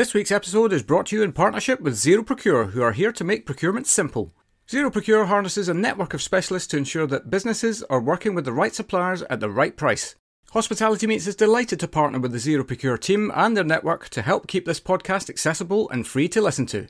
This 0.00 0.14
week's 0.14 0.32
episode 0.32 0.72
is 0.72 0.82
brought 0.82 1.04
to 1.08 1.16
you 1.16 1.22
in 1.22 1.32
partnership 1.32 1.82
with 1.82 1.94
Zero 1.94 2.22
Procure, 2.22 2.68
who 2.68 2.80
are 2.80 2.92
here 2.92 3.12
to 3.12 3.22
make 3.22 3.44
procurement 3.44 3.86
simple. 3.86 4.32
Zero 4.66 4.90
Procure 4.90 5.26
harnesses 5.26 5.68
a 5.68 5.74
network 5.74 6.14
of 6.14 6.22
specialists 6.22 6.68
to 6.68 6.78
ensure 6.78 7.06
that 7.08 7.28
businesses 7.28 7.82
are 7.90 8.00
working 8.00 8.34
with 8.34 8.46
the 8.46 8.52
right 8.54 8.74
suppliers 8.74 9.20
at 9.28 9.40
the 9.40 9.50
right 9.50 9.76
price. 9.76 10.14
Hospitality 10.52 11.06
Meets 11.06 11.26
is 11.26 11.36
delighted 11.36 11.78
to 11.80 11.86
partner 11.86 12.18
with 12.18 12.32
the 12.32 12.38
Zero 12.38 12.64
Procure 12.64 12.96
team 12.96 13.30
and 13.34 13.54
their 13.54 13.62
network 13.62 14.08
to 14.08 14.22
help 14.22 14.46
keep 14.46 14.64
this 14.64 14.80
podcast 14.80 15.28
accessible 15.28 15.90
and 15.90 16.06
free 16.06 16.28
to 16.28 16.40
listen 16.40 16.64
to. 16.64 16.86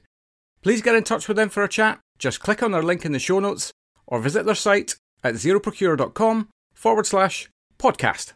Please 0.63 0.81
get 0.81 0.95
in 0.95 1.03
touch 1.03 1.27
with 1.27 1.37
them 1.37 1.49
for 1.49 1.65
a 1.65 1.69
chat. 1.69 1.99
Just 2.17 2.39
click 2.39 2.63
on 2.63 2.71
their 2.71 2.81
link 2.81 3.05
in 3.05 3.11
the 3.11 3.19
show 3.19 3.41
notes 3.41 3.73
or 4.07 4.21
visit 4.21 4.47
their 4.47 4.55
site 4.55 4.95
at 5.25 5.35
zeroprocure.com 5.35 6.49
forward 6.75 7.07
slash 7.07 7.51
podcast. 7.77 8.35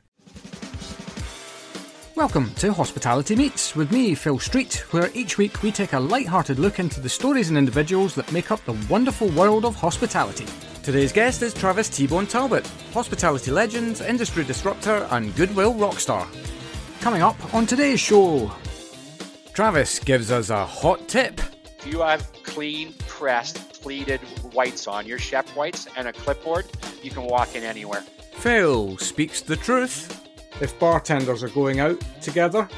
Welcome 2.16 2.54
to 2.54 2.72
Hospitality 2.72 3.34
Meets 3.34 3.74
with 3.74 3.90
me, 3.90 4.14
Phil 4.14 4.38
Street, 4.38 4.84
where 4.92 5.10
each 5.14 5.36
week 5.36 5.64
we 5.64 5.72
take 5.72 5.94
a 5.94 5.98
light-hearted 5.98 6.60
look 6.60 6.78
into 6.78 7.00
the 7.00 7.08
stories 7.08 7.48
and 7.48 7.58
individuals 7.58 8.14
that 8.14 8.30
make 8.30 8.52
up 8.52 8.64
the 8.64 8.78
wonderful 8.88 9.30
world 9.30 9.64
of 9.64 9.74
hospitality. 9.74 10.46
Today's 10.84 11.10
guest 11.12 11.42
is 11.42 11.52
Travis 11.52 11.88
T-Bone 11.88 12.28
Talbot, 12.28 12.64
hospitality 12.92 13.50
legend, 13.50 14.00
industry 14.00 14.44
disruptor, 14.44 15.08
and 15.10 15.34
goodwill 15.34 15.74
rockstar. 15.74 16.28
Coming 17.00 17.20
up 17.20 17.52
on 17.52 17.66
today's 17.66 17.98
show, 17.98 18.52
Travis 19.52 19.98
gives 19.98 20.30
us 20.30 20.50
a 20.50 20.64
hot 20.64 21.08
tip. 21.08 21.40
If 21.80 21.88
you 21.88 22.00
have 22.02 22.32
clean, 22.44 22.94
pressed, 23.08 23.82
pleated 23.82 24.20
whites 24.52 24.86
on, 24.86 25.04
your 25.04 25.18
chef 25.18 25.50
whites, 25.56 25.88
and 25.96 26.06
a 26.06 26.12
clipboard, 26.12 26.66
you 27.02 27.10
can 27.10 27.24
walk 27.24 27.56
in 27.56 27.64
anywhere. 27.64 28.02
Phil 28.34 28.98
speaks 28.98 29.40
the 29.40 29.56
truth. 29.56 30.20
If 30.60 30.78
bartenders 30.78 31.42
are 31.42 31.48
going 31.48 31.80
out 31.80 32.00
together, 32.20 32.68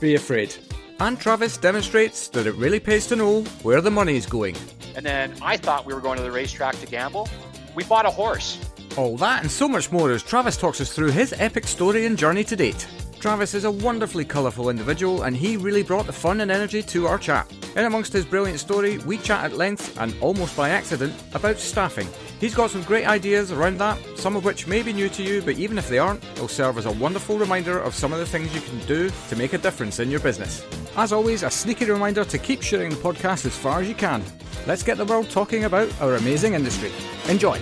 be 0.00 0.14
afraid. 0.14 0.54
And 1.00 1.18
Travis 1.18 1.56
demonstrates 1.56 2.28
that 2.28 2.46
it 2.46 2.54
really 2.54 2.78
pays 2.78 3.06
to 3.08 3.16
know 3.16 3.42
where 3.62 3.80
the 3.80 3.90
money 3.90 4.16
is 4.16 4.26
going. 4.26 4.56
And 4.94 5.04
then 5.04 5.34
I 5.42 5.56
thought 5.56 5.84
we 5.86 5.92
were 5.92 6.00
going 6.00 6.18
to 6.18 6.22
the 6.22 6.30
racetrack 6.30 6.78
to 6.80 6.86
gamble. 6.86 7.28
We 7.74 7.82
bought 7.84 8.06
a 8.06 8.10
horse. 8.10 8.58
All 8.96 9.16
that 9.16 9.42
and 9.42 9.50
so 9.50 9.66
much 9.66 9.90
more 9.90 10.12
as 10.12 10.22
Travis 10.22 10.56
talks 10.56 10.80
us 10.80 10.92
through 10.92 11.10
his 11.10 11.34
epic 11.38 11.66
story 11.66 12.06
and 12.06 12.16
journey 12.16 12.44
to 12.44 12.54
date. 12.54 12.86
Travis 13.24 13.54
is 13.54 13.64
a 13.64 13.70
wonderfully 13.70 14.26
colourful 14.26 14.68
individual 14.68 15.22
and 15.22 15.34
he 15.34 15.56
really 15.56 15.82
brought 15.82 16.04
the 16.04 16.12
fun 16.12 16.42
and 16.42 16.50
energy 16.50 16.82
to 16.82 17.06
our 17.06 17.16
chat. 17.16 17.50
In 17.74 17.86
amongst 17.86 18.12
his 18.12 18.26
brilliant 18.26 18.60
story, 18.60 18.98
we 18.98 19.16
chat 19.16 19.46
at 19.46 19.56
length 19.56 19.98
and 19.98 20.14
almost 20.20 20.54
by 20.54 20.68
accident 20.68 21.14
about 21.32 21.56
staffing. 21.56 22.06
He's 22.38 22.54
got 22.54 22.68
some 22.68 22.82
great 22.82 23.06
ideas 23.06 23.50
around 23.50 23.78
that, 23.78 23.98
some 24.16 24.36
of 24.36 24.44
which 24.44 24.66
may 24.66 24.82
be 24.82 24.92
new 24.92 25.08
to 25.08 25.22
you, 25.22 25.40
but 25.40 25.56
even 25.56 25.78
if 25.78 25.88
they 25.88 25.98
aren't, 25.98 26.20
they'll 26.34 26.48
serve 26.48 26.76
as 26.76 26.84
a 26.84 26.92
wonderful 26.92 27.38
reminder 27.38 27.80
of 27.80 27.94
some 27.94 28.12
of 28.12 28.18
the 28.18 28.26
things 28.26 28.54
you 28.54 28.60
can 28.60 28.78
do 28.80 29.10
to 29.30 29.36
make 29.36 29.54
a 29.54 29.58
difference 29.58 30.00
in 30.00 30.10
your 30.10 30.20
business. 30.20 30.62
As 30.94 31.10
always, 31.10 31.44
a 31.44 31.50
sneaky 31.50 31.86
reminder 31.86 32.26
to 32.26 32.36
keep 32.36 32.60
sharing 32.60 32.90
the 32.90 32.96
podcast 32.96 33.46
as 33.46 33.56
far 33.56 33.80
as 33.80 33.88
you 33.88 33.94
can. 33.94 34.22
Let's 34.66 34.82
get 34.82 34.98
the 34.98 35.06
world 35.06 35.30
talking 35.30 35.64
about 35.64 35.90
our 36.02 36.16
amazing 36.16 36.52
industry. 36.52 36.92
Enjoy! 37.30 37.58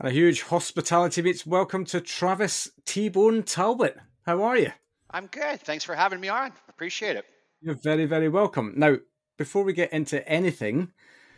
And 0.00 0.08
a 0.08 0.10
huge 0.10 0.42
hospitality 0.42 1.22
meets 1.22 1.46
welcome 1.46 1.84
to 1.84 2.00
Travis 2.00 2.68
T-Bone 2.84 3.44
Talbot. 3.44 3.96
How 4.28 4.42
are 4.42 4.58
you? 4.58 4.70
I'm 5.10 5.26
good. 5.28 5.58
Thanks 5.62 5.84
for 5.84 5.94
having 5.94 6.20
me 6.20 6.28
on. 6.28 6.52
Appreciate 6.68 7.16
it. 7.16 7.24
You're 7.62 7.78
very, 7.82 8.04
very 8.04 8.28
welcome. 8.28 8.74
Now, 8.76 8.96
before 9.38 9.64
we 9.64 9.72
get 9.72 9.90
into 9.94 10.28
anything, 10.28 10.92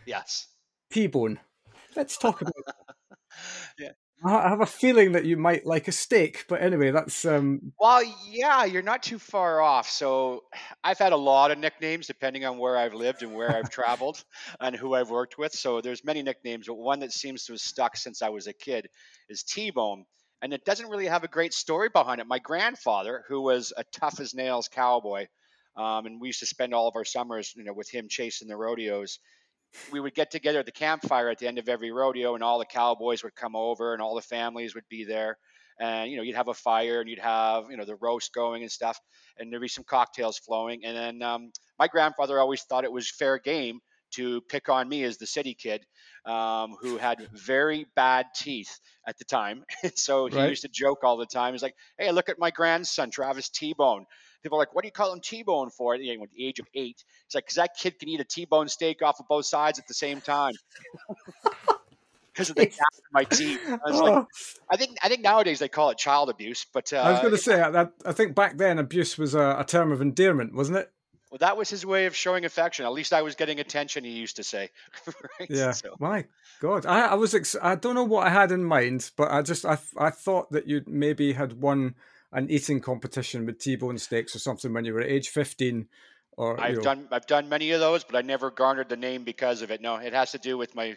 Yes. 0.06 0.48
T-Bone, 0.90 1.38
let's 1.94 2.18
talk 2.18 2.40
about. 2.40 2.52
Yeah. 3.78 3.90
I 4.24 4.48
have 4.48 4.60
a 4.60 4.66
feeling 4.66 5.12
that 5.12 5.24
you 5.24 5.36
might 5.36 5.64
like 5.64 5.86
a 5.86 5.92
steak, 5.92 6.46
but 6.48 6.60
anyway, 6.60 6.90
that's 6.90 7.24
um. 7.24 7.72
Well, 7.78 8.02
yeah, 8.28 8.64
you're 8.64 8.82
not 8.82 9.04
too 9.04 9.20
far 9.20 9.62
off. 9.62 9.88
So 9.88 10.42
I've 10.82 10.98
had 10.98 11.12
a 11.12 11.16
lot 11.16 11.52
of 11.52 11.58
nicknames 11.58 12.08
depending 12.08 12.44
on 12.44 12.58
where 12.58 12.76
I've 12.76 12.92
lived 12.92 13.22
and 13.22 13.32
where 13.34 13.56
I've 13.56 13.70
traveled 13.78 14.22
and 14.58 14.74
who 14.74 14.94
I've 14.94 15.10
worked 15.10 15.38
with. 15.38 15.52
So 15.52 15.80
there's 15.80 16.04
many 16.04 16.22
nicknames, 16.22 16.66
but 16.66 16.74
one 16.74 16.98
that 17.00 17.12
seems 17.12 17.44
to 17.44 17.52
have 17.52 17.60
stuck 17.60 17.96
since 17.96 18.20
I 18.20 18.30
was 18.30 18.48
a 18.48 18.52
kid 18.52 18.88
is 19.28 19.44
T-Bone. 19.44 20.04
And 20.42 20.52
it 20.52 20.64
doesn't 20.64 20.88
really 20.88 21.06
have 21.06 21.24
a 21.24 21.28
great 21.28 21.52
story 21.52 21.88
behind 21.88 22.20
it. 22.20 22.26
My 22.26 22.38
grandfather, 22.38 23.24
who 23.28 23.42
was 23.42 23.72
a 23.76 23.84
tough 23.92 24.20
as 24.20 24.34
nails 24.34 24.68
cowboy, 24.68 25.26
um, 25.76 26.06
and 26.06 26.20
we 26.20 26.28
used 26.28 26.40
to 26.40 26.46
spend 26.46 26.74
all 26.74 26.88
of 26.88 26.96
our 26.96 27.04
summers, 27.04 27.52
you 27.56 27.64
know, 27.64 27.72
with 27.72 27.90
him 27.90 28.08
chasing 28.08 28.48
the 28.48 28.56
rodeos. 28.56 29.18
We 29.92 30.00
would 30.00 30.14
get 30.14 30.30
together 30.30 30.58
at 30.58 30.66
the 30.66 30.72
campfire 30.72 31.28
at 31.28 31.38
the 31.38 31.46
end 31.46 31.58
of 31.58 31.68
every 31.68 31.92
rodeo, 31.92 32.34
and 32.34 32.42
all 32.42 32.58
the 32.58 32.64
cowboys 32.64 33.22
would 33.22 33.36
come 33.36 33.54
over, 33.54 33.92
and 33.92 34.02
all 34.02 34.14
the 34.14 34.22
families 34.22 34.74
would 34.74 34.88
be 34.88 35.04
there. 35.04 35.36
And 35.78 36.10
you 36.10 36.16
know, 36.16 36.22
you'd 36.22 36.36
have 36.36 36.48
a 36.48 36.54
fire, 36.54 37.00
and 37.00 37.08
you'd 37.08 37.20
have 37.20 37.70
you 37.70 37.76
know 37.76 37.84
the 37.84 37.96
roast 37.96 38.32
going 38.34 38.62
and 38.62 38.72
stuff, 38.72 38.98
and 39.38 39.52
there'd 39.52 39.62
be 39.62 39.68
some 39.68 39.84
cocktails 39.84 40.38
flowing. 40.38 40.84
And 40.84 40.96
then 40.96 41.22
um, 41.22 41.52
my 41.78 41.86
grandfather 41.86 42.38
always 42.38 42.62
thought 42.62 42.84
it 42.84 42.92
was 42.92 43.10
fair 43.10 43.38
game 43.38 43.80
to 44.12 44.40
pick 44.42 44.68
on 44.68 44.88
me 44.88 45.04
as 45.04 45.18
the 45.18 45.26
city 45.26 45.54
kid 45.54 45.84
um, 46.24 46.76
who 46.80 46.96
had 46.96 47.18
very 47.32 47.86
bad 47.96 48.26
teeth 48.34 48.78
at 49.06 49.18
the 49.18 49.24
time. 49.24 49.64
so 49.94 50.26
he 50.26 50.36
Right. 50.36 50.50
used 50.50 50.62
to 50.62 50.68
joke 50.68 51.04
all 51.04 51.16
the 51.16 51.26
time. 51.26 51.54
He's 51.54 51.62
like, 51.62 51.76
"Hey, 51.98 52.10
look 52.12 52.28
at 52.28 52.38
my 52.38 52.50
grandson, 52.50 53.10
Travis 53.10 53.48
T-Bone." 53.48 54.04
People 54.42 54.58
are 54.58 54.62
like, 54.62 54.74
"What 54.74 54.82
do 54.82 54.88
you 54.88 54.92
call 54.92 55.12
him 55.12 55.20
T-Bone 55.20 55.70
for?" 55.70 55.94
You 55.96 56.16
know, 56.16 56.24
at 56.24 56.30
the 56.30 56.46
age 56.46 56.58
of 56.58 56.66
eight, 56.74 57.02
it's 57.26 57.34
like, 57.34 57.46
"Cause 57.46 57.56
that 57.56 57.76
kid 57.78 57.98
can 57.98 58.08
eat 58.08 58.20
a 58.20 58.24
T-bone 58.24 58.68
steak 58.68 59.02
off 59.02 59.20
of 59.20 59.26
both 59.28 59.46
sides 59.46 59.78
at 59.78 59.86
the 59.86 59.94
same 59.94 60.20
time." 60.20 60.52
Because 62.32 62.50
of 62.50 62.56
the 62.56 62.62
gap 62.66 62.72
in 62.96 63.02
my 63.12 63.24
teeth. 63.24 63.58
I 63.68 63.76
was 63.84 64.00
like, 64.00 64.14
Oh, 64.14 64.26
I 64.70 64.76
think 64.76 64.96
I 65.02 65.08
think 65.08 65.22
nowadays 65.22 65.58
they 65.58 65.68
call 65.68 65.90
it 65.90 65.98
child 65.98 66.30
abuse, 66.30 66.64
but 66.72 66.92
uh, 66.92 66.98
I 66.98 67.10
was 67.10 67.20
going 67.20 67.32
to 67.32 67.38
say, 67.38 67.60
I, 67.60 67.88
I 68.04 68.12
think 68.12 68.36
back 68.36 68.56
then 68.56 68.78
abuse 68.78 69.18
was 69.18 69.34
a, 69.34 69.56
a 69.58 69.64
term 69.64 69.90
of 69.90 70.00
endearment, 70.00 70.54
wasn't 70.54 70.78
it? 70.78 70.92
Well, 71.30 71.38
that 71.38 71.56
was 71.56 71.70
his 71.70 71.86
way 71.86 72.06
of 72.06 72.16
showing 72.16 72.44
affection. 72.44 72.84
At 72.84 72.92
least 72.92 73.12
I 73.12 73.22
was 73.22 73.36
getting 73.36 73.60
attention. 73.60 74.02
He 74.02 74.10
used 74.10 74.36
to 74.36 74.42
say. 74.42 74.70
right? 75.06 75.48
Yeah. 75.48 75.70
So, 75.70 75.94
My 76.00 76.24
God, 76.60 76.86
I, 76.86 77.06
I 77.06 77.14
was. 77.14 77.34
Ex- 77.34 77.56
I 77.62 77.76
don't 77.76 77.94
know 77.94 78.04
what 78.04 78.26
I 78.26 78.30
had 78.30 78.50
in 78.50 78.64
mind, 78.64 79.10
but 79.16 79.30
I 79.30 79.42
just 79.42 79.64
I, 79.64 79.78
I 79.96 80.10
thought 80.10 80.50
that 80.50 80.66
you 80.66 80.82
maybe 80.86 81.32
had 81.32 81.60
won 81.60 81.94
an 82.32 82.50
eating 82.50 82.80
competition 82.80 83.46
with 83.46 83.58
T-bone 83.58 83.98
steaks 83.98 84.34
or 84.34 84.38
something 84.40 84.72
when 84.72 84.84
you 84.84 84.92
were 84.92 85.02
at 85.02 85.10
age 85.10 85.28
fifteen. 85.28 85.86
Or 86.40 86.58
I've 86.58 86.76
know. 86.76 86.80
done 86.80 87.06
I've 87.12 87.26
done 87.26 87.50
many 87.50 87.72
of 87.72 87.80
those, 87.80 88.02
but 88.02 88.16
I 88.16 88.22
never 88.22 88.50
garnered 88.50 88.88
the 88.88 88.96
name 88.96 89.24
because 89.24 89.60
of 89.60 89.70
it. 89.70 89.82
No, 89.82 89.96
it 89.96 90.14
has 90.14 90.30
to 90.30 90.38
do 90.38 90.56
with 90.56 90.74
my 90.74 90.96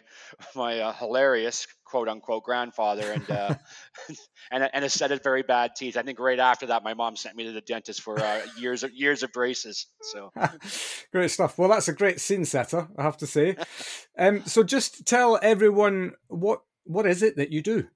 my 0.54 0.80
uh, 0.80 0.92
hilarious 0.94 1.66
quote 1.84 2.08
unquote 2.08 2.44
grandfather 2.44 3.10
and 3.12 3.30
uh, 3.30 3.54
and 4.50 4.64
a- 4.64 4.74
and 4.74 4.86
a 4.86 4.88
set 4.88 5.12
of 5.12 5.22
very 5.22 5.42
bad 5.42 5.76
teeth. 5.76 5.98
I 5.98 6.02
think 6.02 6.18
right 6.18 6.38
after 6.38 6.68
that, 6.68 6.82
my 6.82 6.94
mom 6.94 7.14
sent 7.16 7.36
me 7.36 7.44
to 7.44 7.52
the 7.52 7.60
dentist 7.60 8.00
for 8.00 8.16
uh, 8.16 8.40
years 8.58 8.84
of 8.84 8.94
years 8.94 9.22
of 9.22 9.32
braces. 9.32 9.86
So 10.00 10.32
great 11.12 11.30
stuff. 11.30 11.58
Well, 11.58 11.68
that's 11.68 11.88
a 11.88 11.92
great 11.92 12.22
scene 12.22 12.46
setter, 12.46 12.88
I 12.96 13.02
have 13.02 13.18
to 13.18 13.26
say. 13.26 13.56
um, 14.18 14.46
so 14.46 14.62
just 14.62 15.06
tell 15.06 15.38
everyone 15.42 16.14
what 16.28 16.62
what 16.84 17.04
is 17.04 17.22
it 17.22 17.36
that 17.36 17.52
you 17.52 17.60
do? 17.60 17.88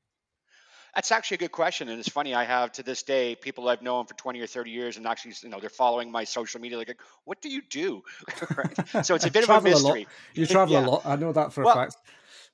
That's 0.94 1.12
actually 1.12 1.36
a 1.36 1.38
good 1.38 1.52
question, 1.52 1.88
and 1.88 1.98
it's 1.98 2.08
funny. 2.08 2.34
I 2.34 2.44
have 2.44 2.72
to 2.72 2.82
this 2.82 3.02
day 3.02 3.36
people 3.36 3.68
I've 3.68 3.82
known 3.82 4.06
for 4.06 4.14
twenty 4.14 4.40
or 4.40 4.46
thirty 4.46 4.70
years, 4.70 4.96
and 4.96 5.06
actually, 5.06 5.34
you 5.42 5.48
know, 5.48 5.60
they're 5.60 5.70
following 5.70 6.10
my 6.10 6.24
social 6.24 6.60
media. 6.60 6.78
Like, 6.78 7.00
what 7.24 7.40
do 7.40 7.48
you 7.50 7.62
do? 7.62 8.02
right? 8.56 8.78
So 9.02 9.14
it's 9.14 9.26
a 9.26 9.30
bit 9.30 9.44
of 9.44 9.50
a 9.50 9.60
mystery. 9.60 10.06
lot. 10.06 10.08
You 10.34 10.46
travel 10.46 10.76
Yeah. 10.76 10.80
a 10.80 10.90
lot. 10.90 11.06
I 11.06 11.16
know 11.16 11.32
that 11.32 11.52
for 11.52 11.62
Well, 11.62 11.74
a 11.74 11.78
fact. 11.78 11.96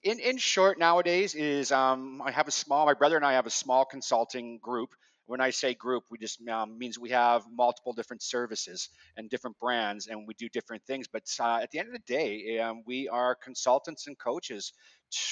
in 0.03 0.21
in 0.21 0.39
short 0.39 0.79
nowadays 0.79 1.35
is 1.35 1.73
um, 1.73 2.23
I 2.23 2.31
have 2.31 2.49
a 2.49 2.53
small 2.53 2.87
my 2.87 2.95
brother 2.95 3.17
and 3.17 3.25
I 3.27 3.35
have 3.35 3.47
a 3.47 3.51
small 3.51 3.85
consulting 3.85 4.59
group. 4.59 4.95
When 5.27 5.41
I 5.41 5.51
say 5.51 5.75
group, 5.75 6.05
we 6.11 6.19
just 6.19 6.47
um, 6.49 6.79
means 6.79 6.99
we 6.99 7.11
have 7.11 7.45
multiple 7.51 7.95
different 7.95 8.23
services 8.23 8.91
and 9.17 9.31
different 9.31 9.59
brands, 9.59 10.07
and 10.09 10.27
we 10.29 10.35
do 10.35 10.49
different 10.51 10.85
things. 10.87 11.09
But 11.09 11.25
uh, 11.41 11.59
at 11.63 11.71
the 11.71 11.79
end 11.79 11.89
of 11.89 11.95
the 11.95 12.01
day, 12.07 12.59
um, 12.59 12.83
we 12.87 13.09
are 13.09 13.35
consultants 13.35 14.07
and 14.07 14.19
coaches 14.19 14.73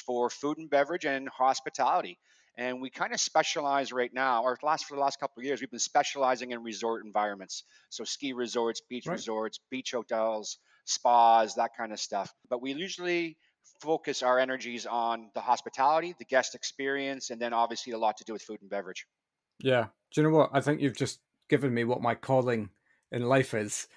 for 0.05 0.29
food 0.31 0.57
and 0.57 0.69
beverage 0.69 1.05
and 1.05 1.29
hospitality. 1.29 2.17
And 2.55 2.81
we 2.81 2.89
kind 2.89 3.13
of 3.13 3.19
specialize 3.19 3.91
right 3.91 4.13
now, 4.13 4.43
or 4.43 4.57
last 4.61 4.85
for 4.85 4.95
the 4.95 5.01
last 5.01 5.19
couple 5.19 5.41
of 5.41 5.45
years, 5.45 5.59
we've 5.59 5.71
been 5.71 5.79
specializing 5.79 6.51
in 6.51 6.61
resort 6.61 7.03
environments. 7.05 7.63
So 7.89 8.03
ski 8.03 8.33
resorts, 8.33 8.81
beach 8.89 9.07
Right. 9.07 9.13
resorts, 9.13 9.59
beach 9.71 9.91
hotels, 9.91 10.59
spas, 10.85 11.55
that 11.55 11.71
kind 11.75 11.91
of 11.91 11.99
stuff. 11.99 12.31
But 12.49 12.61
we 12.61 12.73
usually 12.73 13.37
focus 13.81 14.21
our 14.21 14.37
energies 14.39 14.85
on 14.85 15.31
the 15.33 15.41
hospitality, 15.41 16.13
the 16.19 16.25
guest 16.25 16.53
experience, 16.53 17.31
and 17.31 17.41
then 17.41 17.53
obviously 17.53 17.93
a 17.93 17.97
lot 17.97 18.17
to 18.17 18.23
do 18.23 18.33
with 18.33 18.43
food 18.43 18.61
and 18.61 18.69
beverage. 18.69 19.07
Yeah. 19.59 19.87
Do 20.11 20.21
you 20.21 20.29
know 20.29 20.35
what? 20.37 20.51
I 20.53 20.61
think 20.61 20.79
you've 20.81 20.95
just 20.97 21.19
given 21.49 21.73
me 21.73 21.83
what 21.83 22.01
my 22.01 22.13
calling 22.15 22.69
in 23.11 23.23
life 23.23 23.53
is. 23.53 23.87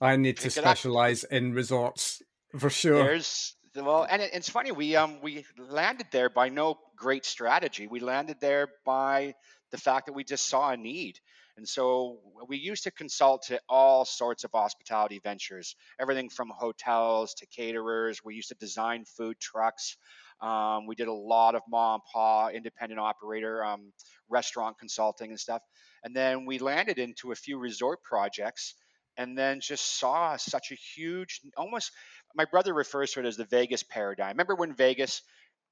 I 0.00 0.16
need 0.16 0.36
to 0.38 0.48
Pick 0.48 0.58
up. 0.58 0.64
specialize 0.64 1.24
in 1.24 1.54
resorts 1.54 2.22
for 2.58 2.70
sure. 2.70 3.02
There's 3.02 3.56
well, 3.84 4.06
and 4.08 4.22
it, 4.22 4.30
it's 4.32 4.48
funny 4.48 4.72
we 4.72 4.96
um 4.96 5.20
we 5.22 5.44
landed 5.58 6.06
there 6.10 6.30
by 6.30 6.48
no 6.48 6.78
great 6.96 7.24
strategy. 7.24 7.86
We 7.86 8.00
landed 8.00 8.38
there 8.40 8.68
by 8.84 9.34
the 9.70 9.78
fact 9.78 10.06
that 10.06 10.12
we 10.12 10.24
just 10.24 10.48
saw 10.48 10.70
a 10.70 10.76
need. 10.76 11.18
And 11.56 11.66
so 11.66 12.18
we 12.48 12.58
used 12.58 12.84
to 12.84 12.90
consult 12.90 13.44
to 13.44 13.58
all 13.68 14.04
sorts 14.04 14.44
of 14.44 14.50
hospitality 14.52 15.20
ventures, 15.22 15.74
everything 15.98 16.28
from 16.28 16.50
hotels 16.50 17.32
to 17.34 17.46
caterers. 17.46 18.20
We 18.22 18.34
used 18.34 18.50
to 18.50 18.54
design 18.56 19.04
food 19.06 19.40
trucks. 19.40 19.96
Um, 20.42 20.86
we 20.86 20.94
did 20.94 21.08
a 21.08 21.14
lot 21.14 21.54
of 21.54 21.62
mom 21.66 21.94
and 21.94 22.02
pop, 22.12 22.52
independent 22.52 23.00
operator, 23.00 23.64
um, 23.64 23.92
restaurant 24.28 24.78
consulting 24.78 25.30
and 25.30 25.40
stuff. 25.40 25.62
And 26.04 26.14
then 26.14 26.44
we 26.44 26.58
landed 26.58 26.98
into 26.98 27.32
a 27.32 27.34
few 27.34 27.58
resort 27.58 28.02
projects 28.02 28.74
and 29.16 29.36
then 29.36 29.60
just 29.60 29.98
saw 29.98 30.36
such 30.36 30.72
a 30.72 30.74
huge, 30.74 31.40
almost, 31.56 31.90
my 32.36 32.44
brother 32.44 32.74
refers 32.74 33.12
to 33.12 33.20
it 33.20 33.26
as 33.26 33.36
the 33.36 33.44
Vegas 33.44 33.82
paradigm. 33.82 34.30
Remember 34.30 34.54
when 34.54 34.74
Vegas 34.74 35.22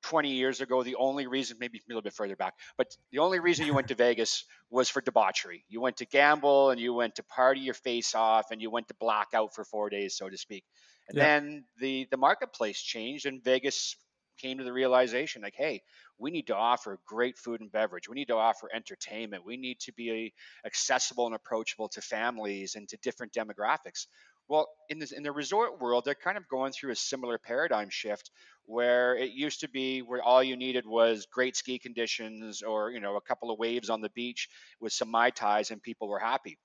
20 0.05 0.31
years 0.31 0.61
ago, 0.61 0.83
the 0.83 0.97
only 0.97 1.27
reason, 1.27 1.57
maybe 1.61 1.79
a 1.79 1.83
little 1.89 2.03
bit 2.03 2.13
further 2.13 2.37
back, 2.37 2.55
but 2.77 2.89
the 3.11 3.19
only 3.19 3.41
reason 3.41 3.67
you 3.67 3.75
went 3.75 3.89
to 3.89 3.95
Vegas 3.95 4.45
was 4.71 4.89
for 4.89 5.01
debauchery. 5.01 5.65
You 5.69 5.81
went 5.81 5.99
to 5.99 6.07
gamble 6.07 6.71
and 6.71 6.81
you 6.81 6.93
went 6.93 7.17
to 7.17 7.23
party 7.23 7.61
your 7.61 7.75
face 7.75 8.15
off 8.15 8.51
and 8.51 8.61
you 8.61 8.71
went 8.71 8.89
to 8.89 8.95
blackout 8.95 9.55
for 9.55 9.65
four 9.65 9.89
days, 9.91 10.17
so 10.17 10.29
to 10.29 10.37
speak. 10.37 10.65
And 11.09 11.19
yeah. 11.19 11.25
then 11.25 11.65
the 11.79 12.07
the 12.11 12.17
marketplace 12.17 12.81
changed 12.81 13.27
and 13.27 13.43
Vegas 13.45 13.97
came 14.39 14.59
to 14.59 14.65
the 14.65 14.73
realization 14.73 15.43
like, 15.43 15.55
hey, 15.57 15.83
we 16.19 16.31
need 16.31 16.47
to 16.47 16.57
offer 16.57 16.99
great 17.07 17.39
food 17.39 17.61
and 17.61 17.71
beverage. 17.71 18.09
We 18.09 18.15
need 18.15 18.29
to 18.29 18.37
offer 18.37 18.69
entertainment. 18.75 19.45
We 19.45 19.57
need 19.57 19.81
to 19.81 19.93
be 19.93 20.33
accessible 20.65 21.27
and 21.27 21.35
approachable 21.35 21.89
to 21.91 22.01
families 22.01 22.75
and 22.75 22.89
to 22.89 22.97
different 22.99 23.33
demographics. 23.33 24.07
Well, 24.49 24.69
in 24.89 24.99
the, 24.99 25.11
in 25.17 25.23
the 25.23 25.33
resort 25.33 25.81
world, 25.81 26.05
they're 26.05 26.15
kind 26.15 26.37
of 26.37 26.49
going 26.49 26.73
through 26.73 26.93
a 26.93 26.97
similar 26.97 27.39
paradigm 27.39 27.89
shift 27.91 28.31
where 28.67 29.17
it 29.17 29.31
used 29.33 29.61
to 29.61 29.69
be 29.69 30.01
where 30.01 30.23
all 30.23 30.43
you 30.43 30.57
needed 30.57 30.87
was 30.87 31.27
great 31.31 31.57
ski 31.57 31.79
conditions 31.79 32.63
or 32.63 32.91
you 32.91 33.01
know 33.01 33.17
a 33.17 33.21
couple 33.21 33.51
of 33.51 33.59
waves 33.59 33.91
on 33.91 34.01
the 34.01 34.09
beach 34.11 34.49
with 34.81 34.93
some 34.93 35.11
mai 35.11 35.31
tais 35.31 35.71
and 35.71 35.83
people 35.83 36.09
were 36.09 36.19
happy. 36.19 36.59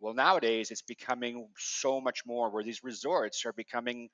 Well, 0.00 0.14
nowadays 0.14 0.70
it's 0.70 0.82
becoming 0.82 1.48
so 1.56 2.00
much 2.00 2.26
more 2.26 2.50
where 2.50 2.62
these 2.64 2.84
resorts 2.84 3.46
are 3.46 3.52
becoming 3.52 4.10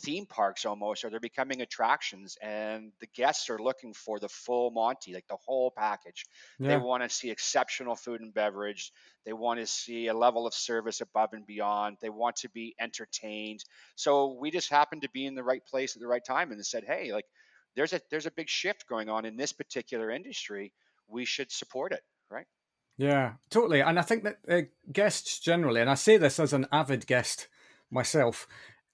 theme 0.00 0.26
parks 0.26 0.64
almost, 0.64 1.04
or 1.04 1.10
they're 1.10 1.20
becoming 1.20 1.60
attractions, 1.60 2.36
and 2.40 2.92
the 3.00 3.06
guests 3.08 3.50
are 3.50 3.58
looking 3.58 3.92
for 3.94 4.18
the 4.18 4.28
full 4.28 4.70
Monty, 4.70 5.12
like 5.12 5.26
the 5.28 5.36
whole 5.36 5.70
package. 5.70 6.24
Yeah. 6.58 6.66
They 6.66 6.76
want 6.78 7.02
to 7.02 7.08
see 7.08 7.30
exceptional 7.30 7.94
food 7.96 8.20
and 8.20 8.32
beverage. 8.32 8.92
They 9.24 9.32
want 9.32 9.60
to 9.60 9.66
see 9.66 10.06
a 10.06 10.14
level 10.14 10.46
of 10.46 10.54
service 10.54 11.00
above 11.00 11.32
and 11.32 11.46
beyond. 11.46 11.98
They 12.00 12.10
want 12.10 12.36
to 12.36 12.48
be 12.48 12.74
entertained. 12.80 13.64
So 13.96 14.32
we 14.40 14.50
just 14.50 14.70
happened 14.70 15.02
to 15.02 15.10
be 15.10 15.26
in 15.26 15.34
the 15.34 15.44
right 15.44 15.64
place 15.64 15.94
at 15.96 16.00
the 16.00 16.08
right 16.08 16.24
time, 16.24 16.52
and 16.52 16.64
said, 16.66 16.84
"Hey, 16.84 17.12
like 17.12 17.26
there's 17.76 17.92
a 17.92 18.00
there's 18.10 18.26
a 18.26 18.30
big 18.30 18.48
shift 18.48 18.86
going 18.86 19.08
on 19.08 19.24
in 19.24 19.36
this 19.36 19.52
particular 19.52 20.10
industry. 20.10 20.72
We 21.06 21.24
should 21.24 21.52
support 21.52 21.92
it." 21.92 22.02
Right? 22.30 22.46
Yeah, 22.96 23.32
totally. 23.50 23.80
And 23.80 23.98
I 23.98 24.02
think 24.02 24.24
that 24.24 24.38
uh, 24.48 24.62
guests 24.92 25.40
generally, 25.40 25.80
and 25.80 25.90
I 25.90 25.94
say 25.94 26.16
this 26.16 26.38
as 26.38 26.52
an 26.52 26.66
avid 26.70 27.06
guest 27.06 27.48
myself, 27.90 28.46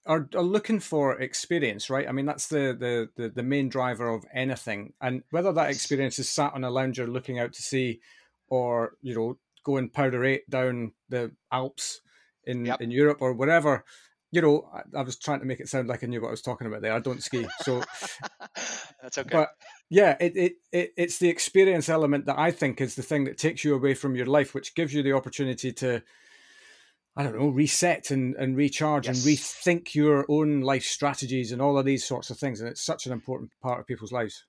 are, 0.06 0.28
are 0.34 0.42
looking 0.42 0.80
for 0.80 1.20
experience, 1.20 1.90
right? 1.90 2.08
I 2.08 2.12
mean, 2.12 2.24
that's 2.24 2.48
the, 2.48 2.76
the, 2.78 3.10
the 3.16 3.28
the 3.28 3.42
main 3.42 3.68
driver 3.68 4.08
of 4.08 4.24
anything, 4.32 4.94
and 5.00 5.22
whether 5.30 5.52
that 5.52 5.70
experience 5.70 6.18
is 6.18 6.28
sat 6.28 6.54
on 6.54 6.64
a 6.64 6.70
lounger 6.70 7.06
looking 7.06 7.38
out 7.38 7.52
to 7.52 7.62
sea, 7.62 8.00
or 8.48 8.94
you 9.02 9.14
know 9.14 9.38
going 9.64 9.90
powder 9.90 10.24
eight 10.24 10.48
down 10.48 10.92
the 11.10 11.32
Alps 11.52 12.00
in 12.44 12.64
yep. 12.64 12.80
in 12.80 12.90
Europe 12.90 13.18
or 13.20 13.34
whatever. 13.34 13.84
You 14.32 14.40
know, 14.40 14.70
I, 14.72 15.00
I, 15.00 15.02
was 15.02 15.16
trying 15.16 15.40
to 15.40 15.46
make 15.46 15.58
it 15.60 15.68
sound 15.68 15.88
like 15.88 16.04
I 16.04 16.06
knew 16.06 16.20
what 16.20 16.28
I 16.28 16.32
was 16.32 16.42
talking 16.42 16.68
about 16.68 16.82
there. 16.82 16.92
I 16.92 17.00
don't 17.00 17.22
ski, 17.22 17.46
so 17.62 17.82
that's 19.02 19.18
okay. 19.18 19.28
But 19.30 19.50
yeah, 19.90 20.16
it, 20.20 20.36
it 20.36 20.52
it 20.72 20.92
it's 20.96 21.18
the 21.18 21.28
experience 21.28 21.88
element 21.88 22.26
that 22.26 22.38
I 22.38 22.52
think 22.52 22.80
is 22.80 22.94
the 22.94 23.02
thing 23.02 23.24
that 23.24 23.36
takes 23.36 23.64
you 23.64 23.74
away 23.74 23.94
from 23.94 24.14
your 24.14 24.26
life, 24.26 24.54
which 24.54 24.76
gives 24.76 24.94
you 24.94 25.02
the 25.02 25.12
opportunity 25.12 25.72
to 25.74 26.02
I 27.16 27.24
don't 27.24 27.36
know, 27.36 27.48
reset 27.48 28.12
and, 28.12 28.36
and 28.36 28.56
recharge 28.56 29.06
yes. 29.06 29.16
and 29.16 29.36
rethink 29.36 29.94
your 29.96 30.24
own 30.28 30.60
life 30.60 30.84
strategies 30.84 31.50
and 31.50 31.60
all 31.60 31.76
of 31.76 31.84
these 31.84 32.06
sorts 32.06 32.30
of 32.30 32.38
things. 32.38 32.60
And 32.60 32.70
it's 32.70 32.86
such 32.86 33.04
an 33.04 33.12
important 33.12 33.50
part 33.60 33.80
of 33.80 33.86
people's 33.86 34.12
lives. 34.12 34.44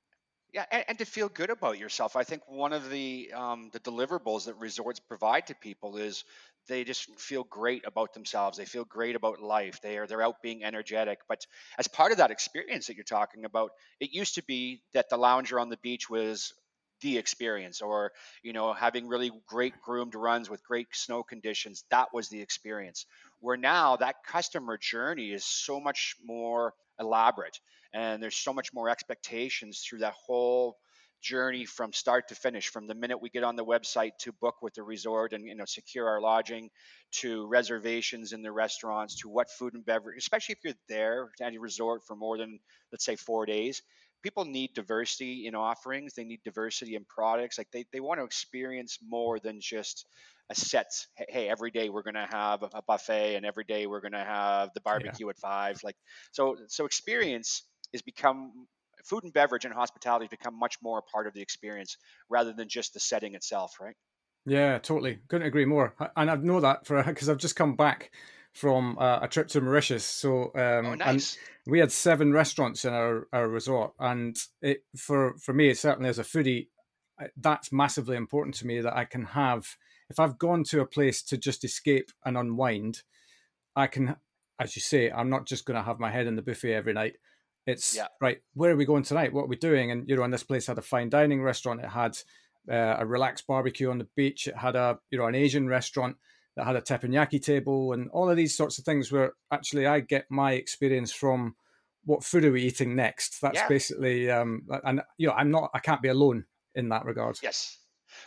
Yeah, 0.53 0.65
and, 0.69 0.83
and 0.89 0.98
to 1.00 1.06
feel 1.06 1.30
good 1.30 1.50
about 1.50 1.80
yourself. 1.80 2.15
I 2.18 2.24
think 2.24 2.42
one 2.48 2.74
of 2.74 2.89
the 2.89 3.31
um, 3.33 3.69
the 3.71 3.80
deliverables 3.80 4.45
that 4.45 4.56
resorts 4.56 5.00
provide 5.00 5.48
to 5.48 5.56
people 5.56 5.95
is 5.98 6.25
they 6.68 6.83
just 6.83 7.09
feel 7.19 7.45
great 7.45 7.86
about 7.86 8.13
themselves. 8.13 8.57
They 8.57 8.65
feel 8.65 8.83
great 8.83 9.15
about 9.15 9.42
life. 9.42 9.80
They 9.81 9.98
are 9.98 10.07
they're 10.07 10.21
out 10.21 10.42
being 10.42 10.63
energetic. 10.65 11.19
But 11.30 11.45
as 11.80 11.88
part 11.88 12.12
of 12.12 12.18
that 12.18 12.31
experience 12.31 12.88
that 12.88 12.95
you're 12.95 13.06
talking 13.06 13.45
about, 13.45 13.71
it 14.01 14.12
used 14.12 14.36
to 14.36 14.44
be 14.44 14.81
that 14.94 15.09
the 15.09 15.18
lounger 15.18 15.57
on 15.57 15.69
the 15.69 15.77
beach 15.77 16.09
was 16.09 16.53
the 17.01 17.18
experience 17.18 17.81
or 17.81 18.12
you 18.44 18.53
know 18.53 18.74
having 18.74 19.07
really 19.07 19.31
great 19.48 19.74
groomed 19.81 20.13
runs 20.13 20.50
with 20.51 20.63
great 20.63 20.88
snow 20.92 21.24
conditions 21.24 21.83
that 21.89 22.13
was 22.13 22.30
the 22.30 22.39
experience 22.39 23.07
where 23.39 23.57
now 23.57 23.95
that 23.95 24.18
customer 24.24 24.77
journey 24.77 25.31
is 25.31 25.44
so 25.44 25.80
much 25.80 26.15
more 26.24 26.75
elaborate 27.00 27.59
and 27.93 28.21
there's 28.21 28.35
so 28.35 28.53
much 28.53 28.73
more 28.73 28.89
expectations 28.89 29.83
through 29.88 29.99
that 29.99 30.13
whole 30.25 30.77
journey 31.21 31.65
from 31.65 31.93
start 31.93 32.27
to 32.27 32.35
finish 32.35 32.69
from 32.69 32.88
the 32.88 32.95
minute 32.95 33.21
we 33.21 33.29
get 33.29 33.43
on 33.43 33.55
the 33.55 33.63
website 33.63 34.11
to 34.17 34.31
book 34.31 34.55
with 34.63 34.73
the 34.73 34.81
resort 34.81 35.33
and 35.33 35.45
you 35.45 35.53
know 35.53 35.65
secure 35.65 36.07
our 36.07 36.19
lodging 36.19 36.67
to 37.11 37.45
reservations 37.47 38.33
in 38.33 38.41
the 38.41 38.51
restaurants 38.51 39.15
to 39.17 39.29
what 39.29 39.47
food 39.51 39.75
and 39.75 39.85
beverage 39.85 40.17
especially 40.17 40.53
if 40.53 40.59
you're 40.63 40.73
there 40.89 41.29
at 41.39 41.53
a 41.53 41.59
resort 41.59 42.01
for 42.07 42.15
more 42.15 42.39
than 42.39 42.59
let's 42.91 43.05
say 43.05 43.15
four 43.15 43.45
days. 43.45 43.81
People 44.23 44.45
need 44.45 44.73
diversity 44.75 45.47
in 45.47 45.55
offerings. 45.55 46.13
They 46.13 46.23
need 46.23 46.41
diversity 46.45 46.95
in 46.95 47.05
products. 47.05 47.57
Like 47.57 47.69
they, 47.73 47.85
they 47.91 47.99
want 47.99 48.19
to 48.19 48.23
experience 48.23 48.99
more 49.07 49.39
than 49.39 49.59
just 49.59 50.05
a 50.51 50.55
set 50.55 50.91
hey 51.29 51.47
every 51.47 51.71
day 51.71 51.88
we're 51.88 52.01
going 52.01 52.13
to 52.13 52.27
have 52.29 52.61
a 52.61 52.81
buffet 52.85 53.35
and 53.35 53.45
every 53.45 53.63
day 53.63 53.88
we're 53.88 54.01
going 54.01 54.11
to 54.11 54.17
have 54.17 54.69
the 54.73 54.81
barbecue 54.81 55.25
yeah. 55.25 55.29
at 55.29 55.38
five. 55.38 55.79
Like 55.83 55.95
so 56.31 56.57
so 56.67 56.85
experience 56.85 57.63
is 57.93 58.01
become 58.01 58.67
food 59.03 59.23
and 59.23 59.33
beverage 59.33 59.65
and 59.65 59.73
hospitality 59.73 60.25
has 60.25 60.29
become 60.29 60.57
much 60.57 60.77
more 60.81 60.99
a 60.99 61.01
part 61.01 61.27
of 61.27 61.33
the 61.33 61.41
experience 61.41 61.97
rather 62.29 62.53
than 62.53 62.67
just 62.69 62.93
the 62.93 62.99
setting 62.99 63.33
itself 63.33 63.73
right 63.79 63.95
yeah 64.45 64.77
totally 64.77 65.19
couldn't 65.27 65.47
agree 65.47 65.65
more 65.65 65.95
and 66.15 66.29
i 66.29 66.35
know 66.35 66.59
that 66.59 66.85
for 66.85 67.01
because 67.07 67.29
i've 67.29 67.38
just 67.38 67.55
come 67.55 67.75
back 67.75 68.11
from 68.53 68.97
uh, 68.99 69.19
a 69.21 69.27
trip 69.27 69.47
to 69.49 69.61
Mauritius. 69.61 70.05
So 70.05 70.51
um, 70.55 70.85
oh, 70.85 70.95
nice. 70.95 71.38
we 71.65 71.79
had 71.79 71.91
seven 71.91 72.33
restaurants 72.33 72.85
in 72.85 72.93
our, 72.93 73.27
our 73.31 73.47
resort, 73.47 73.93
and 73.99 74.38
it 74.61 74.83
for 74.97 75.35
for 75.38 75.53
me, 75.53 75.73
certainly 75.73 76.09
as 76.09 76.19
a 76.19 76.23
foodie, 76.23 76.67
that's 77.38 77.71
massively 77.71 78.17
important 78.17 78.55
to 78.55 78.67
me 78.67 78.81
that 78.81 78.95
I 78.95 79.05
can 79.05 79.25
have. 79.25 79.67
If 80.09 80.19
I've 80.19 80.38
gone 80.38 80.63
to 80.65 80.81
a 80.81 80.85
place 80.85 81.23
to 81.23 81.38
just 81.38 81.63
escape 81.63 82.11
and 82.25 82.38
unwind, 82.38 83.03
I 83.75 83.88
can, 83.88 84.17
as 84.59 84.75
you 84.75 84.81
say, 84.81 85.09
I'm 85.09 85.29
not 85.29 85.47
just 85.47 85.65
going 85.65 85.77
to 85.77 85.83
have 85.83 85.99
my 85.99 86.11
head 86.11 86.27
in 86.27 86.35
the 86.35 86.41
buffet 86.41 86.73
every 86.73 86.93
night. 86.93 87.15
It's 87.65 87.95
yeah. 87.95 88.07
right. 88.19 88.39
Where 88.53 88.71
are 88.71 88.75
we 88.75 88.85
going 88.85 89.03
tonight? 89.03 89.33
What 89.33 89.43
are 89.43 89.47
we 89.47 89.55
doing? 89.55 89.91
And 89.91 90.07
you 90.09 90.15
know, 90.15 90.23
and 90.23 90.33
this 90.33 90.43
place 90.43 90.67
had 90.67 90.77
a 90.77 90.81
fine 90.81 91.09
dining 91.09 91.41
restaurant. 91.43 91.81
It 91.81 91.89
had 91.89 92.17
uh, 92.69 92.95
a 92.99 93.05
relaxed 93.05 93.47
barbecue 93.47 93.89
on 93.89 93.97
the 93.97 94.07
beach. 94.15 94.47
It 94.47 94.57
had 94.57 94.75
a 94.75 94.99
you 95.09 95.17
know 95.17 95.27
an 95.27 95.35
Asian 95.35 95.67
restaurant 95.67 96.17
that 96.55 96.65
had 96.65 96.75
a 96.75 96.81
teppanyaki 96.81 97.41
table 97.41 97.93
and 97.93 98.09
all 98.09 98.29
of 98.29 98.37
these 98.37 98.55
sorts 98.55 98.77
of 98.77 98.85
things 98.85 99.11
where 99.11 99.33
actually 99.51 99.87
I 99.87 100.01
get 100.01 100.25
my 100.29 100.53
experience 100.53 101.12
from 101.12 101.55
what 102.05 102.24
food 102.24 102.45
are 102.45 102.51
we 102.51 102.63
eating 102.63 102.95
next. 102.95 103.39
That's 103.41 103.55
yeah. 103.55 103.67
basically, 103.67 104.29
um, 104.29 104.63
and 104.83 105.01
you 105.17 105.27
know, 105.27 105.33
I'm 105.33 105.51
not, 105.51 105.69
I 105.74 105.79
can't 105.79 106.01
be 106.01 106.09
alone 106.09 106.45
in 106.75 106.89
that 106.89 107.05
regard. 107.05 107.38
Yes. 107.41 107.77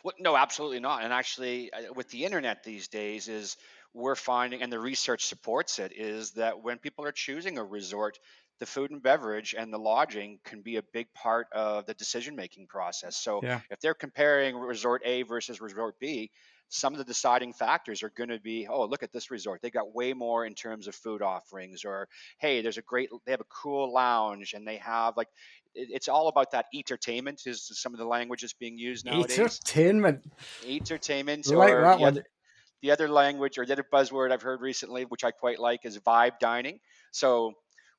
Well, 0.02 0.14
no, 0.18 0.36
absolutely 0.36 0.80
not. 0.80 1.02
And 1.02 1.12
actually, 1.12 1.72
uh, 1.72 1.92
with 1.94 2.08
the 2.10 2.24
internet 2.24 2.62
these 2.62 2.88
days, 2.88 3.28
is 3.28 3.56
we're 3.92 4.14
finding, 4.14 4.62
and 4.62 4.72
the 4.72 4.78
research 4.78 5.26
supports 5.26 5.78
it, 5.78 5.92
is 5.94 6.32
that 6.32 6.62
when 6.62 6.78
people 6.78 7.04
are 7.04 7.12
choosing 7.12 7.58
a 7.58 7.64
resort, 7.64 8.18
the 8.60 8.66
food 8.66 8.90
and 8.90 9.02
beverage 9.02 9.54
and 9.56 9.72
the 9.72 9.78
lodging 9.78 10.38
can 10.44 10.62
be 10.62 10.76
a 10.76 10.82
big 10.92 11.12
part 11.14 11.48
of 11.52 11.86
the 11.86 11.94
decision 11.94 12.36
making 12.36 12.66
process. 12.66 13.16
So 13.16 13.40
yeah. 13.42 13.60
if 13.70 13.80
they're 13.80 13.94
comparing 13.94 14.56
resort 14.56 15.02
A 15.04 15.22
versus 15.22 15.60
resort 15.60 15.98
B, 15.98 16.30
some 16.68 16.92
of 16.92 16.98
the 16.98 17.04
deciding 17.04 17.52
factors 17.52 18.02
are 18.02 18.10
going 18.10 18.30
to 18.30 18.40
be 18.40 18.66
oh 18.68 18.84
look 18.84 19.02
at 19.02 19.12
this 19.12 19.30
resort 19.30 19.60
they 19.62 19.70
got 19.70 19.94
way 19.94 20.12
more 20.12 20.44
in 20.44 20.54
terms 20.54 20.88
of 20.88 20.94
food 20.94 21.22
offerings 21.22 21.84
or 21.84 22.08
hey 22.38 22.62
there's 22.62 22.78
a 22.78 22.82
great 22.82 23.08
they 23.24 23.32
have 23.32 23.40
a 23.40 23.46
cool 23.48 23.92
lounge 23.92 24.54
and 24.54 24.66
they 24.66 24.76
have 24.76 25.16
like 25.16 25.28
it's 25.74 26.08
all 26.08 26.28
about 26.28 26.50
that 26.52 26.66
entertainment 26.74 27.42
is 27.46 27.70
some 27.74 27.92
of 27.92 27.98
the 27.98 28.06
languages 28.06 28.52
being 28.52 28.78
used 28.78 29.04
nowadays 29.04 29.38
entertainment 29.38 30.24
entertainment 30.66 31.46
like 31.48 31.72
or 31.72 31.82
that 31.82 31.96
the, 31.96 32.00
one. 32.00 32.08
Other, 32.08 32.24
the 32.82 32.90
other 32.90 33.08
language 33.08 33.58
or 33.58 33.66
the 33.66 33.72
other 33.72 33.86
buzzword 33.92 34.32
i've 34.32 34.42
heard 34.42 34.60
recently 34.60 35.04
which 35.04 35.22
i 35.24 35.30
quite 35.30 35.58
like 35.58 35.84
is 35.84 35.98
vibe 35.98 36.38
dining 36.40 36.80
so 37.12 37.52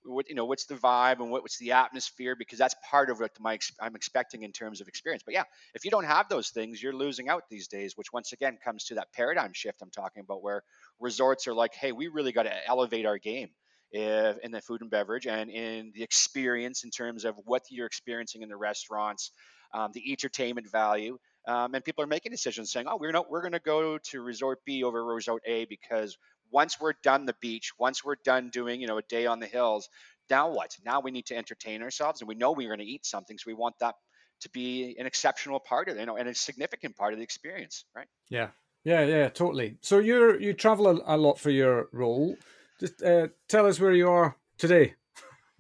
what 0.06 0.30
you 0.30 0.36
know 0.36 0.46
what's 0.46 0.66
the 0.66 0.76
vibe 0.76 1.20
and 1.20 1.32
what, 1.32 1.42
what's 1.42 1.58
the 1.58 1.72
atmosphere 1.74 2.36
because 2.38 2.60
that's 2.60 2.76
part 2.90 3.10
of 3.10 3.20
what 3.20 3.32
my 3.40 3.58
I'm 3.80 3.96
expecting 3.96 4.44
in 4.44 4.52
terms 4.52 4.82
of 4.82 4.88
experience. 4.88 5.24
But 5.26 5.34
yeah, 5.34 5.44
if 5.74 5.86
you 5.86 5.92
don't 5.92 6.06
have 6.06 6.30
those 6.30 6.50
things, 6.50 6.82
you're 6.82 6.94
losing 6.94 7.30
out 7.30 7.44
these 7.50 7.68
days. 7.68 7.98
Which 7.98 8.14
once 8.14 8.32
again 8.32 8.58
comes 8.64 8.86
to 8.86 8.96
that 8.96 9.12
paradigm 9.14 9.52
shift 9.54 9.82
I'm 9.82 9.92
talking 9.92 10.22
about, 10.22 10.44
where 10.44 10.64
resorts 11.00 11.48
are 11.48 11.54
like, 11.54 11.74
hey, 11.74 11.92
we 11.92 12.08
really 12.08 12.32
got 12.32 12.44
to 12.44 12.68
elevate 12.68 13.06
our 13.06 13.18
game 13.18 13.50
if, 13.92 14.38
in 14.40 14.52
the 14.52 14.62
food 14.62 14.82
and 14.82 14.90
beverage 14.90 15.28
and 15.28 15.50
in 15.50 15.92
the 15.96 16.04
experience 16.04 16.84
in 16.84 16.92
terms 16.92 17.26
of 17.26 17.36
what 17.46 17.64
you're 17.70 17.88
experiencing 17.88 18.42
in 18.42 18.50
the 18.50 18.58
restaurants, 18.58 19.32
um, 19.74 19.92
the 19.94 20.12
entertainment 20.12 20.70
value. 20.70 21.18
Um, 21.48 21.76
and 21.76 21.84
people 21.84 22.04
are 22.04 22.08
making 22.08 22.32
decisions 22.32 22.72
saying, 22.72 22.88
"Oh, 22.90 22.98
we're 23.00 23.12
not, 23.12 23.30
we're 23.30 23.42
going 23.42 23.52
to 23.52 23.60
go 23.60 24.00
to 24.00 24.22
Resort 24.22 24.60
B 24.66 24.84
over 24.84 25.06
Resort 25.06 25.44
A 25.46 25.66
because 25.66 26.18
once 26.52 26.80
we're 26.80 26.94
done 27.04 27.26
the 27.26 27.36
beach, 27.42 27.72
once 27.78 28.04
we're 28.04 28.16
done 28.24 28.50
doing, 28.50 28.82
you 28.82 28.88
know, 28.88 28.98
a 28.98 29.04
day 29.04 29.26
on 29.26 29.40
the 29.40 29.48
hills, 29.48 29.90
now 30.30 30.50
what? 30.52 30.76
Now 30.86 31.02
we 31.02 31.12
need 31.12 31.28
to 31.28 31.36
entertain 31.36 31.82
ourselves 31.82 32.22
and 32.22 32.28
we 32.28 32.36
know 32.36 32.52
we're 32.52 32.70
going 32.70 32.80
to 32.80 32.86
eat 32.86 33.06
something. 33.06 33.38
So 33.38 33.44
we 33.48 33.54
want 33.54 33.76
that 33.80 33.96
to 34.42 34.50
be 34.50 34.96
an 35.00 35.06
exceptional 35.06 35.60
part 35.60 35.88
of 35.88 35.98
it, 35.98 36.00
you 36.00 36.06
know, 36.06 36.18
and 36.18 36.30
a 36.30 36.36
significant 36.36 36.96
part 36.96 37.14
of 37.14 37.20
the 37.20 37.24
experience, 37.24 37.86
right? 37.96 38.08
Yeah. 38.30 38.50
Yeah, 38.84 39.04
yeah, 39.04 39.30
totally. 39.30 39.78
So 39.82 39.98
you're 39.98 40.40
you 40.40 40.54
travel 40.54 40.88
a, 40.88 41.16
a, 41.16 41.18
lot 41.18 41.40
for 41.40 41.50
your 41.50 41.88
role. 41.92 42.38
Just 42.80 43.02
uh, 43.02 43.30
tell 43.50 43.66
us 43.66 43.80
where 43.80 43.94
you 43.94 44.10
are 44.10 44.38
today. 44.60 44.94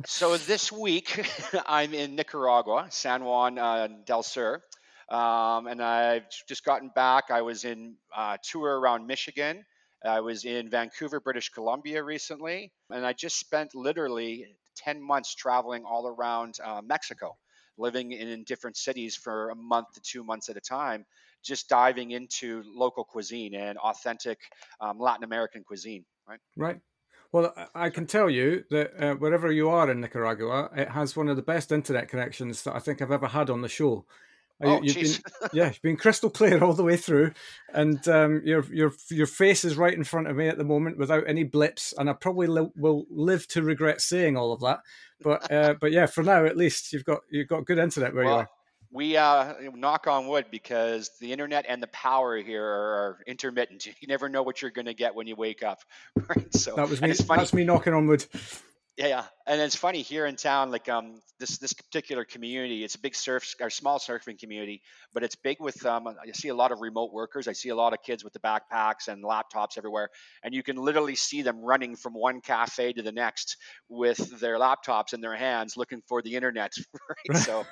So 0.05 0.37
this 0.37 0.71
week 0.71 1.27
I'm 1.65 1.95
in 1.95 2.15
Nicaragua, 2.15 2.85
San 2.91 3.23
Juan 3.23 3.57
uh, 3.57 3.87
del 4.05 4.21
Sur, 4.21 4.61
um, 5.09 5.65
and 5.65 5.81
I've 5.81 6.27
just 6.47 6.63
gotten 6.63 6.91
back. 6.93 7.31
I 7.31 7.41
was 7.41 7.63
in 7.63 7.95
uh, 8.15 8.37
tour 8.43 8.79
around 8.79 9.07
Michigan. 9.07 9.65
I 10.05 10.19
was 10.19 10.45
in 10.45 10.69
Vancouver, 10.69 11.19
British 11.19 11.49
Columbia 11.49 12.03
recently, 12.03 12.71
and 12.89 13.05
I 13.05 13.13
just 13.13 13.39
spent 13.39 13.75
literally 13.75 14.45
10 14.75 15.01
months 15.01 15.35
traveling 15.35 15.83
all 15.85 16.07
around 16.07 16.57
uh, 16.63 16.81
Mexico, 16.83 17.37
living 17.77 18.11
in 18.11 18.43
different 18.43 18.77
cities 18.77 19.15
for 19.15 19.49
a 19.49 19.55
month 19.55 19.87
to 19.93 20.01
two 20.01 20.23
months 20.23 20.49
at 20.49 20.57
a 20.57 20.61
time, 20.61 21.05
just 21.43 21.69
diving 21.69 22.11
into 22.11 22.63
local 22.65 23.03
cuisine 23.03 23.55
and 23.55 23.77
authentic 23.77 24.39
um, 24.81 24.99
Latin 24.99 25.23
American 25.23 25.63
cuisine. 25.63 26.05
Right. 26.27 26.39
Right. 26.57 26.79
Well, 27.31 27.53
I 27.73 27.89
can 27.89 28.05
tell 28.05 28.29
you 28.29 28.63
that 28.69 28.91
uh, 28.97 29.15
wherever 29.15 29.51
you 29.51 29.69
are 29.69 29.91
in 29.91 29.99
Nicaragua, 29.99 30.69
it 30.75 30.89
has 30.89 31.17
one 31.17 31.27
of 31.27 31.35
the 31.35 31.41
best 31.41 31.71
internet 31.71 32.07
connections 32.07 32.63
that 32.63 32.75
I 32.75 32.79
think 32.79 33.01
I've 33.01 33.11
ever 33.11 33.27
had 33.27 33.49
on 33.49 33.61
the 33.61 33.67
show. 33.67 34.05
Oh, 34.63 34.81
you've 34.81 34.95
been, 34.95 35.49
yeah, 35.53 35.67
you've 35.67 35.81
been 35.81 35.97
crystal 35.97 36.29
clear 36.29 36.63
all 36.63 36.73
the 36.73 36.83
way 36.83 36.95
through, 36.95 37.33
and 37.73 38.05
um, 38.07 38.41
your 38.45 38.63
your 38.73 38.93
your 39.09 39.27
face 39.27 39.65
is 39.65 39.75
right 39.75 39.93
in 39.93 40.05
front 40.05 40.27
of 40.27 40.35
me 40.35 40.47
at 40.47 40.57
the 40.57 40.63
moment 40.63 40.97
without 40.97 41.27
any 41.27 41.43
blips, 41.43 41.93
and 41.97 42.09
I 42.09 42.13
probably 42.13 42.47
li- 42.47 42.71
will 42.75 43.05
live 43.09 43.47
to 43.49 43.61
regret 43.61 43.99
saying 43.99 44.37
all 44.37 44.53
of 44.53 44.61
that. 44.61 44.79
But 45.21 45.51
uh, 45.51 45.75
but 45.79 45.91
yeah, 45.91 46.05
for 46.05 46.23
now 46.23 46.45
at 46.45 46.55
least 46.55 46.93
you've 46.93 47.03
got 47.03 47.19
you've 47.29 47.49
got 47.49 47.65
good 47.65 47.79
internet 47.79 48.13
where 48.13 48.25
well, 48.25 48.33
you 48.33 48.39
are. 48.39 48.49
We 48.91 49.17
uh, 49.17 49.53
knock 49.73 50.07
on 50.07 50.27
wood 50.27 50.45
because 50.49 51.11
the 51.19 51.33
internet 51.33 51.65
and 51.67 51.83
the 51.83 51.87
power 51.87 52.37
here 52.37 52.63
are 52.63 53.17
intermittent. 53.27 53.85
You 53.99 54.07
never 54.07 54.29
know 54.29 54.43
what 54.43 54.61
you're 54.61 54.71
going 54.71 54.85
to 54.85 54.93
get 54.93 55.15
when 55.15 55.27
you 55.27 55.35
wake 55.35 55.63
up, 55.63 55.79
right? 56.15 56.53
So 56.53 56.75
that 56.75 56.87
was 56.87 57.01
me. 57.01 57.11
That's 57.11 57.53
me 57.53 57.65
knocking 57.65 57.93
on 57.93 58.07
wood. 58.07 58.25
Yeah, 58.97 59.07
yeah, 59.07 59.25
and 59.45 59.59
it's 59.59 59.75
funny 59.75 60.01
here 60.01 60.25
in 60.25 60.37
town. 60.37 60.71
Like 60.71 60.87
um, 60.87 61.19
this 61.37 61.57
this 61.57 61.73
particular 61.73 62.23
community, 62.23 62.81
it's 62.81 62.95
a 62.95 62.99
big 62.99 63.13
surf 63.13 63.53
or 63.59 63.69
small 63.69 63.99
surfing 63.99 64.39
community, 64.39 64.81
but 65.13 65.21
it's 65.21 65.35
big 65.35 65.57
with 65.59 65.85
um. 65.85 66.07
I 66.07 66.31
see 66.31 66.47
a 66.47 66.55
lot 66.55 66.71
of 66.71 66.79
remote 66.79 67.11
workers. 67.11 67.49
I 67.49 67.51
see 67.51 67.69
a 67.69 67.75
lot 67.75 67.91
of 67.91 68.01
kids 68.03 68.23
with 68.23 68.31
the 68.31 68.39
backpacks 68.39 69.09
and 69.09 69.21
laptops 69.21 69.77
everywhere, 69.77 70.11
and 70.43 70.53
you 70.53 70.63
can 70.63 70.77
literally 70.77 71.15
see 71.15 71.41
them 71.41 71.59
running 71.59 71.97
from 71.97 72.13
one 72.13 72.39
cafe 72.39 72.93
to 72.93 73.01
the 73.01 73.11
next 73.11 73.57
with 73.89 74.39
their 74.39 74.57
laptops 74.57 75.13
in 75.13 75.19
their 75.19 75.35
hands, 75.35 75.75
looking 75.75 76.01
for 76.07 76.21
the 76.21 76.35
internet. 76.35 76.71
Right. 77.29 77.37
so, 77.43 77.65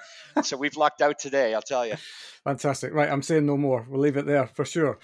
so 0.43 0.57
we've 0.57 0.77
lucked 0.77 1.01
out 1.01 1.17
today. 1.19 1.53
I'll 1.53 1.61
tell 1.61 1.85
you. 1.87 1.95
Fantastic. 2.43 2.93
Right, 2.93 3.09
I'm 3.09 3.21
saying 3.21 3.45
no 3.45 3.57
more. 3.57 3.85
We'll 3.89 4.01
leave 4.01 4.17
it 4.17 4.25
there 4.25 4.47
for 4.47 4.63
sure. 4.63 4.99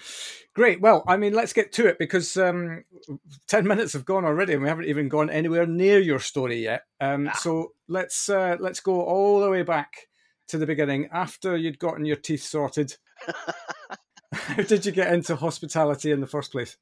Great. 0.54 0.80
Well, 0.80 1.04
I 1.06 1.16
mean, 1.16 1.32
let's 1.32 1.52
get 1.52 1.72
to 1.74 1.86
it 1.86 1.98
because 1.98 2.36
um, 2.36 2.84
10 3.48 3.66
minutes 3.68 3.92
have 3.92 4.04
gone 4.04 4.24
already 4.24 4.52
and 4.52 4.62
we 4.62 4.68
haven't 4.68 4.86
even 4.86 5.08
gone 5.08 5.30
anywhere 5.30 5.66
near 5.66 5.98
your 5.98 6.18
story 6.18 6.62
yet. 6.62 6.82
Um, 7.00 7.28
ah. 7.28 7.36
So 7.36 7.72
let's 7.88 8.28
uh, 8.28 8.56
let's 8.58 8.80
go 8.80 9.02
all 9.02 9.40
the 9.40 9.50
way 9.50 9.62
back 9.62 10.08
to 10.48 10.58
the 10.58 10.66
beginning 10.66 11.08
after 11.12 11.56
you'd 11.56 11.78
gotten 11.78 12.04
your 12.04 12.16
teeth 12.16 12.42
sorted. 12.42 12.96
How 14.32 14.62
did 14.62 14.86
you 14.86 14.92
get 14.92 15.12
into 15.12 15.36
hospitality 15.36 16.10
in 16.10 16.20
the 16.20 16.26
first 16.26 16.52
place? 16.52 16.76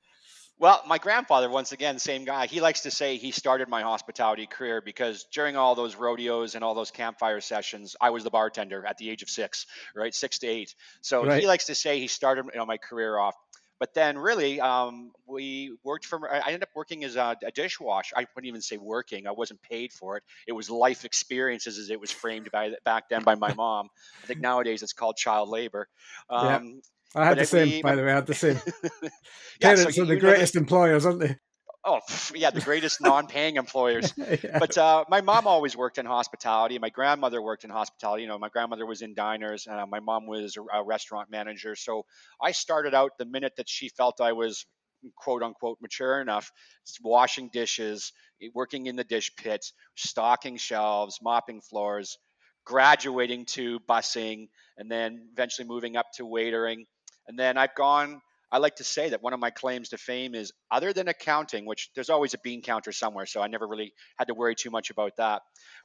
Well, 0.61 0.83
my 0.89 0.99
grandfather, 0.99 1.49
once 1.49 1.71
again, 1.71 2.01
same 2.01 2.25
guy, 2.25 2.49
he 2.49 2.61
likes 2.61 2.81
to 2.81 2.91
say 2.91 3.17
he 3.17 3.31
started 3.31 3.69
my 3.69 3.83
hospitality 3.83 4.47
career 4.47 4.83
because 4.85 5.25
during 5.33 5.55
all 5.55 5.77
those 5.77 5.95
rodeos 5.95 6.57
and 6.57 6.65
all 6.65 6.75
those 6.75 6.91
campfire 6.91 7.41
sessions, 7.41 7.95
I 8.01 8.11
was 8.11 8.25
the 8.25 8.31
bartender 8.31 8.85
at 8.85 8.99
the 8.99 9.09
age 9.09 9.23
of 9.23 9.31
six, 9.31 9.67
right? 9.95 10.13
Six 10.13 10.41
to 10.41 10.49
eight. 10.49 10.75
So 11.01 11.25
right. 11.25 11.41
he 11.41 11.47
likes 11.47 11.67
to 11.67 11.77
say 11.77 12.01
he 12.01 12.09
started 12.09 12.47
you 12.47 12.59
know, 12.59 12.67
my 12.67 12.77
career 12.77 13.17
off. 13.17 13.37
But 13.78 13.94
then, 13.94 14.18
really, 14.18 14.61
um, 14.61 15.12
we 15.26 15.76
worked 15.85 16.04
for. 16.04 16.32
I 16.32 16.47
ended 16.47 16.64
up 16.64 16.70
working 16.75 17.04
as 17.04 17.16
a, 17.16 17.37
a, 17.44 17.50
dishwasher. 17.52 18.14
I 18.16 18.26
wouldn't 18.35 18.49
even 18.49 18.61
say 18.61 18.76
working. 18.76 19.26
I 19.26 19.32
wasn't 19.32 19.62
paid 19.62 19.92
for 19.92 20.16
it. 20.16 20.25
It 20.47 20.52
was 20.52 20.68
life 20.68 21.04
experiences, 21.04 21.78
as 21.78 21.90
it 21.90 22.00
was 22.00 22.11
framed 22.11 22.50
by 22.50 22.73
back 22.85 23.08
then 23.08 23.23
by 23.23 23.37
my 23.37 23.54
mom. 23.56 23.88
I 24.23 24.26
think 24.26 24.40
nowadays 24.40 24.82
it's 24.82 24.92
called 24.92 25.16
child 25.16 25.49
labor. 25.49 25.88
Um, 26.28 26.80
I 27.14 27.26
had 27.26 27.38
the 27.38 27.47
same, 27.47 27.68
we, 27.68 27.82
by 27.82 27.94
the 27.94 28.02
way. 28.02 28.11
I 28.11 28.16
had 28.16 28.26
the 28.26 28.35
same. 28.35 28.61
yeah, 29.02 29.08
Parents 29.61 29.97
so 29.97 30.02
are 30.02 30.06
the 30.06 30.16
greatest 30.16 30.56
employers, 30.56 31.06
aren't 31.06 31.20
they? 31.20 31.37
Oh, 31.88 32.00
yeah, 32.35 32.50
the 32.50 32.61
greatest 32.61 33.00
non-paying 33.02 33.57
employers. 33.57 34.12
yeah. 34.18 34.59
But 34.59 34.76
uh, 34.76 35.04
my 35.09 35.23
mom 35.23 35.47
always 35.47 35.76
worked 35.76 35.99
in 35.99 36.04
hospitality. 36.04 36.78
My 36.78 36.90
grandmother 36.90 37.40
worked 37.40 37.64
in 37.64 37.71
hospitality. 37.71 38.23
You 38.25 38.28
know, 38.28 38.38
my 38.38 38.50
grandmother 38.50 38.85
was 38.85 39.00
in 39.00 39.14
diners. 39.14 39.66
Uh, 39.66 39.87
my 39.87 40.00
mom 40.00 40.26
was 40.26 40.57
a, 40.57 40.78
a 40.78 40.85
restaurant 40.85 41.30
manager. 41.30 41.75
So 41.76 42.04
I 42.42 42.52
started 42.52 42.95
out 42.95 43.12
the 43.18 43.25
minute 43.25 43.54
that 43.57 43.68
she 43.68 43.88
felt 43.88 44.21
I 44.21 44.33
was 44.33 44.66
quote 45.16 45.42
unquote 45.42 45.78
mature 45.80 46.21
enough, 46.21 46.50
washing 47.02 47.49
dishes, 47.52 48.12
working 48.54 48.87
in 48.87 48.97
the 48.97 49.04
dish 49.04 49.30
pit, 49.37 49.64
stocking 49.97 50.59
shelves, 50.59 51.21
mopping 51.23 51.61
floors, 51.62 52.18
graduating 52.66 53.47
to 53.47 53.78
busing, 53.88 54.49
and 54.76 54.90
then 54.90 55.28
eventually 55.33 55.66
moving 55.66 55.97
up 55.97 56.07
to 56.16 56.25
waitering 56.25 56.85
and 57.28 57.38
then 57.38 57.59
I've 57.59 57.75
gone, 57.75 58.21
I 58.50 58.59
like 58.59 58.76
to 58.76 58.85
say 58.85 59.11
that 59.11 59.23
one 59.23 59.35
of 59.35 59.40
my 59.40 59.50
claims 59.50 59.90
to 59.90 59.99
fame 59.99 60.35
is 60.35 60.52
other 60.71 60.93
than 60.93 61.09
accounting, 61.09 61.67
which 61.67 61.90
there's 61.95 62.09
always 62.09 62.33
a 62.35 62.38
bean 62.38 62.62
counter 62.62 62.93
somewhere, 62.93 63.26
so 63.26 63.43
I 63.43 63.47
never 63.47 63.67
really 63.67 63.93
had 64.19 64.28
to 64.28 64.35
worry 64.35 64.55
too 64.55 64.71
much 64.71 64.90
about 64.90 65.12
that. 65.19 65.43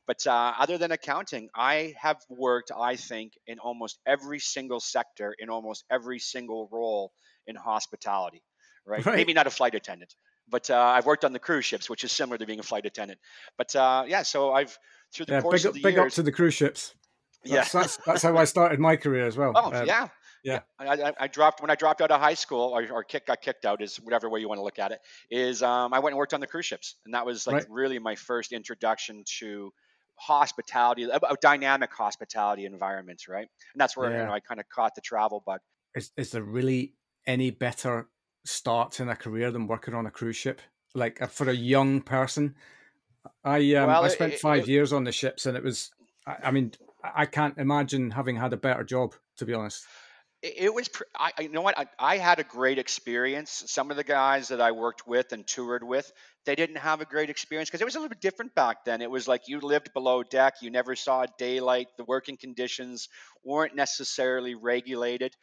But 0.07 0.25
uh, 0.25 0.53
other 0.57 0.77
than 0.77 0.91
accounting, 0.91 1.49
I 1.55 1.93
have 1.99 2.17
worked, 2.29 2.71
I 2.77 2.95
think, 2.95 3.33
in 3.47 3.59
almost 3.59 3.99
every 4.05 4.39
single 4.39 4.79
sector, 4.79 5.35
in 5.39 5.49
almost 5.49 5.83
every 5.91 6.19
single 6.19 6.69
role 6.71 7.11
in 7.47 7.55
hospitality, 7.55 8.41
right? 8.85 9.05
right. 9.05 9.15
Maybe 9.15 9.33
not 9.33 9.47
a 9.47 9.51
flight 9.51 9.75
attendant, 9.75 10.15
but 10.49 10.69
uh, 10.69 10.77
I've 10.77 11.05
worked 11.05 11.25
on 11.25 11.33
the 11.33 11.39
cruise 11.39 11.65
ships, 11.65 11.89
which 11.89 12.03
is 12.05 12.11
similar 12.11 12.37
to 12.37 12.45
being 12.45 12.59
a 12.59 12.63
flight 12.63 12.85
attendant. 12.85 13.19
But 13.57 13.75
uh, 13.75 14.05
yeah, 14.07 14.23
so 14.23 14.53
I've 14.53 14.77
through 15.13 15.25
the 15.27 15.33
yeah, 15.33 15.41
course 15.41 15.63
big, 15.63 15.69
of 15.69 15.73
the 15.75 15.81
big 15.81 15.95
years, 15.95 16.05
up 16.05 16.13
to 16.13 16.23
the 16.23 16.31
cruise 16.31 16.53
ships. 16.53 16.95
That's, 17.43 17.73
yeah, 17.73 17.81
that's, 17.81 17.97
that's 18.05 18.21
how 18.23 18.37
I 18.37 18.45
started 18.45 18.79
my 18.79 18.95
career 18.95 19.25
as 19.25 19.35
well. 19.35 19.51
Oh 19.55 19.73
um, 19.73 19.85
yeah, 19.85 20.07
yeah. 20.43 20.59
I, 20.77 20.85
I, 20.87 21.13
I, 21.21 21.27
dropped 21.27 21.61
when 21.61 21.71
I 21.71 21.75
dropped 21.75 22.01
out 22.01 22.11
of 22.11 22.19
high 22.19 22.33
school, 22.33 22.77
or, 22.77 22.85
or 22.91 23.03
kick, 23.03 23.27
got 23.27 23.41
kicked 23.41 23.65
out, 23.65 23.81
is 23.81 23.97
whatever 23.97 24.29
way 24.29 24.41
you 24.41 24.49
want 24.49 24.59
to 24.59 24.63
look 24.63 24.77
at 24.77 24.91
it. 24.91 24.99
Is 25.31 25.63
um, 25.63 25.93
I 25.93 25.99
went 25.99 26.13
and 26.13 26.17
worked 26.17 26.33
on 26.33 26.41
the 26.41 26.47
cruise 26.47 26.65
ships, 26.65 26.95
and 27.05 27.13
that 27.13 27.25
was 27.25 27.47
like 27.47 27.55
right. 27.55 27.65
really 27.69 27.99
my 27.99 28.15
first 28.15 28.51
introduction 28.51 29.23
to 29.39 29.71
hospitality, 30.15 31.03
a, 31.03 31.15
a, 31.15 31.35
dynamic 31.41 31.93
hospitality 31.93 32.65
environments, 32.65 33.27
right? 33.27 33.47
And 33.73 33.79
that's 33.79 33.95
where 33.95 34.11
yeah. 34.11 34.19
you 34.19 34.25
know, 34.25 34.33
I 34.33 34.41
kind 34.41 34.59
of 34.59 34.67
caught 34.69 34.95
the 34.95 35.01
travel 35.01 35.41
bug. 35.45 35.59
Is 35.95 36.11
is 36.17 36.31
there 36.31 36.43
really 36.43 36.93
any 37.25 37.49
better 37.49 38.09
start 38.45 38.99
in 38.99 39.07
a 39.07 39.15
career 39.15 39.49
than 39.49 39.67
working 39.67 39.93
on 39.93 40.05
a 40.05 40.11
cruise 40.11 40.35
ship? 40.35 40.59
Like 40.93 41.21
uh, 41.21 41.27
for 41.27 41.49
a 41.49 41.53
young 41.53 42.01
person, 42.01 42.55
I 43.45 43.75
um, 43.75 43.87
well, 43.87 44.03
I 44.03 44.09
spent 44.09 44.33
it, 44.33 44.39
five 44.41 44.63
it, 44.63 44.67
years 44.67 44.91
on 44.91 45.05
the 45.05 45.13
ships, 45.13 45.45
and 45.45 45.55
it 45.55 45.63
was, 45.63 45.91
I, 46.27 46.35
I 46.45 46.51
mean, 46.51 46.73
I 47.01 47.25
can't 47.27 47.57
imagine 47.57 48.11
having 48.11 48.35
had 48.35 48.51
a 48.51 48.57
better 48.57 48.83
job, 48.83 49.15
to 49.37 49.45
be 49.45 49.53
honest 49.53 49.85
it 50.43 50.73
was 50.73 50.89
I, 51.15 51.31
you 51.39 51.49
know 51.49 51.61
what? 51.61 51.77
I, 51.77 51.85
I, 51.97 52.17
had 52.17 52.39
a 52.39 52.43
great 52.43 52.77
experience. 52.77 53.63
Some 53.67 53.91
of 53.91 53.97
the 53.97 54.03
guys 54.03 54.49
that 54.49 54.59
i 54.59 54.71
worked 54.71 55.07
with 55.07 55.31
and 55.31 55.47
toured 55.47 55.83
with 55.83 56.11
they 56.45 56.55
didn't 56.55 56.75
have 56.75 56.99
a 56.99 57.05
great 57.05 57.29
experience 57.29 57.69
because 57.69 57.79
it 57.79 57.85
was 57.85 57.95
a 57.95 57.99
little 57.99 58.09
bit 58.09 58.19
different 58.19 58.53
back 58.53 58.83
then. 58.83 59.01
It 59.01 59.09
was 59.09 59.27
like 59.27 59.47
you 59.47 59.61
lived 59.61 59.93
below 59.93 60.21
deck. 60.21 60.55
You 60.61 60.69
never 60.69 60.95
saw 60.95 61.25
daylight. 61.37 61.87
The 61.97 62.03
working 62.03 62.35
conditions 62.35 63.07
weren't 63.45 63.75
necessarily 63.75 64.53
regulated. 64.53 65.33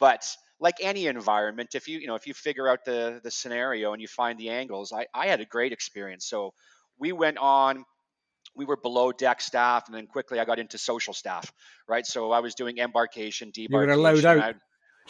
But 0.00 0.26
like 0.58 0.76
any 0.80 1.06
environment 1.06 1.74
if 1.74 1.86
you 1.86 1.98
you 1.98 2.06
know 2.06 2.14
if 2.14 2.26
you 2.26 2.32
figure 2.32 2.66
out 2.66 2.86
the 2.86 3.20
the 3.22 3.30
scenario 3.30 3.92
and 3.92 4.00
you 4.00 4.08
find 4.08 4.38
the 4.38 4.48
angles 4.48 4.90
i, 4.90 5.06
I 5.12 5.26
had 5.26 5.40
a 5.40 5.44
great 5.44 5.72
experience. 5.72 6.26
So 6.26 6.54
we 6.98 7.12
went 7.12 7.36
on 7.36 7.84
we 8.56 8.64
were 8.64 8.76
below 8.76 9.12
deck 9.12 9.40
staff, 9.40 9.84
and 9.86 9.94
then 9.94 10.06
quickly 10.06 10.38
I 10.40 10.44
got 10.44 10.58
into 10.58 10.78
social 10.78 11.14
staff, 11.14 11.52
right? 11.88 12.06
So 12.06 12.32
I 12.32 12.40
was 12.40 12.54
doing 12.54 12.78
embarkation, 12.78 13.50
debarkation. 13.50 13.70
You 13.70 13.76
were 13.76 13.90
allowed 13.90 14.24
out. 14.24 14.54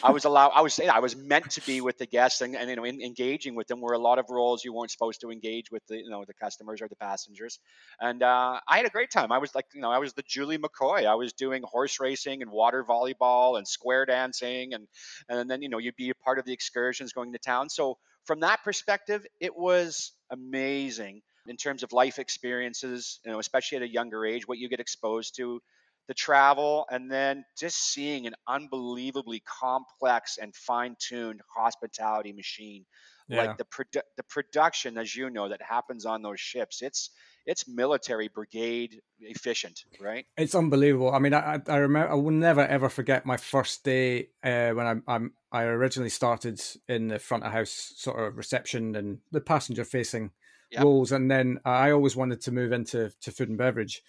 I 0.03 0.11
was 0.11 0.25
allowed. 0.27 0.51
I 0.55 0.61
was. 0.61 0.79
I 0.79 0.99
was 0.99 1.17
meant 1.17 1.51
to 1.53 1.65
be 1.65 1.81
with 1.81 1.97
the 1.97 2.07
guests 2.07 2.43
and, 2.43 2.55
and 2.55 2.69
you 2.69 2.77
know 2.77 2.85
in, 2.85 3.01
engaging 3.01 3.55
with 3.55 3.67
them. 3.67 3.81
Were 3.81 3.95
a 3.95 3.99
lot 3.99 4.19
of 4.19 4.27
roles 4.29 4.65
you 4.65 4.75
weren't 4.75 4.91
supposed 4.91 5.23
to 5.23 5.31
engage 5.31 5.71
with 5.71 5.83
the 5.89 5.97
you 5.97 6.11
know 6.11 6.25
the 6.27 6.35
customers 6.35 6.83
or 6.83 6.89
the 6.89 6.97
passengers. 6.97 7.59
And 8.01 8.23
uh, 8.23 8.61
I 8.69 8.77
had 8.77 8.87
a 8.87 8.91
great 8.91 9.11
time. 9.11 9.33
I 9.33 9.39
was 9.39 9.55
like 9.55 9.65
you 9.75 9.81
know 9.81 9.91
I 9.91 9.99
was 9.99 10.13
the 10.13 10.23
Julie 10.23 10.59
McCoy. 10.59 11.07
I 11.07 11.15
was 11.15 11.33
doing 11.33 11.63
horse 11.65 11.99
racing 11.99 12.43
and 12.43 12.51
water 12.51 12.85
volleyball 12.85 13.57
and 13.57 13.67
square 13.67 14.05
dancing 14.05 14.75
and 14.75 14.87
and 15.29 15.49
then 15.49 15.63
you 15.63 15.71
know 15.71 15.79
you'd 15.79 15.97
be 15.97 16.11
a 16.11 16.15
part 16.15 16.39
of 16.39 16.45
the 16.45 16.53
excursions 16.53 17.13
going 17.13 17.33
to 17.33 17.39
town. 17.39 17.71
So 17.71 17.97
from 18.27 18.41
that 18.41 18.63
perspective, 18.65 19.25
it 19.41 19.57
was 19.57 20.13
amazing 20.31 21.23
in 21.49 21.57
terms 21.57 21.83
of 21.83 21.93
life 21.93 22.19
experiences, 22.19 23.21
you 23.25 23.33
know, 23.33 23.39
especially 23.39 23.77
at 23.77 23.83
a 23.83 23.89
younger 23.89 24.25
age, 24.25 24.47
what 24.47 24.59
you 24.59 24.69
get 24.69 24.81
exposed 24.81 25.37
to, 25.37 25.61
the 26.09 26.15
travel, 26.15 26.87
and 26.91 27.11
then 27.11 27.45
just 27.59 27.93
seeing 27.93 28.27
an 28.27 28.35
unbelievably 28.47 29.43
complex 29.61 30.39
and 30.41 30.55
fine-tuned 30.55 31.41
hospitality 31.55 32.33
machine. 32.33 32.85
Yeah. 33.29 33.39
Like 33.39 33.59
the 33.59 33.65
produ- 33.65 34.07
the 34.17 34.23
production, 34.23 34.97
as 34.99 35.17
you 35.17 35.31
know, 35.31 35.49
that 35.49 35.61
happens 35.61 36.07
on 36.07 36.23
those 36.23 36.39
ships, 36.39 36.81
it's 36.81 37.11
it's 37.45 37.67
military 37.67 38.29
brigade 38.29 39.01
efficient, 39.21 39.85
right? 40.01 40.27
It's 40.37 40.55
unbelievable. 40.55 41.13
I 41.13 41.19
mean, 41.19 41.35
I, 41.35 41.61
I 41.67 41.77
remember 41.79 42.13
I 42.13 42.15
will 42.15 42.31
never 42.31 42.65
ever 42.65 42.89
forget 42.89 43.27
my 43.27 43.37
first 43.37 43.83
day 43.83 44.29
uh, 44.45 44.71
when 44.71 44.87
I, 44.87 45.13
I'm 45.13 45.33
I 45.51 45.63
originally 45.63 46.11
started 46.11 46.63
in 46.89 47.09
the 47.09 47.19
front 47.19 47.43
of 47.43 47.51
house 47.51 47.95
sort 47.97 48.21
of 48.21 48.37
reception 48.37 48.95
and 48.95 49.19
the 49.33 49.41
passenger 49.41 49.85
facing 49.85 50.31
yep. 50.71 50.83
roles, 50.83 51.13
and 51.13 51.31
then 51.31 51.59
I 51.65 51.91
always 51.91 52.17
wanted 52.17 52.41
to 52.43 52.53
move 52.53 52.73
into 52.73 53.11
to 53.21 53.31
food 53.31 53.49
and 53.49 53.59
beverage 53.59 54.03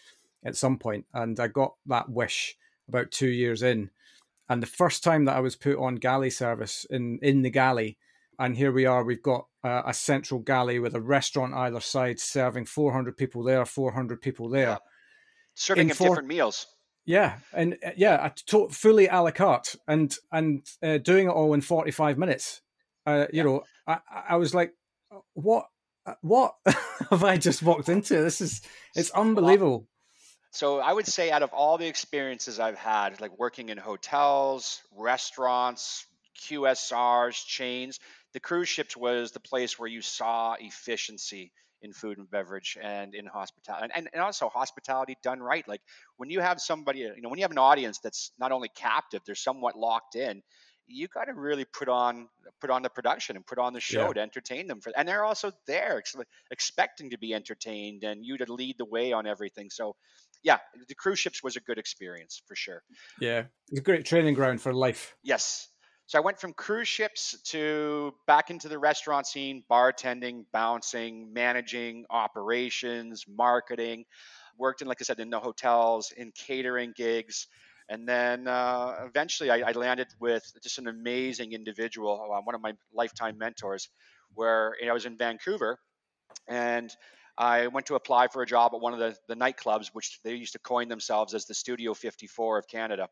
at 0.43 0.55
some 0.55 0.77
point, 0.77 1.05
and 1.13 1.39
I 1.39 1.47
got 1.47 1.75
that 1.87 2.09
wish 2.09 2.57
about 2.87 3.11
two 3.11 3.29
years 3.29 3.63
in. 3.63 3.89
And 4.49 4.63
the 4.63 4.67
first 4.67 5.03
time 5.03 5.25
that 5.25 5.35
I 5.35 5.41
was 5.41 5.55
put 5.55 5.77
on 5.77 5.95
galley 5.95 6.29
service 6.29 6.85
in 6.89 7.19
in 7.21 7.41
the 7.41 7.49
galley, 7.49 7.97
and 8.39 8.55
here 8.55 8.71
we 8.71 8.85
are, 8.85 9.03
we've 9.03 9.21
got 9.21 9.45
uh, 9.63 9.83
a 9.85 9.93
central 9.93 10.39
galley 10.39 10.79
with 10.79 10.95
a 10.95 11.01
restaurant 11.01 11.53
either 11.53 11.81
side, 11.81 12.19
serving 12.19 12.65
400 12.65 13.17
people 13.17 13.43
there, 13.43 13.65
400 13.65 14.21
people 14.21 14.49
there, 14.49 14.69
yeah. 14.69 14.77
serving 15.55 15.87
them 15.87 15.97
different 15.97 16.27
meals. 16.27 16.67
Yeah, 17.05 17.37
and 17.53 17.77
uh, 17.85 17.91
yeah, 17.95 18.29
to- 18.47 18.69
fully 18.69 19.07
a 19.07 19.21
la 19.21 19.31
carte, 19.31 19.75
and 19.87 20.15
and 20.31 20.65
uh, 20.83 20.97
doing 20.97 21.27
it 21.27 21.31
all 21.31 21.53
in 21.53 21.61
45 21.61 22.17
minutes. 22.17 22.61
Uh, 23.05 23.27
you 23.31 23.37
yeah. 23.37 23.43
know, 23.43 23.63
I, 23.87 23.99
I 24.29 24.35
was 24.35 24.53
like, 24.53 24.73
what 25.33 25.67
Uh, 26.07 26.13
what 26.21 26.55
have 27.09 27.23
I 27.23 27.37
just 27.37 27.61
walked 27.61 27.89
into? 27.89 28.15
This 28.23 28.39
is 28.41 28.61
it's 28.95 29.11
uh, 29.13 29.19
unbelievable. 29.19 29.87
So 30.51 30.79
I 30.79 30.93
would 30.93 31.05
say 31.05 31.29
out 31.29 31.43
of 31.43 31.51
all 31.51 31.77
the 31.77 31.87
experiences 31.87 32.59
I've 32.59 32.77
had, 32.77 33.19
like 33.19 33.37
working 33.37 33.69
in 33.69 33.77
hotels, 33.77 34.81
restaurants, 34.95 36.05
QSRs, 36.47 37.45
chains, 37.45 37.99
the 38.33 38.39
cruise 38.39 38.69
ships 38.69 38.95
was 38.95 39.31
the 39.31 39.39
place 39.39 39.77
where 39.77 39.89
you 39.89 40.01
saw 40.01 40.55
efficiency 40.59 41.51
in 41.81 41.93
food 41.93 42.17
and 42.17 42.29
beverage 42.29 42.77
and 42.81 43.13
in 43.13 43.25
hospitality 43.25 43.91
and, 43.95 44.09
and 44.11 44.21
also 44.21 44.49
hospitality 44.49 45.15
done 45.21 45.39
right 45.39 45.67
like 45.67 45.81
when 46.17 46.29
you 46.29 46.39
have 46.39 46.59
somebody 46.59 46.99
you 46.99 47.21
know 47.21 47.29
when 47.29 47.37
you 47.37 47.43
have 47.43 47.51
an 47.51 47.57
audience 47.57 47.99
that's 47.99 48.31
not 48.39 48.51
only 48.51 48.69
captive 48.69 49.21
they're 49.25 49.35
somewhat 49.35 49.77
locked 49.77 50.15
in 50.15 50.41
you 50.87 51.07
got 51.07 51.25
to 51.25 51.33
really 51.33 51.65
put 51.65 51.89
on 51.89 52.27
put 52.61 52.69
on 52.69 52.81
the 52.81 52.89
production 52.89 53.35
and 53.35 53.45
put 53.45 53.59
on 53.59 53.73
the 53.73 53.79
show 53.79 54.07
yeah. 54.07 54.13
to 54.13 54.21
entertain 54.21 54.67
them 54.67 54.79
for 54.79 54.91
and 54.97 55.07
they're 55.07 55.23
also 55.23 55.51
there 55.67 55.97
ex- 55.97 56.15
expecting 56.51 57.09
to 57.09 57.17
be 57.17 57.33
entertained 57.33 58.03
and 58.03 58.25
you 58.25 58.37
to 58.37 58.51
lead 58.51 58.75
the 58.77 58.85
way 58.85 59.11
on 59.11 59.27
everything 59.27 59.69
so 59.69 59.95
yeah 60.43 60.57
the 60.87 60.95
cruise 60.95 61.19
ships 61.19 61.43
was 61.43 61.55
a 61.55 61.61
good 61.61 61.77
experience 61.77 62.41
for 62.47 62.55
sure 62.55 62.81
yeah 63.19 63.43
it's 63.69 63.79
a 63.79 63.83
great 63.83 64.05
training 64.05 64.33
ground 64.33 64.61
for 64.61 64.73
life 64.73 65.15
yes 65.23 65.67
so 66.07 66.17
I 66.17 66.21
went 66.21 66.39
from 66.39 66.53
cruise 66.53 66.87
ships 66.87 67.35
to 67.47 68.13
back 68.27 68.49
into 68.49 68.69
the 68.69 68.79
restaurant 68.79 69.27
scene, 69.27 69.65
bartending, 69.69 70.45
bouncing, 70.53 71.33
managing 71.33 72.05
operations, 72.09 73.25
marketing. 73.27 74.05
Worked 74.57 74.81
in, 74.81 74.87
like 74.87 75.01
I 75.01 75.03
said, 75.03 75.19
in 75.19 75.29
the 75.29 75.39
hotels, 75.39 76.13
in 76.15 76.31
catering 76.31 76.93
gigs. 76.95 77.47
And 77.89 78.07
then 78.07 78.47
uh, 78.47 79.05
eventually 79.05 79.49
I, 79.49 79.69
I, 79.69 79.71
landed 79.71 80.07
with 80.19 80.43
just 80.61 80.77
an 80.77 80.87
amazing 80.87 81.53
individual, 81.53 82.29
uh, 82.33 82.41
one 82.41 82.53
of 82.53 82.61
my 82.61 82.73
lifetime 82.93 83.37
mentors, 83.37 83.87
where 84.33 84.75
you 84.79 84.87
know, 84.87 84.91
I 84.91 84.93
was 84.93 85.05
in 85.05 85.17
Vancouver 85.17 85.79
and 86.49 86.93
I 87.37 87.67
went 87.67 87.85
to 87.87 87.95
apply 87.95 88.27
for 88.27 88.41
a 88.41 88.45
job 88.45 88.71
at 88.73 88.81
one 88.81 88.93
of 88.93 88.99
the, 88.99 89.15
the 89.27 89.35
nightclubs, 89.35 89.89
which 89.93 90.19
they 90.23 90.33
used 90.33 90.53
to 90.53 90.59
coin 90.59 90.87
themselves 90.89 91.33
as 91.33 91.45
the 91.45 91.53
Studio 91.53 91.93
54 91.93 92.57
of 92.59 92.67
Canada. 92.67 93.07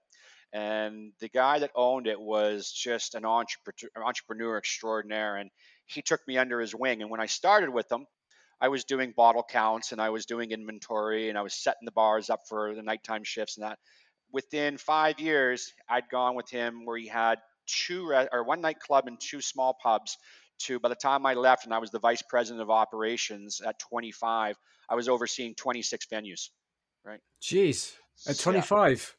And 0.52 1.14
the 1.20 1.30
guy 1.30 1.60
that 1.60 1.72
owned 1.76 2.08
it 2.08 2.20
was 2.20 2.72
just 2.72 3.16
an 3.16 3.26
entrepreneur, 3.26 3.90
entrepreneur 4.04 4.58
extraordinaire. 4.58 5.36
And 5.38 5.52
he 5.86 6.02
took 6.02 6.22
me 6.28 6.38
under 6.38 6.60
his 6.60 6.74
wing. 6.74 7.02
And 7.02 7.12
when 7.12 7.20
I 7.20 7.28
started 7.28 7.70
with 7.70 7.92
him, 7.92 8.08
I 8.62 8.70
was 8.70 8.86
doing 8.86 9.14
bottle 9.16 9.46
counts 9.48 9.92
and 9.92 10.02
I 10.02 10.10
was 10.10 10.26
doing 10.26 10.52
inventory 10.52 11.30
and 11.30 11.38
I 11.38 11.42
was 11.42 11.54
setting 11.54 11.86
the 11.86 11.92
bars 11.92 12.30
up 12.30 12.42
for 12.48 12.74
the 12.74 12.82
nighttime 12.82 13.24
shifts 13.24 13.58
and 13.58 13.66
that. 13.66 13.80
Within 14.36 14.78
five 14.78 15.18
years, 15.22 15.74
I'd 15.88 16.10
gone 16.10 16.36
with 16.36 16.50
him 16.50 16.84
where 16.84 16.98
he 16.98 17.08
had 17.08 17.40
two 17.68 18.12
or 18.34 18.44
one 18.44 18.60
nightclub 18.60 19.08
and 19.08 19.18
two 19.18 19.40
small 19.40 19.78
pubs. 19.82 20.18
To 20.64 20.78
by 20.78 20.90
the 20.90 20.96
time 20.96 21.26
I 21.26 21.36
left 21.36 21.64
and 21.64 21.74
I 21.74 21.78
was 21.78 21.90
the 21.90 22.00
vice 22.00 22.22
president 22.22 22.62
of 22.62 22.70
operations 22.70 23.62
at 23.66 23.80
25, 23.80 24.58
I 24.90 24.96
was 24.96 25.08
overseeing 25.08 25.56
26 25.56 26.08
venues. 26.08 26.50
Right. 27.06 27.22
Jeez, 27.42 27.94
at 28.28 28.38
25. 28.38 29.16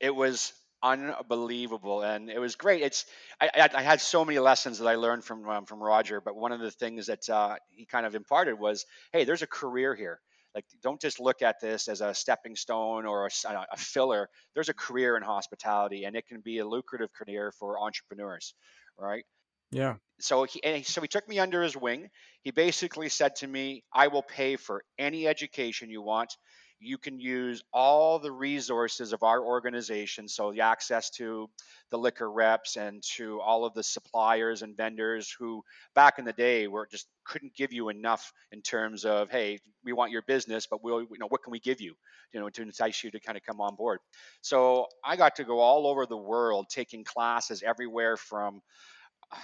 Yeah. 0.00 0.06
It 0.08 0.14
was 0.14 0.54
unbelievable, 0.82 2.00
and 2.00 2.30
it 2.30 2.38
was 2.38 2.56
great. 2.56 2.80
It's 2.80 3.04
I, 3.38 3.68
I 3.74 3.82
had 3.82 4.00
so 4.00 4.24
many 4.24 4.38
lessons 4.38 4.78
that 4.78 4.86
I 4.86 4.94
learned 4.94 5.24
from 5.24 5.46
um, 5.46 5.66
from 5.66 5.82
Roger, 5.82 6.22
but 6.22 6.36
one 6.36 6.52
of 6.52 6.60
the 6.60 6.70
things 6.70 7.08
that 7.08 7.28
uh, 7.28 7.56
he 7.68 7.84
kind 7.84 8.06
of 8.06 8.14
imparted 8.14 8.58
was, 8.58 8.86
hey, 9.12 9.24
there's 9.24 9.42
a 9.42 9.46
career 9.46 9.94
here. 9.94 10.20
Like, 10.54 10.64
don't 10.82 11.00
just 11.00 11.20
look 11.20 11.42
at 11.42 11.60
this 11.60 11.88
as 11.88 12.00
a 12.00 12.14
stepping 12.14 12.56
stone 12.56 13.06
or 13.06 13.26
a, 13.26 13.30
a 13.72 13.76
filler. 13.76 14.28
There's 14.54 14.68
a 14.68 14.74
career 14.74 15.16
in 15.16 15.22
hospitality, 15.22 16.04
and 16.04 16.14
it 16.16 16.26
can 16.26 16.40
be 16.40 16.58
a 16.58 16.66
lucrative 16.66 17.12
career 17.12 17.52
for 17.52 17.80
entrepreneurs, 17.80 18.54
right? 18.98 19.24
Yeah. 19.70 19.96
So 20.20 20.44
he 20.44 20.84
so 20.84 21.00
he 21.00 21.08
took 21.08 21.28
me 21.28 21.40
under 21.40 21.62
his 21.62 21.76
wing. 21.76 22.08
He 22.42 22.52
basically 22.52 23.08
said 23.08 23.36
to 23.36 23.46
me, 23.48 23.82
"I 23.92 24.06
will 24.08 24.22
pay 24.22 24.56
for 24.56 24.84
any 24.96 25.26
education 25.26 25.90
you 25.90 26.02
want 26.02 26.36
you 26.84 26.98
can 26.98 27.18
use 27.18 27.62
all 27.72 28.18
the 28.18 28.30
resources 28.32 29.12
of 29.12 29.22
our 29.22 29.42
organization. 29.42 30.28
So, 30.28 30.52
the 30.52 30.60
access 30.60 31.10
to 31.10 31.48
the 31.90 31.98
liquor 31.98 32.30
reps 32.30 32.76
and 32.76 33.02
to 33.16 33.40
all 33.40 33.64
of 33.64 33.74
the 33.74 33.82
suppliers 33.82 34.62
and 34.62 34.76
vendors 34.76 35.34
who 35.38 35.62
back 35.94 36.18
in 36.18 36.24
the 36.24 36.32
day 36.32 36.68
were 36.68 36.86
just 36.90 37.06
couldn't 37.24 37.54
give 37.54 37.72
you 37.72 37.88
enough 37.88 38.32
in 38.52 38.60
terms 38.62 39.04
of, 39.04 39.30
hey, 39.30 39.58
we 39.84 39.92
want 39.92 40.12
your 40.12 40.22
business, 40.22 40.66
but 40.70 40.84
we'll, 40.84 41.02
you 41.02 41.18
know, 41.18 41.26
what 41.28 41.42
can 41.42 41.50
we 41.50 41.60
give 41.60 41.80
you, 41.80 41.94
you 42.32 42.40
know, 42.40 42.48
to 42.50 42.62
entice 42.62 43.02
you 43.02 43.10
to 43.10 43.20
kind 43.20 43.36
of 43.38 43.44
come 43.44 43.60
on 43.60 43.74
board. 43.76 43.98
So, 44.42 44.86
I 45.04 45.16
got 45.16 45.36
to 45.36 45.44
go 45.44 45.60
all 45.60 45.86
over 45.86 46.06
the 46.06 46.16
world 46.16 46.66
taking 46.70 47.04
classes 47.04 47.62
everywhere 47.64 48.16
from 48.16 48.60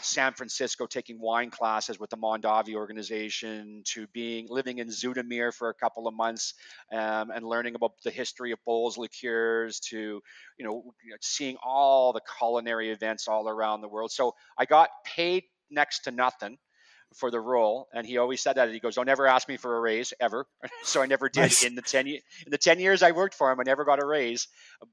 San 0.01 0.33
Francisco 0.33 0.87
taking 0.87 1.21
wine 1.21 1.51
classes 1.51 1.99
with 1.99 2.11
the 2.11 2.17
Mondavi 2.17 2.75
organization 2.75 3.83
to 3.87 4.07
being 4.09 4.47
living 4.49 4.79
in 4.79 4.89
Zoetermeer 4.89 5.53
for 5.53 5.69
a 5.69 5.75
couple 5.75 6.07
of 6.07 6.15
months 6.15 6.55
um, 6.93 7.31
and 7.31 7.45
learning 7.45 7.75
about 7.75 7.93
the 8.05 8.11
history 8.11 8.53
of 8.53 8.59
Bols 8.67 8.97
liqueurs 8.97 9.81
to 9.91 10.21
you 10.59 10.65
know 10.65 10.83
seeing 11.21 11.57
all 11.63 12.13
the 12.13 12.21
culinary 12.39 12.91
events 12.91 13.29
all 13.29 13.49
around 13.49 13.81
the 13.81 13.89
world. 13.89 14.11
So 14.11 14.35
I 14.59 14.65
got 14.65 14.91
paid 15.05 15.45
next 15.71 16.01
to 16.05 16.11
nothing 16.11 16.59
for 17.15 17.31
the 17.31 17.41
role 17.41 17.89
and 17.93 18.07
he 18.07 18.19
always 18.19 18.41
said 18.41 18.55
that 18.55 18.71
he 18.71 18.79
goes 18.79 18.95
don't 18.95 19.09
ever 19.09 19.27
ask 19.27 19.49
me 19.49 19.57
for 19.57 19.77
a 19.77 19.81
raise 19.81 20.13
ever 20.21 20.47
so 20.85 21.03
i 21.03 21.07
never 21.07 21.29
did 21.29 21.41
nice. 21.41 21.65
in 21.65 21.75
the 21.75 21.83
10 21.83 22.07
in 22.07 22.21
the 22.47 22.59
10 22.59 22.79
years 22.79 23.03
i 23.03 23.11
worked 23.11 23.35
for 23.35 23.51
him 23.51 23.59
i 23.59 23.65
never 23.65 23.85
got 23.85 24.01
a 24.01 24.07
raise 24.07 24.47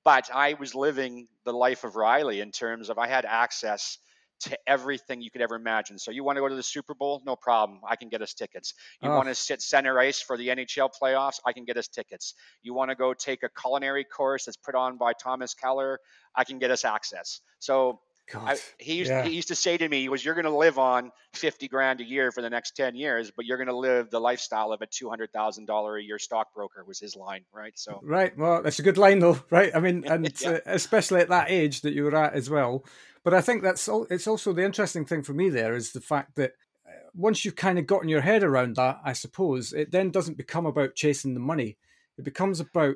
but 0.04 0.28
i 0.34 0.56
was 0.56 0.74
living 0.74 1.28
the 1.46 1.52
life 1.52 1.84
of 1.84 1.96
riley 1.96 2.42
in 2.42 2.52
terms 2.52 2.90
of 2.90 2.98
i 2.98 3.08
had 3.08 3.24
access 3.24 4.00
to 4.40 4.58
everything 4.68 5.22
you 5.22 5.32
could 5.32 5.42
ever 5.42 5.56
imagine. 5.56 5.98
So 5.98 6.12
you 6.12 6.24
want 6.24 6.38
to 6.38 6.42
go 6.42 6.48
to 6.48 6.56
the 6.56 6.64
Super 6.64 6.94
Bowl? 6.94 7.22
No 7.26 7.36
problem. 7.36 7.80
I 7.88 7.96
can 7.96 8.10
get 8.10 8.22
us 8.22 8.34
tickets. 8.34 8.74
You 9.02 9.10
oh. 9.10 9.16
want 9.16 9.28
to 9.28 9.36
sit 9.36 9.62
center 9.62 10.00
ice 10.00 10.22
for 10.22 10.38
the 10.38 10.50
NHL 10.50 10.90
playoffs? 11.02 11.40
I 11.46 11.54
can 11.54 11.66
get 11.66 11.78
us 11.78 11.88
tickets. 11.88 12.34
You 12.62 12.74
want 12.74 12.92
to 12.92 12.96
go 12.96 13.14
take 13.14 13.44
a 13.44 13.50
culinary 13.50 14.04
course 14.04 14.46
that's 14.46 14.58
put 14.58 14.76
on 14.76 14.98
by 14.98 15.14
Thomas 15.14 15.54
Keller? 15.54 16.00
I 16.36 16.44
can 16.44 16.60
get 16.60 16.70
us 16.70 16.86
access. 16.86 17.42
So 17.60 18.00
I, 18.36 18.58
he, 18.78 18.96
used, 18.96 19.10
yeah. 19.10 19.24
he 19.24 19.34
used 19.34 19.48
to 19.50 19.56
say 19.56 19.78
to 19.78 19.88
me, 19.88 20.02
he 20.02 20.10
was, 20.10 20.24
you're 20.24 20.34
going 20.34 20.46
to 20.46 20.56
live 20.56 20.78
on 20.78 21.12
50 21.34 21.68
grand 21.68 22.02
a 22.02 22.04
year 22.04 22.32
for 22.32 22.42
the 22.42 22.50
next 22.50 22.76
10 22.76 22.96
years, 22.96 23.32
but 23.32 23.46
you're 23.46 23.58
going 23.58 23.68
to 23.68 23.78
live 23.78 24.10
the 24.10 24.20
lifestyle 24.20 24.72
of 24.74 24.82
a 24.82 24.88
$200,000 24.88 26.00
a 26.00 26.04
year 26.04 26.20
stockbroker 26.20 26.84
was 26.84 27.00
his 27.00 27.16
line. 27.16 27.44
Right. 27.54 27.78
So, 27.78 28.00
right. 28.04 28.38
Well, 28.38 28.64
that's 28.64 28.80
a 28.80 28.84
good 28.84 28.98
line 28.98 29.20
though. 29.20 29.40
Right. 29.50 29.74
I 29.74 29.80
mean, 29.80 30.04
and 30.08 30.34
yeah. 30.42 30.50
uh, 30.50 30.60
especially 30.66 31.22
at 31.22 31.30
that 31.30 31.50
age 31.50 31.82
that 31.82 31.94
you 31.94 32.04
were 32.04 32.16
at 32.16 32.34
as 32.34 32.50
well. 32.50 32.84
But 33.24 33.34
I 33.34 33.42
think 33.42 33.64
that's 33.64 33.88
all, 33.88 34.06
it's 34.10 34.28
also 34.28 34.52
the 34.52 34.66
interesting 34.66 35.06
thing 35.06 35.24
for 35.24 35.34
me 35.34 35.50
there 35.50 35.76
is 35.76 35.92
the 35.92 36.02
fact 36.02 36.36
that 36.36 36.52
uh, 36.86 36.92
once 37.14 37.46
you've 37.46 37.56
kind 37.56 37.80
of 37.80 37.88
gotten 37.88 38.10
your 38.10 38.22
head 38.22 38.44
around 38.44 38.76
that, 38.76 39.00
I 39.04 39.14
suppose 39.14 39.74
it 39.74 39.92
then 39.92 40.12
doesn't 40.12 40.38
become 40.38 40.66
about 40.66 40.96
chasing 40.96 41.34
the 41.34 41.40
money. 41.40 41.78
It 42.18 42.26
becomes 42.26 42.60
about 42.60 42.96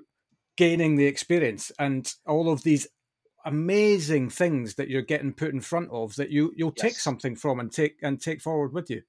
gaining 0.57 0.95
the 0.95 1.05
experience 1.05 1.71
and 1.79 2.13
all 2.25 2.51
of 2.51 2.63
these 2.63 2.87
amazing 3.45 4.29
things 4.29 4.75
that 4.75 4.89
you're 4.89 5.01
getting 5.01 5.33
put 5.33 5.53
in 5.53 5.61
front 5.61 5.89
of 5.91 6.15
that 6.15 6.29
you 6.29 6.53
you'll 6.55 6.73
yes. 6.77 6.81
take 6.81 6.95
something 6.95 7.35
from 7.35 7.59
and 7.59 7.71
take 7.71 7.97
and 8.01 8.21
take 8.21 8.41
forward 8.41 8.73
with 8.73 8.89
you. 8.89 9.01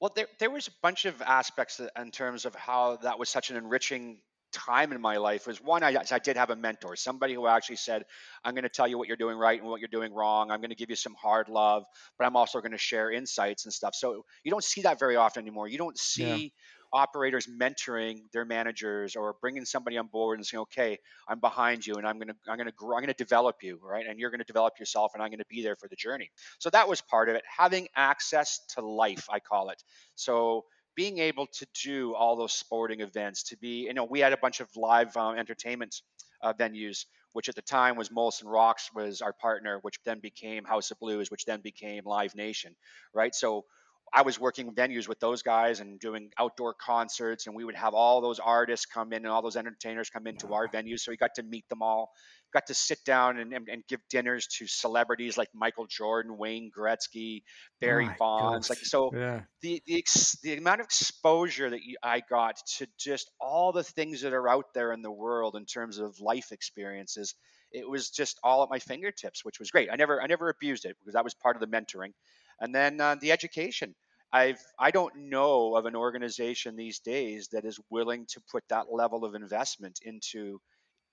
Well, 0.00 0.12
there 0.14 0.28
there 0.38 0.50
was 0.50 0.68
a 0.68 0.72
bunch 0.82 1.04
of 1.04 1.20
aspects 1.22 1.80
in 1.98 2.10
terms 2.10 2.44
of 2.44 2.54
how 2.54 2.96
that 3.02 3.18
was 3.18 3.28
such 3.28 3.50
an 3.50 3.56
enriching 3.56 4.18
time 4.52 4.92
in 4.92 5.00
my 5.00 5.16
life 5.16 5.46
was 5.46 5.60
one, 5.60 5.82
I, 5.82 5.96
I 6.10 6.18
did 6.18 6.36
have 6.36 6.50
a 6.50 6.56
mentor, 6.56 6.96
somebody 6.96 7.34
who 7.34 7.46
actually 7.46 7.76
said, 7.76 8.04
I'm 8.44 8.54
going 8.54 8.62
to 8.62 8.70
tell 8.70 8.88
you 8.88 8.96
what 8.96 9.08
you're 9.08 9.16
doing 9.16 9.36
right 9.36 9.60
and 9.60 9.68
what 9.68 9.80
you're 9.80 9.88
doing 9.88 10.14
wrong. 10.14 10.50
I'm 10.50 10.60
going 10.60 10.70
to 10.70 10.76
give 10.76 10.88
you 10.88 10.96
some 10.96 11.14
hard 11.14 11.48
love, 11.48 11.84
but 12.18 12.26
I'm 12.26 12.36
also 12.36 12.60
going 12.60 12.72
to 12.72 12.78
share 12.78 13.10
insights 13.10 13.66
and 13.66 13.72
stuff. 13.72 13.94
So 13.94 14.24
you 14.44 14.50
don't 14.50 14.64
see 14.64 14.82
that 14.82 14.98
very 14.98 15.16
often 15.16 15.42
anymore. 15.42 15.68
You 15.68 15.78
don't 15.78 15.98
see 15.98 16.22
yeah 16.24 16.48
operators 16.92 17.46
mentoring 17.46 18.20
their 18.32 18.44
managers 18.44 19.16
or 19.16 19.36
bringing 19.40 19.64
somebody 19.64 19.98
on 19.98 20.06
board 20.06 20.38
and 20.38 20.46
saying, 20.46 20.62
"Okay, 20.62 20.98
I'm 21.28 21.40
behind 21.40 21.86
you, 21.86 21.94
and 21.96 22.06
I'm 22.06 22.18
gonna 22.18 22.36
I'm 22.48 22.56
gonna 22.58 22.72
grow, 22.72 22.96
I'm 22.96 23.02
gonna 23.02 23.14
develop 23.14 23.56
you, 23.62 23.78
right? 23.82 24.06
And 24.06 24.18
you're 24.18 24.30
gonna 24.30 24.44
develop 24.44 24.78
yourself, 24.78 25.12
and 25.14 25.22
I'm 25.22 25.30
gonna 25.30 25.44
be 25.48 25.62
there 25.62 25.76
for 25.76 25.88
the 25.88 25.96
journey." 25.96 26.30
So 26.58 26.70
that 26.70 26.88
was 26.88 27.00
part 27.00 27.28
of 27.28 27.34
it. 27.36 27.44
Having 27.58 27.88
access 27.96 28.60
to 28.74 28.80
life, 28.80 29.26
I 29.30 29.40
call 29.40 29.70
it. 29.70 29.82
So 30.14 30.64
being 30.94 31.18
able 31.18 31.46
to 31.46 31.66
do 31.84 32.14
all 32.14 32.36
those 32.36 32.52
sporting 32.52 33.00
events, 33.00 33.42
to 33.44 33.56
be, 33.58 33.84
you 33.84 33.94
know, 33.94 34.04
we 34.04 34.20
had 34.20 34.32
a 34.32 34.36
bunch 34.38 34.60
of 34.60 34.68
live 34.76 35.16
um, 35.16 35.36
entertainment 35.36 36.00
uh, 36.42 36.52
venues 36.52 37.04
which 37.32 37.50
at 37.50 37.54
the 37.54 37.60
time 37.60 37.96
was 37.96 38.08
Molson 38.08 38.44
Rocks 38.46 38.88
was 38.94 39.20
our 39.20 39.34
partner, 39.34 39.78
which 39.82 39.98
then 40.06 40.20
became 40.20 40.64
House 40.64 40.90
of 40.90 40.98
Blues, 40.98 41.30
which 41.30 41.44
then 41.44 41.60
became 41.60 42.02
Live 42.06 42.34
Nation, 42.34 42.74
right? 43.12 43.34
So 43.34 43.66
I 44.14 44.22
was 44.22 44.38
working 44.38 44.72
venues 44.72 45.08
with 45.08 45.20
those 45.20 45.42
guys 45.42 45.80
and 45.80 45.98
doing 45.98 46.30
outdoor 46.38 46.74
concerts, 46.74 47.46
and 47.46 47.56
we 47.56 47.64
would 47.64 47.74
have 47.74 47.92
all 47.92 48.20
those 48.20 48.38
artists 48.38 48.86
come 48.86 49.12
in 49.12 49.24
and 49.24 49.28
all 49.28 49.42
those 49.42 49.56
entertainers 49.56 50.10
come 50.10 50.26
into 50.26 50.54
our 50.54 50.68
venues. 50.68 51.00
So 51.00 51.10
we 51.10 51.16
got 51.16 51.34
to 51.36 51.42
meet 51.42 51.68
them 51.68 51.82
all, 51.82 52.10
got 52.52 52.66
to 52.68 52.74
sit 52.74 52.98
down 53.04 53.38
and, 53.38 53.52
and, 53.52 53.68
and 53.68 53.82
give 53.88 54.00
dinners 54.08 54.46
to 54.58 54.66
celebrities 54.66 55.36
like 55.36 55.48
Michael 55.54 55.86
Jordan, 55.86 56.38
Wayne 56.38 56.70
Gretzky, 56.76 57.42
Barry 57.80 58.08
Bonds. 58.18 58.70
Like 58.70 58.78
so, 58.78 59.10
yeah. 59.14 59.42
the 59.60 59.82
the, 59.86 59.98
ex, 59.98 60.38
the 60.42 60.56
amount 60.56 60.80
of 60.80 60.84
exposure 60.84 61.68
that 61.68 61.82
you, 61.82 61.96
I 62.02 62.22
got 62.30 62.56
to 62.78 62.86
just 62.98 63.30
all 63.40 63.72
the 63.72 63.84
things 63.84 64.22
that 64.22 64.32
are 64.32 64.48
out 64.48 64.72
there 64.72 64.92
in 64.92 65.02
the 65.02 65.10
world 65.10 65.56
in 65.56 65.66
terms 65.66 65.98
of 65.98 66.20
life 66.20 66.52
experiences 66.52 67.34
it 67.72 67.88
was 67.88 68.10
just 68.10 68.38
all 68.42 68.62
at 68.62 68.70
my 68.70 68.78
fingertips, 68.78 69.44
which 69.44 69.58
was 69.58 69.70
great. 69.70 69.88
I 69.92 69.96
never 69.96 70.22
I 70.22 70.26
never 70.26 70.48
abused 70.48 70.84
it 70.84 70.96
because 71.00 71.14
that 71.14 71.24
was 71.24 71.34
part 71.34 71.56
of 71.56 71.60
the 71.60 71.66
mentoring. 71.66 72.12
And 72.60 72.74
then 72.74 73.00
uh, 73.00 73.16
the 73.20 73.32
education. 73.32 73.94
I've 74.32 74.60
I 74.78 74.90
don't 74.90 75.14
know 75.16 75.76
of 75.76 75.86
an 75.86 75.96
organization 75.96 76.76
these 76.76 76.98
days 77.00 77.48
that 77.52 77.64
is 77.64 77.78
willing 77.90 78.26
to 78.30 78.40
put 78.52 78.64
that 78.70 78.92
level 78.92 79.24
of 79.24 79.34
investment 79.34 80.00
into 80.02 80.60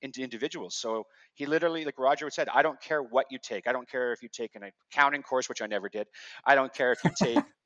into 0.01 0.21
individuals. 0.21 0.75
So 0.77 1.05
he 1.35 1.45
literally, 1.45 1.85
like 1.85 1.99
Roger 1.99 2.29
said, 2.29 2.49
I 2.53 2.61
don't 2.61 2.81
care 2.81 3.01
what 3.01 3.27
you 3.31 3.39
take. 3.41 3.67
I 3.67 3.71
don't 3.71 3.89
care 3.89 4.13
if 4.13 4.21
you 4.21 4.29
take 4.31 4.55
an 4.55 4.63
accounting 4.91 5.23
course, 5.23 5.49
which 5.49 5.61
I 5.61 5.67
never 5.67 5.89
did. 5.89 6.07
I 6.45 6.55
don't 6.55 6.73
care 6.73 6.91
if 6.91 7.03
you 7.03 7.11
take 7.17 7.39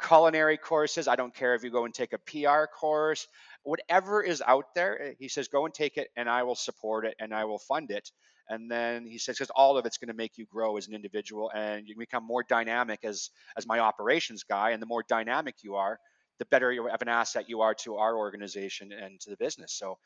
culinary 0.00 0.56
courses. 0.56 1.08
I 1.08 1.16
don't 1.16 1.34
care 1.34 1.54
if 1.54 1.62
you 1.62 1.70
go 1.70 1.84
and 1.84 1.94
take 1.94 2.12
a 2.12 2.18
PR 2.18 2.66
course. 2.66 3.26
Whatever 3.62 4.22
is 4.22 4.42
out 4.46 4.74
there, 4.74 5.02
eh, 5.02 5.12
he 5.18 5.28
says, 5.28 5.48
go 5.48 5.64
and 5.64 5.74
take 5.74 5.96
it, 5.96 6.08
and 6.16 6.28
I 6.28 6.42
will 6.44 6.54
support 6.54 7.04
it 7.04 7.14
and 7.18 7.34
I 7.34 7.44
will 7.44 7.58
fund 7.58 7.90
it. 7.90 8.10
And 8.50 8.70
then 8.70 9.04
he 9.04 9.18
says, 9.18 9.36
because 9.36 9.50
all 9.50 9.76
of 9.76 9.84
it's 9.84 9.98
going 9.98 10.08
to 10.08 10.14
make 10.14 10.38
you 10.38 10.46
grow 10.46 10.76
as 10.78 10.88
an 10.88 10.94
individual 10.94 11.50
and 11.54 11.86
you 11.86 11.94
become 11.98 12.24
more 12.24 12.42
dynamic 12.42 13.00
as 13.04 13.30
as 13.56 13.66
my 13.66 13.78
operations 13.78 14.42
guy. 14.42 14.70
And 14.70 14.80
the 14.80 14.86
more 14.86 15.04
dynamic 15.06 15.56
you 15.62 15.74
are, 15.74 15.98
the 16.38 16.46
better 16.46 16.72
you 16.72 16.86
have 16.86 17.02
an 17.02 17.08
asset 17.08 17.48
you 17.48 17.60
are 17.60 17.74
to 17.82 17.96
our 17.96 18.16
organization 18.16 18.90
and 18.92 19.20
to 19.20 19.30
the 19.30 19.36
business. 19.36 19.74
So 19.74 19.98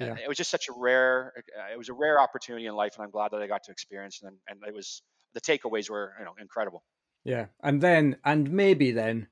uh, 0.00 0.04
yeah. 0.04 0.14
it 0.22 0.28
was 0.28 0.36
just 0.36 0.50
such 0.50 0.68
a 0.68 0.72
rare, 0.76 1.32
uh, 1.36 1.72
it 1.72 1.78
was 1.78 1.88
a 1.88 1.92
rare 1.92 2.20
opportunity 2.20 2.66
in 2.66 2.74
life, 2.74 2.94
and 2.96 3.04
I'm 3.04 3.10
glad 3.10 3.32
that 3.32 3.42
I 3.42 3.48
got 3.48 3.64
to 3.64 3.72
experience. 3.72 4.20
And 4.22 4.36
and 4.48 4.60
it 4.66 4.74
was 4.74 5.02
the 5.34 5.40
takeaways 5.40 5.90
were 5.90 6.14
you 6.18 6.24
know 6.24 6.34
incredible. 6.40 6.84
Yeah, 7.28 7.46
and 7.62 7.82
then 7.82 8.16
and 8.24 8.50
maybe 8.50 8.90
then 8.90 9.26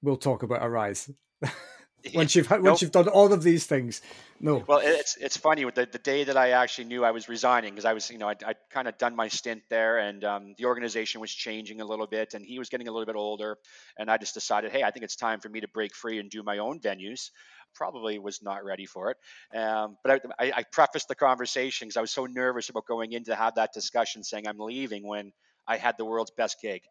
we'll 0.00 0.16
talk 0.16 0.42
about 0.42 0.64
a 0.64 0.70
raise. 0.70 1.10
once 2.14 2.34
you've 2.34 2.50
once 2.50 2.64
nope. 2.64 2.80
you've 2.80 2.90
done 2.90 3.08
all 3.08 3.34
of 3.34 3.42
these 3.42 3.66
things. 3.66 4.00
No. 4.40 4.64
Well, 4.66 4.80
it's 4.82 5.18
it's 5.18 5.36
funny 5.36 5.62
the 5.64 5.86
the 5.92 5.98
day 5.98 6.24
that 6.24 6.38
I 6.38 6.52
actually 6.52 6.86
knew 6.86 7.04
I 7.04 7.10
was 7.10 7.28
resigning 7.28 7.74
because 7.74 7.84
I 7.84 7.92
was 7.92 8.10
you 8.10 8.16
know 8.16 8.28
I'd, 8.28 8.42
I'd 8.42 8.56
kind 8.70 8.88
of 8.88 8.96
done 8.96 9.14
my 9.14 9.28
stint 9.28 9.60
there 9.68 9.98
and 9.98 10.24
um, 10.24 10.54
the 10.56 10.64
organization 10.64 11.20
was 11.20 11.30
changing 11.30 11.82
a 11.82 11.84
little 11.84 12.06
bit 12.06 12.32
and 12.32 12.46
he 12.46 12.58
was 12.58 12.70
getting 12.70 12.88
a 12.88 12.90
little 12.90 13.04
bit 13.04 13.14
older 13.14 13.58
and 13.98 14.10
I 14.10 14.16
just 14.16 14.32
decided 14.32 14.72
hey 14.72 14.82
I 14.82 14.90
think 14.90 15.04
it's 15.04 15.16
time 15.16 15.40
for 15.40 15.50
me 15.50 15.60
to 15.60 15.68
break 15.68 15.94
free 15.94 16.20
and 16.20 16.30
do 16.30 16.42
my 16.42 16.58
own 16.58 16.80
venues. 16.80 17.28
Probably 17.74 18.18
was 18.18 18.42
not 18.42 18.64
ready 18.64 18.86
for 18.86 19.10
it, 19.10 19.58
um, 19.58 19.98
but 20.02 20.22
I, 20.38 20.52
I, 20.56 20.62
prefaced 20.72 21.08
the 21.08 21.16
conversation 21.16 21.88
because 21.88 21.96
I 21.96 22.00
was 22.00 22.12
so 22.12 22.24
nervous 22.24 22.70
about 22.70 22.86
going 22.86 23.12
in 23.12 23.24
to 23.24 23.34
have 23.34 23.56
that 23.56 23.72
discussion, 23.74 24.22
saying 24.22 24.46
I'm 24.46 24.60
leaving 24.60 25.04
when 25.04 25.32
I 25.66 25.76
had 25.76 25.96
the 25.98 26.04
world's 26.04 26.30
best 26.30 26.58
gig. 26.62 26.82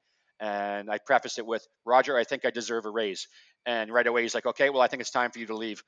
And 0.44 0.92
I 0.92 0.98
prefaced 0.98 1.40
it 1.40 1.46
with, 1.46 1.66
Roger, 1.86 2.18
I 2.18 2.26
think 2.26 2.44
I 2.44 2.50
deserve 2.50 2.86
a 2.86 2.90
raise. 2.90 3.30
And 3.66 3.90
right 3.90 4.06
away 4.06 4.24
he's 4.24 4.36
like, 4.36 4.46
okay, 4.46 4.70
well, 4.70 4.82
I 4.82 4.88
think 4.88 5.00
it's 5.00 5.10
time 5.10 5.32
for 5.32 5.40
you 5.40 5.46
to 5.46 5.56
leave. 5.56 5.82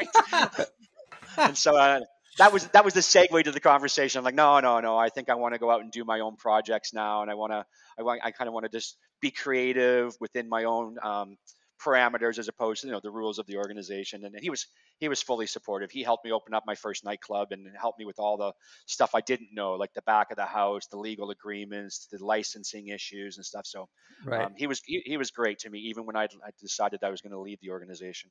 and 1.36 1.58
so 1.58 1.76
uh, 1.76 2.00
that 2.38 2.54
was 2.54 2.66
that 2.68 2.86
was 2.86 2.94
the 2.94 3.00
segue 3.00 3.44
to 3.44 3.52
the 3.52 3.60
conversation. 3.60 4.18
I'm 4.18 4.24
like, 4.24 4.34
no, 4.34 4.60
no, 4.60 4.80
no. 4.80 4.96
I 4.96 5.10
think 5.10 5.28
I 5.28 5.34
want 5.34 5.52
to 5.52 5.58
go 5.58 5.70
out 5.70 5.82
and 5.82 5.92
do 5.92 6.04
my 6.06 6.20
own 6.20 6.36
projects 6.36 6.94
now, 6.94 7.20
and 7.20 7.30
I 7.30 7.34
want 7.34 7.52
to, 7.52 7.66
I 7.98 8.02
want, 8.02 8.22
I 8.24 8.30
kind 8.30 8.48
of 8.48 8.54
want 8.54 8.64
to 8.64 8.70
just 8.70 8.96
be 9.20 9.30
creative 9.30 10.16
within 10.20 10.48
my 10.48 10.64
own 10.64 10.96
um, 11.02 11.36
parameters 11.84 12.38
as 12.38 12.48
opposed 12.48 12.80
to 12.80 12.86
you 12.86 12.92
know 12.92 13.00
the 13.02 13.10
rules 13.10 13.38
of 13.38 13.46
the 13.46 13.56
organization. 13.56 14.24
And 14.24 14.34
he 14.40 14.50
was 14.50 14.66
he 14.98 15.08
was 15.08 15.22
fully 15.22 15.46
supportive. 15.46 15.90
He 15.90 16.02
helped 16.02 16.24
me 16.24 16.32
open 16.32 16.54
up 16.54 16.64
my 16.66 16.74
first 16.74 17.04
nightclub 17.04 17.48
and 17.52 17.66
helped 17.78 17.98
me 17.98 18.04
with 18.04 18.18
all 18.18 18.36
the 18.36 18.52
stuff 18.86 19.14
i 19.14 19.20
didn't 19.20 19.50
know 19.52 19.72
like 19.72 19.92
the 19.94 20.02
back 20.02 20.30
of 20.30 20.36
the 20.36 20.46
house 20.46 20.86
the 20.86 20.96
legal 20.96 21.30
agreements 21.30 22.08
the 22.10 22.24
licensing 22.24 22.88
issues 22.88 23.36
and 23.36 23.44
stuff. 23.44 23.66
So 23.66 23.88
right. 24.24 24.46
Um, 24.46 24.54
he 24.56 24.66
was 24.66 24.80
he, 24.84 25.02
he, 25.04 25.16
was 25.16 25.30
great 25.30 25.58
to 25.60 25.70
me 25.70 25.78
even 25.80 26.06
when 26.06 26.16
i 26.16 26.24
i 26.24 26.50
decided 26.60 27.00
i 27.02 27.10
was 27.10 27.20
going 27.20 27.32
to 27.32 27.40
leave 27.40 27.58
the 27.60 27.70
organization. 27.70 28.30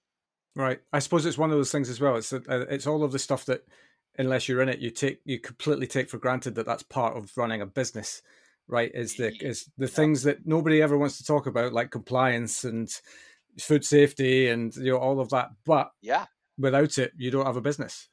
Right. 0.55 0.79
I 0.93 0.99
suppose 0.99 1.25
it's 1.25 1.37
one 1.37 1.51
of 1.51 1.57
those 1.57 1.71
things 1.71 1.89
as 1.89 1.99
well. 1.99 2.15
It's 2.15 2.31
uh, 2.31 2.39
it's 2.47 2.87
all 2.87 3.03
of 3.03 3.11
the 3.11 3.19
stuff 3.19 3.45
that 3.45 3.65
unless 4.17 4.47
you're 4.47 4.61
in 4.61 4.69
it 4.69 4.79
you 4.79 4.89
take 4.89 5.19
you 5.25 5.39
completely 5.39 5.87
take 5.87 6.09
for 6.09 6.17
granted 6.17 6.55
that 6.55 6.65
that's 6.65 6.83
part 6.83 7.17
of 7.17 7.31
running 7.35 7.61
a 7.61 7.65
business 7.65 8.21
right? 8.67 8.91
Is 8.93 9.15
the 9.15 9.33
is 9.43 9.69
the 9.77 9.85
yeah. 9.85 9.91
things 9.91 10.23
that 10.23 10.45
nobody 10.45 10.81
ever 10.81 10.97
wants 10.97 11.17
to 11.17 11.23
talk 11.23 11.47
about 11.47 11.73
like 11.73 11.91
compliance 11.91 12.63
and 12.63 12.89
food 13.59 13.85
safety 13.85 14.49
and 14.49 14.75
you 14.75 14.91
know 14.91 14.97
all 14.97 15.19
of 15.19 15.29
that. 15.29 15.49
But 15.65 15.91
yeah, 16.01 16.25
without 16.57 16.97
it, 16.97 17.11
you 17.17 17.31
don't 17.31 17.45
have 17.45 17.57
a 17.57 17.61
business. 17.61 18.09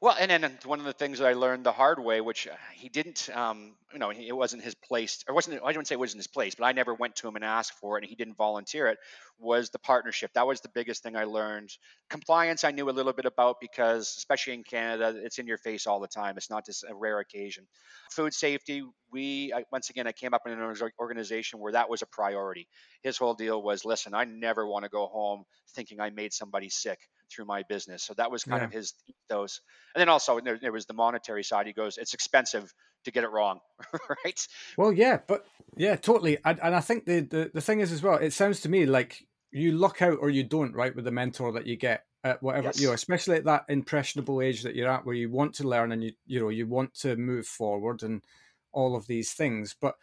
Well, 0.00 0.16
and 0.18 0.30
then 0.30 0.58
one 0.64 0.78
of 0.78 0.84
the 0.84 0.92
things 0.92 1.18
that 1.18 1.26
I 1.26 1.32
learned 1.32 1.64
the 1.64 1.72
hard 1.72 1.98
way, 1.98 2.20
which 2.20 2.46
uh, 2.46 2.54
he 2.72 2.88
didn't, 2.88 3.28
um, 3.34 3.74
you 3.92 3.98
know, 3.98 4.10
it 4.10 4.36
wasn't 4.36 4.62
his 4.62 4.76
place, 4.76 5.24
or 5.28 5.34
wasn't, 5.34 5.60
I 5.64 5.72
don't 5.72 5.88
say 5.88 5.94
it 5.94 5.98
wasn't 5.98 6.20
his 6.20 6.28
place, 6.28 6.54
but 6.54 6.66
I 6.66 6.72
never 6.72 6.94
went 6.94 7.16
to 7.16 7.26
him 7.26 7.34
and 7.34 7.44
asked 7.44 7.72
for 7.80 7.98
it, 7.98 8.04
and 8.04 8.08
he 8.08 8.14
didn't 8.14 8.36
volunteer 8.36 8.86
it, 8.86 8.98
was 9.40 9.70
the 9.70 9.78
partnership. 9.80 10.32
That 10.34 10.46
was 10.46 10.60
the 10.60 10.68
biggest 10.68 11.02
thing 11.02 11.16
I 11.16 11.24
learned. 11.24 11.70
Compliance, 12.10 12.62
I 12.62 12.70
knew 12.70 12.88
a 12.88 12.92
little 12.92 13.12
bit 13.12 13.24
about 13.24 13.56
because, 13.60 14.14
especially 14.18 14.54
in 14.54 14.62
Canada, 14.62 15.14
it's 15.16 15.38
in 15.38 15.48
your 15.48 15.58
face 15.58 15.88
all 15.88 15.98
the 15.98 16.06
time. 16.06 16.36
It's 16.36 16.50
not 16.50 16.64
just 16.64 16.84
a 16.88 16.94
rare 16.94 17.18
occasion. 17.18 17.66
Food 18.12 18.34
safety, 18.34 18.84
we, 19.10 19.52
once 19.72 19.90
again, 19.90 20.06
I 20.06 20.12
came 20.12 20.32
up 20.32 20.42
in 20.46 20.52
an 20.52 20.76
organization 21.00 21.58
where 21.58 21.72
that 21.72 21.90
was 21.90 22.02
a 22.02 22.06
priority. 22.06 22.68
His 23.02 23.18
whole 23.18 23.34
deal 23.34 23.60
was 23.60 23.84
listen, 23.84 24.14
I 24.14 24.24
never 24.24 24.64
want 24.64 24.84
to 24.84 24.90
go 24.90 25.06
home 25.08 25.42
thinking 25.74 26.00
I 26.00 26.10
made 26.10 26.32
somebody 26.32 26.68
sick 26.68 27.00
through 27.30 27.44
my 27.44 27.62
business. 27.68 28.02
So 28.02 28.14
that 28.14 28.30
was 28.30 28.44
kind 28.44 28.62
yeah. 28.62 28.66
of 28.66 28.72
his 28.72 28.94
ethos. 29.06 29.60
And 29.94 30.00
then 30.00 30.08
also 30.08 30.40
there, 30.40 30.58
there, 30.60 30.72
was 30.72 30.86
the 30.86 30.94
monetary 30.94 31.44
side. 31.44 31.66
He 31.66 31.72
goes, 31.72 31.98
it's 31.98 32.14
expensive 32.14 32.72
to 33.04 33.10
get 33.10 33.24
it 33.24 33.30
wrong, 33.30 33.60
right? 34.24 34.46
Well, 34.76 34.92
yeah, 34.92 35.18
but 35.26 35.46
yeah, 35.76 35.96
totally. 35.96 36.38
And, 36.44 36.58
and 36.62 36.74
I 36.74 36.80
think 36.80 37.06
the, 37.06 37.20
the 37.20 37.50
the 37.54 37.60
thing 37.60 37.80
is 37.80 37.92
as 37.92 38.02
well. 38.02 38.16
It 38.16 38.32
sounds 38.32 38.60
to 38.60 38.68
me 38.68 38.86
like 38.86 39.26
you 39.50 39.72
luck 39.72 40.02
out 40.02 40.18
or 40.20 40.30
you 40.30 40.44
don't, 40.44 40.74
right, 40.74 40.94
with 40.94 41.04
the 41.04 41.10
mentor 41.10 41.52
that 41.52 41.66
you 41.66 41.76
get 41.76 42.04
at 42.24 42.42
whatever 42.42 42.66
yes. 42.66 42.80
you 42.80 42.88
know, 42.88 42.92
especially 42.92 43.36
at 43.36 43.44
that 43.44 43.64
impressionable 43.68 44.42
age 44.42 44.62
that 44.62 44.74
you're 44.74 44.90
at, 44.90 45.06
where 45.06 45.14
you 45.14 45.30
want 45.30 45.54
to 45.54 45.68
learn 45.68 45.92
and 45.92 46.02
you 46.02 46.12
you 46.26 46.40
know 46.40 46.48
you 46.48 46.66
want 46.66 46.94
to 46.94 47.16
move 47.16 47.46
forward 47.46 48.02
and 48.02 48.22
all 48.72 48.96
of 48.96 49.06
these 49.06 49.32
things. 49.32 49.74
But 49.80 49.94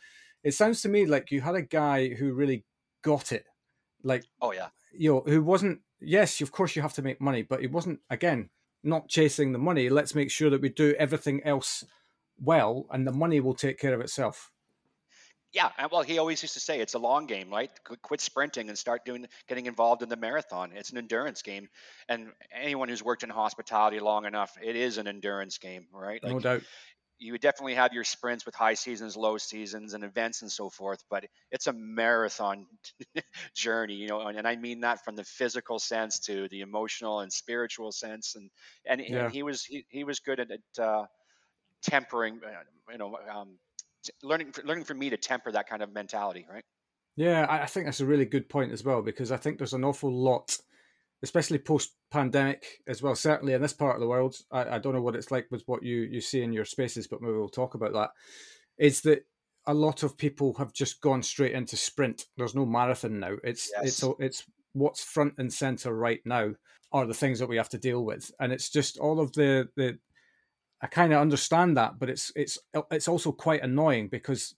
it 0.43 0.53
sounds 0.53 0.81
to 0.81 0.89
me 0.89 1.05
like 1.05 1.31
you 1.31 1.41
had 1.41 1.55
a 1.55 1.61
guy 1.61 2.09
who 2.09 2.33
really 2.33 2.63
got 3.03 3.31
it. 3.31 3.45
Like, 4.03 4.25
oh 4.41 4.51
yeah, 4.53 4.69
you 4.97 5.13
know, 5.13 5.23
who 5.25 5.43
wasn't 5.43 5.81
yes, 5.99 6.41
of 6.41 6.51
course 6.51 6.75
you 6.75 6.81
have 6.81 6.93
to 6.93 7.01
make 7.01 7.21
money, 7.21 7.41
but 7.41 7.61
it 7.61 7.71
wasn't 7.71 7.99
again 8.09 8.49
not 8.83 9.07
chasing 9.09 9.51
the 9.51 9.59
money. 9.59 9.89
Let's 9.89 10.15
make 10.15 10.29
sure 10.29 10.49
that 10.49 10.61
we 10.61 10.69
do 10.69 10.93
everything 10.99 11.41
else 11.43 11.83
well, 12.39 12.85
and 12.91 13.07
the 13.07 13.11
money 13.11 13.39
will 13.39 13.55
take 13.55 13.79
care 13.79 13.93
of 13.93 14.01
itself. 14.01 14.51
Yeah, 15.53 15.69
well, 15.89 16.01
he 16.01 16.17
always 16.17 16.41
used 16.41 16.55
to 16.55 16.59
say 16.59 16.81
it's 16.81 16.95
a 16.95 16.99
long 16.99 17.27
game, 17.27 17.49
right? 17.49 17.71
Quit 18.01 18.19
sprinting 18.19 18.67
and 18.67 18.77
start 18.77 19.05
doing, 19.05 19.25
getting 19.47 19.67
involved 19.67 20.03
in 20.03 20.09
the 20.09 20.17
marathon. 20.17 20.71
It's 20.75 20.89
an 20.89 20.97
endurance 20.97 21.41
game, 21.41 21.69
and 22.09 22.27
anyone 22.53 22.89
who's 22.89 23.01
worked 23.01 23.23
in 23.23 23.29
hospitality 23.29 24.01
long 24.01 24.25
enough, 24.25 24.57
it 24.61 24.75
is 24.75 24.97
an 24.97 25.07
endurance 25.07 25.57
game, 25.57 25.87
right? 25.93 26.21
Like, 26.21 26.33
no 26.33 26.39
doubt 26.39 26.61
you 27.17 27.31
would 27.31 27.41
definitely 27.41 27.75
have 27.75 27.93
your 27.93 28.03
sprints 28.03 28.45
with 28.45 28.55
high 28.55 28.73
seasons, 28.73 29.15
low 29.15 29.37
seasons, 29.37 29.93
and 29.93 30.03
events 30.03 30.41
and 30.41 30.51
so 30.51 30.69
forth. 30.69 31.03
But 31.09 31.25
it's 31.51 31.67
a 31.67 31.73
marathon 31.73 32.65
journey, 33.55 33.95
you 33.95 34.07
know, 34.07 34.21
and, 34.21 34.37
and, 34.37 34.47
I 34.47 34.55
mean 34.55 34.81
that 34.81 35.03
from 35.03 35.15
the 35.15 35.23
physical 35.23 35.79
sense 35.79 36.19
to 36.21 36.47
the 36.49 36.61
emotional 36.61 37.21
and 37.21 37.31
spiritual 37.31 37.91
sense. 37.91 38.35
And 38.35 38.49
and, 38.85 39.01
yeah. 39.01 39.25
and 39.25 39.33
he 39.33 39.43
was 39.43 39.63
he, 39.63 39.85
he 39.89 40.03
was 40.03 40.19
good 40.19 40.39
at, 40.39 40.49
at 40.51 40.83
uh, 40.83 41.05
tempering, 41.83 42.39
uh, 42.45 42.91
you 42.91 42.97
know, 42.97 43.17
um, 43.33 43.57
learning 44.23 44.53
learning 44.63 44.83
from 44.83 44.99
me 44.99 45.09
to 45.09 45.17
temper 45.17 45.51
that 45.51 45.67
kind 45.69 45.81
of 45.81 45.93
mentality, 45.93 46.45
right? 46.51 46.63
Yeah, 47.15 47.47
I 47.49 47.65
think 47.65 47.85
that's 47.85 48.01
a 48.01 48.05
really 48.05 48.25
good 48.25 48.49
point 48.49 48.73
as 48.73 48.83
well 48.83 49.01
because 49.01 49.31
I 49.31 49.37
think 49.37 49.57
there's 49.57 49.73
an 49.73 49.85
awful 49.85 50.11
lot 50.11 50.57
especially 51.25 51.57
post 51.57 51.95
pandemic 52.11 52.83
as 52.87 53.01
well. 53.01 53.15
Certainly 53.15 53.53
in 53.53 53.61
this 53.61 53.73
part 53.73 53.95
of 53.95 53.99
the 53.99 54.07
world, 54.07 54.35
I, 54.51 54.75
I, 54.75 54.77
don't 54.77 54.93
know 54.93 55.01
what 55.01 55.15
it's 55.15 55.31
like 55.31 55.47
with 55.49 55.63
what 55.65 55.81
you 55.81 56.01
you 56.01 56.21
see 56.21 56.43
in 56.43 56.53
your 56.53 56.65
spaces, 56.65 57.07
but 57.07 57.19
maybe 57.19 57.33
we'll 57.33 57.49
talk 57.49 57.73
about 57.73 57.93
that. 57.93 58.11
Is 58.77 59.01
that 59.01 59.25
a 59.65 59.73
lot 59.73 60.03
of 60.03 60.19
people 60.19 60.53
have 60.59 60.71
just 60.71 61.01
gone 61.01 61.23
straight 61.23 61.53
into 61.53 61.75
sprint. 61.77 62.25
There's 62.37 62.53
no 62.53 62.65
marathon 62.65 63.19
now. 63.19 63.33
It's 63.43 63.71
yes. 63.73 64.03
it's 64.03 64.03
it's 64.19 64.43
what's 64.73 65.03
front 65.03 65.33
and 65.39 65.51
center 65.51 65.95
right 65.95 66.21
now 66.25 66.51
are 66.91 67.07
the 67.07 67.13
things 67.15 67.39
that 67.39 67.49
we 67.49 67.57
have 67.57 67.69
to 67.69 67.79
deal 67.79 68.05
with, 68.05 68.31
and 68.39 68.53
it's 68.53 68.69
just 68.69 68.97
all 68.99 69.19
of 69.19 69.33
the 69.33 69.67
the. 69.75 69.97
I 70.81 70.87
kind 70.87 71.11
of 71.11 71.21
understand 71.21 71.75
that, 71.77 71.97
but 71.97 72.09
it's 72.11 72.31
it's 72.35 72.59
it's 72.91 73.07
also 73.07 73.31
quite 73.31 73.63
annoying 73.63 74.09
because 74.09 74.53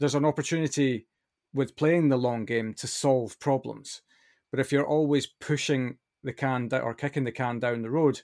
there's 0.00 0.16
an 0.16 0.24
opportunity 0.24 1.06
with 1.54 1.76
playing 1.76 2.08
the 2.08 2.16
long 2.16 2.44
game 2.46 2.74
to 2.74 2.88
solve 2.88 3.38
problems 3.38 4.02
but 4.50 4.60
if 4.60 4.72
you're 4.72 4.86
always 4.86 5.26
pushing 5.26 5.96
the 6.22 6.32
can 6.32 6.68
or 6.72 6.94
kicking 6.94 7.24
the 7.24 7.32
can 7.32 7.58
down 7.58 7.82
the 7.82 7.90
road, 7.90 8.20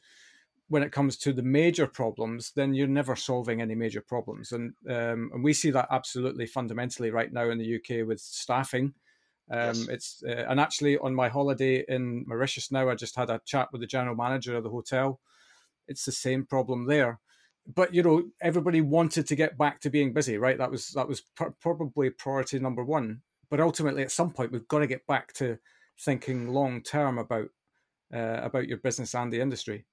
when 0.68 0.82
it 0.82 0.92
comes 0.92 1.16
to 1.16 1.32
the 1.32 1.42
major 1.42 1.86
problems, 1.86 2.52
then 2.56 2.74
you're 2.74 2.88
never 2.88 3.14
solving 3.14 3.60
any 3.60 3.74
major 3.74 4.00
problems. 4.00 4.52
And 4.52 4.72
um, 4.88 5.30
and 5.32 5.44
we 5.44 5.52
see 5.52 5.70
that 5.70 5.88
absolutely 5.90 6.46
fundamentally 6.46 7.10
right 7.10 7.32
now 7.32 7.50
in 7.50 7.58
the 7.58 7.76
UK 7.76 8.06
with 8.06 8.20
staffing. 8.20 8.94
Um, 9.48 9.60
yes. 9.60 9.88
It's 9.88 10.22
uh, 10.26 10.46
and 10.48 10.58
actually 10.58 10.98
on 10.98 11.14
my 11.14 11.28
holiday 11.28 11.84
in 11.88 12.24
Mauritius 12.26 12.72
now, 12.72 12.88
I 12.90 12.96
just 12.96 13.14
had 13.14 13.30
a 13.30 13.40
chat 13.44 13.68
with 13.70 13.80
the 13.80 13.86
general 13.86 14.16
manager 14.16 14.56
of 14.56 14.64
the 14.64 14.70
hotel. 14.70 15.20
It's 15.86 16.04
the 16.04 16.12
same 16.12 16.44
problem 16.44 16.86
there, 16.86 17.20
but 17.72 17.94
you 17.94 18.02
know 18.02 18.24
everybody 18.42 18.80
wanted 18.80 19.28
to 19.28 19.36
get 19.36 19.56
back 19.56 19.80
to 19.80 19.90
being 19.90 20.12
busy, 20.12 20.36
right? 20.36 20.58
That 20.58 20.72
was 20.72 20.88
that 20.90 21.06
was 21.06 21.20
pr- 21.36 21.54
probably 21.60 22.10
priority 22.10 22.58
number 22.58 22.84
one. 22.84 23.22
But 23.48 23.60
ultimately, 23.60 24.02
at 24.02 24.10
some 24.10 24.32
point, 24.32 24.50
we've 24.50 24.66
got 24.66 24.80
to 24.80 24.88
get 24.88 25.06
back 25.06 25.32
to 25.34 25.58
thinking 26.00 26.48
long 26.48 26.82
term 26.82 27.18
about 27.18 27.48
uh, 28.16 28.40
about 28.42 28.68
your 28.68 28.78
business 28.78 29.14
and 29.14 29.32
the 29.32 29.40
industry. 29.40 29.84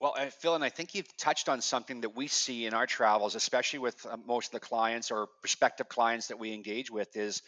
Well, 0.00 0.14
uh, 0.16 0.26
Phil, 0.26 0.54
and 0.54 0.62
I 0.62 0.68
think 0.68 0.94
you've 0.94 1.16
touched 1.16 1.48
on 1.48 1.60
something 1.60 2.00
that 2.02 2.16
we 2.16 2.28
see 2.28 2.66
in 2.66 2.74
our 2.74 2.86
travels, 2.86 3.34
especially 3.34 3.80
with 3.80 4.04
uh, 4.06 4.16
most 4.26 4.54
of 4.54 4.60
the 4.60 4.66
clients 4.66 5.10
or 5.10 5.28
prospective 5.40 5.88
clients 5.88 6.28
that 6.28 6.38
we 6.38 6.52
engage 6.52 6.90
with, 6.90 7.16
is 7.16 7.42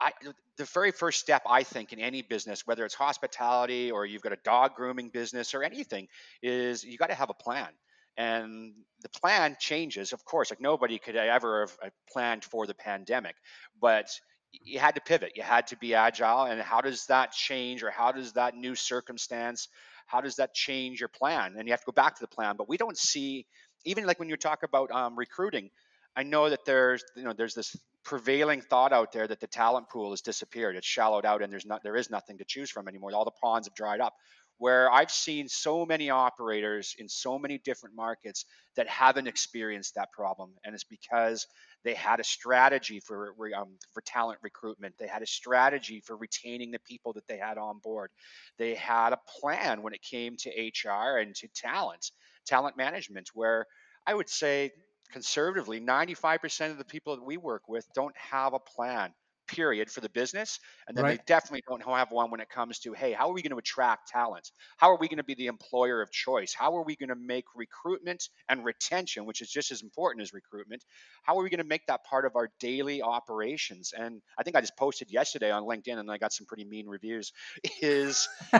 I, 0.00 0.12
the 0.56 0.64
very 0.64 0.92
first 0.92 1.20
step 1.20 1.42
I 1.48 1.62
think 1.62 1.92
in 1.92 2.00
any 2.00 2.22
business, 2.22 2.66
whether 2.66 2.84
it's 2.84 2.94
hospitality 2.94 3.90
or 3.90 4.06
you've 4.06 4.22
got 4.22 4.32
a 4.32 4.38
dog 4.44 4.74
grooming 4.74 5.08
business 5.08 5.54
or 5.54 5.62
anything, 5.62 6.06
is 6.42 6.84
you 6.84 6.98
got 6.98 7.08
to 7.08 7.14
have 7.14 7.30
a 7.30 7.34
plan. 7.34 7.68
And 8.16 8.72
the 9.02 9.08
plan 9.08 9.56
changes, 9.58 10.12
of 10.12 10.24
course. 10.24 10.50
Like 10.50 10.60
nobody 10.60 10.98
could 10.98 11.16
ever 11.16 11.60
have 11.60 11.92
planned 12.10 12.44
for 12.44 12.66
the 12.66 12.74
pandemic, 12.74 13.36
but 13.80 14.08
you 14.52 14.78
had 14.78 14.94
to 14.94 15.00
pivot. 15.00 15.32
You 15.36 15.42
had 15.42 15.68
to 15.68 15.76
be 15.76 15.94
agile 15.94 16.44
and 16.44 16.60
how 16.60 16.80
does 16.80 17.06
that 17.06 17.32
change 17.32 17.82
or 17.82 17.90
how 17.90 18.12
does 18.12 18.32
that 18.34 18.54
new 18.56 18.74
circumstance 18.74 19.68
how 20.08 20.20
does 20.20 20.36
that 20.36 20.54
change 20.54 21.00
your 21.00 21.08
plan? 21.08 21.56
And 21.58 21.66
you 21.66 21.72
have 21.72 21.80
to 21.80 21.86
go 21.86 21.92
back 21.92 22.14
to 22.14 22.20
the 22.20 22.28
plan 22.28 22.56
but 22.56 22.68
we 22.68 22.76
don't 22.76 22.96
see 22.96 23.46
even 23.84 24.06
like 24.06 24.18
when 24.18 24.28
you 24.28 24.36
talk 24.36 24.62
about 24.62 24.90
um, 24.90 25.16
recruiting 25.16 25.70
i 26.16 26.22
know 26.22 26.48
that 26.48 26.64
there's 26.64 27.04
you 27.16 27.24
know 27.24 27.32
there's 27.32 27.54
this 27.54 27.76
prevailing 28.06 28.60
thought 28.60 28.92
out 28.92 29.10
there 29.12 29.26
that 29.26 29.40
the 29.40 29.48
talent 29.48 29.88
pool 29.90 30.10
has 30.10 30.20
disappeared. 30.20 30.76
It's 30.76 30.86
shallowed 30.86 31.26
out 31.26 31.42
and 31.42 31.52
there's 31.52 31.66
not 31.66 31.82
there 31.82 31.96
is 31.96 32.08
nothing 32.08 32.38
to 32.38 32.44
choose 32.44 32.70
from 32.70 32.86
anymore. 32.86 33.10
All 33.12 33.24
the 33.24 33.32
ponds 33.32 33.66
have 33.66 33.74
dried 33.74 34.00
up 34.00 34.14
where 34.58 34.90
I've 34.90 35.10
seen 35.10 35.48
so 35.48 35.84
many 35.84 36.10
operators 36.10 36.94
in 36.98 37.08
so 37.08 37.38
many 37.38 37.58
different 37.58 37.94
markets 37.94 38.44
that 38.76 38.88
haven't 38.88 39.26
experienced 39.26 39.94
that 39.94 40.12
problem. 40.12 40.50
And 40.64 40.74
it's 40.74 40.84
because 40.84 41.46
they 41.84 41.94
had 41.94 42.20
a 42.20 42.24
strategy 42.24 43.00
for 43.00 43.34
um, 43.56 43.76
for 43.92 44.00
talent 44.00 44.38
recruitment. 44.42 44.94
They 44.98 45.06
had 45.06 45.22
a 45.22 45.26
strategy 45.26 46.02
for 46.04 46.16
retaining 46.16 46.70
the 46.70 46.78
people 46.80 47.12
that 47.14 47.26
they 47.26 47.38
had 47.38 47.58
on 47.58 47.78
board. 47.82 48.10
They 48.58 48.74
had 48.74 49.12
a 49.12 49.20
plan 49.40 49.82
when 49.82 49.92
it 49.92 50.02
came 50.02 50.36
to 50.38 50.50
HR 50.50 51.18
and 51.18 51.34
to 51.36 51.48
talent, 51.54 52.10
talent 52.46 52.76
management, 52.76 53.30
where 53.34 53.66
I 54.06 54.14
would 54.14 54.28
say 54.28 54.72
conservatively 55.12 55.80
95% 55.80 56.70
of 56.70 56.78
the 56.78 56.84
people 56.84 57.16
that 57.16 57.24
we 57.24 57.36
work 57.36 57.68
with 57.68 57.86
don't 57.94 58.16
have 58.16 58.54
a 58.54 58.58
plan 58.58 59.12
period 59.46 59.90
for 59.90 60.00
the 60.00 60.08
business. 60.08 60.58
And 60.88 60.96
then 60.96 61.04
right. 61.04 61.18
they 61.18 61.22
definitely 61.26 61.62
don't 61.68 61.82
have 61.84 62.10
one 62.10 62.30
when 62.30 62.40
it 62.40 62.48
comes 62.48 62.78
to, 62.80 62.92
hey, 62.92 63.12
how 63.12 63.28
are 63.28 63.32
we 63.32 63.42
going 63.42 63.52
to 63.52 63.58
attract 63.58 64.08
talent? 64.08 64.50
How 64.76 64.90
are 64.90 64.98
we 64.98 65.08
going 65.08 65.18
to 65.18 65.24
be 65.24 65.34
the 65.34 65.46
employer 65.46 66.00
of 66.02 66.10
choice? 66.10 66.54
How 66.54 66.76
are 66.76 66.84
we 66.84 66.96
going 66.96 67.08
to 67.08 67.16
make 67.16 67.44
recruitment 67.54 68.28
and 68.48 68.64
retention, 68.64 69.26
which 69.26 69.40
is 69.40 69.50
just 69.50 69.70
as 69.70 69.82
important 69.82 70.22
as 70.22 70.32
recruitment, 70.32 70.84
how 71.22 71.38
are 71.38 71.42
we 71.42 71.50
going 71.50 71.58
to 71.58 71.64
make 71.64 71.86
that 71.86 72.04
part 72.04 72.24
of 72.24 72.36
our 72.36 72.48
daily 72.60 73.02
operations? 73.02 73.92
And 73.96 74.22
I 74.38 74.42
think 74.42 74.56
I 74.56 74.60
just 74.60 74.76
posted 74.76 75.10
yesterday 75.10 75.50
on 75.50 75.64
LinkedIn 75.64 75.98
and 75.98 76.10
I 76.10 76.18
got 76.18 76.32
some 76.32 76.46
pretty 76.46 76.64
mean 76.64 76.86
reviews. 76.86 77.32
Is 77.82 78.28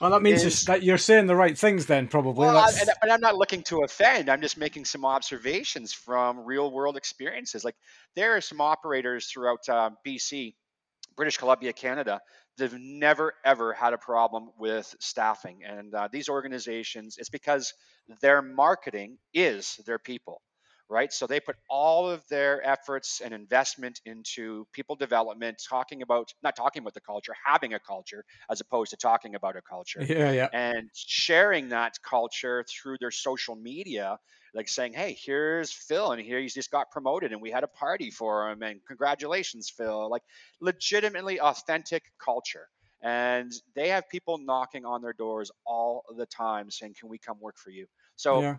well, 0.00 0.10
that 0.10 0.22
means 0.22 0.44
is, 0.44 0.64
that 0.64 0.82
you're 0.82 0.98
saying 0.98 1.26
the 1.26 1.36
right 1.36 1.56
things 1.56 1.86
then, 1.86 2.08
probably. 2.08 2.46
Well, 2.46 2.56
I, 2.56 2.70
and, 2.80 2.90
and 3.02 3.12
I'm 3.12 3.20
not 3.20 3.36
looking 3.36 3.62
to 3.64 3.82
offend. 3.82 4.28
I'm 4.28 4.40
just 4.40 4.56
making 4.56 4.84
some 4.84 5.04
observations 5.04 5.92
from 5.92 6.40
real 6.40 6.70
world 6.72 6.96
experiences. 6.96 7.64
Like 7.64 7.76
there 8.16 8.36
are 8.36 8.40
some 8.40 8.60
operators 8.60 9.26
throughout 9.26 9.68
uh, 9.68 9.90
BC, 10.02 10.56
British 11.16 11.36
Columbia, 11.38 11.72
Canada, 11.72 12.20
they've 12.56 12.78
never 12.78 13.34
ever 13.44 13.72
had 13.72 13.92
a 13.92 13.98
problem 13.98 14.50
with 14.58 14.94
staffing. 15.00 15.64
And 15.64 15.94
uh, 15.94 16.08
these 16.10 16.28
organizations, 16.28 17.16
it's 17.18 17.30
because 17.30 17.72
their 18.20 18.42
marketing 18.42 19.18
is 19.32 19.76
their 19.86 19.98
people 19.98 20.42
right? 20.88 21.12
So 21.12 21.26
they 21.26 21.40
put 21.40 21.56
all 21.70 22.10
of 22.10 22.22
their 22.28 22.62
efforts 22.66 23.22
and 23.22 23.32
investment 23.32 24.00
into 24.04 24.66
people 24.72 24.94
development, 24.94 25.62
talking 25.66 26.02
about 26.02 26.34
not 26.42 26.54
talking 26.54 26.82
about 26.82 26.92
the 26.92 27.00
culture, 27.00 27.32
having 27.46 27.72
a 27.72 27.80
culture 27.80 28.24
as 28.50 28.60
opposed 28.60 28.90
to 28.90 28.96
talking 28.98 29.34
about 29.34 29.56
a 29.56 29.62
culture. 29.62 30.06
Yeah, 30.08 30.30
yeah. 30.32 30.48
And 30.52 30.90
sharing 30.94 31.70
that 31.70 31.94
culture 32.02 32.64
through 32.68 32.96
their 33.00 33.10
social 33.10 33.56
media, 33.56 34.18
like 34.54 34.68
saying, 34.68 34.92
"Hey, 34.92 35.16
here's 35.18 35.72
Phil, 35.72 36.12
and 36.12 36.20
here 36.20 36.40
he's 36.40 36.54
just 36.54 36.70
got 36.70 36.90
promoted, 36.90 37.32
and 37.32 37.40
we 37.40 37.50
had 37.50 37.64
a 37.64 37.68
party 37.68 38.10
for 38.10 38.50
him, 38.50 38.62
and 38.62 38.80
congratulations, 38.86 39.70
Phil!" 39.70 40.10
Like 40.10 40.22
legitimately 40.60 41.40
authentic 41.40 42.04
culture. 42.18 42.68
And 43.04 43.52
they 43.74 43.88
have 43.88 44.08
people 44.08 44.38
knocking 44.38 44.84
on 44.84 45.02
their 45.02 45.12
doors 45.12 45.50
all 45.66 46.04
the 46.16 46.26
time 46.26 46.70
saying, 46.70 46.94
"Can 46.98 47.08
we 47.08 47.18
come 47.18 47.38
work 47.40 47.58
for 47.58 47.70
you?" 47.70 47.86
So. 48.16 48.40
Yeah 48.40 48.56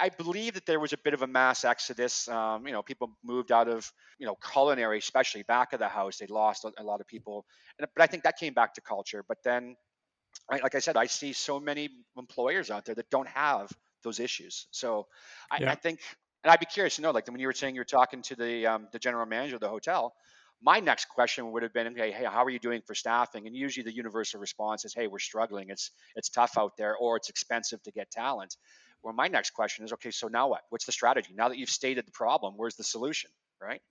I 0.00 0.08
believe 0.08 0.54
that 0.54 0.66
there 0.66 0.78
was 0.78 0.92
a 0.92 0.98
bit 0.98 1.14
of 1.14 1.22
a 1.22 1.26
mass 1.26 1.64
exodus. 1.64 2.28
Um, 2.28 2.66
you 2.66 2.72
know, 2.72 2.82
people 2.82 3.10
moved 3.24 3.50
out 3.50 3.68
of 3.68 3.90
you 4.18 4.26
know 4.26 4.36
culinary, 4.36 4.98
especially 4.98 5.42
back 5.42 5.72
of 5.72 5.80
the 5.80 5.88
house. 5.88 6.18
They 6.18 6.26
lost 6.26 6.64
a, 6.64 6.82
lot 6.82 7.00
of 7.00 7.06
people, 7.06 7.44
and, 7.78 7.88
but 7.94 8.02
I 8.02 8.06
think 8.06 8.22
that 8.22 8.38
came 8.38 8.54
back 8.54 8.74
to 8.74 8.80
culture. 8.80 9.24
But 9.26 9.38
then, 9.42 9.76
like 10.50 10.74
I 10.74 10.78
said, 10.78 10.96
I 10.96 11.06
see 11.06 11.32
so 11.32 11.58
many 11.58 11.90
employers 12.16 12.70
out 12.70 12.84
there 12.84 12.94
that 12.94 13.10
don't 13.10 13.28
have 13.28 13.70
those 14.04 14.20
issues. 14.20 14.68
So 14.70 15.08
I, 15.50 15.62
yeah. 15.62 15.72
I 15.72 15.74
think, 15.74 15.98
and 16.44 16.52
I'd 16.52 16.60
be 16.60 16.66
curious 16.66 16.96
to 16.96 17.02
know, 17.02 17.10
like 17.10 17.26
when 17.26 17.40
you 17.40 17.48
were 17.48 17.52
saying 17.52 17.74
you're 17.74 17.84
talking 17.84 18.22
to 18.22 18.36
the 18.36 18.66
um, 18.66 18.88
the 18.92 19.00
general 19.00 19.26
manager 19.26 19.56
of 19.56 19.60
the 19.60 19.68
hotel. 19.68 20.14
My 20.62 20.80
next 20.80 21.06
question 21.06 21.50
would 21.52 21.62
have 21.62 21.74
been, 21.74 21.88
okay, 21.88 22.10
hey, 22.10 22.24
how 22.24 22.42
are 22.42 22.48
you 22.48 22.58
doing 22.58 22.80
for 22.86 22.94
staffing? 22.94 23.46
And 23.46 23.54
usually 23.54 23.84
the 23.84 23.94
universal 23.94 24.40
response 24.40 24.86
is, 24.86 24.94
hey, 24.94 25.08
we're 25.08 25.18
struggling. 25.18 25.68
It's 25.68 25.90
it's 26.14 26.30
tough 26.30 26.56
out 26.56 26.76
there, 26.78 26.96
or 26.96 27.16
it's 27.16 27.28
expensive 27.28 27.82
to 27.82 27.90
get 27.90 28.10
talent. 28.10 28.56
Well, 29.02 29.12
my 29.12 29.28
next 29.28 29.50
question 29.50 29.84
is 29.84 29.92
okay, 29.92 30.10
so 30.10 30.28
now 30.28 30.48
what? 30.48 30.62
What's 30.70 30.86
the 30.86 30.92
strategy? 30.92 31.34
Now 31.34 31.48
that 31.48 31.58
you've 31.58 31.68
stated 31.68 32.06
the 32.06 32.12
problem, 32.12 32.54
where's 32.56 32.76
the 32.76 32.84
solution, 32.84 33.30
right? 33.60 33.82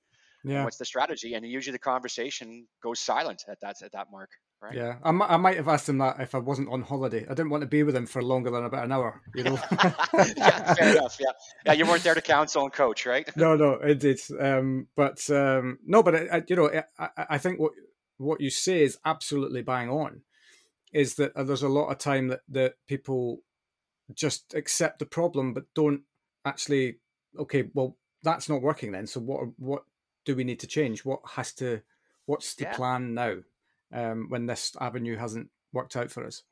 Yeah. 0.44 0.56
And 0.56 0.64
what's 0.64 0.78
the 0.78 0.86
strategy? 0.86 1.36
And 1.36 1.46
usually 1.46 1.74
the 1.74 1.80
conversation 1.80 2.68
goes 2.82 3.00
silent 3.00 3.44
at 3.48 3.60
that 3.62 3.76
at 3.84 3.92
that 3.92 4.08
mark. 4.12 4.30
Right? 4.64 4.76
Yeah, 4.76 4.96
I, 5.04 5.10
I 5.10 5.36
might 5.36 5.58
have 5.58 5.68
asked 5.68 5.90
him 5.90 5.98
that 5.98 6.22
if 6.22 6.34
I 6.34 6.38
wasn't 6.38 6.70
on 6.70 6.82
holiday. 6.84 7.26
I 7.26 7.34
didn't 7.34 7.50
want 7.50 7.64
to 7.64 7.68
be 7.68 7.84
with 7.84 7.98
him 7.98 8.06
for 8.06 8.22
longer 8.22 8.50
than 8.50 8.64
about 8.64 8.86
an 8.86 8.94
hour. 8.94 9.22
You 9.36 9.44
know. 9.44 9.60
yeah, 10.38 10.74
fair 10.74 10.96
enough. 10.96 11.18
Yeah, 11.20 11.32
yeah, 11.66 11.74
you 11.74 11.86
weren't 11.86 12.02
there 12.02 12.16
to 12.16 12.22
counsel 12.22 12.64
and 12.64 12.72
coach, 12.72 13.06
right? 13.06 13.30
no, 13.36 13.58
no, 13.58 13.74
it 13.74 14.22
Um, 14.40 14.88
but 14.96 15.30
um, 15.30 15.80
no, 15.86 16.02
but 16.02 16.16
I, 16.16 16.44
you 16.48 16.56
know, 16.56 16.72
I, 16.98 17.10
I 17.32 17.38
think 17.40 17.60
what 17.60 17.74
what 18.16 18.40
you 18.40 18.50
say 18.50 18.84
is 18.84 18.98
absolutely 19.04 19.64
bang 19.64 19.90
on. 19.90 20.22
Is 20.94 21.16
that 21.16 21.36
uh, 21.36 21.44
there's 21.44 21.64
a 21.64 21.68
lot 21.68 21.90
of 21.90 21.98
time 21.98 22.30
that 22.30 22.42
that 22.48 22.76
people 22.88 23.40
just 24.14 24.54
accept 24.54 25.00
the 25.00 25.06
problem, 25.06 25.54
but 25.54 25.66
don't 25.76 26.04
actually. 26.46 27.00
Okay, 27.38 27.70
well, 27.74 27.98
that's 28.22 28.48
not 28.48 28.62
working 28.62 28.94
then. 28.94 29.08
So 29.08 29.20
what 29.20 29.42
what 29.58 29.84
do 30.24 30.38
we 30.38 30.46
need 30.46 30.62
to 30.62 30.68
change? 30.68 31.04
What 31.04 31.20
has 31.36 31.52
to? 31.56 31.82
What's 32.28 32.56
the 32.56 32.64
yeah. 32.64 32.76
plan 32.76 33.14
now? 33.14 33.40
Um, 33.94 34.26
when 34.30 34.48
this 34.48 34.72
avenue 34.82 35.18
hasn't 35.18 35.50
worked 35.72 35.96
out 35.96 36.10
for 36.10 36.26
us. 36.26 36.44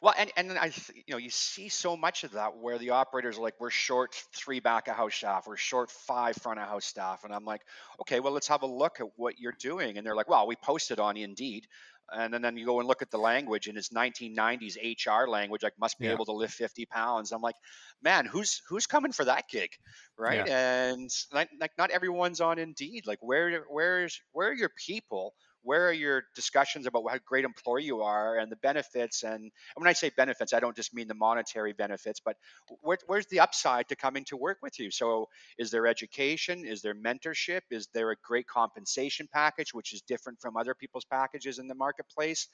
Well, 0.00 0.14
and 0.16 0.30
and 0.36 0.52
I, 0.52 0.66
you 0.94 1.02
know, 1.08 1.16
you 1.16 1.30
see 1.30 1.68
so 1.68 1.96
much 1.96 2.22
of 2.22 2.32
that 2.32 2.56
where 2.56 2.78
the 2.78 2.90
operators 2.90 3.36
are 3.36 3.42
like, 3.42 3.54
we're 3.58 3.70
short 3.70 4.14
three 4.34 4.60
back 4.60 4.86
of 4.86 4.94
house 4.94 5.16
staff, 5.16 5.46
we're 5.48 5.56
short 5.56 5.90
five 5.90 6.36
front 6.36 6.60
of 6.60 6.68
house 6.68 6.84
staff, 6.84 7.24
and 7.24 7.34
I'm 7.34 7.44
like, 7.44 7.62
okay, 8.02 8.20
well, 8.20 8.32
let's 8.32 8.46
have 8.46 8.62
a 8.62 8.66
look 8.66 9.00
at 9.00 9.06
what 9.16 9.40
you're 9.40 9.56
doing, 9.58 9.96
and 9.96 10.06
they're 10.06 10.14
like, 10.14 10.28
well, 10.28 10.46
we 10.46 10.54
posted 10.54 11.00
on 11.00 11.16
Indeed, 11.16 11.66
and 12.10 12.32
then, 12.32 12.42
then 12.42 12.56
you 12.56 12.64
go 12.64 12.78
and 12.78 12.88
look 12.88 13.02
at 13.02 13.10
the 13.10 13.18
language 13.18 13.68
and 13.68 13.76
it's 13.76 13.90
1990s 13.90 14.76
hr 15.06 15.28
language 15.28 15.62
like 15.62 15.74
must 15.78 15.98
be 15.98 16.06
yeah. 16.06 16.12
able 16.12 16.24
to 16.24 16.32
lift 16.32 16.54
50 16.54 16.86
pounds. 16.86 17.32
I'm 17.32 17.42
like 17.42 17.56
man 18.02 18.24
who's 18.26 18.62
who's 18.68 18.86
coming 18.86 19.12
for 19.12 19.24
that 19.24 19.44
gig? 19.50 19.70
Right? 20.16 20.46
Yeah. 20.46 20.90
and 20.90 21.10
like, 21.32 21.50
like 21.60 21.72
not 21.76 21.90
everyone's 21.90 22.40
on 22.40 22.58
indeed. 22.58 23.06
Like 23.06 23.18
where 23.20 23.64
where's 23.68 24.20
where 24.32 24.48
are 24.50 24.54
your 24.54 24.70
people 24.86 25.34
where 25.62 25.88
are 25.88 25.92
your 25.92 26.24
discussions 26.34 26.86
about 26.86 27.04
what 27.04 27.24
great 27.24 27.44
employee 27.44 27.84
you 27.84 28.02
are 28.02 28.38
and 28.38 28.50
the 28.50 28.56
benefits? 28.56 29.22
And 29.22 29.50
when 29.74 29.88
I 29.88 29.92
say 29.92 30.10
benefits, 30.16 30.52
I 30.52 30.60
don't 30.60 30.76
just 30.76 30.94
mean 30.94 31.08
the 31.08 31.14
monetary 31.14 31.72
benefits, 31.72 32.20
but 32.24 32.36
where, 32.80 32.98
where's 33.06 33.26
the 33.26 33.40
upside 33.40 33.88
to 33.88 33.96
coming 33.96 34.24
to 34.26 34.36
work 34.36 34.58
with 34.62 34.78
you? 34.78 34.90
So, 34.90 35.26
is 35.58 35.70
there 35.70 35.86
education? 35.86 36.64
Is 36.64 36.82
there 36.82 36.94
mentorship? 36.94 37.60
Is 37.70 37.88
there 37.94 38.10
a 38.10 38.16
great 38.24 38.46
compensation 38.46 39.28
package, 39.32 39.74
which 39.74 39.92
is 39.92 40.02
different 40.02 40.40
from 40.40 40.56
other 40.56 40.74
people's 40.74 41.04
packages 41.04 41.58
in 41.58 41.68
the 41.68 41.74
marketplace? 41.74 42.48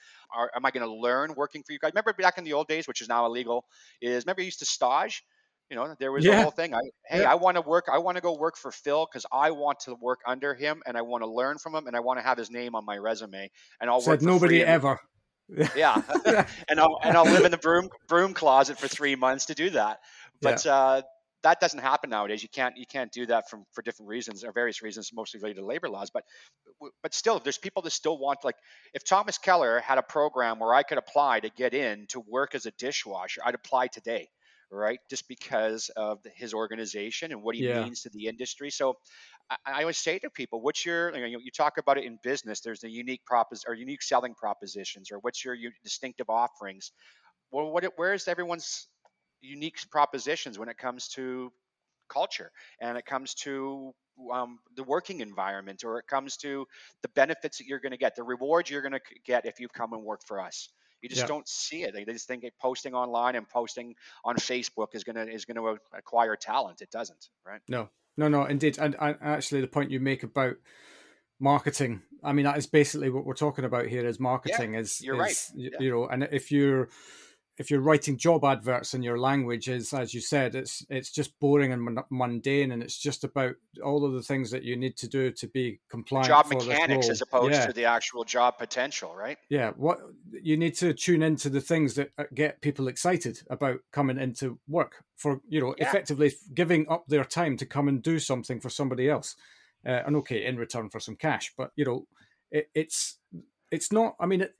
Am 0.54 0.64
I 0.64 0.70
going 0.70 0.86
to 0.86 0.94
learn 0.94 1.34
working 1.36 1.62
for 1.62 1.72
you 1.72 1.78
guys? 1.78 1.92
Remember 1.92 2.12
back 2.12 2.38
in 2.38 2.44
the 2.44 2.52
old 2.52 2.68
days, 2.68 2.88
which 2.88 3.00
is 3.00 3.08
now 3.08 3.26
illegal, 3.26 3.64
is 4.00 4.24
remember 4.24 4.42
you 4.42 4.46
used 4.46 4.60
to 4.60 4.66
stage? 4.66 5.22
You 5.70 5.76
know, 5.76 5.94
there 5.98 6.12
was 6.12 6.24
yeah. 6.24 6.38
a 6.38 6.42
whole 6.42 6.50
thing. 6.50 6.74
I, 6.74 6.80
hey, 7.08 7.22
yeah. 7.22 7.32
I 7.32 7.36
want 7.36 7.56
to 7.56 7.62
work. 7.62 7.86
I 7.90 7.98
want 7.98 8.16
to 8.16 8.20
go 8.20 8.36
work 8.36 8.56
for 8.56 8.70
Phil 8.70 9.06
because 9.10 9.24
I 9.32 9.50
want 9.50 9.80
to 9.80 9.94
work 9.94 10.20
under 10.26 10.54
him 10.54 10.82
and 10.86 10.96
I 10.96 11.02
want 11.02 11.22
to 11.22 11.30
learn 11.30 11.58
from 11.58 11.74
him 11.74 11.86
and 11.86 11.96
I 11.96 12.00
want 12.00 12.18
to 12.18 12.22
have 12.22 12.36
his 12.36 12.50
name 12.50 12.74
on 12.74 12.84
my 12.84 12.98
resume. 12.98 13.50
And 13.80 13.90
I'll 13.90 14.00
Said 14.00 14.10
work. 14.10 14.22
nobody 14.22 14.62
ever. 14.62 15.00
yeah, 15.76 16.00
and 16.68 16.80
I'll 16.80 16.98
and 17.02 17.16
I'll 17.16 17.24
live 17.24 17.44
in 17.44 17.50
the 17.50 17.58
broom 17.58 17.88
broom 18.08 18.32
closet 18.32 18.78
for 18.78 18.88
three 18.88 19.14
months 19.14 19.46
to 19.46 19.54
do 19.54 19.70
that. 19.70 19.98
But 20.40 20.64
yeah. 20.64 20.74
uh, 20.74 21.02
that 21.42 21.60
doesn't 21.60 21.80
happen 21.80 22.08
nowadays. 22.10 22.42
You 22.42 22.48
can't 22.48 22.76
you 22.76 22.86
can't 22.86 23.12
do 23.12 23.26
that 23.26 23.50
from 23.50 23.64
for 23.72 23.82
different 23.82 24.08
reasons 24.08 24.42
or 24.42 24.52
various 24.52 24.82
reasons, 24.82 25.10
mostly 25.12 25.40
related 25.40 25.60
to 25.60 25.66
labor 25.66 25.88
laws. 25.88 26.10
But 26.10 26.24
but 27.02 27.14
still, 27.14 27.38
there's 27.38 27.58
people 27.58 27.82
that 27.82 27.90
still 27.90 28.18
want 28.18 28.38
like 28.42 28.56
if 28.94 29.04
Thomas 29.04 29.36
Keller 29.36 29.80
had 29.80 29.98
a 29.98 30.02
program 30.02 30.58
where 30.58 30.74
I 30.74 30.82
could 30.82 30.98
apply 30.98 31.40
to 31.40 31.50
get 31.50 31.74
in 31.74 32.06
to 32.08 32.20
work 32.20 32.54
as 32.54 32.64
a 32.64 32.70
dishwasher, 32.72 33.42
I'd 33.44 33.54
apply 33.54 33.88
today 33.88 34.28
right? 34.74 35.00
Just 35.08 35.28
because 35.28 35.90
of 35.96 36.18
his 36.34 36.52
organization 36.54 37.32
and 37.32 37.42
what 37.42 37.54
he 37.54 37.66
yeah. 37.66 37.82
means 37.82 38.02
to 38.02 38.10
the 38.10 38.26
industry. 38.26 38.70
So 38.70 38.96
I, 39.50 39.56
I, 39.66 39.80
always 39.80 39.98
say 39.98 40.18
to 40.18 40.30
people, 40.30 40.60
what's 40.60 40.84
your, 40.84 41.14
you 41.14 41.32
know, 41.32 41.38
you 41.42 41.50
talk 41.50 41.78
about 41.78 41.98
it 41.98 42.04
in 42.04 42.18
business, 42.22 42.60
there's 42.60 42.80
the 42.80 42.90
unique 42.90 43.24
propos 43.24 43.64
or 43.66 43.74
unique 43.74 44.02
selling 44.02 44.34
propositions, 44.34 45.10
or 45.10 45.18
what's 45.20 45.44
your, 45.44 45.54
your 45.54 45.72
distinctive 45.82 46.28
offerings. 46.28 46.92
Well, 47.50 47.70
what, 47.70 47.84
where's 47.96 48.28
everyone's 48.28 48.88
unique 49.40 49.76
propositions 49.90 50.58
when 50.58 50.68
it 50.68 50.78
comes 50.78 51.08
to 51.08 51.52
culture 52.08 52.50
and 52.80 52.96
it 52.98 53.06
comes 53.06 53.34
to 53.34 53.92
um, 54.32 54.58
the 54.76 54.82
working 54.84 55.20
environment 55.20 55.82
or 55.84 55.98
it 55.98 56.06
comes 56.06 56.36
to 56.38 56.66
the 57.02 57.08
benefits 57.08 57.58
that 57.58 57.66
you're 57.66 57.80
going 57.80 57.92
to 57.92 57.98
get, 57.98 58.16
the 58.16 58.22
rewards 58.22 58.70
you're 58.70 58.82
going 58.82 58.92
to 58.92 59.00
get 59.24 59.44
if 59.46 59.60
you 59.60 59.68
come 59.68 59.92
and 59.92 60.02
work 60.02 60.20
for 60.26 60.40
us. 60.40 60.70
You 61.04 61.10
just 61.10 61.20
yeah. 61.20 61.26
don't 61.26 61.46
see 61.46 61.82
it. 61.82 61.92
They 61.92 62.02
just 62.06 62.26
think 62.26 62.46
posting 62.58 62.94
online 62.94 63.36
and 63.36 63.46
posting 63.46 63.94
on 64.24 64.36
Facebook 64.36 64.94
is 64.94 65.04
gonna 65.04 65.26
is 65.26 65.44
gonna 65.44 65.62
uh, 65.62 65.76
acquire 65.92 66.34
talent. 66.34 66.80
It 66.80 66.90
doesn't, 66.90 67.28
right? 67.46 67.60
No, 67.68 67.90
no, 68.16 68.28
no, 68.28 68.46
indeed. 68.46 68.78
And, 68.78 68.96
and 68.98 69.18
actually, 69.20 69.60
the 69.60 69.66
point 69.66 69.90
you 69.90 70.00
make 70.00 70.22
about 70.22 70.54
marketing, 71.38 72.00
I 72.22 72.32
mean, 72.32 72.46
that 72.46 72.56
is 72.56 72.64
basically 72.64 73.10
what 73.10 73.26
we're 73.26 73.34
talking 73.34 73.66
about 73.66 73.84
here. 73.84 74.06
Is 74.06 74.18
marketing 74.18 74.72
yeah, 74.72 74.80
is 74.80 75.02
you're 75.02 75.26
is, 75.26 75.52
right. 75.54 75.72
You 75.78 75.90
know, 75.90 76.06
and 76.06 76.26
if 76.32 76.50
you're 76.50 76.88
if 77.56 77.70
you're 77.70 77.80
writing 77.80 78.16
job 78.18 78.44
adverts 78.44 78.94
and 78.94 79.04
your 79.04 79.18
language 79.18 79.68
is, 79.68 79.92
as 79.92 80.12
you 80.12 80.20
said, 80.20 80.56
it's 80.56 80.84
it's 80.90 81.10
just 81.10 81.38
boring 81.38 81.72
and 81.72 82.00
mundane, 82.10 82.72
and 82.72 82.82
it's 82.82 82.98
just 82.98 83.22
about 83.22 83.54
all 83.82 84.04
of 84.04 84.12
the 84.12 84.22
things 84.22 84.50
that 84.50 84.64
you 84.64 84.76
need 84.76 84.96
to 84.96 85.08
do 85.08 85.30
to 85.30 85.46
be 85.46 85.80
compliant. 85.88 86.28
Job 86.28 86.46
mechanics 86.48 87.08
as 87.08 87.22
opposed 87.22 87.54
yeah. 87.54 87.66
to 87.66 87.72
the 87.72 87.84
actual 87.84 88.24
job 88.24 88.58
potential, 88.58 89.14
right? 89.14 89.38
Yeah, 89.48 89.70
what 89.76 90.00
you 90.32 90.56
need 90.56 90.74
to 90.76 90.92
tune 90.92 91.22
into 91.22 91.48
the 91.48 91.60
things 91.60 91.94
that 91.94 92.10
uh, 92.18 92.24
get 92.34 92.60
people 92.60 92.88
excited 92.88 93.40
about 93.48 93.78
coming 93.92 94.18
into 94.18 94.58
work 94.66 95.04
for 95.16 95.40
you 95.48 95.60
know 95.60 95.76
yeah. 95.78 95.88
effectively 95.88 96.32
giving 96.54 96.88
up 96.88 97.04
their 97.06 97.24
time 97.24 97.56
to 97.58 97.66
come 97.66 97.86
and 97.86 98.02
do 98.02 98.18
something 98.18 98.58
for 98.58 98.70
somebody 98.70 99.08
else, 99.08 99.36
uh, 99.86 100.02
and 100.06 100.16
okay, 100.16 100.44
in 100.44 100.56
return 100.56 100.90
for 100.90 100.98
some 100.98 101.14
cash, 101.14 101.52
but 101.56 101.70
you 101.76 101.84
know, 101.84 102.06
it, 102.50 102.68
it's 102.74 103.18
it's 103.70 103.92
not. 103.92 104.16
I 104.18 104.26
mean. 104.26 104.40
It, 104.40 104.54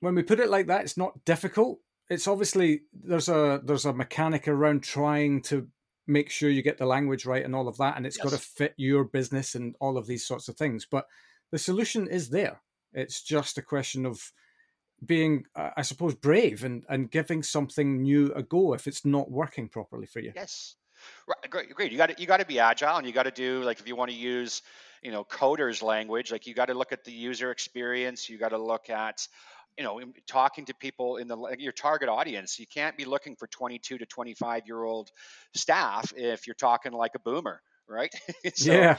when 0.00 0.14
we 0.14 0.22
put 0.22 0.40
it 0.40 0.50
like 0.50 0.66
that, 0.66 0.82
it's 0.82 0.98
not 0.98 1.24
difficult 1.24 1.80
it's 2.08 2.28
obviously 2.28 2.82
there's 2.92 3.28
a 3.28 3.60
there's 3.64 3.84
a 3.84 3.92
mechanic 3.92 4.48
around 4.48 4.82
trying 4.82 5.42
to 5.42 5.68
make 6.06 6.30
sure 6.30 6.48
you 6.48 6.62
get 6.62 6.78
the 6.78 6.86
language 6.86 7.26
right 7.26 7.44
and 7.44 7.54
all 7.54 7.66
of 7.66 7.76
that 7.78 7.96
and 7.96 8.06
it's 8.06 8.16
yes. 8.16 8.24
got 8.24 8.30
to 8.30 8.38
fit 8.38 8.74
your 8.76 9.04
business 9.04 9.54
and 9.54 9.74
all 9.80 9.98
of 9.98 10.06
these 10.06 10.24
sorts 10.24 10.48
of 10.48 10.56
things 10.56 10.86
but 10.88 11.06
the 11.50 11.58
solution 11.58 12.08
is 12.08 12.30
there. 12.30 12.60
It's 12.92 13.22
just 13.22 13.58
a 13.58 13.62
question 13.62 14.06
of 14.06 14.32
being 15.04 15.44
i 15.54 15.82
suppose 15.82 16.14
brave 16.14 16.64
and 16.64 16.82
and 16.88 17.10
giving 17.10 17.42
something 17.42 18.00
new 18.00 18.32
a 18.32 18.42
go 18.42 18.72
if 18.72 18.86
it's 18.86 19.04
not 19.04 19.30
working 19.30 19.68
properly 19.68 20.06
for 20.06 20.20
you. 20.20 20.32
Yes. 20.34 20.76
Right 21.28 21.50
great 21.50 21.74
great. 21.74 21.92
You 21.92 21.98
got 21.98 22.08
to 22.08 22.14
you 22.18 22.26
got 22.26 22.38
to 22.38 22.46
be 22.46 22.58
agile 22.58 22.96
and 22.96 23.06
you 23.06 23.12
got 23.12 23.24
to 23.24 23.30
do 23.30 23.62
like 23.62 23.78
if 23.78 23.86
you 23.86 23.94
want 23.94 24.10
to 24.10 24.16
use 24.16 24.62
you 25.02 25.10
know 25.12 25.24
coders 25.24 25.82
language 25.82 26.32
like 26.32 26.46
you 26.46 26.54
got 26.54 26.66
to 26.66 26.74
look 26.74 26.92
at 26.92 27.04
the 27.04 27.12
user 27.12 27.50
experience 27.50 28.28
you 28.28 28.38
got 28.38 28.50
to 28.50 28.58
look 28.58 28.90
at 28.90 29.26
you 29.76 29.84
know 29.84 30.00
talking 30.26 30.64
to 30.64 30.74
people 30.74 31.16
in 31.16 31.28
the 31.28 31.56
your 31.58 31.72
target 31.72 32.08
audience. 32.08 32.58
You 32.58 32.66
can't 32.66 32.96
be 32.96 33.04
looking 33.04 33.36
for 33.36 33.46
22 33.46 33.98
to 33.98 34.06
25 34.06 34.62
year 34.66 34.82
old 34.82 35.10
staff 35.54 36.12
if 36.16 36.46
you're 36.46 36.54
talking 36.54 36.92
like 36.92 37.12
a 37.14 37.18
boomer 37.20 37.60
right? 37.88 38.12
So, 38.54 38.72
yeah. 38.72 38.98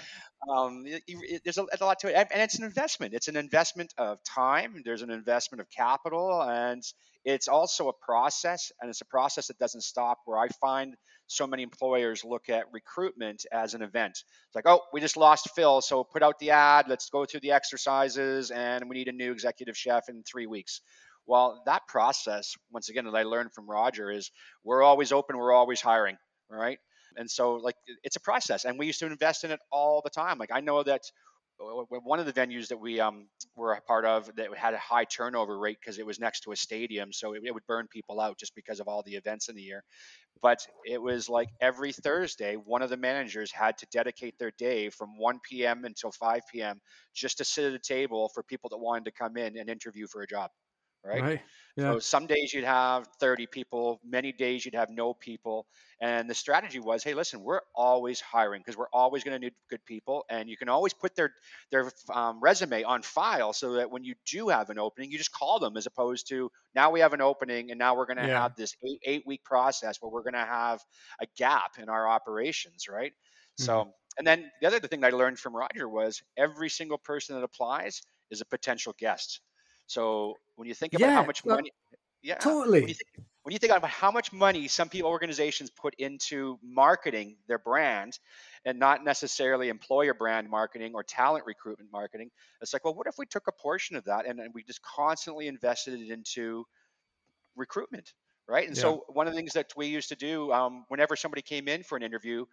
um, 0.49 0.83
it, 0.85 1.03
it, 1.07 1.41
there's, 1.43 1.57
a, 1.57 1.65
there's, 1.69 1.81
a, 1.81 1.85
lot 1.85 1.99
to 1.99 2.07
it 2.07 2.27
and 2.31 2.41
it's 2.41 2.57
an 2.57 2.63
investment. 2.63 3.13
It's 3.13 3.27
an 3.27 3.35
investment 3.35 3.93
of 3.97 4.23
time 4.23 4.81
there's 4.85 5.01
an 5.01 5.09
investment 5.09 5.61
of 5.61 5.69
capital 5.69 6.41
and 6.41 6.83
it's 7.25 7.47
also 7.47 7.89
a 7.89 7.93
process 7.93 8.71
and 8.79 8.89
it's 8.89 9.01
a 9.01 9.05
process 9.05 9.47
that 9.47 9.57
doesn't 9.57 9.81
stop. 9.81 10.19
Where 10.25 10.37
i 10.37 10.47
find 10.61 10.95
so 11.27 11.45
many 11.45 11.63
employers 11.63 12.23
look 12.23 12.49
at 12.49 12.65
recruitment 12.71 13.45
as 13.51 13.73
an 13.73 13.81
event. 13.81 14.23
It's 14.47 14.55
like, 14.55 14.67
oh, 14.67 14.81
we 14.91 15.01
just 15.01 15.17
lost 15.17 15.49
Phil, 15.55 15.81
so 15.81 16.03
put 16.03 16.23
out 16.23 16.39
the 16.39 16.51
ad, 16.51 16.85
let's 16.89 17.09
go 17.09 17.25
through 17.25 17.41
the 17.41 17.51
exercises, 17.51 18.51
and 18.51 18.89
we 18.89 18.95
need 18.95 19.09
a 19.09 19.13
new 19.13 19.31
executive 19.31 19.77
chef 19.77 20.09
in 20.09 20.23
three 20.23 20.47
weeks. 20.47 20.81
Well, 21.25 21.61
that 21.65 21.87
process, 21.87 22.55
once 22.71 22.89
again, 22.89 23.05
that 23.05 23.15
I 23.15 23.23
learned 23.23 23.53
from 23.53 23.69
Roger, 23.69 24.09
is 24.09 24.31
we're 24.63 24.81
always 24.83 25.11
open, 25.11 25.37
we're 25.37 25.53
always 25.53 25.81
hiring, 25.81 26.17
right? 26.49 26.79
And 27.17 27.29
so, 27.29 27.55
like, 27.55 27.75
it's 28.03 28.15
a 28.15 28.21
process, 28.21 28.63
and 28.63 28.79
we 28.79 28.85
used 28.85 28.99
to 28.99 29.07
invest 29.07 29.43
in 29.43 29.51
it 29.51 29.59
all 29.71 30.01
the 30.03 30.09
time. 30.09 30.37
Like, 30.37 30.51
I 30.53 30.61
know 30.61 30.83
that 30.83 31.01
one 31.59 32.19
of 32.19 32.25
the 32.25 32.33
venues 32.33 32.67
that 32.67 32.77
we 32.77 32.99
um, 32.99 33.27
were 33.55 33.73
a 33.73 33.81
part 33.81 34.05
of 34.05 34.29
that 34.35 34.55
had 34.55 34.73
a 34.73 34.79
high 34.79 35.05
turnover 35.05 35.57
rate 35.57 35.77
because 35.81 35.97
it 35.97 36.05
was 36.05 36.19
next 36.19 36.41
to 36.41 36.51
a 36.51 36.55
stadium, 36.55 37.11
so 37.11 37.33
it, 37.33 37.41
it, 37.43 37.53
would 37.53 37.65
burn 37.67 37.87
people 37.91 38.19
out 38.19 38.37
just 38.37 38.53
because 38.55 38.79
of 38.79 38.87
all 38.87 39.03
the 39.03 39.15
events 39.15 39.49
in 39.49 39.55
the 39.55 39.61
year. 39.61 39.83
But 40.41 40.59
it 40.85 41.01
was 41.01 41.29
like 41.29 41.49
every 41.61 41.91
Thursday, 41.91 42.55
one 42.55 42.81
of 42.81 42.89
the 42.89 42.97
managers 42.97 43.51
had 43.51 43.77
to 43.79 43.87
dedicate 43.91 44.37
their 44.37 44.51
day 44.57 44.89
from 44.89 45.17
1 45.17 45.39
p.m. 45.49 45.85
until 45.85 46.11
5 46.11 46.41
p.m. 46.53 46.79
just 47.15 47.39
to 47.39 47.45
sit 47.45 47.65
at 47.65 47.73
a 47.73 47.79
table 47.79 48.29
for 48.33 48.43
people 48.43 48.69
that 48.69 48.77
wanted 48.77 49.05
to 49.05 49.11
come 49.11 49.37
in 49.37 49.57
and 49.57 49.69
interview 49.69 50.05
for 50.07 50.21
a 50.21 50.27
job 50.27 50.51
right? 51.07 51.21
right. 51.21 51.41
Yeah. 51.77 51.93
So 51.93 51.99
some 51.99 52.25
days 52.25 52.53
you'd 52.53 52.63
have 52.63 53.07
30 53.19 53.45
people, 53.45 54.01
many 54.03 54.31
days 54.31 54.65
you'd 54.65 54.73
have 54.73 54.89
no 54.89 55.13
people. 55.13 55.67
And 56.01 56.27
the 56.27 56.33
strategy 56.33 56.79
was, 56.79 57.03
hey, 57.03 57.13
listen, 57.13 57.43
we're 57.43 57.61
always 57.75 58.19
hiring 58.19 58.61
because 58.61 58.75
we're 58.75 58.89
always 58.91 59.23
going 59.23 59.39
to 59.39 59.45
need 59.45 59.53
good 59.69 59.85
people, 59.85 60.25
and 60.29 60.49
you 60.49 60.57
can 60.57 60.69
always 60.69 60.93
put 60.93 61.15
their 61.15 61.33
their 61.71 61.91
um, 62.11 62.39
resume 62.41 62.83
on 62.83 63.03
file 63.03 63.53
so 63.53 63.73
that 63.73 63.91
when 63.91 64.03
you 64.03 64.15
do 64.25 64.49
have 64.49 64.71
an 64.71 64.79
opening, 64.79 65.11
you 65.11 65.19
just 65.19 65.31
call 65.31 65.59
them 65.59 65.77
as 65.77 65.85
opposed 65.85 66.27
to 66.29 66.51
now 66.75 66.89
we 66.89 66.99
have 66.99 67.13
an 67.13 67.21
opening 67.21 67.69
and 67.69 67.79
now 67.79 67.95
we're 67.95 68.05
going 68.05 68.17
to 68.17 68.27
yeah. 68.27 68.41
have 68.41 68.55
this 68.55 68.75
eight 68.83 68.99
eight 69.05 69.23
week 69.27 69.43
process 69.43 69.97
where 70.01 70.11
we're 70.11 70.23
going 70.23 70.33
to 70.33 70.39
have 70.39 70.81
a 71.21 71.27
gap 71.37 71.77
in 71.79 71.89
our 71.89 72.07
operations, 72.07 72.87
right? 72.89 73.11
Mm-hmm. 73.11 73.65
So. 73.65 73.93
And 74.19 74.25
then 74.25 74.49
the 74.61 74.67
other 74.67 74.79
thing 74.79 75.03
I 75.03 75.11
learned 75.11 75.37
from 75.37 75.55
Roger 75.55 75.87
was 75.87 76.23
every 76.37 76.69
single 76.69 76.97
person 76.97 77.35
that 77.35 77.43
applies 77.43 78.01
is 78.31 78.41
a 78.41 78.45
potential 78.45 78.95
guest. 78.97 79.41
So 79.87 80.35
when 80.55 80.67
you 80.67 80.73
think 80.73 80.93
about 80.93 81.07
yeah, 81.07 81.15
how 81.15 81.25
much 81.25 81.43
money, 81.45 81.71
yeah, 82.21 82.35
totally. 82.35 82.81
When 82.81 82.89
you, 82.89 82.95
think, 82.95 83.27
when 83.43 83.53
you 83.53 83.59
think 83.59 83.73
about 83.73 83.89
how 83.89 84.11
much 84.11 84.33
money 84.33 84.67
some 84.67 84.89
people 84.89 85.09
organizations 85.09 85.69
put 85.69 85.95
into 85.95 86.59
marketing 86.63 87.37
their 87.47 87.59
brand, 87.59 88.19
and 88.65 88.77
not 88.77 89.03
necessarily 89.03 89.69
employer 89.69 90.13
brand 90.13 90.49
marketing 90.49 90.91
or 90.93 91.03
talent 91.03 91.45
recruitment 91.45 91.89
marketing, 91.91 92.29
it's 92.61 92.73
like, 92.73 92.83
well, 92.83 92.93
what 92.93 93.07
if 93.07 93.15
we 93.17 93.25
took 93.25 93.47
a 93.47 93.51
portion 93.53 93.95
of 93.95 94.03
that 94.03 94.25
and, 94.25 94.41
and 94.41 94.53
we 94.53 94.61
just 94.61 94.81
constantly 94.81 95.47
invested 95.47 95.99
it 95.99 96.11
into 96.11 96.65
recruitment, 97.55 98.13
right? 98.45 98.67
And 98.67 98.75
yeah. 98.75 98.81
so 98.81 99.05
one 99.07 99.25
of 99.25 99.33
the 99.33 99.37
things 99.37 99.53
that 99.53 99.71
we 99.77 99.87
used 99.87 100.09
to 100.09 100.17
do 100.17 100.51
um, 100.51 100.83
whenever 100.89 101.15
somebody 101.15 101.41
came 101.41 101.69
in 101.69 101.81
for 101.81 101.95
an 101.95 102.03
interview, 102.03 102.45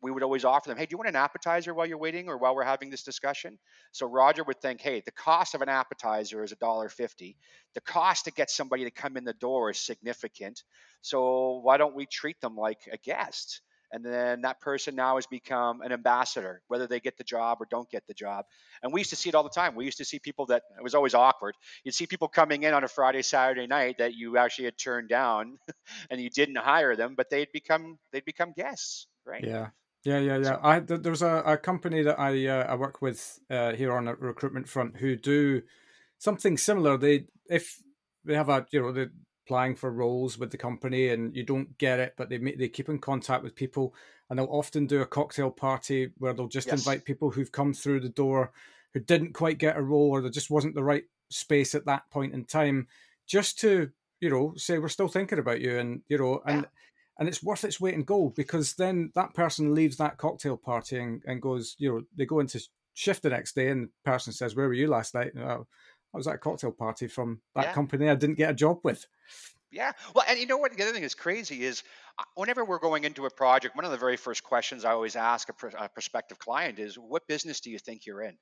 we 0.00 0.10
would 0.10 0.22
always 0.22 0.44
offer 0.44 0.68
them, 0.68 0.78
hey, 0.78 0.86
do 0.86 0.92
you 0.92 0.98
want 0.98 1.08
an 1.08 1.16
appetizer 1.16 1.74
while 1.74 1.86
you're 1.86 1.98
waiting 1.98 2.28
or 2.28 2.38
while 2.38 2.54
we're 2.54 2.64
having 2.64 2.90
this 2.90 3.02
discussion? 3.02 3.58
So 3.92 4.06
Roger 4.06 4.44
would 4.44 4.60
think, 4.60 4.80
hey, 4.80 5.02
the 5.04 5.12
cost 5.12 5.54
of 5.54 5.62
an 5.62 5.68
appetizer 5.68 6.42
is 6.44 6.52
$1.50. 6.52 7.36
The 7.74 7.80
cost 7.80 8.24
to 8.26 8.30
get 8.30 8.50
somebody 8.50 8.84
to 8.84 8.90
come 8.90 9.16
in 9.16 9.24
the 9.24 9.32
door 9.32 9.70
is 9.70 9.78
significant. 9.78 10.62
So 11.00 11.60
why 11.62 11.78
don't 11.78 11.94
we 11.96 12.06
treat 12.06 12.40
them 12.40 12.56
like 12.56 12.88
a 12.92 12.98
guest? 12.98 13.62
And 13.90 14.04
then 14.04 14.42
that 14.42 14.60
person 14.60 14.94
now 14.94 15.16
has 15.16 15.26
become 15.26 15.80
an 15.80 15.92
ambassador, 15.92 16.62
whether 16.68 16.86
they 16.86 17.00
get 17.00 17.16
the 17.16 17.24
job 17.24 17.56
or 17.60 17.66
don't 17.70 17.88
get 17.88 18.06
the 18.06 18.12
job. 18.12 18.44
And 18.82 18.92
we 18.92 19.00
used 19.00 19.10
to 19.10 19.16
see 19.16 19.30
it 19.30 19.34
all 19.34 19.42
the 19.42 19.48
time. 19.48 19.74
We 19.74 19.86
used 19.86 19.96
to 19.98 20.04
see 20.04 20.18
people 20.18 20.44
that 20.46 20.62
it 20.76 20.82
was 20.82 20.94
always 20.94 21.14
awkward. 21.14 21.54
You'd 21.84 21.94
see 21.94 22.06
people 22.06 22.28
coming 22.28 22.64
in 22.64 22.74
on 22.74 22.84
a 22.84 22.88
Friday, 22.88 23.22
Saturday 23.22 23.66
night 23.66 23.96
that 23.98 24.14
you 24.14 24.36
actually 24.36 24.66
had 24.66 24.76
turned 24.76 25.08
down 25.08 25.58
and 26.10 26.20
you 26.20 26.28
didn't 26.28 26.58
hire 26.58 26.96
them, 26.96 27.14
but 27.16 27.30
they'd 27.30 27.50
become 27.50 27.98
they'd 28.12 28.26
become 28.26 28.52
guests, 28.52 29.06
right? 29.24 29.42
Yeah 29.44 29.68
Yeah, 30.04 30.20
yeah, 30.20 30.38
yeah. 30.38 30.58
I 30.62 30.80
there 30.80 31.10
was 31.10 31.22
a, 31.22 31.42
a 31.44 31.56
company 31.56 32.02
that 32.02 32.18
I 32.18 32.46
uh, 32.46 32.64
I 32.64 32.74
work 32.76 33.02
with 33.02 33.40
uh, 33.50 33.72
here 33.72 33.92
on 33.92 34.08
a 34.08 34.14
recruitment 34.14 34.68
front 34.68 34.96
who 34.96 35.16
do 35.16 35.62
something 36.18 36.56
similar. 36.56 36.96
They 36.96 37.26
if 37.48 37.82
they 38.24 38.34
have 38.34 38.48
a 38.48 38.66
you 38.70 38.80
know 38.80 38.92
they're 38.92 39.10
applying 39.44 39.74
for 39.74 39.90
roles 39.90 40.38
with 40.38 40.50
the 40.50 40.56
company 40.56 41.08
and 41.08 41.34
you 41.34 41.42
don't 41.42 41.76
get 41.78 41.98
it, 41.98 42.14
but 42.16 42.28
they 42.28 42.38
they 42.38 42.68
keep 42.68 42.88
in 42.88 42.98
contact 42.98 43.42
with 43.42 43.56
people 43.56 43.94
and 44.30 44.38
they'll 44.38 44.46
often 44.46 44.86
do 44.86 45.00
a 45.00 45.06
cocktail 45.06 45.50
party 45.50 46.10
where 46.18 46.32
they'll 46.32 46.48
just 46.48 46.68
yes. 46.68 46.78
invite 46.78 47.04
people 47.04 47.30
who've 47.30 47.52
come 47.52 47.72
through 47.72 48.00
the 48.00 48.08
door 48.08 48.52
who 48.94 49.00
didn't 49.00 49.32
quite 49.32 49.58
get 49.58 49.76
a 49.76 49.82
role 49.82 50.10
or 50.10 50.20
there 50.20 50.30
just 50.30 50.50
wasn't 50.50 50.74
the 50.74 50.84
right 50.84 51.04
space 51.30 51.74
at 51.74 51.86
that 51.86 52.08
point 52.10 52.34
in 52.34 52.44
time, 52.44 52.86
just 53.26 53.58
to 53.58 53.90
you 54.20 54.30
know 54.30 54.54
say 54.56 54.78
we're 54.78 54.88
still 54.88 55.08
thinking 55.08 55.40
about 55.40 55.60
you 55.60 55.76
and 55.76 56.02
you 56.08 56.18
know 56.18 56.40
and. 56.46 56.62
Yeah 56.62 56.68
and 57.18 57.28
it's 57.28 57.42
worth 57.42 57.64
its 57.64 57.80
weight 57.80 57.94
in 57.94 58.04
gold 58.04 58.34
because 58.34 58.74
then 58.74 59.10
that 59.14 59.34
person 59.34 59.74
leaves 59.74 59.96
that 59.96 60.18
cocktail 60.18 60.56
party 60.56 60.98
and, 60.98 61.22
and 61.26 61.42
goes, 61.42 61.74
you 61.78 61.92
know, 61.92 62.02
they 62.16 62.26
go 62.26 62.40
into 62.40 62.60
shift 62.94 63.22
the 63.22 63.30
next 63.30 63.54
day, 63.54 63.68
and 63.68 63.84
the 63.84 63.90
person 64.04 64.32
says, 64.32 64.56
"Where 64.56 64.66
were 64.66 64.74
you 64.74 64.88
last 64.88 65.14
night?" 65.14 65.32
Oh, 65.36 65.66
I 66.14 66.16
was 66.16 66.26
at 66.26 66.36
a 66.36 66.38
cocktail 66.38 66.72
party 66.72 67.06
from 67.06 67.40
that 67.54 67.66
yeah. 67.66 67.72
company 67.72 68.08
I 68.08 68.14
didn't 68.14 68.36
get 68.36 68.50
a 68.50 68.54
job 68.54 68.80
with. 68.82 69.06
Yeah. 69.70 69.92
Well, 70.14 70.24
and 70.28 70.38
you 70.38 70.46
know 70.46 70.56
what? 70.56 70.74
The 70.74 70.82
other 70.82 70.92
thing 70.92 71.02
is 71.02 71.14
crazy 71.14 71.64
is 71.64 71.82
uh, 72.18 72.24
whenever 72.34 72.64
we're 72.64 72.78
going 72.78 73.04
into 73.04 73.26
a 73.26 73.30
project, 73.30 73.76
one 73.76 73.84
of 73.84 73.90
the 73.90 73.98
very 73.98 74.16
first 74.16 74.42
questions 74.42 74.84
I 74.84 74.92
always 74.92 75.14
ask 75.14 75.48
a, 75.50 75.52
pr- 75.52 75.76
a 75.78 75.88
prospective 75.88 76.38
client 76.38 76.78
is, 76.78 76.96
"What 76.96 77.26
business 77.28 77.60
do 77.60 77.70
you 77.70 77.78
think 77.78 78.06
you're 78.06 78.22
in?" 78.22 78.38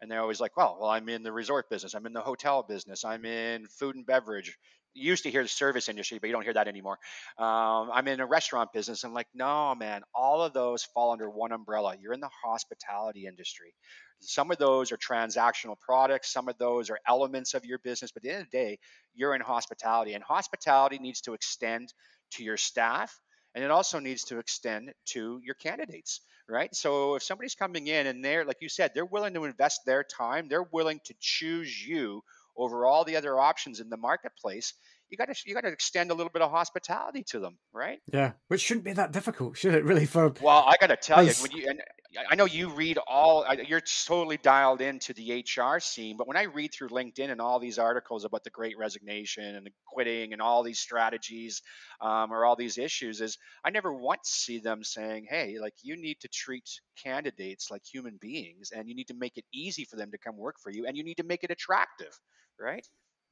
and 0.00 0.10
they're 0.10 0.20
always 0.20 0.40
like, 0.40 0.56
well, 0.56 0.78
well, 0.80 0.90
I'm 0.90 1.08
in 1.08 1.22
the 1.22 1.32
resort 1.32 1.68
business, 1.68 1.94
I'm 1.94 2.06
in 2.06 2.12
the 2.12 2.20
hotel 2.20 2.62
business, 2.62 3.04
I'm 3.04 3.24
in 3.24 3.66
food 3.66 3.96
and 3.96 4.06
beverage. 4.06 4.56
Used 4.94 5.22
to 5.22 5.30
hear 5.30 5.42
the 5.42 5.48
service 5.48 5.88
industry, 5.88 6.18
but 6.18 6.26
you 6.26 6.32
don't 6.32 6.42
hear 6.42 6.54
that 6.54 6.66
anymore. 6.68 6.98
Um, 7.38 7.90
I'm 7.92 8.08
in 8.08 8.20
a 8.20 8.26
restaurant 8.26 8.72
business. 8.72 9.04
I'm 9.04 9.14
like, 9.14 9.28
no, 9.34 9.74
man, 9.74 10.02
all 10.14 10.42
of 10.42 10.52
those 10.52 10.82
fall 10.82 11.12
under 11.12 11.30
one 11.30 11.52
umbrella. 11.52 11.94
You're 12.00 12.12
in 12.12 12.20
the 12.20 12.30
hospitality 12.44 13.26
industry. 13.26 13.72
Some 14.20 14.50
of 14.50 14.58
those 14.58 14.90
are 14.92 14.96
transactional 14.96 15.78
products, 15.78 16.32
some 16.32 16.48
of 16.48 16.58
those 16.58 16.90
are 16.90 16.98
elements 17.08 17.54
of 17.54 17.64
your 17.64 17.78
business, 17.78 18.10
but 18.12 18.20
at 18.20 18.24
the 18.24 18.30
end 18.30 18.42
of 18.42 18.50
the 18.50 18.58
day, 18.58 18.78
you're 19.14 19.34
in 19.34 19.40
hospitality, 19.40 20.14
and 20.14 20.24
hospitality 20.24 20.98
needs 20.98 21.20
to 21.22 21.34
extend 21.34 21.92
to 22.32 22.44
your 22.44 22.56
staff 22.56 23.18
and 23.54 23.64
it 23.64 23.70
also 23.70 23.98
needs 23.98 24.24
to 24.24 24.38
extend 24.38 24.92
to 25.06 25.40
your 25.42 25.54
candidates 25.54 26.20
right 26.48 26.74
so 26.74 27.14
if 27.16 27.22
somebody's 27.22 27.54
coming 27.54 27.86
in 27.86 28.06
and 28.06 28.24
they're 28.24 28.44
like 28.44 28.58
you 28.60 28.68
said 28.68 28.92
they're 28.94 29.04
willing 29.04 29.34
to 29.34 29.44
invest 29.44 29.80
their 29.86 30.04
time 30.04 30.48
they're 30.48 30.68
willing 30.72 31.00
to 31.04 31.14
choose 31.20 31.84
you 31.86 32.22
over 32.56 32.84
all 32.84 33.04
the 33.04 33.16
other 33.16 33.38
options 33.38 33.80
in 33.80 33.88
the 33.88 33.96
marketplace 33.96 34.74
you 35.10 35.16
got 35.16 35.34
to 35.34 35.34
you 35.44 35.54
got 35.54 35.62
to 35.62 35.68
extend 35.68 36.10
a 36.10 36.14
little 36.14 36.30
bit 36.32 36.42
of 36.42 36.50
hospitality 36.50 37.24
to 37.28 37.40
them, 37.40 37.58
right? 37.72 37.98
Yeah, 38.12 38.32
which 38.48 38.60
shouldn't 38.60 38.84
be 38.84 38.92
that 38.92 39.12
difficult, 39.12 39.56
should 39.56 39.74
it? 39.74 39.84
Really, 39.84 40.06
for 40.06 40.32
well, 40.40 40.64
I 40.66 40.76
got 40.80 40.88
to 40.88 40.96
tell 40.96 41.22
you, 41.22 41.32
when 41.40 41.50
you 41.50 41.68
and 41.68 41.80
I 42.28 42.34
know 42.34 42.44
you 42.44 42.70
read 42.70 42.98
all, 43.06 43.44
you're 43.66 43.80
totally 43.80 44.36
dialed 44.36 44.80
into 44.80 45.12
the 45.12 45.44
HR 45.44 45.78
scene, 45.78 46.16
but 46.16 46.26
when 46.26 46.36
I 46.36 46.44
read 46.44 46.72
through 46.72 46.88
LinkedIn 46.88 47.30
and 47.30 47.40
all 47.40 47.60
these 47.60 47.78
articles 47.78 48.24
about 48.24 48.42
the 48.42 48.50
Great 48.50 48.76
Resignation 48.76 49.54
and 49.54 49.66
the 49.66 49.70
quitting 49.86 50.32
and 50.32 50.42
all 50.42 50.62
these 50.62 50.80
strategies 50.80 51.62
um, 52.00 52.32
or 52.32 52.44
all 52.44 52.56
these 52.56 52.78
issues, 52.78 53.20
is 53.20 53.38
I 53.64 53.70
never 53.70 53.92
once 53.92 54.28
see 54.28 54.58
them 54.58 54.82
saying, 54.82 55.26
"Hey, 55.28 55.58
like 55.60 55.74
you 55.82 55.96
need 55.96 56.18
to 56.20 56.28
treat 56.28 56.68
candidates 57.02 57.70
like 57.70 57.82
human 57.84 58.18
beings, 58.20 58.70
and 58.74 58.88
you 58.88 58.94
need 58.94 59.08
to 59.08 59.14
make 59.14 59.36
it 59.36 59.44
easy 59.52 59.84
for 59.84 59.96
them 59.96 60.10
to 60.10 60.18
come 60.18 60.36
work 60.36 60.56
for 60.60 60.70
you, 60.70 60.86
and 60.86 60.96
you 60.96 61.04
need 61.04 61.18
to 61.18 61.24
make 61.24 61.44
it 61.44 61.50
attractive." 61.50 62.18
Right? 62.58 62.86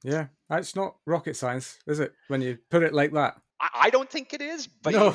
Yeah, 0.05 0.27
it's 0.51 0.77
not 0.77 0.97
rocket 1.07 1.37
science, 1.37 1.79
is 1.87 2.01
it? 2.01 2.13
When 2.29 2.41
you 2.41 2.59
put 2.71 2.83
it 2.83 2.95
like 2.95 3.13
that. 3.13 3.37
I 3.61 3.91
don't 3.91 4.09
think 4.09 4.33
it 4.35 4.41
is, 4.41 4.69
but 4.69 4.93
no. 4.93 5.15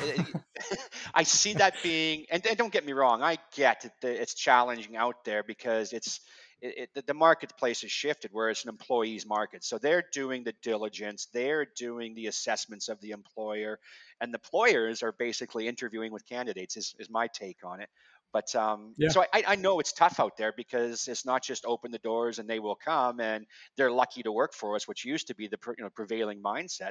I 1.14 1.22
see 1.22 1.54
that 1.54 1.76
being. 1.82 2.26
And, 2.30 2.42
don't 2.42 2.72
get 2.72 2.84
me 2.84 2.92
wrong, 2.92 3.22
I 3.22 3.38
get 3.54 3.90
that 4.02 4.20
it's 4.20 4.34
challenging 4.34 4.96
out 4.96 5.24
there 5.24 5.42
because 5.42 5.94
it's 5.94 6.20
it, 6.60 6.90
it, 6.94 7.06
the 7.06 7.14
marketplace 7.14 7.80
has 7.82 7.90
shifted 7.90 8.32
where 8.32 8.50
it's 8.50 8.64
an 8.64 8.68
employee's 8.68 9.26
market. 9.26 9.64
So 9.64 9.78
they're 9.78 10.04
doing 10.12 10.44
the 10.44 10.54
diligence, 10.62 11.28
they're 11.32 11.66
doing 11.76 12.14
the 12.14 12.26
assessments 12.26 12.88
of 12.88 13.00
the 13.00 13.10
employer, 13.12 13.78
and 14.20 14.32
the 14.32 14.38
employers 14.38 15.02
are 15.02 15.12
basically 15.12 15.66
interviewing 15.66 16.12
with 16.12 16.28
candidates. 16.28 16.76
Is 16.76 16.94
is 16.98 17.08
my 17.08 17.28
take 17.28 17.64
on 17.64 17.80
it. 17.80 17.88
But 18.34 18.52
um, 18.56 18.94
yeah. 18.98 19.10
so 19.10 19.24
I, 19.32 19.44
I 19.46 19.54
know 19.54 19.78
it's 19.78 19.92
tough 19.92 20.18
out 20.18 20.36
there 20.36 20.52
because 20.56 21.06
it's 21.06 21.24
not 21.24 21.44
just 21.44 21.64
open 21.64 21.92
the 21.92 22.00
doors 22.00 22.40
and 22.40 22.50
they 22.50 22.58
will 22.58 22.74
come 22.74 23.20
and 23.20 23.46
they're 23.76 23.92
lucky 23.92 24.24
to 24.24 24.32
work 24.32 24.54
for 24.54 24.74
us, 24.74 24.88
which 24.88 25.04
used 25.04 25.28
to 25.28 25.36
be 25.36 25.46
the 25.46 25.56
you 25.78 25.84
know, 25.84 25.90
prevailing 25.94 26.42
mindset. 26.42 26.90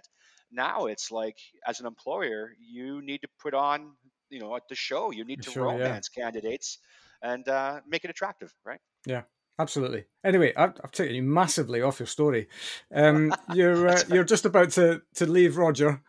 Now 0.54 0.86
it's 0.86 1.12
like 1.12 1.36
as 1.68 1.82
an 1.82 1.86
employer, 1.86 2.54
you 2.58 3.02
need 3.02 3.22
to 3.24 3.28
put 3.42 3.54
on 3.54 3.92
you 4.30 4.40
know 4.40 4.58
the 4.70 4.76
show. 4.76 5.12
You 5.12 5.26
need 5.26 5.44
to 5.44 5.52
sure, 5.52 5.66
romance 5.66 6.10
yeah. 6.16 6.24
candidates 6.24 6.78
and 7.22 7.46
uh, 7.50 7.82
make 7.86 8.06
it 8.06 8.10
attractive, 8.10 8.54
right? 8.66 8.80
Yeah. 9.06 9.24
Absolutely. 9.60 10.06
Anyway, 10.24 10.52
I've, 10.58 10.74
I've, 10.84 10.92
taken 10.92 11.16
you 11.16 11.22
massively 11.22 11.84
off 11.84 12.00
your 12.00 12.08
story. 12.08 12.48
Um, 12.92 13.32
you're 13.54 13.88
uh, 13.88 14.02
you're 14.10 14.24
just 14.24 14.46
about 14.46 14.72
to 14.72 15.04
to 15.16 15.28
leave 15.28 15.58
Roger 15.58 16.02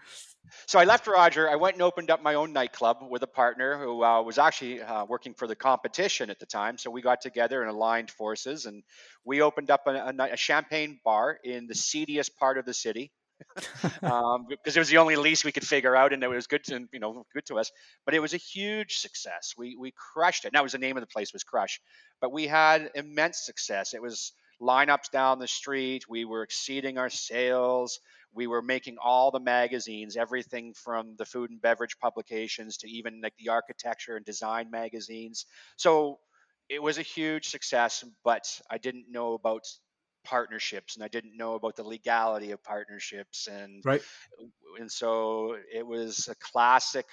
so 0.66 0.78
I 0.78 0.84
left 0.84 1.06
Roger. 1.06 1.48
I 1.50 1.56
went 1.56 1.74
and 1.74 1.82
opened 1.82 2.10
up 2.10 2.22
my 2.22 2.34
own 2.34 2.52
nightclub 2.52 2.98
with 3.08 3.22
a 3.22 3.26
partner 3.26 3.78
who 3.78 4.02
uh, 4.02 4.22
was 4.22 4.38
actually 4.38 4.80
uh, 4.82 5.04
working 5.04 5.34
for 5.34 5.46
the 5.46 5.56
competition 5.56 6.30
at 6.30 6.38
the 6.38 6.46
time. 6.46 6.78
So 6.78 6.90
we 6.90 7.02
got 7.02 7.20
together 7.20 7.62
and 7.62 7.70
aligned 7.70 8.10
forces, 8.10 8.66
and 8.66 8.82
we 9.24 9.42
opened 9.42 9.70
up 9.70 9.86
a, 9.86 9.90
a, 9.90 10.32
a 10.32 10.36
champagne 10.36 11.00
bar 11.04 11.38
in 11.44 11.66
the 11.66 11.74
seediest 11.74 12.36
part 12.36 12.58
of 12.58 12.64
the 12.64 12.74
city. 12.74 13.10
um, 14.02 14.46
because 14.48 14.76
it 14.76 14.78
was 14.78 14.88
the 14.88 14.98
only 14.98 15.16
lease 15.16 15.44
we 15.44 15.52
could 15.52 15.66
figure 15.66 15.94
out, 15.96 16.12
and 16.12 16.22
it 16.22 16.28
was 16.28 16.46
good 16.46 16.64
to 16.64 16.86
you 16.92 17.00
know 17.00 17.26
good 17.34 17.44
to 17.46 17.58
us. 17.58 17.70
But 18.04 18.14
it 18.14 18.20
was 18.20 18.32
a 18.32 18.38
huge 18.38 18.98
success. 18.98 19.54
We 19.58 19.76
we 19.76 19.92
crushed 19.92 20.44
it. 20.44 20.52
That 20.52 20.62
was 20.62 20.72
the 20.72 20.78
name 20.78 20.96
of 20.96 21.00
the 21.00 21.08
place 21.08 21.32
was 21.32 21.42
Crush, 21.42 21.80
but 22.20 22.32
we 22.32 22.46
had 22.46 22.90
immense 22.94 23.44
success. 23.44 23.92
It 23.92 24.00
was 24.00 24.32
lineups 24.62 25.10
down 25.12 25.38
the 25.40 25.48
street. 25.48 26.08
We 26.08 26.24
were 26.24 26.42
exceeding 26.42 26.96
our 26.96 27.10
sales 27.10 27.98
we 28.34 28.46
were 28.46 28.62
making 28.62 28.96
all 28.98 29.30
the 29.30 29.40
magazines, 29.40 30.16
everything 30.16 30.74
from 30.74 31.16
the 31.16 31.24
food 31.24 31.50
and 31.50 31.60
beverage 31.60 31.98
publications 31.98 32.78
to 32.78 32.90
even 32.90 33.20
like 33.22 33.34
the 33.38 33.50
architecture 33.50 34.16
and 34.16 34.24
design 34.24 34.70
magazines. 34.70 35.46
So 35.76 36.20
it 36.68 36.82
was 36.82 36.98
a 36.98 37.02
huge 37.02 37.48
success, 37.48 38.04
but 38.24 38.60
I 38.70 38.78
didn't 38.78 39.10
know 39.10 39.34
about 39.34 39.64
partnerships 40.24 40.96
and 40.96 41.04
I 41.04 41.08
didn't 41.08 41.36
know 41.36 41.54
about 41.54 41.76
the 41.76 41.84
legality 41.84 42.50
of 42.52 42.62
partnerships 42.62 43.46
and 43.46 43.84
right. 43.84 44.02
and 44.80 44.90
so 44.90 45.56
it 45.72 45.86
was 45.86 46.28
a 46.28 46.34
classic 46.36 47.06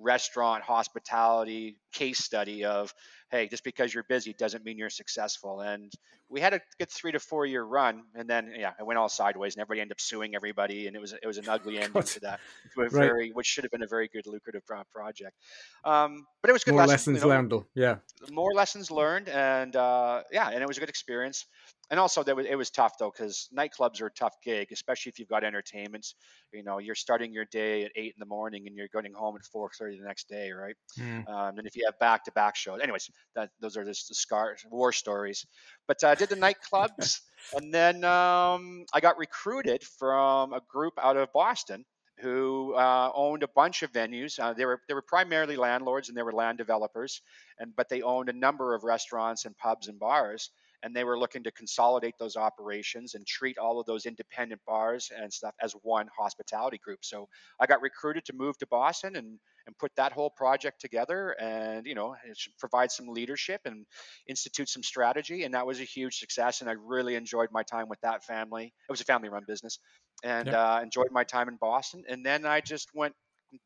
restaurant 0.00 0.62
hospitality 0.62 1.76
case 1.92 2.18
study 2.18 2.64
of 2.64 2.92
hey 3.30 3.48
just 3.48 3.64
because 3.64 3.92
you're 3.92 4.04
busy 4.08 4.34
doesn't 4.38 4.64
mean 4.64 4.78
you're 4.78 4.90
successful. 4.90 5.60
And 5.60 5.92
we 6.28 6.40
had 6.40 6.54
a 6.54 6.60
good 6.78 6.90
three 6.90 7.12
to 7.12 7.18
four 7.18 7.44
year 7.46 7.62
run 7.62 8.02
and 8.14 8.28
then 8.28 8.52
yeah 8.56 8.72
it 8.78 8.86
went 8.86 8.98
all 8.98 9.08
sideways 9.08 9.54
and 9.56 9.60
everybody 9.60 9.80
ended 9.80 9.94
up 9.94 10.00
suing 10.00 10.34
everybody 10.34 10.86
and 10.86 10.94
it 10.94 11.00
was 11.00 11.12
it 11.12 11.26
was 11.26 11.38
an 11.38 11.48
ugly 11.48 11.78
ending 11.78 12.02
to 12.02 12.20
that 12.20 12.40
to 12.74 12.80
a 12.80 12.84
right. 12.84 12.92
very 12.92 13.30
which 13.30 13.46
should 13.46 13.64
have 13.64 13.70
been 13.70 13.82
a 13.82 13.88
very 13.88 14.08
good 14.08 14.26
lucrative 14.26 14.62
project. 14.92 15.36
Um, 15.84 16.26
but 16.42 16.50
it 16.50 16.52
was 16.52 16.64
good 16.64 16.74
more 16.74 16.86
lessons, 16.86 17.16
lessons 17.16 17.16
you 17.16 17.28
know, 17.28 17.34
learned 17.34 17.64
yeah. 17.74 17.96
More 18.32 18.52
lessons 18.54 18.90
learned 18.90 19.28
and 19.28 19.74
uh, 19.76 20.22
yeah 20.32 20.50
and 20.50 20.62
it 20.62 20.66
was 20.66 20.76
a 20.76 20.80
good 20.80 20.88
experience 20.88 21.46
and 21.90 21.98
also 21.98 22.22
was, 22.34 22.46
it 22.48 22.56
was 22.56 22.70
tough 22.70 22.96
though 22.98 23.10
because 23.10 23.48
nightclubs 23.56 24.00
are 24.00 24.06
a 24.06 24.12
tough 24.12 24.34
gig 24.44 24.68
especially 24.72 25.10
if 25.10 25.18
you've 25.18 25.28
got 25.28 25.44
entertainment 25.44 26.14
you 26.52 26.62
know 26.62 26.78
you're 26.78 26.94
starting 26.94 27.32
your 27.32 27.44
day 27.46 27.84
at 27.84 27.90
eight 27.96 28.14
in 28.16 28.18
the 28.18 28.26
morning 28.26 28.66
and 28.66 28.76
you're 28.76 28.88
going 28.92 29.12
home 29.12 29.36
at 29.36 29.42
4.30 29.54 29.98
the 29.98 30.06
next 30.06 30.28
day 30.28 30.50
right 30.52 30.76
mm. 30.98 31.28
um, 31.28 31.58
and 31.58 31.66
if 31.66 31.76
you 31.76 31.84
have 31.84 31.98
back-to-back 31.98 32.56
shows 32.56 32.80
anyways 32.82 33.10
that 33.34 33.50
those 33.60 33.76
are 33.76 33.84
just 33.84 34.08
the 34.08 34.14
scar 34.14 34.56
war 34.70 34.92
stories 34.92 35.44
but 35.86 36.02
i 36.04 36.12
uh, 36.12 36.14
did 36.14 36.28
the 36.28 36.36
nightclubs 36.36 37.20
and 37.56 37.74
then 37.74 38.04
um, 38.04 38.84
i 38.94 39.00
got 39.00 39.18
recruited 39.18 39.82
from 39.82 40.52
a 40.52 40.60
group 40.68 40.94
out 41.02 41.16
of 41.16 41.32
boston 41.32 41.84
who 42.20 42.74
uh, 42.74 43.10
owned 43.14 43.42
a 43.42 43.48
bunch 43.48 43.82
of 43.82 43.90
venues. 43.92 44.38
Uh, 44.38 44.52
they 44.52 44.66
were 44.66 44.78
they 44.88 44.92
were 44.92 45.00
primarily 45.00 45.56
landlords 45.56 46.10
and 46.10 46.18
they 46.18 46.22
were 46.22 46.34
land 46.34 46.58
developers, 46.58 47.22
and 47.58 47.74
but 47.74 47.88
they 47.88 48.02
owned 48.02 48.28
a 48.28 48.32
number 48.34 48.74
of 48.74 48.84
restaurants 48.84 49.46
and 49.46 49.56
pubs 49.56 49.88
and 49.88 49.98
bars 49.98 50.50
and 50.82 50.94
they 50.94 51.04
were 51.04 51.18
looking 51.18 51.42
to 51.44 51.52
consolidate 51.52 52.14
those 52.18 52.36
operations 52.36 53.14
and 53.14 53.26
treat 53.26 53.58
all 53.58 53.80
of 53.80 53.86
those 53.86 54.06
independent 54.06 54.60
bars 54.66 55.10
and 55.16 55.32
stuff 55.32 55.54
as 55.62 55.72
one 55.82 56.08
hospitality 56.16 56.78
group. 56.78 57.00
So 57.02 57.28
I 57.60 57.66
got 57.66 57.82
recruited 57.82 58.24
to 58.26 58.32
move 58.34 58.58
to 58.58 58.66
Boston 58.66 59.16
and 59.16 59.38
and 59.66 59.76
put 59.78 59.92
that 59.96 60.12
whole 60.12 60.30
project 60.30 60.80
together 60.80 61.36
and 61.40 61.86
you 61.86 61.94
know 61.94 62.16
provide 62.58 62.90
some 62.90 63.08
leadership 63.08 63.60
and 63.64 63.84
institute 64.26 64.68
some 64.68 64.82
strategy 64.82 65.44
and 65.44 65.54
that 65.54 65.66
was 65.66 65.80
a 65.80 65.84
huge 65.84 66.18
success 66.18 66.60
and 66.60 66.70
i 66.70 66.74
really 66.84 67.14
enjoyed 67.14 67.48
my 67.52 67.62
time 67.62 67.88
with 67.88 68.00
that 68.00 68.24
family 68.24 68.64
it 68.66 68.90
was 68.90 69.00
a 69.00 69.04
family 69.04 69.28
run 69.28 69.44
business 69.46 69.78
and 70.24 70.48
yeah. 70.48 70.76
uh, 70.76 70.80
enjoyed 70.80 71.10
my 71.12 71.24
time 71.24 71.48
in 71.48 71.56
boston 71.56 72.02
and 72.08 72.24
then 72.24 72.46
i 72.46 72.60
just 72.60 72.88
went 72.94 73.14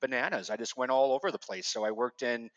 bananas 0.01 0.51
i 0.51 0.57
just 0.57 0.77
went 0.77 0.91
all 0.91 1.13
over 1.13 1.31
the 1.31 1.39
place 1.39 1.67
so 1.67 1.85
i 1.85 1.91
worked 1.91 2.23
in 2.23 2.49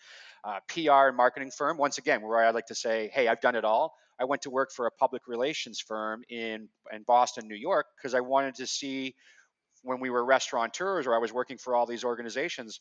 uh, 0.44 0.60
pr 0.68 0.90
and 0.90 1.18
marketing 1.18 1.52
firm 1.52 1.78
once 1.78 1.98
again 1.98 2.22
where 2.22 2.38
i 2.38 2.50
like 2.52 2.66
to 2.66 2.76
say 2.76 3.10
hey 3.14 3.28
i've 3.28 3.42
done 3.42 3.56
it 3.56 3.66
all 3.66 3.94
I 4.20 4.26
went 4.26 4.42
to 4.44 4.50
work 4.50 4.72
for 4.72 4.88
a 4.88 4.92
public 4.92 5.28
relations 5.28 5.80
firm 5.80 6.24
in 6.30 6.70
in 6.92 7.04
Boston, 7.06 7.48
New 7.48 7.56
York, 7.56 7.86
because 7.96 8.14
I 8.14 8.20
wanted 8.20 8.56
to 8.56 8.68
see 8.68 9.16
when 9.84 10.00
we 10.00 10.10
were 10.10 10.26
restaurateurs 10.26 11.08
or 11.08 11.16
I 11.16 11.20
was 11.20 11.32
working 11.32 11.58
for 11.58 11.76
all 11.76 11.86
these 11.86 12.04
organizations, 12.04 12.80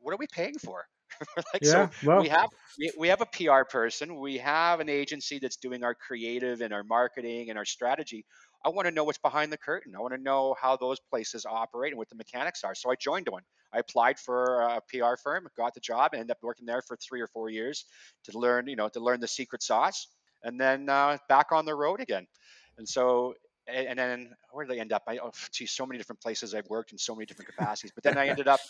what 0.00 0.12
are 0.12 0.16
we 0.16 0.26
paying 0.26 0.58
for? 0.58 0.86
like, 1.36 1.62
yeah, 1.62 1.88
so 1.88 1.90
well. 2.04 2.20
we 2.22 2.28
have 2.28 2.48
we, 2.78 2.92
we 2.98 3.08
have 3.08 3.20
a 3.20 3.26
PR 3.26 3.64
person, 3.70 4.18
we 4.18 4.38
have 4.38 4.80
an 4.80 4.88
agency 4.88 5.38
that's 5.38 5.56
doing 5.56 5.84
our 5.84 5.94
creative 5.94 6.60
and 6.60 6.72
our 6.72 6.84
marketing 6.84 7.50
and 7.50 7.58
our 7.58 7.64
strategy. 7.64 8.24
I 8.64 8.70
want 8.70 8.86
to 8.86 8.92
know 8.92 9.04
what's 9.04 9.18
behind 9.18 9.52
the 9.52 9.56
curtain. 9.56 9.94
I 9.94 10.00
want 10.00 10.14
to 10.14 10.20
know 10.20 10.54
how 10.60 10.76
those 10.76 10.98
places 11.10 11.46
operate 11.46 11.92
and 11.92 11.98
what 11.98 12.08
the 12.08 12.16
mechanics 12.16 12.64
are. 12.64 12.74
So 12.74 12.90
I 12.90 12.94
joined 13.00 13.28
one. 13.30 13.42
I 13.72 13.78
applied 13.78 14.18
for 14.18 14.60
a 14.60 14.80
PR 14.88 15.16
firm, 15.22 15.46
got 15.56 15.74
the 15.74 15.80
job, 15.80 16.10
and 16.12 16.20
ended 16.20 16.32
up 16.32 16.38
working 16.42 16.66
there 16.66 16.82
for 16.82 16.96
three 16.96 17.20
or 17.20 17.26
four 17.26 17.50
years 17.50 17.84
to 18.24 18.38
learn, 18.38 18.66
you 18.66 18.76
know, 18.76 18.88
to 18.88 19.00
learn 19.00 19.20
the 19.20 19.28
secret 19.28 19.62
sauce, 19.62 20.08
and 20.42 20.60
then 20.60 20.88
uh, 20.88 21.18
back 21.28 21.52
on 21.52 21.64
the 21.64 21.74
road 21.74 22.00
again. 22.00 22.26
And 22.78 22.88
so 22.88 23.34
and 23.68 23.98
then 23.98 24.30
where 24.50 24.64
did 24.64 24.76
I 24.76 24.80
end 24.80 24.92
up? 24.92 25.02
I 25.06 25.18
oh, 25.18 25.30
geez, 25.52 25.72
so 25.72 25.84
many 25.84 25.98
different 25.98 26.20
places 26.20 26.54
I've 26.54 26.68
worked 26.68 26.92
in 26.92 26.98
so 26.98 27.14
many 27.14 27.26
different 27.26 27.54
capacities. 27.54 27.92
But 27.94 28.02
then 28.02 28.16
I 28.16 28.28
ended 28.28 28.48
up, 28.48 28.60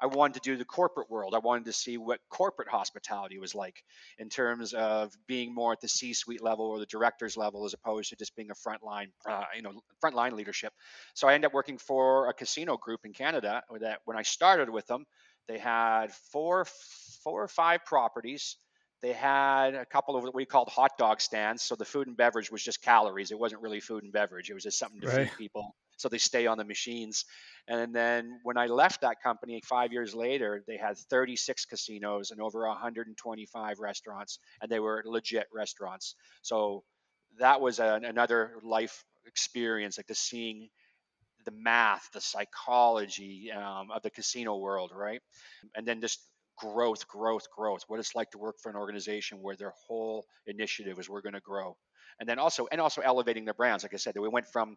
I 0.00 0.06
wanted 0.06 0.42
to 0.42 0.50
do 0.50 0.56
the 0.56 0.64
corporate 0.64 1.10
world. 1.10 1.34
I 1.34 1.38
wanted 1.38 1.64
to 1.66 1.72
see 1.72 1.96
what 1.96 2.20
corporate 2.28 2.68
hospitality 2.68 3.38
was 3.38 3.54
like 3.54 3.82
in 4.18 4.28
terms 4.28 4.74
of 4.74 5.12
being 5.26 5.54
more 5.54 5.72
at 5.72 5.80
the 5.80 5.88
C-suite 5.88 6.42
level 6.42 6.66
or 6.66 6.78
the 6.78 6.86
director's 6.86 7.36
level, 7.36 7.64
as 7.64 7.74
opposed 7.74 8.10
to 8.10 8.16
just 8.16 8.36
being 8.36 8.50
a 8.50 8.54
frontline, 8.54 9.08
uh, 9.28 9.44
you 9.54 9.62
know, 9.62 9.72
frontline 10.04 10.32
leadership. 10.32 10.72
So 11.14 11.28
I 11.28 11.34
ended 11.34 11.46
up 11.46 11.54
working 11.54 11.78
for 11.78 12.28
a 12.28 12.34
casino 12.34 12.76
group 12.76 13.00
in 13.04 13.12
Canada. 13.12 13.62
That 13.80 14.00
when 14.04 14.16
I 14.16 14.22
started 14.22 14.68
with 14.68 14.86
them, 14.86 15.06
they 15.48 15.58
had 15.58 16.12
four, 16.30 16.66
four 17.22 17.42
or 17.42 17.48
five 17.48 17.84
properties 17.84 18.56
they 19.02 19.12
had 19.12 19.74
a 19.74 19.84
couple 19.84 20.16
of 20.16 20.24
what 20.24 20.34
we 20.34 20.46
called 20.46 20.68
hot 20.68 20.92
dog 20.98 21.20
stands. 21.20 21.62
So 21.62 21.76
the 21.76 21.84
food 21.84 22.08
and 22.08 22.16
beverage 22.16 22.50
was 22.50 22.62
just 22.62 22.82
calories. 22.82 23.30
It 23.30 23.38
wasn't 23.38 23.60
really 23.60 23.78
food 23.78 24.02
and 24.02 24.12
beverage. 24.12 24.48
It 24.50 24.54
was 24.54 24.62
just 24.62 24.78
something 24.78 25.00
to 25.02 25.06
right. 25.08 25.28
feed 25.28 25.38
people 25.38 25.76
so 25.96 26.08
they 26.08 26.18
stay 26.18 26.46
on 26.46 26.58
the 26.58 26.64
machines. 26.64 27.24
And 27.68 27.94
then 27.94 28.38
when 28.42 28.56
I 28.56 28.66
left 28.66 29.00
that 29.00 29.22
company 29.22 29.60
five 29.64 29.92
years 29.92 30.14
later, 30.14 30.62
they 30.66 30.76
had 30.76 30.96
36 30.96 31.64
casinos 31.64 32.30
and 32.30 32.40
over 32.40 32.66
125 32.66 33.78
restaurants, 33.80 34.38
and 34.60 34.70
they 34.70 34.80
were 34.80 35.02
legit 35.04 35.46
restaurants. 35.52 36.14
So 36.42 36.84
that 37.38 37.60
was 37.60 37.80
an, 37.80 38.04
another 38.04 38.52
life 38.62 39.04
experience, 39.26 39.98
like 39.98 40.06
just 40.06 40.22
seeing 40.22 40.68
the 41.44 41.52
math, 41.52 42.10
the 42.12 42.20
psychology 42.20 43.50
um, 43.52 43.90
of 43.90 44.02
the 44.02 44.10
casino 44.10 44.56
world, 44.56 44.92
right? 44.94 45.20
And 45.74 45.86
then 45.86 46.00
just 46.00 46.20
growth, 46.56 47.06
growth, 47.08 47.50
growth. 47.50 47.82
What 47.88 48.00
it's 48.00 48.14
like 48.14 48.30
to 48.32 48.38
work 48.38 48.56
for 48.62 48.70
an 48.70 48.76
organization 48.76 49.38
where 49.40 49.56
their 49.56 49.72
whole 49.86 50.26
initiative 50.46 50.98
is 50.98 51.08
we're 51.08 51.22
going 51.22 51.34
to 51.34 51.40
grow, 51.40 51.76
and 52.18 52.28
then 52.28 52.38
also 52.38 52.66
and 52.72 52.80
also 52.80 53.00
elevating 53.02 53.44
their 53.44 53.54
brands. 53.54 53.84
Like 53.84 53.94
I 53.94 53.98
said, 53.98 54.14
we 54.18 54.28
went 54.28 54.46
from 54.46 54.76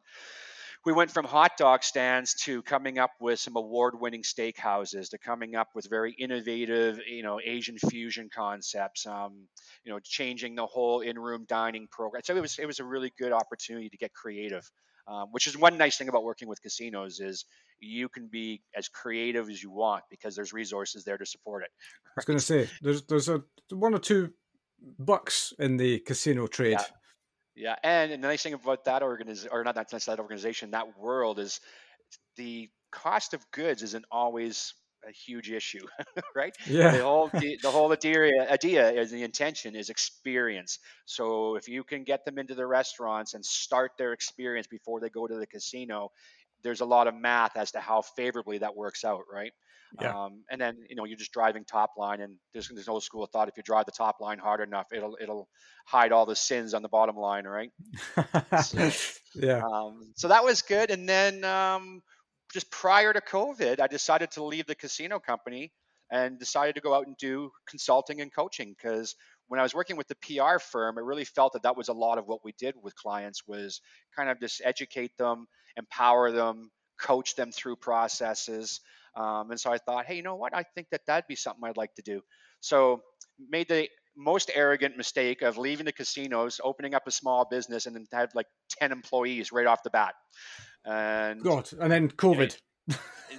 we 0.85 0.93
went 0.93 1.11
from 1.11 1.25
hot 1.25 1.51
dog 1.57 1.83
stands 1.83 2.33
to 2.45 2.61
coming 2.61 2.99
up 2.99 3.11
with 3.19 3.39
some 3.39 3.55
award-winning 3.55 4.23
steakhouses 4.23 5.09
to 5.09 5.17
coming 5.17 5.55
up 5.55 5.67
with 5.75 5.89
very 5.89 6.13
innovative, 6.13 6.99
you 7.07 7.23
know, 7.23 7.39
Asian 7.43 7.77
fusion 7.77 8.29
concepts. 8.33 9.05
Um, 9.05 9.47
you 9.83 9.91
know, 9.91 9.99
changing 10.03 10.55
the 10.55 10.65
whole 10.65 11.01
in-room 11.01 11.45
dining 11.47 11.87
program. 11.89 12.21
So 12.23 12.35
it 12.35 12.41
was 12.41 12.59
it 12.59 12.65
was 12.65 12.79
a 12.79 12.83
really 12.83 13.11
good 13.17 13.31
opportunity 13.31 13.89
to 13.89 13.97
get 13.97 14.13
creative. 14.13 14.69
Um, 15.07 15.29
which 15.31 15.47
is 15.47 15.57
one 15.57 15.75
nice 15.79 15.97
thing 15.97 16.07
about 16.07 16.23
working 16.23 16.47
with 16.47 16.61
casinos 16.61 17.19
is 17.19 17.45
you 17.79 18.09
can 18.09 18.27
be 18.27 18.61
as 18.77 18.87
creative 18.89 19.49
as 19.49 19.63
you 19.63 19.71
want 19.71 20.03
because 20.11 20.35
there's 20.35 20.53
resources 20.53 21.03
there 21.03 21.17
to 21.17 21.25
support 21.25 21.63
it. 21.63 21.71
Right? 22.05 22.11
I 22.11 22.13
was 22.17 22.25
going 22.25 22.39
to 22.39 22.45
say 22.45 22.69
there's 22.81 23.01
there's 23.03 23.27
a 23.27 23.41
one 23.71 23.95
or 23.95 23.99
two 23.99 24.33
bucks 24.99 25.51
in 25.57 25.77
the 25.77 25.99
casino 25.99 26.45
trade. 26.45 26.77
Yeah. 26.79 26.85
Yeah, 27.59 27.75
and, 27.83 28.13
and 28.13 28.23
the 28.23 28.27
nice 28.27 28.41
thing 28.41 28.53
about 28.53 28.85
that 28.85 29.03
organization, 29.03 29.49
or 29.51 29.65
not 29.65 29.75
that, 29.75 29.89
that 29.89 30.19
organization, 30.19 30.71
that 30.71 30.97
world 30.97 31.39
is 31.39 31.59
the 32.37 32.69
cost 32.91 33.33
of 33.33 33.45
goods 33.51 33.83
isn't 33.83 34.05
always 34.11 34.73
a 35.07 35.11
huge 35.11 35.51
issue, 35.51 35.85
right? 36.35 36.53
Yeah. 36.65 36.91
The 36.91 37.03
whole 37.03 37.29
the, 37.37 37.59
the 37.61 37.71
whole 37.71 37.91
idea 37.93 38.31
idea 38.49 38.89
is 38.91 39.11
the 39.11 39.23
intention 39.23 39.75
is 39.75 39.89
experience. 39.89 40.79
So 41.05 41.57
if 41.57 41.67
you 41.67 41.83
can 41.83 42.05
get 42.05 42.23
them 42.25 42.39
into 42.39 42.55
the 42.55 42.65
restaurants 42.65 43.33
and 43.33 43.45
start 43.45 43.91
their 43.97 44.13
experience 44.13 44.67
before 44.67 45.01
they 45.01 45.09
go 45.09 45.27
to 45.27 45.35
the 45.35 45.47
casino, 45.47 46.11
there's 46.63 46.81
a 46.81 46.85
lot 46.85 47.07
of 47.07 47.15
math 47.15 47.57
as 47.57 47.71
to 47.71 47.81
how 47.81 48.01
favorably 48.01 48.59
that 48.59 48.75
works 48.75 49.03
out, 49.03 49.23
right? 49.31 49.51
Yeah. 49.99 50.15
Um, 50.15 50.43
and 50.51 50.61
then 50.61 50.77
you 50.87 50.95
know 50.95 51.05
you're 51.05 51.17
just 51.17 51.31
driving 51.31 51.65
top 51.65 51.91
line, 51.97 52.21
and 52.21 52.35
there's 52.53 52.69
there's 52.69 52.87
old 52.87 53.03
school 53.03 53.25
thought 53.25 53.47
if 53.47 53.57
you 53.57 53.63
drive 53.63 53.85
the 53.85 53.91
top 53.91 54.19
line 54.19 54.37
hard 54.37 54.61
enough, 54.61 54.87
it'll 54.93 55.17
it'll 55.19 55.49
hide 55.85 56.11
all 56.11 56.25
the 56.25 56.35
sins 56.35 56.73
on 56.73 56.81
the 56.81 56.89
bottom 56.89 57.15
line, 57.15 57.45
right? 57.45 57.71
so, 58.63 58.91
yeah. 59.35 59.63
Um, 59.63 60.11
so 60.15 60.27
that 60.27 60.43
was 60.43 60.61
good, 60.61 60.91
and 60.91 61.09
then 61.09 61.43
um, 61.43 62.01
just 62.53 62.69
prior 62.71 63.13
to 63.13 63.21
COVID, 63.21 63.79
I 63.79 63.87
decided 63.87 64.31
to 64.31 64.43
leave 64.43 64.67
the 64.67 64.75
casino 64.75 65.19
company 65.19 65.71
and 66.11 66.39
decided 66.39 66.75
to 66.75 66.81
go 66.81 66.93
out 66.93 67.07
and 67.07 67.15
do 67.17 67.51
consulting 67.67 68.21
and 68.21 68.33
coaching 68.33 68.75
because 68.77 69.15
when 69.47 69.59
I 69.59 69.63
was 69.63 69.73
working 69.73 69.97
with 69.97 70.07
the 70.07 70.15
PR 70.15 70.59
firm, 70.59 70.97
I 70.97 71.01
really 71.01 71.25
felt 71.25 71.53
that 71.53 71.63
that 71.63 71.77
was 71.77 71.87
a 71.87 71.93
lot 71.93 72.17
of 72.17 72.27
what 72.27 72.43
we 72.43 72.53
did 72.57 72.75
with 72.81 72.95
clients 72.95 73.47
was 73.47 73.81
kind 74.15 74.29
of 74.29 74.39
just 74.39 74.61
educate 74.63 75.17
them, 75.17 75.47
empower 75.75 76.31
them, 76.31 76.69
coach 77.01 77.35
them 77.35 77.51
through 77.51 77.77
processes. 77.77 78.81
Um, 79.15 79.51
and 79.51 79.59
so 79.59 79.71
I 79.71 79.77
thought, 79.77 80.05
hey, 80.05 80.15
you 80.15 80.23
know 80.23 80.35
what? 80.35 80.55
I 80.55 80.63
think 80.75 80.87
that 80.91 81.01
that'd 81.07 81.27
be 81.27 81.35
something 81.35 81.63
I'd 81.63 81.77
like 81.77 81.93
to 81.95 82.01
do. 82.01 82.21
So 82.61 83.01
made 83.49 83.67
the 83.67 83.87
most 84.17 84.51
arrogant 84.53 84.97
mistake 84.97 85.41
of 85.41 85.57
leaving 85.57 85.85
the 85.85 85.91
casinos, 85.91 86.59
opening 86.63 86.93
up 86.93 87.03
a 87.07 87.11
small 87.11 87.47
business, 87.49 87.85
and 87.85 87.95
then 87.95 88.05
had 88.11 88.29
like 88.35 88.47
ten 88.69 88.91
employees 88.91 89.51
right 89.51 89.67
off 89.67 89.83
the 89.83 89.89
bat. 89.89 90.13
And 90.85 91.41
God, 91.41 91.69
and 91.79 91.91
then 91.91 92.09
COVID. 92.09 92.57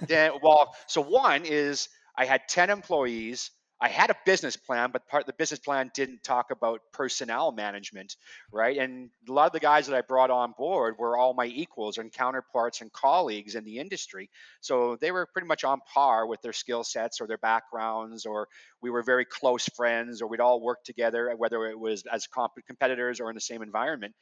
then, 0.07 0.31
well, 0.41 0.73
so 0.87 1.01
one 1.01 1.45
is 1.45 1.89
I 2.17 2.25
had 2.25 2.41
ten 2.47 2.69
employees 2.69 3.51
I 3.83 3.89
had 3.89 4.11
a 4.11 4.15
business 4.27 4.55
plan, 4.55 4.91
but 4.91 5.07
part 5.07 5.23
of 5.23 5.27
the 5.27 5.33
business 5.33 5.59
plan 5.59 5.89
didn't 5.95 6.23
talk 6.23 6.51
about 6.51 6.81
personnel 6.93 7.51
management, 7.51 8.15
right? 8.51 8.77
And 8.77 9.09
a 9.27 9.31
lot 9.31 9.47
of 9.47 9.53
the 9.53 9.59
guys 9.59 9.87
that 9.87 9.97
I 9.97 10.01
brought 10.01 10.29
on 10.29 10.53
board 10.55 10.99
were 10.99 11.17
all 11.17 11.33
my 11.33 11.47
equals 11.47 11.97
and 11.97 12.11
counterparts 12.11 12.81
and 12.81 12.93
colleagues 12.93 13.55
in 13.55 13.63
the 13.63 13.79
industry. 13.79 14.29
So 14.61 14.97
they 15.01 15.11
were 15.11 15.25
pretty 15.25 15.47
much 15.47 15.63
on 15.63 15.79
par 15.91 16.27
with 16.27 16.43
their 16.43 16.53
skill 16.53 16.83
sets 16.83 17.21
or 17.21 17.27
their 17.27 17.39
backgrounds, 17.39 18.27
or 18.27 18.47
we 18.83 18.91
were 18.91 19.01
very 19.01 19.25
close 19.25 19.67
friends, 19.75 20.21
or 20.21 20.27
we'd 20.27 20.39
all 20.39 20.61
work 20.61 20.83
together, 20.83 21.33
whether 21.35 21.65
it 21.65 21.79
was 21.79 22.03
as 22.05 22.27
comp- 22.27 22.63
competitors 22.67 23.19
or 23.19 23.31
in 23.31 23.35
the 23.35 23.41
same 23.41 23.63
environment. 23.63 24.13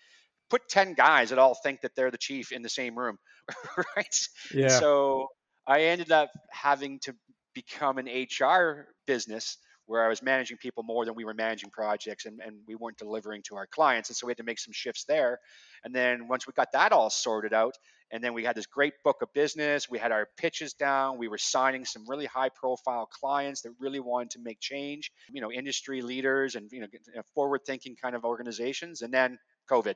Put 0.49 0.69
10 0.69 0.93
guys 0.93 1.29
that 1.29 1.37
all 1.37 1.53
think 1.53 1.81
that 1.81 1.95
they're 1.95 2.11
the 2.11 2.17
chief 2.17 2.53
in 2.53 2.61
the 2.61 2.69
same 2.69 2.97
room, 2.97 3.19
right? 3.97 4.27
Yeah. 4.53 4.69
So 4.69 5.27
I 5.67 5.81
ended 5.81 6.11
up 6.11 6.31
having 6.49 6.99
to 7.01 7.13
become 7.59 7.97
an 7.97 8.07
HR 8.07 8.87
business 9.05 9.57
where 9.85 10.05
I 10.05 10.07
was 10.07 10.21
managing 10.21 10.57
people 10.57 10.83
more 10.83 11.03
than 11.03 11.15
we 11.15 11.25
were 11.25 11.33
managing 11.33 11.71
projects 11.71 12.25
and, 12.25 12.39
and 12.45 12.57
we 12.67 12.75
weren't 12.75 12.97
delivering 12.97 13.41
to 13.47 13.55
our 13.55 13.65
clients. 13.65 14.09
And 14.09 14.15
so 14.15 14.27
we 14.27 14.31
had 14.31 14.37
to 14.37 14.43
make 14.43 14.59
some 14.59 14.71
shifts 14.71 15.03
there. 15.03 15.39
And 15.83 15.93
then 15.93 16.27
once 16.27 16.45
we 16.45 16.53
got 16.53 16.71
that 16.73 16.91
all 16.91 17.09
sorted 17.09 17.53
out, 17.53 17.73
and 18.11 18.23
then 18.23 18.33
we 18.33 18.43
had 18.43 18.55
this 18.55 18.65
great 18.65 18.93
book 19.03 19.17
of 19.21 19.33
business, 19.33 19.89
we 19.89 19.99
had 19.99 20.11
our 20.11 20.27
pitches 20.37 20.73
down, 20.73 21.17
we 21.17 21.27
were 21.27 21.37
signing 21.37 21.85
some 21.85 22.03
really 22.07 22.27
high 22.27 22.49
profile 22.49 23.07
clients 23.07 23.61
that 23.61 23.71
really 23.79 23.99
wanted 23.99 24.29
to 24.31 24.39
make 24.39 24.59
change, 24.59 25.11
you 25.31 25.41
know, 25.41 25.51
industry 25.51 26.01
leaders 26.01 26.55
and, 26.55 26.71
you 26.71 26.81
know, 26.81 26.87
forward 27.33 27.61
thinking 27.65 27.95
kind 27.95 28.15
of 28.15 28.23
organizations. 28.23 29.01
And 29.01 29.13
then 29.13 29.37
COVID. 29.69 29.95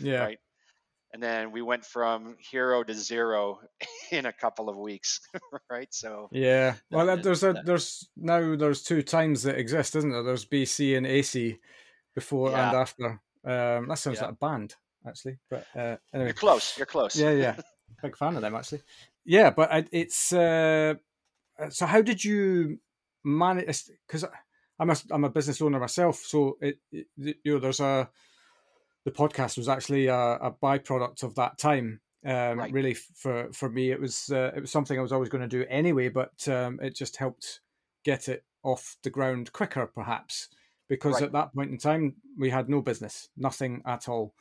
Yeah. 0.00 0.20
Right 0.20 0.38
and 1.14 1.22
then 1.22 1.52
we 1.52 1.62
went 1.62 1.84
from 1.84 2.36
hero 2.40 2.82
to 2.82 2.92
zero 2.92 3.60
in 4.10 4.26
a 4.26 4.32
couple 4.32 4.68
of 4.68 4.76
weeks 4.76 5.20
right? 5.70 5.88
So 5.94 6.28
yeah. 6.32 6.74
well 6.90 7.06
that, 7.06 7.22
there's 7.22 7.44
a 7.44 7.54
there's 7.64 8.08
now 8.16 8.56
there's 8.56 8.82
two 8.82 9.00
times 9.00 9.44
that 9.44 9.56
exist 9.56 9.94
isn't 9.96 10.10
there? 10.10 10.24
There's 10.24 10.44
bc 10.44 10.96
and 10.96 11.06
ac 11.06 11.58
before 12.14 12.50
yeah. 12.50 12.68
and 12.68 12.76
after. 12.76 13.06
Um 13.44 13.88
that 13.88 13.98
sounds 13.98 14.18
yeah. 14.18 14.24
like 14.24 14.32
a 14.32 14.36
band 14.36 14.74
actually 15.06 15.38
but 15.48 15.66
uh 15.76 15.96
anyway. 16.12 16.28
you're 16.28 16.34
close 16.34 16.76
you're 16.76 16.86
close. 16.86 17.16
Yeah 17.16 17.30
yeah. 17.30 17.56
Big 18.02 18.16
fan 18.16 18.34
of 18.34 18.42
them 18.42 18.56
actually. 18.56 18.82
Yeah 19.24 19.50
but 19.50 19.72
I, 19.72 19.84
it's 19.92 20.32
uh 20.32 20.94
so 21.70 21.86
how 21.86 22.02
did 22.02 22.24
you 22.24 22.80
manage 23.22 23.84
because 24.06 24.24
i'm 24.78 24.90
a 24.90 24.96
i'm 25.12 25.24
a 25.24 25.30
business 25.30 25.62
owner 25.62 25.78
myself 25.78 26.16
so 26.16 26.58
it, 26.60 26.76
it 26.92 27.06
you 27.16 27.54
know 27.54 27.58
there's 27.58 27.80
a 27.80 28.10
the 29.04 29.10
podcast 29.10 29.56
was 29.56 29.68
actually 29.68 30.06
a, 30.06 30.16
a 30.16 30.50
byproduct 30.50 31.22
of 31.22 31.34
that 31.36 31.58
time. 31.58 32.00
Um, 32.26 32.58
right. 32.58 32.72
Really, 32.72 32.94
for 32.94 33.52
for 33.52 33.68
me, 33.68 33.90
it 33.90 34.00
was 34.00 34.30
uh, 34.30 34.52
it 34.56 34.60
was 34.62 34.70
something 34.70 34.98
I 34.98 35.02
was 35.02 35.12
always 35.12 35.28
going 35.28 35.42
to 35.42 35.48
do 35.48 35.66
anyway, 35.68 36.08
but 36.08 36.48
um, 36.48 36.80
it 36.82 36.94
just 36.94 37.16
helped 37.16 37.60
get 38.02 38.28
it 38.28 38.44
off 38.62 38.96
the 39.02 39.10
ground 39.10 39.52
quicker, 39.52 39.86
perhaps, 39.86 40.48
because 40.88 41.14
right. 41.14 41.24
at 41.24 41.32
that 41.32 41.54
point 41.54 41.70
in 41.70 41.76
time 41.76 42.14
we 42.38 42.48
had 42.48 42.70
no 42.70 42.80
business, 42.80 43.28
nothing 43.36 43.82
at 43.84 44.08
all, 44.08 44.34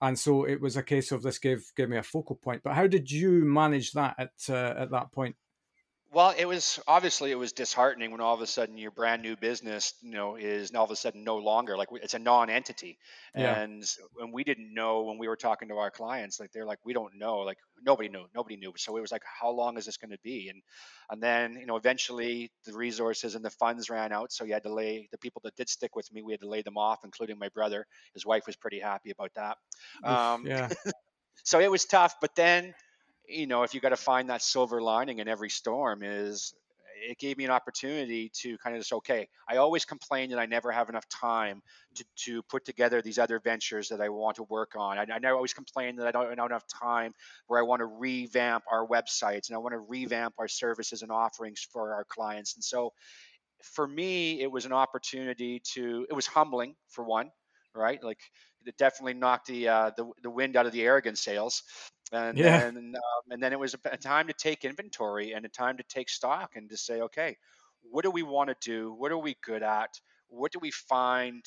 and 0.00 0.18
so 0.18 0.44
it 0.44 0.60
was 0.60 0.76
a 0.76 0.82
case 0.82 1.12
of 1.12 1.22
this 1.22 1.38
gave 1.38 1.70
gave 1.76 1.88
me 1.88 1.96
a 1.96 2.02
focal 2.02 2.34
point. 2.34 2.62
But 2.64 2.74
how 2.74 2.88
did 2.88 3.08
you 3.08 3.30
manage 3.44 3.92
that 3.92 4.16
at 4.18 4.32
uh, 4.48 4.74
at 4.76 4.90
that 4.90 5.12
point? 5.12 5.36
Well, 6.10 6.34
it 6.38 6.46
was 6.46 6.80
obviously 6.86 7.30
it 7.32 7.34
was 7.34 7.52
disheartening 7.52 8.10
when 8.12 8.22
all 8.22 8.32
of 8.34 8.40
a 8.40 8.46
sudden 8.46 8.78
your 8.78 8.90
brand 8.90 9.20
new 9.20 9.36
business, 9.36 9.92
you 10.00 10.12
know, 10.12 10.36
is 10.36 10.74
all 10.74 10.84
of 10.86 10.90
a 10.90 10.96
sudden 10.96 11.22
no 11.22 11.36
longer 11.36 11.76
like 11.76 11.88
it's 11.92 12.14
a 12.14 12.18
non-entity, 12.18 12.98
Yeah. 13.34 13.60
and 13.60 13.84
when 14.14 14.32
we 14.32 14.42
didn't 14.42 14.72
know 14.72 15.02
when 15.02 15.18
we 15.18 15.28
were 15.28 15.36
talking 15.36 15.68
to 15.68 15.74
our 15.76 15.90
clients, 15.90 16.40
like 16.40 16.50
they're 16.50 16.64
like 16.64 16.78
we 16.82 16.94
don't 16.94 17.16
know, 17.18 17.40
like 17.40 17.58
nobody 17.82 18.08
knew, 18.08 18.24
nobody 18.34 18.56
knew. 18.56 18.72
So 18.78 18.96
it 18.96 19.02
was 19.02 19.12
like, 19.12 19.22
how 19.22 19.50
long 19.50 19.76
is 19.76 19.84
this 19.84 19.98
going 19.98 20.10
to 20.12 20.18
be? 20.24 20.48
And 20.48 20.62
and 21.10 21.22
then 21.22 21.56
you 21.60 21.66
know 21.66 21.76
eventually 21.76 22.50
the 22.64 22.72
resources 22.72 23.34
and 23.34 23.44
the 23.44 23.50
funds 23.50 23.90
ran 23.90 24.10
out, 24.10 24.32
so 24.32 24.44
you 24.44 24.54
had 24.54 24.62
to 24.62 24.72
lay 24.72 25.08
the 25.12 25.18
people 25.18 25.42
that 25.44 25.56
did 25.56 25.68
stick 25.68 25.94
with 25.94 26.10
me, 26.10 26.22
we 26.22 26.32
had 26.32 26.40
to 26.40 26.48
lay 26.48 26.62
them 26.62 26.78
off, 26.78 27.00
including 27.04 27.38
my 27.38 27.50
brother. 27.50 27.86
His 28.14 28.24
wife 28.24 28.46
was 28.46 28.56
pretty 28.56 28.80
happy 28.80 29.10
about 29.10 29.34
that. 29.34 29.58
Oof, 30.06 30.18
Um, 30.18 30.42
yeah. 30.42 30.68
so 31.44 31.60
it 31.60 31.70
was 31.70 31.84
tough, 31.84 32.14
but 32.20 32.34
then 32.34 32.74
you 33.28 33.46
know, 33.46 33.62
if 33.62 33.74
you 33.74 33.80
got 33.80 33.90
to 33.90 33.96
find 33.96 34.30
that 34.30 34.42
silver 34.42 34.80
lining 34.80 35.18
in 35.18 35.28
every 35.28 35.50
storm, 35.50 36.02
is 36.02 36.54
it 37.00 37.18
gave 37.18 37.38
me 37.38 37.44
an 37.44 37.50
opportunity 37.50 38.30
to 38.34 38.58
kind 38.58 38.74
of 38.74 38.80
just 38.80 38.92
okay. 38.92 39.28
I 39.48 39.56
always 39.56 39.84
complain 39.84 40.30
that 40.30 40.38
I 40.38 40.46
never 40.46 40.72
have 40.72 40.88
enough 40.88 41.08
time 41.08 41.62
to 41.94 42.04
to 42.24 42.42
put 42.42 42.64
together 42.64 43.02
these 43.02 43.18
other 43.18 43.38
ventures 43.38 43.88
that 43.88 44.00
I 44.00 44.08
want 44.08 44.36
to 44.36 44.44
work 44.44 44.72
on. 44.76 44.98
I, 44.98 45.06
I 45.22 45.30
always 45.30 45.52
complain 45.52 45.96
that 45.96 46.06
I 46.06 46.10
don't, 46.10 46.32
I 46.32 46.34
don't 46.34 46.50
have 46.50 46.66
time 46.66 47.12
where 47.46 47.58
I 47.58 47.62
want 47.62 47.80
to 47.80 47.86
revamp 47.86 48.64
our 48.70 48.86
websites 48.86 49.48
and 49.48 49.54
I 49.54 49.58
want 49.58 49.72
to 49.72 49.78
revamp 49.78 50.34
our 50.38 50.48
services 50.48 51.02
and 51.02 51.10
offerings 51.10 51.66
for 51.72 51.94
our 51.94 52.04
clients. 52.04 52.54
And 52.56 52.64
so 52.64 52.92
for 53.62 53.86
me, 53.86 54.40
it 54.40 54.50
was 54.50 54.64
an 54.64 54.72
opportunity 54.72 55.60
to. 55.74 56.06
It 56.08 56.14
was 56.14 56.26
humbling 56.26 56.74
for 56.88 57.04
one, 57.04 57.30
right? 57.78 58.02
Like 58.02 58.20
it 58.66 58.76
definitely 58.76 59.14
knocked 59.14 59.46
the 59.48 59.68
uh, 59.68 59.90
the, 59.96 60.10
the 60.22 60.30
wind 60.30 60.56
out 60.56 60.66
of 60.66 60.72
the 60.72 60.82
arrogant 60.82 61.18
sails, 61.18 61.62
and 62.12 62.42
Yeah. 62.42 62.62
then 62.66 62.76
um, 62.96 63.22
and 63.30 63.42
then 63.42 63.52
it 63.52 63.58
was 63.58 63.74
a, 63.74 63.78
a 63.86 63.96
time 63.96 64.26
to 64.28 64.34
take 64.34 64.64
inventory 64.64 65.32
and 65.32 65.44
a 65.46 65.48
time 65.48 65.76
to 65.78 65.84
take 65.84 66.08
stock 66.08 66.56
and 66.56 66.68
to 66.70 66.76
say, 66.76 67.00
okay, 67.02 67.36
what 67.82 68.02
do 68.04 68.10
we 68.10 68.22
want 68.22 68.48
to 68.50 68.56
do? 68.60 68.92
What 68.92 69.12
are 69.12 69.18
we 69.18 69.36
good 69.42 69.62
at? 69.62 69.90
What 70.28 70.52
do 70.52 70.58
we 70.60 70.70
find? 70.70 71.44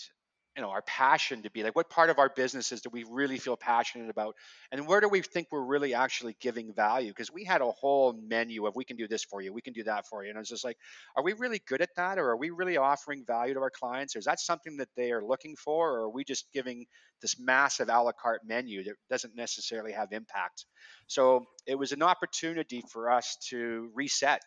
You 0.57 0.63
know, 0.63 0.69
our 0.69 0.81
passion 0.81 1.43
to 1.43 1.49
be 1.49 1.63
like, 1.63 1.77
what 1.77 1.89
part 1.89 2.09
of 2.09 2.19
our 2.19 2.27
businesses 2.27 2.81
do 2.81 2.89
we 2.91 3.05
really 3.09 3.37
feel 3.37 3.55
passionate 3.55 4.09
about? 4.09 4.35
And 4.73 4.85
where 4.85 4.99
do 4.99 5.07
we 5.07 5.21
think 5.21 5.47
we're 5.49 5.63
really 5.63 5.93
actually 5.93 6.35
giving 6.41 6.73
value? 6.73 7.09
Because 7.09 7.31
we 7.31 7.45
had 7.45 7.61
a 7.61 7.71
whole 7.71 8.11
menu 8.13 8.65
of 8.65 8.75
we 8.75 8.83
can 8.83 8.97
do 8.97 9.07
this 9.07 9.23
for 9.23 9.41
you, 9.41 9.53
we 9.53 9.61
can 9.61 9.71
do 9.71 9.83
that 9.83 10.07
for 10.07 10.23
you. 10.23 10.29
And 10.29 10.37
I 10.37 10.41
was 10.41 10.49
just 10.49 10.65
like, 10.65 10.77
are 11.15 11.23
we 11.23 11.31
really 11.33 11.61
good 11.65 11.81
at 11.81 11.95
that? 11.95 12.19
Or 12.19 12.31
are 12.31 12.37
we 12.37 12.49
really 12.49 12.75
offering 12.75 13.23
value 13.25 13.53
to 13.53 13.61
our 13.61 13.69
clients? 13.69 14.13
Or 14.15 14.19
is 14.19 14.25
that 14.25 14.41
something 14.41 14.75
that 14.77 14.89
they 14.97 15.13
are 15.13 15.23
looking 15.23 15.55
for? 15.55 15.91
Or 15.91 16.01
are 16.01 16.09
we 16.09 16.25
just 16.25 16.51
giving 16.51 16.85
this 17.21 17.39
massive 17.39 17.87
a 17.87 18.01
la 18.01 18.11
carte 18.11 18.41
menu 18.45 18.83
that 18.83 18.95
doesn't 19.09 19.35
necessarily 19.35 19.93
have 19.93 20.11
impact? 20.11 20.65
So 21.07 21.45
it 21.65 21.75
was 21.75 21.93
an 21.93 22.03
opportunity 22.03 22.83
for 22.91 23.09
us 23.09 23.37
to 23.51 23.89
reset 23.95 24.41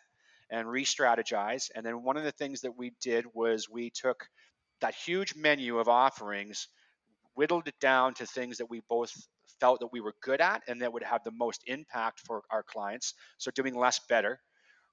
and 0.51 0.69
re-strategize. 0.69 1.71
And 1.73 1.83
then 1.83 2.03
one 2.03 2.17
of 2.17 2.23
the 2.23 2.31
things 2.31 2.61
that 2.61 2.77
we 2.77 2.93
did 3.01 3.25
was 3.33 3.67
we 3.67 3.89
took 3.89 4.27
that 4.81 4.95
huge 4.95 5.35
menu 5.35 5.79
of 5.79 5.87
offerings, 5.87 6.67
whittled 7.35 7.67
it 7.67 7.79
down 7.79 8.13
to 8.15 8.25
things 8.25 8.57
that 8.57 8.69
we 8.69 8.81
both 8.89 9.11
felt 9.59 9.79
that 9.79 9.91
we 9.91 10.01
were 10.01 10.13
good 10.21 10.41
at 10.41 10.61
and 10.67 10.81
that 10.81 10.91
would 10.91 11.03
have 11.03 11.23
the 11.23 11.31
most 11.31 11.61
impact 11.67 12.21
for 12.25 12.43
our 12.51 12.63
clients. 12.63 13.13
So 13.37 13.51
doing 13.51 13.75
less 13.75 13.99
better, 14.09 14.39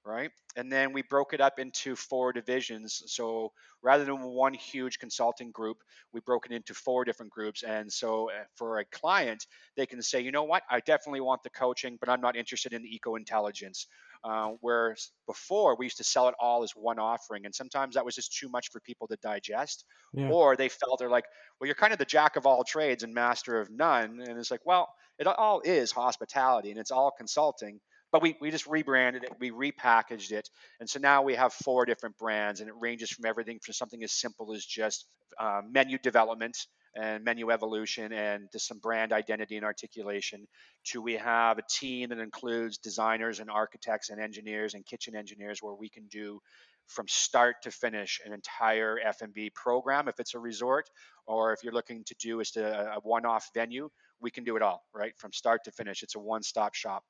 right? 0.05 0.31
And 0.55 0.71
then 0.71 0.93
we 0.93 1.01
broke 1.01 1.33
it 1.33 1.41
up 1.41 1.59
into 1.59 1.95
four 1.95 2.33
divisions. 2.33 3.01
So 3.07 3.53
rather 3.81 4.05
than 4.05 4.21
one 4.21 4.53
huge 4.53 4.99
consulting 4.99 5.51
group, 5.51 5.77
we 6.11 6.19
broke 6.21 6.45
it 6.45 6.51
into 6.51 6.73
four 6.73 7.05
different 7.05 7.31
groups. 7.31 7.63
And 7.63 7.91
so 7.91 8.29
uh, 8.29 8.43
for 8.55 8.79
a 8.79 8.85
client, 8.85 9.45
they 9.77 9.85
can 9.85 10.01
say, 10.01 10.21
you 10.21 10.31
know 10.31 10.43
what, 10.43 10.63
I 10.69 10.81
definitely 10.81 11.21
want 11.21 11.43
the 11.43 11.49
coaching, 11.49 11.97
but 11.99 12.09
I'm 12.09 12.21
not 12.21 12.35
interested 12.35 12.73
in 12.73 12.81
the 12.83 12.93
eco 12.93 13.15
intelligence. 13.15 13.87
Uh, 14.23 14.51
whereas 14.61 15.11
before 15.27 15.75
we 15.77 15.85
used 15.85 15.97
to 15.97 16.03
sell 16.03 16.27
it 16.29 16.35
all 16.39 16.63
as 16.63 16.71
one 16.75 16.99
offering, 16.99 17.45
and 17.45 17.53
sometimes 17.53 17.95
that 17.95 18.05
was 18.05 18.15
just 18.15 18.33
too 18.33 18.47
much 18.49 18.69
for 18.71 18.79
people 18.81 19.07
to 19.07 19.17
digest, 19.17 19.85
Yeah. 20.13 20.33
or 20.33 20.55
they 20.55 20.69
felt 20.69 20.99
they're 20.99 21.09
like, 21.09 21.25
well, 21.59 21.65
you're 21.67 21.75
kind 21.75 21.93
of 21.93 21.99
the 21.99 22.05
jack 22.05 22.35
of 22.35 22.45
all 22.45 22.63
trades 22.63 23.03
and 23.03 23.13
master 23.13 23.59
of 23.59 23.69
none, 23.69 24.21
and 24.21 24.37
it's 24.39 24.51
like, 24.51 24.65
well, 24.65 24.93
it 25.19 25.27
all 25.27 25.61
is 25.61 25.91
hospitality 25.91 26.71
and 26.71 26.79
it's 26.79 26.91
all 26.91 27.11
consulting, 27.11 27.79
but 28.13 28.21
we, 28.21 28.37
we 28.39 28.51
just 28.51 28.67
rebranded 28.67 29.23
it, 29.23 29.33
we 29.39 29.51
repackaged 29.51 30.31
it, 30.31 30.47
and 30.79 30.89
so 30.89 30.99
now 30.99 31.23
we 31.23 31.33
have 31.33 31.51
four 31.51 31.83
different 31.83 32.15
brands, 32.17 32.61
and 32.61 32.69
it 32.69 32.75
ranges 32.79 33.09
from 33.09 33.25
everything 33.25 33.59
from 33.59 33.73
something 33.73 34.03
as 34.03 34.13
simple 34.13 34.53
as 34.53 34.63
just 34.63 35.07
uh, 35.39 35.61
menu 35.69 35.97
development 35.97 36.55
and 36.95 37.23
menu 37.23 37.49
evolution 37.49 38.13
and 38.13 38.47
just 38.53 38.67
some 38.67 38.77
brand 38.77 39.11
identity 39.11 39.55
and 39.55 39.65
articulation 39.65 40.45
to 40.85 41.01
we 41.01 41.13
have 41.13 41.57
a 41.57 41.63
team 41.67 42.09
that 42.09 42.19
includes 42.19 42.77
designers 42.77 43.39
and 43.39 43.49
architects 43.49 44.11
and 44.11 44.21
engineers 44.21 44.75
and 44.75 44.85
kitchen 44.85 45.15
engineers 45.15 45.57
where 45.61 45.73
we 45.73 45.89
can 45.89 46.05
do 46.11 46.39
from 46.85 47.07
start 47.07 47.55
to 47.63 47.71
finish 47.71 48.19
an 48.25 48.33
entire 48.33 48.99
F&B 49.05 49.49
program 49.55 50.07
if 50.07 50.19
it's 50.19 50.35
a 50.35 50.39
resort 50.39 50.85
or 51.25 51.51
if 51.51 51.63
you're 51.63 51.73
looking 51.73 52.03
to 52.05 52.15
do 52.19 52.39
is 52.41 52.51
to 52.51 52.63
a 52.63 52.99
one-off 53.01 53.49
venue 53.55 53.89
we 54.21 54.29
can 54.29 54.43
do 54.43 54.55
it 54.55 54.61
all 54.61 54.83
right? 54.93 55.13
From 55.17 55.33
start 55.33 55.61
to 55.63 55.71
finish 55.71 56.03
it's 56.03 56.15
a 56.15 56.19
one-stop 56.19 56.75
shop 56.75 57.03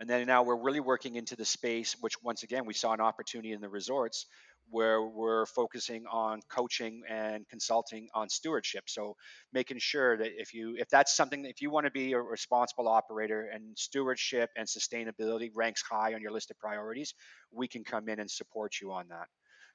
and 0.00 0.08
then 0.08 0.26
now 0.26 0.42
we're 0.42 0.62
really 0.62 0.80
working 0.80 1.16
into 1.16 1.36
the 1.36 1.44
space, 1.44 1.96
which 2.00 2.14
once 2.22 2.42
again, 2.42 2.64
we 2.66 2.74
saw 2.74 2.92
an 2.92 3.00
opportunity 3.00 3.52
in 3.52 3.60
the 3.60 3.68
resorts 3.68 4.26
where 4.70 5.02
we're 5.02 5.46
focusing 5.46 6.04
on 6.10 6.40
coaching 6.50 7.02
and 7.08 7.48
consulting 7.48 8.08
on 8.14 8.28
stewardship. 8.28 8.84
So 8.86 9.16
making 9.52 9.78
sure 9.78 10.16
that 10.18 10.30
if 10.36 10.52
you 10.52 10.76
if 10.78 10.88
that's 10.88 11.16
something 11.16 11.44
if 11.46 11.62
you 11.62 11.70
want 11.70 11.86
to 11.86 11.90
be 11.90 12.12
a 12.12 12.20
responsible 12.20 12.88
operator 12.88 13.48
and 13.52 13.76
stewardship 13.76 14.50
and 14.56 14.66
sustainability 14.66 15.50
ranks 15.54 15.82
high 15.82 16.14
on 16.14 16.20
your 16.20 16.32
list 16.32 16.50
of 16.50 16.58
priorities, 16.58 17.14
we 17.50 17.66
can 17.66 17.82
come 17.84 18.08
in 18.08 18.20
and 18.20 18.30
support 18.30 18.74
you 18.80 18.92
on 18.92 19.08
that. 19.08 19.26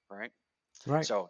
Right. 0.10 0.32
Right. 0.86 1.06
So 1.06 1.30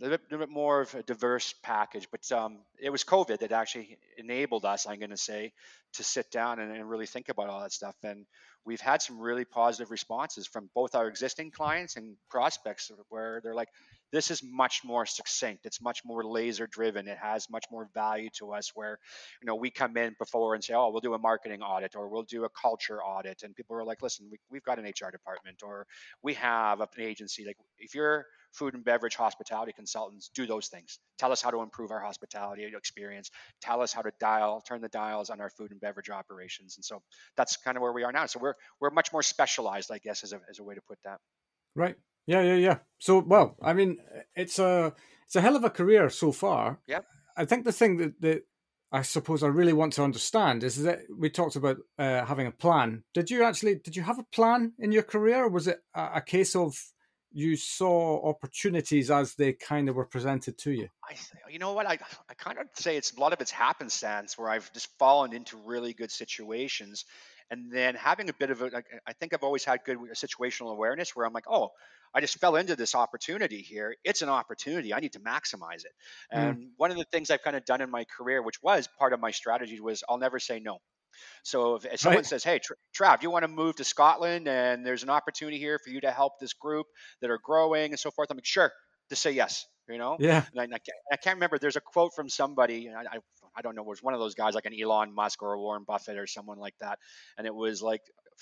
a 0.00 0.02
little 0.02 0.18
bit, 0.18 0.26
little 0.30 0.46
bit 0.46 0.52
more 0.52 0.80
of 0.80 0.94
a 0.94 1.02
diverse 1.02 1.54
package, 1.62 2.08
but 2.10 2.30
um, 2.32 2.58
it 2.80 2.90
was 2.90 3.04
COVID 3.04 3.38
that 3.38 3.52
actually 3.52 3.98
enabled 4.18 4.64
us, 4.64 4.86
I'm 4.86 4.98
going 4.98 5.10
to 5.10 5.16
say, 5.16 5.52
to 5.94 6.02
sit 6.02 6.30
down 6.30 6.58
and, 6.58 6.74
and 6.74 6.88
really 6.88 7.06
think 7.06 7.28
about 7.28 7.48
all 7.48 7.60
that 7.60 7.72
stuff. 7.72 7.94
And 8.02 8.26
we've 8.64 8.80
had 8.80 9.02
some 9.02 9.20
really 9.20 9.44
positive 9.44 9.92
responses 9.92 10.48
from 10.48 10.68
both 10.74 10.96
our 10.96 11.06
existing 11.06 11.52
clients 11.52 11.96
and 11.96 12.16
prospects 12.28 12.90
where 13.08 13.40
they're 13.42 13.54
like, 13.54 13.68
this 14.10 14.30
is 14.30 14.42
much 14.42 14.82
more 14.84 15.06
succinct. 15.06 15.66
It's 15.66 15.80
much 15.80 16.04
more 16.04 16.24
laser 16.24 16.66
driven. 16.66 17.08
It 17.08 17.18
has 17.18 17.48
much 17.50 17.64
more 17.70 17.88
value 17.94 18.30
to 18.38 18.52
us 18.52 18.72
where, 18.74 18.98
you 19.42 19.46
know, 19.46 19.56
we 19.56 19.70
come 19.70 19.96
in 19.96 20.14
before 20.18 20.54
and 20.54 20.62
say, 20.62 20.74
oh, 20.74 20.90
we'll 20.90 21.00
do 21.00 21.14
a 21.14 21.18
marketing 21.18 21.62
audit 21.62 21.96
or 21.96 22.08
we'll 22.08 22.22
do 22.22 22.44
a 22.44 22.48
culture 22.48 23.02
audit. 23.02 23.42
And 23.42 23.54
people 23.54 23.76
are 23.76 23.84
like, 23.84 24.02
listen, 24.02 24.28
we, 24.30 24.38
we've 24.50 24.64
got 24.64 24.78
an 24.78 24.84
HR 24.84 25.10
department 25.10 25.62
or 25.62 25.86
we 26.22 26.34
have 26.34 26.80
an 26.80 26.88
agency. 26.98 27.44
Like 27.44 27.56
if 27.78 27.94
you're 27.94 28.26
food 28.54 28.74
and 28.74 28.84
beverage 28.84 29.16
hospitality 29.16 29.72
consultants 29.72 30.30
do 30.34 30.46
those 30.46 30.68
things. 30.68 30.98
Tell 31.18 31.32
us 31.32 31.42
how 31.42 31.50
to 31.50 31.60
improve 31.60 31.90
our 31.90 32.00
hospitality 32.00 32.64
experience. 32.76 33.30
Tell 33.60 33.82
us 33.82 33.92
how 33.92 34.02
to 34.02 34.12
dial, 34.20 34.62
turn 34.66 34.80
the 34.80 34.88
dials 34.88 35.30
on 35.30 35.40
our 35.40 35.50
food 35.50 35.70
and 35.70 35.80
beverage 35.80 36.10
operations. 36.10 36.76
And 36.76 36.84
so 36.84 37.02
that's 37.36 37.56
kind 37.56 37.76
of 37.76 37.82
where 37.82 37.92
we 37.92 38.04
are 38.04 38.12
now. 38.12 38.26
So 38.26 38.38
we're 38.40 38.54
we're 38.80 38.90
much 38.90 39.12
more 39.12 39.22
specialized, 39.22 39.90
I 39.90 39.98
guess, 39.98 40.24
as 40.24 40.32
a 40.32 40.40
as 40.48 40.58
a 40.58 40.64
way 40.64 40.74
to 40.74 40.80
put 40.88 40.98
that. 41.04 41.18
Right. 41.74 41.96
Yeah, 42.26 42.42
yeah, 42.42 42.54
yeah. 42.54 42.78
So, 42.98 43.18
well, 43.18 43.56
I 43.62 43.74
mean, 43.74 43.98
it's 44.34 44.58
a 44.58 44.94
it's 45.26 45.36
a 45.36 45.40
hell 45.40 45.56
of 45.56 45.64
a 45.64 45.70
career 45.70 46.08
so 46.08 46.32
far. 46.32 46.78
Yeah. 46.86 47.00
I 47.36 47.44
think 47.44 47.64
the 47.64 47.72
thing 47.72 47.96
that 47.98 48.20
that 48.20 48.42
I 48.92 49.02
suppose 49.02 49.42
I 49.42 49.48
really 49.48 49.72
want 49.72 49.92
to 49.94 50.04
understand 50.04 50.62
is 50.62 50.82
that 50.84 51.00
we 51.14 51.28
talked 51.28 51.56
about 51.56 51.78
uh, 51.98 52.24
having 52.24 52.46
a 52.46 52.52
plan. 52.52 53.02
Did 53.12 53.30
you 53.30 53.42
actually 53.42 53.74
did 53.74 53.96
you 53.96 54.02
have 54.02 54.18
a 54.18 54.26
plan 54.32 54.72
in 54.78 54.92
your 54.92 55.02
career, 55.02 55.44
or 55.44 55.48
was 55.48 55.66
it 55.66 55.80
a, 55.94 56.10
a 56.16 56.20
case 56.20 56.54
of 56.54 56.76
you 57.34 57.56
saw 57.56 58.26
opportunities 58.28 59.10
as 59.10 59.34
they 59.34 59.52
kind 59.52 59.88
of 59.88 59.96
were 59.96 60.06
presented 60.06 60.56
to 60.58 60.70
you? 60.70 60.88
I, 61.04 61.16
you 61.50 61.58
know 61.58 61.72
what, 61.72 61.86
I, 61.86 61.98
I 62.30 62.34
kind 62.34 62.58
of 62.58 62.68
say 62.74 62.96
it's 62.96 63.12
a 63.12 63.20
lot 63.20 63.32
of 63.32 63.40
it's 63.40 63.50
happenstance 63.50 64.38
where 64.38 64.48
I've 64.48 64.72
just 64.72 64.88
fallen 64.98 65.32
into 65.32 65.56
really 65.56 65.92
good 65.92 66.12
situations, 66.12 67.04
and 67.50 67.70
then 67.70 67.96
having 67.96 68.30
a 68.30 68.32
bit 68.32 68.50
of 68.50 68.62
a, 68.62 68.66
like, 68.66 68.86
I 69.06 69.12
think 69.12 69.34
I've 69.34 69.42
always 69.42 69.64
had 69.64 69.80
good 69.84 69.98
situational 70.14 70.70
awareness 70.72 71.14
where 71.14 71.26
I'm 71.26 71.32
like, 71.32 71.44
oh, 71.50 71.70
I 72.14 72.20
just 72.20 72.38
fell 72.38 72.54
into 72.56 72.76
this 72.76 72.94
opportunity 72.94 73.58
here. 73.58 73.96
It's 74.04 74.22
an 74.22 74.28
opportunity. 74.28 74.94
I 74.94 75.00
need 75.00 75.12
to 75.14 75.20
maximize 75.20 75.84
it. 75.84 75.92
And 76.30 76.56
mm. 76.56 76.66
one 76.76 76.92
of 76.92 76.96
the 76.96 77.04
things 77.12 77.30
I've 77.30 77.42
kind 77.42 77.56
of 77.56 77.64
done 77.64 77.80
in 77.80 77.90
my 77.90 78.04
career, 78.04 78.40
which 78.40 78.62
was 78.62 78.88
part 78.98 79.12
of 79.12 79.20
my 79.20 79.32
strategy, 79.32 79.80
was 79.80 80.04
I'll 80.08 80.18
never 80.18 80.38
say 80.38 80.60
no. 80.60 80.78
So 81.42 81.76
if, 81.76 81.84
if 81.84 82.00
someone 82.00 82.18
right. 82.18 82.26
says, 82.26 82.44
"Hey, 82.44 82.60
Trav, 82.96 83.22
you 83.22 83.30
want 83.30 83.44
to 83.44 83.48
move 83.48 83.76
to 83.76 83.84
Scotland, 83.84 84.48
and 84.48 84.86
there's 84.86 85.02
an 85.02 85.10
opportunity 85.10 85.58
here 85.58 85.78
for 85.78 85.90
you 85.90 86.00
to 86.00 86.10
help 86.10 86.38
this 86.40 86.52
group 86.52 86.86
that 87.20 87.30
are 87.30 87.38
growing 87.42 87.92
and 87.92 87.98
so 87.98 88.10
forth," 88.10 88.30
I'm 88.30 88.36
like, 88.36 88.46
"Sure," 88.46 88.72
to 89.10 89.16
say 89.16 89.32
yes. 89.32 89.66
You 89.86 89.98
know? 89.98 90.16
Yeah. 90.18 90.42
And 90.50 90.60
I, 90.60 90.64
I, 90.64 90.66
can't, 90.66 90.98
I 91.12 91.16
can't 91.16 91.36
remember. 91.36 91.58
There's 91.58 91.76
a 91.76 91.80
quote 91.82 92.14
from 92.16 92.30
somebody, 92.30 92.86
and 92.86 92.96
I, 92.96 93.02
I 93.02 93.18
I 93.56 93.62
don't 93.62 93.76
know, 93.76 93.82
it 93.82 93.88
was 93.88 94.02
one 94.02 94.14
of 94.14 94.20
those 94.20 94.34
guys 94.34 94.54
like 94.54 94.64
an 94.64 94.72
Elon 94.80 95.14
Musk 95.14 95.42
or 95.42 95.52
a 95.52 95.60
Warren 95.60 95.84
Buffett 95.86 96.18
or 96.18 96.26
someone 96.26 96.58
like 96.58 96.74
that, 96.80 96.98
and 97.38 97.46
it 97.46 97.54
was 97.54 97.82
like, 97.82 98.00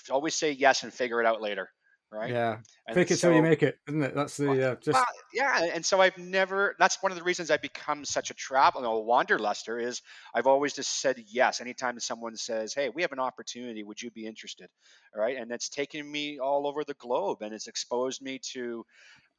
always 0.09 0.35
say 0.35 0.51
yes 0.51 0.83
and 0.83 0.93
figure 0.93 1.19
it 1.19 1.25
out 1.25 1.41
later 1.41 1.69
right? 2.13 2.29
Yeah, 2.29 2.57
and 2.87 2.95
fake 2.95 3.11
it 3.11 3.17
so, 3.17 3.29
till 3.29 3.37
you 3.37 3.41
make 3.41 3.63
it, 3.63 3.77
isn't 3.87 4.01
it? 4.01 4.15
That's 4.15 4.37
the 4.37 4.71
uh, 4.71 4.75
just 4.75 4.93
well, 4.93 5.05
yeah. 5.33 5.69
And 5.73 5.85
so 5.85 6.01
I've 6.01 6.17
never. 6.17 6.75
That's 6.79 7.01
one 7.01 7.11
of 7.11 7.17
the 7.17 7.23
reasons 7.23 7.51
I've 7.51 7.61
become 7.61 8.05
such 8.05 8.29
a 8.29 8.33
traveler, 8.33 8.85
a 8.85 8.89
wanderluster. 8.89 9.81
Is 9.81 10.01
I've 10.33 10.47
always 10.47 10.73
just 10.73 11.01
said 11.01 11.17
yes 11.27 11.61
anytime 11.61 11.99
someone 11.99 12.35
says, 12.35 12.73
"Hey, 12.73 12.89
we 12.89 13.01
have 13.01 13.11
an 13.11 13.19
opportunity. 13.19 13.83
Would 13.83 14.01
you 14.01 14.11
be 14.11 14.25
interested?" 14.25 14.69
All 15.15 15.21
right, 15.21 15.37
and 15.37 15.49
that's 15.49 15.69
taken 15.69 16.09
me 16.09 16.39
all 16.39 16.67
over 16.67 16.83
the 16.83 16.95
globe, 16.95 17.39
and 17.41 17.53
it's 17.53 17.67
exposed 17.67 18.21
me 18.21 18.39
to 18.53 18.85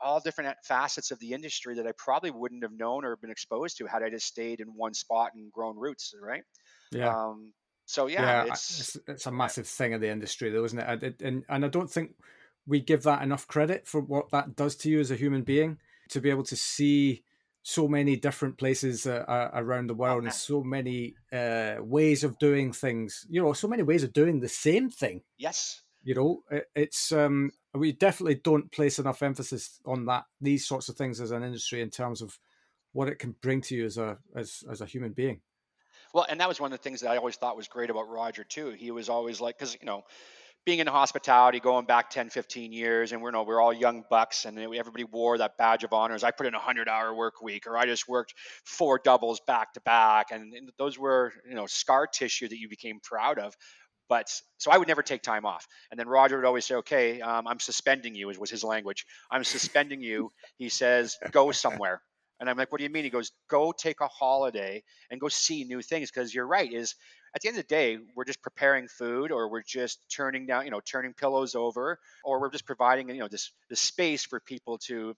all 0.01 0.21
different 0.21 0.57
facets 0.65 1.11
of 1.11 1.19
the 1.21 1.33
industry 1.33 1.77
that 1.77 1.87
I 1.87 1.93
probably 1.97 2.31
wouldn't 2.31 2.63
have 2.63 2.73
known 2.73 3.05
or 3.05 3.17
been 3.17 3.31
exposed 3.31 3.79
to 3.79 3.87
had 3.87 4.03
I 4.03 4.11
just 4.11 4.27
stayed 4.27 4.61
in 4.61 4.69
one 4.69 4.95
spot 4.95 5.31
and 5.35 5.53
grown 5.53 5.79
roots. 5.79 6.15
Right. 6.21 6.43
Yeah. 6.91 7.09
Um, 7.09 7.53
so 7.87 8.07
yeah, 8.07 8.45
yeah 8.45 8.53
it's, 8.53 8.81
it's, 8.81 9.09
it's 9.09 9.27
a 9.27 9.33
massive 9.33 9.67
thing 9.67 9.93
in 9.93 10.01
the 10.01 10.11
industry, 10.11 10.51
though, 10.51 10.65
isn't 10.65 10.79
it? 10.79 11.23
And 11.23 11.45
and 11.49 11.65
I 11.65 11.69
don't 11.69 11.91
think 11.91 12.13
we 12.67 12.81
give 12.81 13.03
that 13.03 13.23
enough 13.23 13.47
credit 13.47 13.87
for 13.87 14.01
what 14.01 14.31
that 14.31 14.57
does 14.57 14.77
to 14.77 14.91
you 14.91 15.01
as 15.01 15.11
a 15.11 15.17
human 15.17 15.43
being 15.43 15.79
to 16.09 16.21
be 16.21 16.31
able 16.31 16.45
to 16.45 16.57
see 16.57 17.23
so 17.63 17.89
many 17.89 18.15
different 18.15 18.59
places 18.59 19.07
uh, 19.07 19.25
uh 19.27 19.51
around 19.55 19.87
the 19.87 19.95
world 19.95 20.23
and 20.23 20.33
so 20.33 20.63
many 20.63 21.15
uh, 21.33 21.77
ways 21.81 22.23
of 22.23 22.39
doing 22.39 22.73
things. 22.73 23.27
You 23.29 23.43
know, 23.43 23.53
so 23.55 23.69
many 23.69 23.83
ways 23.83 24.03
of 24.03 24.13
doing 24.13 24.41
the 24.41 24.49
same 24.49 24.91
thing. 24.91 25.23
Yes. 25.39 25.83
You 26.03 26.15
know, 26.15 26.43
it, 26.51 26.67
it's 26.75 27.11
um, 27.13 27.51
we 27.73 27.93
definitely 27.93 28.37
don't 28.37 28.71
place 28.71 28.99
enough 28.99 29.23
emphasis 29.23 29.81
on 29.87 30.05
that 30.07 30.25
these 30.41 30.67
sorts 30.67 30.91
of 30.91 30.97
things 30.97 31.21
as 31.21 31.31
an 31.31 31.43
industry 31.43 31.81
in 31.81 31.91
terms 31.91 32.21
of 32.21 32.39
what 32.93 33.09
it 33.09 33.19
can 33.19 33.35
bring 33.41 33.63
to 33.63 33.75
you 33.75 33.87
as 33.87 33.97
a 33.97 34.19
as 34.37 34.63
as 34.71 34.83
a 34.83 34.87
human 34.87 35.13
being. 35.13 35.41
Well, 36.13 36.27
and 36.29 36.41
that 36.41 36.49
was 36.49 36.61
one 36.61 36.73
of 36.73 36.79
the 36.79 36.83
things 36.83 37.01
that 37.01 37.11
I 37.11 37.17
always 37.17 37.35
thought 37.35 37.57
was 37.57 37.67
great 37.67 37.91
about 37.91 38.09
Roger 38.09 38.45
too. 38.45 38.71
He 38.71 38.93
was 38.93 39.09
always 39.09 39.41
like, 39.41 39.59
because 39.59 39.77
you 39.81 39.85
know, 39.85 40.05
being 40.65 40.79
in 40.79 40.87
hospitality, 40.87 41.61
going 41.61 41.85
back 41.85 42.09
10, 42.11 42.31
15 42.31 42.73
years, 42.73 43.13
and 43.13 43.21
we're 43.21 43.29
you 43.29 43.33
know 43.33 43.43
we're 43.43 43.61
all 43.61 43.73
young 43.73 44.05
bucks, 44.09 44.45
and 44.47 44.59
everybody 44.59 45.05
wore 45.05 45.39
that 45.39 45.59
badge 45.59 45.85
of 45.85 45.93
honors. 45.93 46.25
I 46.25 46.31
put 46.31 46.47
in 46.47 46.55
a 46.55 46.59
hundred 46.59 46.89
hour 46.89 47.15
work 47.15 47.43
week, 47.43 47.67
or 47.67 47.77
I 47.77 47.85
just 47.85 48.09
worked 48.09 48.35
four 48.65 49.01
doubles 49.03 49.41
back 49.47 49.75
to 49.75 49.81
back, 49.81 50.29
and, 50.31 50.55
and 50.55 50.71
those 50.79 50.99
were 50.99 51.33
you 51.49 51.55
know 51.55 51.67
scar 51.67 52.07
tissue 52.07 52.49
that 52.49 52.59
you 52.59 52.69
became 52.69 52.99
proud 53.03 53.39
of. 53.39 53.55
But 54.09 54.29
so 54.59 54.71
I 54.71 54.77
would 54.79 54.89
never 54.89 55.03
take 55.03 55.23
time 55.23 55.47
off. 55.47 55.67
And 55.91 55.99
then 55.99 56.09
Roger 56.09 56.37
would 56.37 56.45
always 56.45 56.67
say, 56.67 56.75
okay, 56.77 57.21
um, 57.23 57.47
I'm 57.49 57.59
suspending 57.59 58.15
you, 58.15 58.29
was 58.39 58.51
his 58.51 58.63
language. 58.63 59.07
I'm 59.31 59.45
suspending 59.45 60.03
you. 60.03 60.31
He 60.59 60.69
says, 60.69 61.17
go 61.31 61.53
somewhere. 61.53 62.03
And 62.39 62.51
I'm 62.51 62.57
like, 62.59 62.71
what 62.71 62.79
do 62.79 62.85
you 62.85 62.91
mean? 62.91 63.05
He 63.05 63.11
goes, 63.11 63.33
go 63.49 63.73
take 63.73 64.01
a 64.03 64.09
holiday 64.09 64.83
and 65.11 65.21
go 65.21 65.29
see 65.29 65.65
new 65.65 65.81
things. 65.81 66.11
Because 66.11 66.35
you're 66.35 66.47
right, 66.47 66.71
is 66.71 66.95
at 67.35 67.43
the 67.43 67.49
end 67.49 67.59
of 67.59 67.65
the 67.65 67.69
day, 67.69 67.99
we're 68.15 68.25
just 68.25 68.43
preparing 68.43 68.87
food 68.89 69.33
or 69.33 69.51
we're 69.51 69.63
just 69.63 69.99
turning 70.15 70.47
down, 70.47 70.65
you 70.65 70.71
know, 70.71 70.81
turning 70.81 71.15
pillows 71.15 71.55
over, 71.55 71.99
or 72.25 72.41
we're 72.41 72.51
just 72.51 72.67
providing, 72.67 73.09
you 73.09 73.19
know, 73.19 73.29
this 73.29 73.53
this 73.69 73.81
space 73.81 74.25
for 74.25 74.41
people 74.41 74.79
to 74.87 75.15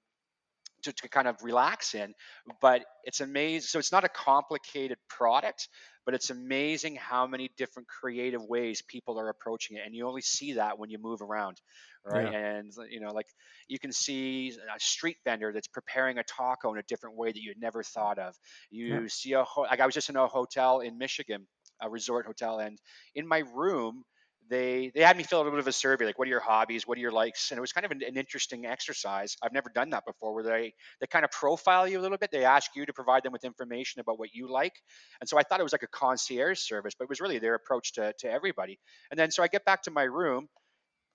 to, 0.82 0.92
to 0.92 1.08
kind 1.08 1.28
of 1.28 1.36
relax 1.42 1.94
in. 1.94 2.14
But 2.60 2.84
it's 3.04 3.20
amazing. 3.20 3.66
So 3.66 3.78
it's 3.78 3.92
not 3.92 4.04
a 4.04 4.08
complicated 4.08 4.98
product, 5.08 5.68
but 6.04 6.14
it's 6.14 6.30
amazing 6.30 6.96
how 6.96 7.26
many 7.26 7.50
different 7.56 7.88
creative 7.88 8.42
ways 8.42 8.82
people 8.86 9.18
are 9.18 9.28
approaching 9.28 9.76
it. 9.76 9.82
And 9.84 9.94
you 9.94 10.06
only 10.06 10.22
see 10.22 10.54
that 10.54 10.78
when 10.78 10.90
you 10.90 10.98
move 10.98 11.20
around 11.22 11.60
right? 12.06 12.32
Yeah. 12.32 12.38
And 12.38 12.72
you 12.90 13.00
know, 13.00 13.12
like 13.12 13.26
you 13.68 13.78
can 13.78 13.92
see 13.92 14.52
a 14.74 14.80
street 14.80 15.16
vendor 15.24 15.52
that's 15.52 15.68
preparing 15.68 16.18
a 16.18 16.22
taco 16.22 16.72
in 16.72 16.78
a 16.78 16.82
different 16.84 17.16
way 17.16 17.32
that 17.32 17.40
you'd 17.40 17.60
never 17.60 17.82
thought 17.82 18.18
of. 18.18 18.34
You 18.70 18.86
yeah. 18.86 19.00
see 19.08 19.32
a 19.32 19.44
ho- 19.44 19.62
like 19.62 19.80
I 19.80 19.86
was 19.86 19.94
just 19.94 20.08
in 20.08 20.16
a 20.16 20.26
hotel 20.26 20.80
in 20.80 20.98
Michigan, 20.98 21.46
a 21.80 21.90
resort 21.90 22.26
hotel, 22.26 22.58
and 22.58 22.78
in 23.14 23.26
my 23.26 23.42
room 23.54 24.04
they 24.48 24.92
they 24.94 25.00
had 25.00 25.16
me 25.16 25.22
fill 25.22 25.40
out 25.40 25.46
a 25.46 25.50
bit 25.50 25.58
of 25.58 25.66
a 25.66 25.72
survey 25.72 26.04
like 26.04 26.18
what 26.18 26.26
are 26.26 26.30
your 26.30 26.40
hobbies? 26.40 26.86
What 26.86 26.98
are 26.98 27.00
your 27.00 27.10
likes? 27.10 27.50
And 27.50 27.58
it 27.58 27.60
was 27.60 27.72
kind 27.72 27.84
of 27.84 27.90
an, 27.90 28.02
an, 28.06 28.16
interesting 28.16 28.66
exercise. 28.66 29.36
I've 29.42 29.52
never 29.52 29.70
done 29.74 29.90
that 29.90 30.04
before 30.06 30.34
where 30.34 30.44
they 30.44 30.74
they 31.00 31.06
kind 31.06 31.24
of 31.24 31.30
profile 31.30 31.88
you 31.88 31.98
a 31.98 32.02
little 32.02 32.18
bit. 32.18 32.30
They 32.30 32.44
ask 32.44 32.70
you 32.76 32.86
to 32.86 32.92
provide 32.92 33.22
them 33.22 33.32
with 33.32 33.44
information 33.44 34.00
about 34.00 34.18
what 34.18 34.30
you 34.32 34.50
like. 34.50 34.74
And 35.20 35.28
so 35.28 35.38
i 35.38 35.42
thought 35.42 35.60
it 35.60 35.64
was 35.64 35.72
like 35.72 35.82
a 35.82 35.88
concierge 35.88 36.58
service 36.58 36.94
but 36.98 37.04
it 37.04 37.08
was 37.08 37.20
really 37.20 37.38
their 37.38 37.54
approach 37.54 37.92
to, 37.94 38.12
to 38.20 38.30
everybody. 38.30 38.78
And 39.10 39.18
then 39.18 39.30
so 39.30 39.42
i 39.42 39.48
get 39.48 39.64
back 39.64 39.82
to 39.82 39.90
my 39.90 40.04
room. 40.04 40.48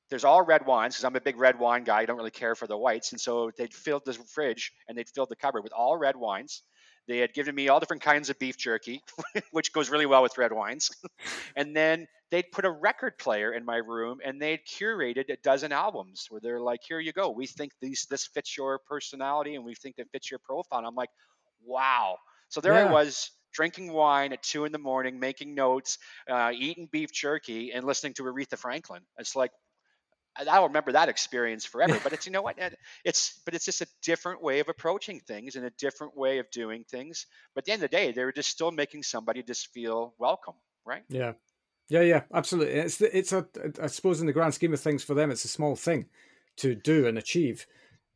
There's 0.09 0.25
all 0.25 0.41
red 0.41 0.65
wines 0.65 0.95
because 0.95 1.05
I'm 1.05 1.15
a 1.15 1.21
big 1.21 1.37
red 1.37 1.57
wine 1.57 1.85
guy. 1.85 2.01
I 2.01 2.05
don't 2.05 2.17
really 2.17 2.31
care 2.31 2.53
for 2.53 2.67
the 2.67 2.77
whites. 2.77 3.13
And 3.13 3.21
so 3.21 3.49
they'd 3.57 3.73
filled 3.73 4.03
the 4.05 4.13
fridge 4.13 4.73
and 4.89 4.97
they'd 4.97 5.07
filled 5.07 5.29
the 5.29 5.37
cupboard 5.37 5.63
with 5.63 5.71
all 5.71 5.95
red 5.95 6.17
wines. 6.17 6.63
They 7.07 7.17
had 7.17 7.33
given 7.33 7.55
me 7.55 7.67
all 7.67 7.79
different 7.79 8.03
kinds 8.03 8.29
of 8.29 8.39
beef 8.39 8.57
jerky, 8.57 9.01
which 9.51 9.73
goes 9.73 9.89
really 9.89 10.05
well 10.05 10.21
with 10.21 10.37
red 10.37 10.53
wines. 10.53 10.91
and 11.55 11.75
then 11.75 12.07
they'd 12.29 12.51
put 12.51 12.65
a 12.65 12.71
record 12.71 13.17
player 13.17 13.53
in 13.53 13.65
my 13.65 13.77
room 13.77 14.19
and 14.23 14.41
they'd 14.41 14.61
curated 14.65 15.29
a 15.29 15.37
dozen 15.37 15.71
albums 15.71 16.27
where 16.29 16.39
they're 16.41 16.61
like, 16.61 16.81
here 16.87 16.99
you 16.99 17.11
go. 17.11 17.29
We 17.29 17.47
think 17.47 17.73
these 17.81 18.07
this 18.09 18.27
fits 18.27 18.55
your 18.55 18.79
personality 18.79 19.55
and 19.55 19.65
we 19.65 19.75
think 19.75 19.95
it 19.97 20.07
fits 20.11 20.31
your 20.31 20.39
profile. 20.39 20.79
And 20.79 20.87
I'm 20.87 20.95
like, 20.95 21.09
wow. 21.63 22.17
So 22.49 22.61
there 22.61 22.73
yeah. 22.73 22.87
I 22.87 22.91
was 22.91 23.31
drinking 23.53 23.91
wine 23.91 24.33
at 24.33 24.43
two 24.43 24.65
in 24.65 24.71
the 24.71 24.79
morning, 24.79 25.19
making 25.19 25.53
notes, 25.55 25.97
uh, 26.29 26.51
eating 26.55 26.87
beef 26.91 27.11
jerky, 27.11 27.71
and 27.73 27.85
listening 27.85 28.13
to 28.13 28.23
Aretha 28.23 28.57
Franklin. 28.57 29.01
It's 29.17 29.35
like, 29.35 29.51
I'll 30.49 30.67
remember 30.67 30.91
that 30.91 31.09
experience 31.09 31.65
forever. 31.65 31.99
But 32.03 32.13
it's 32.13 32.25
you 32.25 32.31
know 32.31 32.41
what 32.41 32.57
it's 33.03 33.39
but 33.45 33.53
it's 33.53 33.65
just 33.65 33.81
a 33.81 33.87
different 34.01 34.41
way 34.41 34.59
of 34.59 34.69
approaching 34.69 35.19
things 35.19 35.55
and 35.55 35.65
a 35.65 35.71
different 35.71 36.15
way 36.15 36.39
of 36.39 36.49
doing 36.51 36.83
things. 36.83 37.25
But 37.53 37.61
at 37.61 37.65
the 37.65 37.71
end 37.73 37.83
of 37.83 37.89
the 37.89 37.95
day, 37.95 38.11
they 38.11 38.23
were 38.23 38.31
just 38.31 38.49
still 38.49 38.71
making 38.71 39.03
somebody 39.03 39.43
just 39.43 39.67
feel 39.73 40.13
welcome, 40.17 40.55
right? 40.85 41.03
Yeah, 41.09 41.33
yeah, 41.89 42.01
yeah, 42.01 42.21
absolutely. 42.33 42.73
It's 42.73 43.01
it's 43.01 43.33
a 43.33 43.45
I 43.81 43.87
suppose 43.87 44.21
in 44.21 44.27
the 44.27 44.33
grand 44.33 44.53
scheme 44.53 44.73
of 44.73 44.79
things 44.79 45.03
for 45.03 45.13
them, 45.13 45.31
it's 45.31 45.45
a 45.45 45.49
small 45.49 45.75
thing 45.75 46.07
to 46.57 46.75
do 46.75 47.07
and 47.07 47.17
achieve, 47.17 47.65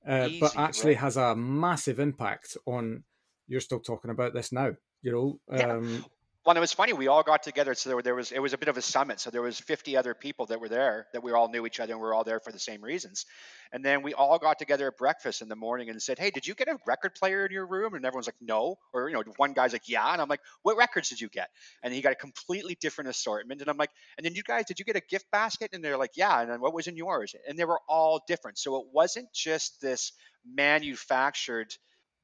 uh, 0.07 0.27
Easy, 0.27 0.39
but 0.39 0.53
actually 0.55 0.93
right? 0.93 1.01
has 1.01 1.17
a 1.17 1.35
massive 1.35 1.99
impact 1.99 2.57
on. 2.65 3.03
You're 3.47 3.61
still 3.61 3.79
talking 3.79 4.09
about 4.09 4.33
this 4.33 4.51
now, 4.51 4.71
you 5.03 5.11
know. 5.11 5.39
Um, 5.55 5.89
yeah. 5.89 5.99
Well, 6.45 6.55
it 6.55 6.59
was 6.59 6.73
funny. 6.73 6.93
We 6.93 7.07
all 7.07 7.23
got 7.23 7.41
together, 7.41 7.73
so 7.73 7.89
there, 7.89 8.01
there, 8.03 8.13
was 8.13 8.31
it 8.31 8.39
was 8.39 8.53
a 8.53 8.57
bit 8.59 8.69
of 8.69 8.77
a 8.77 8.81
summit. 8.81 9.19
So 9.19 9.31
there 9.31 9.41
was 9.41 9.59
50 9.59 9.97
other 9.97 10.13
people 10.13 10.45
that 10.45 10.61
were 10.61 10.69
there 10.69 11.07
that 11.11 11.23
we 11.23 11.31
all 11.31 11.49
knew 11.49 11.65
each 11.65 11.79
other, 11.79 11.93
and 11.93 11.99
we 11.99 12.05
were 12.05 12.13
all 12.13 12.23
there 12.23 12.39
for 12.39 12.51
the 12.51 12.59
same 12.59 12.83
reasons. 12.83 13.25
And 13.71 13.83
then 13.83 14.03
we 14.03 14.13
all 14.13 14.37
got 14.37 14.59
together 14.59 14.87
at 14.87 14.95
breakfast 14.95 15.41
in 15.41 15.49
the 15.49 15.55
morning 15.55 15.89
and 15.89 15.99
said, 15.99 16.19
"Hey, 16.19 16.29
did 16.29 16.45
you 16.45 16.53
get 16.53 16.67
a 16.67 16.77
record 16.85 17.15
player 17.15 17.47
in 17.47 17.51
your 17.51 17.65
room?" 17.65 17.95
And 17.95 18.05
everyone's 18.05 18.27
like, 18.27 18.39
"No," 18.41 18.77
or 18.93 19.09
you 19.09 19.15
know, 19.15 19.23
one 19.37 19.53
guy's 19.53 19.73
like, 19.73 19.89
"Yeah," 19.89 20.07
and 20.13 20.21
I'm 20.21 20.29
like, 20.29 20.41
"What 20.61 20.77
records 20.77 21.09
did 21.09 21.19
you 21.19 21.29
get?" 21.29 21.49
And 21.81 21.91
he 21.91 22.01
got 22.01 22.11
a 22.11 22.15
completely 22.15 22.77
different 22.79 23.09
assortment. 23.09 23.61
And 23.61 23.69
I'm 23.69 23.77
like, 23.77 23.91
"And 24.17 24.23
then 24.23 24.35
you 24.35 24.43
guys, 24.43 24.65
did 24.65 24.77
you 24.77 24.85
get 24.85 24.95
a 24.95 25.01
gift 25.01 25.25
basket?" 25.31 25.71
And 25.73 25.83
they're 25.83 25.97
like, 25.97 26.15
"Yeah." 26.15 26.41
And 26.41 26.51
then 26.51 26.61
what 26.61 26.75
was 26.75 26.85
in 26.85 26.95
yours? 26.95 27.33
And 27.47 27.57
they 27.57 27.65
were 27.65 27.81
all 27.89 28.21
different. 28.27 28.59
So 28.59 28.75
it 28.79 28.85
wasn't 28.93 29.33
just 29.33 29.81
this 29.81 30.11
manufactured 30.45 31.75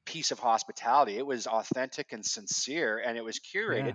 piece 0.04 0.30
of 0.30 0.38
hospitality. 0.38 1.16
It 1.16 1.26
was 1.26 1.46
authentic 1.46 2.12
and 2.12 2.24
sincere, 2.24 3.02
and 3.04 3.16
it 3.16 3.24
was 3.24 3.38
curated. 3.38 3.86
Yeah. 3.86 3.92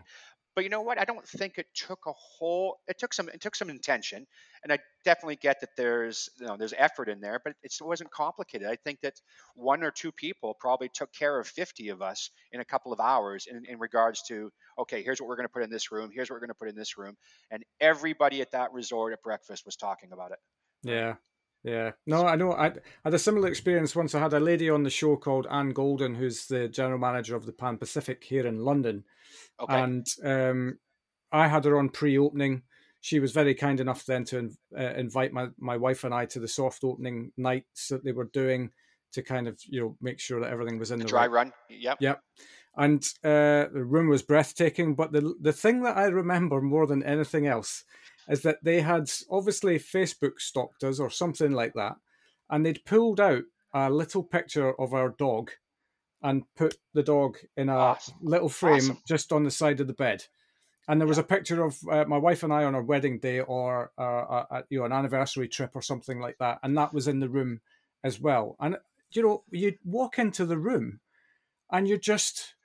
But 0.57 0.63
you 0.63 0.71
know 0.71 0.81
what? 0.81 0.99
I 0.99 1.05
don't 1.05 1.27
think 1.27 1.59
it 1.59 1.67
took 1.75 2.07
a 2.07 2.13
whole. 2.13 2.77
It 2.87 2.97
took 2.97 3.13
some. 3.13 3.29
It 3.29 3.41
took 3.41 3.55
some 3.55 3.69
intention, 3.69 4.25
and 4.63 4.73
I 4.73 4.79
definitely 5.05 5.35
get 5.35 5.61
that 5.61 5.69
there's 5.77 6.29
you 6.39 6.47
know 6.47 6.57
there's 6.57 6.73
effort 6.75 7.09
in 7.09 7.21
there, 7.21 7.39
but 7.43 7.53
it 7.61 7.71
wasn't 7.79 8.09
complicated. 8.09 8.67
I 8.67 8.75
think 8.75 9.01
that 9.01 9.13
one 9.53 9.83
or 9.83 9.91
two 9.91 10.11
people 10.11 10.55
probably 10.59 10.89
took 10.91 11.13
care 11.13 11.39
of 11.39 11.47
50 11.47 11.89
of 11.89 12.01
us 12.01 12.31
in 12.53 12.59
a 12.59 12.65
couple 12.65 12.91
of 12.91 12.99
hours 12.99 13.45
in, 13.47 13.65
in 13.69 13.77
regards 13.77 14.23
to 14.29 14.49
okay, 14.79 15.03
here's 15.03 15.21
what 15.21 15.27
we're 15.27 15.35
going 15.35 15.47
to 15.47 15.53
put 15.53 15.61
in 15.61 15.69
this 15.69 15.91
room, 15.91 16.09
here's 16.11 16.27
what 16.27 16.37
we're 16.37 16.47
going 16.47 16.49
to 16.49 16.55
put 16.55 16.69
in 16.69 16.75
this 16.75 16.97
room, 16.97 17.15
and 17.51 17.63
everybody 17.79 18.41
at 18.41 18.49
that 18.53 18.73
resort 18.73 19.13
at 19.13 19.21
breakfast 19.21 19.63
was 19.63 19.75
talking 19.75 20.11
about 20.11 20.31
it. 20.31 20.39
Yeah, 20.81 21.17
yeah, 21.63 21.91
no, 22.05 22.25
I 22.25 22.35
know. 22.35 22.53
I, 22.53 22.73
had 23.03 23.13
a 23.13 23.19
similar 23.19 23.47
experience 23.47 23.95
once. 23.95 24.15
I 24.15 24.19
had 24.19 24.33
a 24.33 24.39
lady 24.39 24.69
on 24.69 24.83
the 24.83 24.89
show 24.89 25.15
called 25.15 25.47
Anne 25.49 25.71
Golden, 25.71 26.15
who's 26.15 26.47
the 26.47 26.67
general 26.67 26.99
manager 26.99 27.35
of 27.35 27.45
the 27.45 27.51
Pan 27.51 27.77
Pacific 27.77 28.23
here 28.23 28.47
in 28.47 28.59
London, 28.59 29.03
okay. 29.59 29.81
and 29.81 30.07
um, 30.23 30.77
I 31.31 31.47
had 31.47 31.65
her 31.65 31.77
on 31.77 31.89
pre-opening. 31.89 32.63
She 33.01 33.19
was 33.19 33.31
very 33.31 33.53
kind 33.53 33.79
enough 33.79 34.05
then 34.05 34.23
to 34.25 34.51
uh, 34.77 34.93
invite 34.93 35.31
my, 35.31 35.47
my 35.57 35.77
wife 35.77 36.03
and 36.03 36.13
I 36.13 36.25
to 36.27 36.39
the 36.39 36.47
soft 36.47 36.83
opening 36.83 37.31
nights 37.37 37.89
that 37.89 38.03
they 38.03 38.11
were 38.11 38.29
doing 38.33 38.71
to 39.13 39.21
kind 39.21 39.47
of 39.47 39.59
you 39.65 39.79
know 39.79 39.97
make 40.01 40.19
sure 40.19 40.39
that 40.39 40.51
everything 40.51 40.77
was 40.77 40.91
in 40.91 40.99
the, 40.99 41.05
the 41.05 41.09
dry 41.09 41.21
right. 41.21 41.31
run. 41.31 41.53
Yep. 41.69 41.97
Yep. 42.01 42.21
And 42.75 43.03
uh, 43.23 43.71
the 43.73 43.83
room 43.83 44.09
was 44.09 44.21
breathtaking, 44.21 44.95
but 44.95 45.11
the 45.11 45.33
the 45.41 45.53
thing 45.53 45.83
that 45.83 45.97
I 45.97 46.05
remember 46.05 46.61
more 46.61 46.85
than 46.85 47.03
anything 47.03 47.47
else 47.47 47.83
is 48.29 48.41
that 48.41 48.63
they 48.63 48.81
had 48.81 49.09
obviously 49.29 49.79
Facebook 49.79 50.39
stalked 50.39 50.83
us 50.83 50.99
or 50.99 51.09
something 51.09 51.51
like 51.51 51.73
that, 51.73 51.95
and 52.49 52.65
they'd 52.65 52.85
pulled 52.85 53.19
out 53.19 53.43
a 53.73 53.89
little 53.89 54.23
picture 54.23 54.73
of 54.79 54.93
our 54.93 55.09
dog 55.09 55.51
and 56.23 56.43
put 56.55 56.75
the 56.93 57.03
dog 57.03 57.37
in 57.55 57.69
a 57.69 57.75
awesome. 57.75 58.15
little 58.21 58.49
frame 58.49 58.77
awesome. 58.77 58.99
just 59.07 59.31
on 59.31 59.43
the 59.43 59.51
side 59.51 59.79
of 59.79 59.87
the 59.87 59.93
bed. 59.93 60.25
And 60.87 60.99
there 60.99 61.07
was 61.07 61.17
a 61.17 61.23
picture 61.23 61.63
of 61.63 61.77
uh, 61.91 62.05
my 62.05 62.17
wife 62.17 62.43
and 62.43 62.53
I 62.53 62.63
on 62.63 62.73
our 62.73 62.81
wedding 62.81 63.19
day, 63.19 63.41
or 63.41 63.91
uh, 63.99 64.45
a, 64.49 64.63
you 64.69 64.79
know, 64.79 64.85
an 64.85 64.93
anniversary 64.93 65.47
trip, 65.47 65.75
or 65.75 65.81
something 65.81 66.19
like 66.19 66.37
that, 66.39 66.59
and 66.63 66.77
that 66.77 66.93
was 66.93 67.07
in 67.07 67.19
the 67.19 67.29
room 67.29 67.59
as 68.03 68.19
well. 68.19 68.55
And 68.59 68.77
you 69.11 69.21
know, 69.21 69.43
you 69.51 69.77
walk 69.83 70.17
into 70.17 70.45
the 70.45 70.57
room, 70.57 71.01
and 71.71 71.87
you're 71.87 71.97
just, 71.97 72.55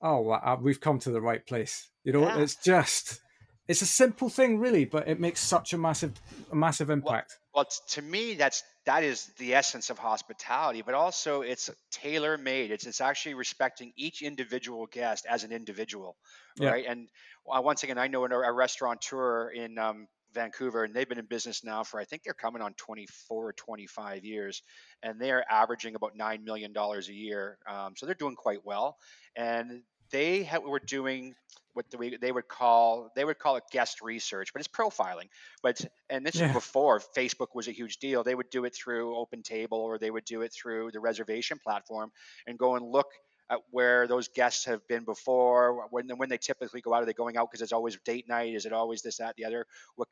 oh, 0.00 0.58
we've 0.60 0.80
come 0.80 1.00
to 1.00 1.10
the 1.10 1.20
right 1.20 1.44
place. 1.44 1.90
You 2.04 2.12
know, 2.12 2.22
yeah. 2.22 2.38
it's 2.38 2.54
just 2.56 3.20
it's 3.68 3.82
a 3.82 3.86
simple 3.86 4.28
thing, 4.28 4.58
really, 4.58 4.84
but 4.84 5.08
it 5.08 5.20
makes 5.20 5.40
such 5.40 5.72
a 5.72 5.78
massive, 5.78 6.12
a 6.50 6.56
massive 6.56 6.90
impact. 6.90 7.38
Well, 7.54 7.64
well 7.64 7.72
to 7.90 8.02
me, 8.02 8.34
that's 8.34 8.62
that 8.86 9.04
is 9.04 9.26
the 9.38 9.54
essence 9.54 9.90
of 9.90 9.98
hospitality, 9.98 10.82
but 10.82 10.94
also 10.94 11.42
it's 11.42 11.70
tailor 11.90 12.36
made. 12.36 12.70
It's 12.70 12.86
it's 12.86 13.00
actually 13.00 13.34
respecting 13.34 13.92
each 13.96 14.22
individual 14.22 14.86
guest 14.86 15.26
as 15.28 15.44
an 15.44 15.52
individual, 15.52 16.16
yeah. 16.58 16.70
right? 16.70 16.84
And 16.88 17.08
uh, 17.48 17.60
once 17.62 17.84
again, 17.84 17.98
I 17.98 18.08
know 18.08 18.24
a, 18.24 18.28
a 18.28 18.52
restaurateur 18.52 19.50
in 19.50 19.78
um, 19.78 20.08
Vancouver, 20.34 20.84
and 20.84 20.94
they've 20.94 21.08
been 21.08 21.18
in 21.18 21.26
business 21.26 21.62
now 21.62 21.84
for 21.84 22.00
I 22.00 22.04
think 22.04 22.22
they're 22.24 22.34
coming 22.34 22.62
on 22.62 22.74
24 22.74 23.48
or 23.48 23.52
25 23.52 24.24
years, 24.24 24.62
and 25.02 25.20
they 25.20 25.30
are 25.30 25.44
averaging 25.48 25.94
about 25.94 26.16
nine 26.16 26.44
million 26.44 26.72
dollars 26.72 27.08
a 27.08 27.14
year. 27.14 27.58
Um, 27.68 27.94
so 27.96 28.06
they're 28.06 28.14
doing 28.14 28.34
quite 28.34 28.64
well, 28.64 28.96
and 29.36 29.82
they 30.12 30.44
ha- 30.44 30.58
were 30.58 30.80
doing 30.80 31.34
what 31.74 31.90
the, 31.90 32.18
they 32.20 32.32
would 32.32 32.48
call 32.48 33.10
they 33.16 33.24
would 33.24 33.38
call 33.38 33.56
it 33.56 33.64
guest 33.70 34.02
research, 34.02 34.52
but 34.52 34.60
it's 34.60 34.68
profiling. 34.68 35.28
But 35.62 35.84
and 36.10 36.24
this 36.24 36.36
yeah. 36.36 36.48
is 36.48 36.52
before 36.52 37.00
Facebook 37.16 37.48
was 37.54 37.68
a 37.68 37.72
huge 37.72 37.98
deal. 37.98 38.22
They 38.22 38.34
would 38.34 38.50
do 38.50 38.64
it 38.64 38.74
through 38.74 39.16
Open 39.16 39.42
Table 39.42 39.78
or 39.78 39.98
they 39.98 40.10
would 40.10 40.24
do 40.24 40.42
it 40.42 40.52
through 40.52 40.90
the 40.92 41.00
reservation 41.00 41.58
platform 41.58 42.10
and 42.46 42.58
go 42.58 42.76
and 42.76 42.84
look 42.84 43.06
at 43.50 43.58
where 43.70 44.06
those 44.06 44.28
guests 44.28 44.64
have 44.64 44.86
been 44.88 45.04
before. 45.04 45.86
When 45.90 46.08
when 46.16 46.28
they 46.28 46.38
typically 46.38 46.80
go 46.80 46.94
out, 46.94 47.02
are 47.02 47.06
they 47.06 47.12
going 47.12 47.36
out 47.36 47.50
because 47.50 47.62
it's 47.62 47.72
always 47.72 47.98
date 48.04 48.28
night? 48.28 48.54
Is 48.54 48.66
it 48.66 48.72
always 48.72 49.02
this, 49.02 49.18
that, 49.18 49.36
the 49.36 49.44
other? 49.44 49.66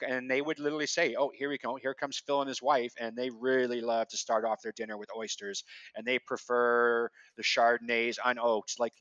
And 0.07 0.30
they 0.30 0.42
would 0.42 0.59
literally 0.59 0.86
say, 0.86 1.14
"Oh, 1.18 1.30
here 1.34 1.48
we 1.48 1.59
go. 1.59 1.76
Here 1.76 1.94
comes 1.94 2.18
Phil 2.18 2.40
and 2.40 2.48
his 2.48 2.62
wife, 2.62 2.92
and 2.98 3.16
they 3.16 3.30
really 3.30 3.80
love 3.80 4.09
to 4.09 4.16
start 4.16 4.44
off 4.44 4.62
their 4.62 4.72
dinner 4.72 4.98
with 4.98 5.09
oysters, 5.16 5.64
and 5.96 6.07
they 6.07 6.18
prefer 6.18 7.11
the 7.36 7.42
Chardonnays 7.42 8.18
on 8.22 8.38
oaks." 8.38 8.78
Like 8.78 8.94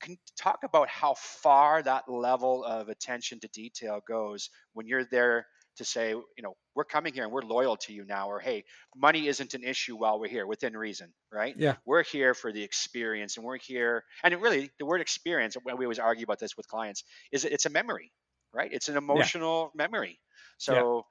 can 0.00 0.16
talk 0.38 0.60
about 0.64 0.88
how 0.88 1.14
far 1.14 1.82
that 1.82 2.08
level 2.08 2.64
of 2.64 2.88
attention 2.88 3.40
to 3.40 3.48
detail 3.48 4.00
goes 4.06 4.50
when 4.72 4.86
you're 4.86 5.04
there 5.04 5.46
to 5.76 5.84
say, 5.84 6.10
you 6.10 6.42
know, 6.42 6.54
we're 6.76 6.84
coming 6.84 7.12
here 7.12 7.24
and 7.24 7.32
we're 7.32 7.42
loyal 7.42 7.76
to 7.76 7.92
you 7.92 8.04
now, 8.04 8.28
or 8.28 8.38
hey, 8.38 8.64
money 8.96 9.26
isn't 9.26 9.54
an 9.54 9.64
issue 9.64 9.96
while 9.96 10.20
we're 10.20 10.28
here 10.28 10.46
within 10.46 10.76
reason, 10.76 11.12
right? 11.32 11.54
Yeah. 11.56 11.76
We're 11.84 12.04
here 12.04 12.32
for 12.34 12.52
the 12.52 12.62
experience 12.62 13.36
and 13.36 13.44
we're 13.44 13.58
here. 13.58 14.04
And 14.22 14.32
it 14.32 14.40
really, 14.40 14.70
the 14.78 14.86
word 14.86 15.00
experience, 15.00 15.56
we 15.64 15.72
always 15.72 15.98
argue 15.98 16.24
about 16.24 16.38
this 16.38 16.56
with 16.56 16.68
clients, 16.68 17.02
is 17.32 17.44
it's 17.44 17.66
a 17.66 17.70
memory, 17.70 18.12
right? 18.52 18.70
It's 18.72 18.88
an 18.88 18.96
emotional 18.96 19.72
yeah. 19.74 19.84
memory. 19.84 20.20
So. 20.58 21.06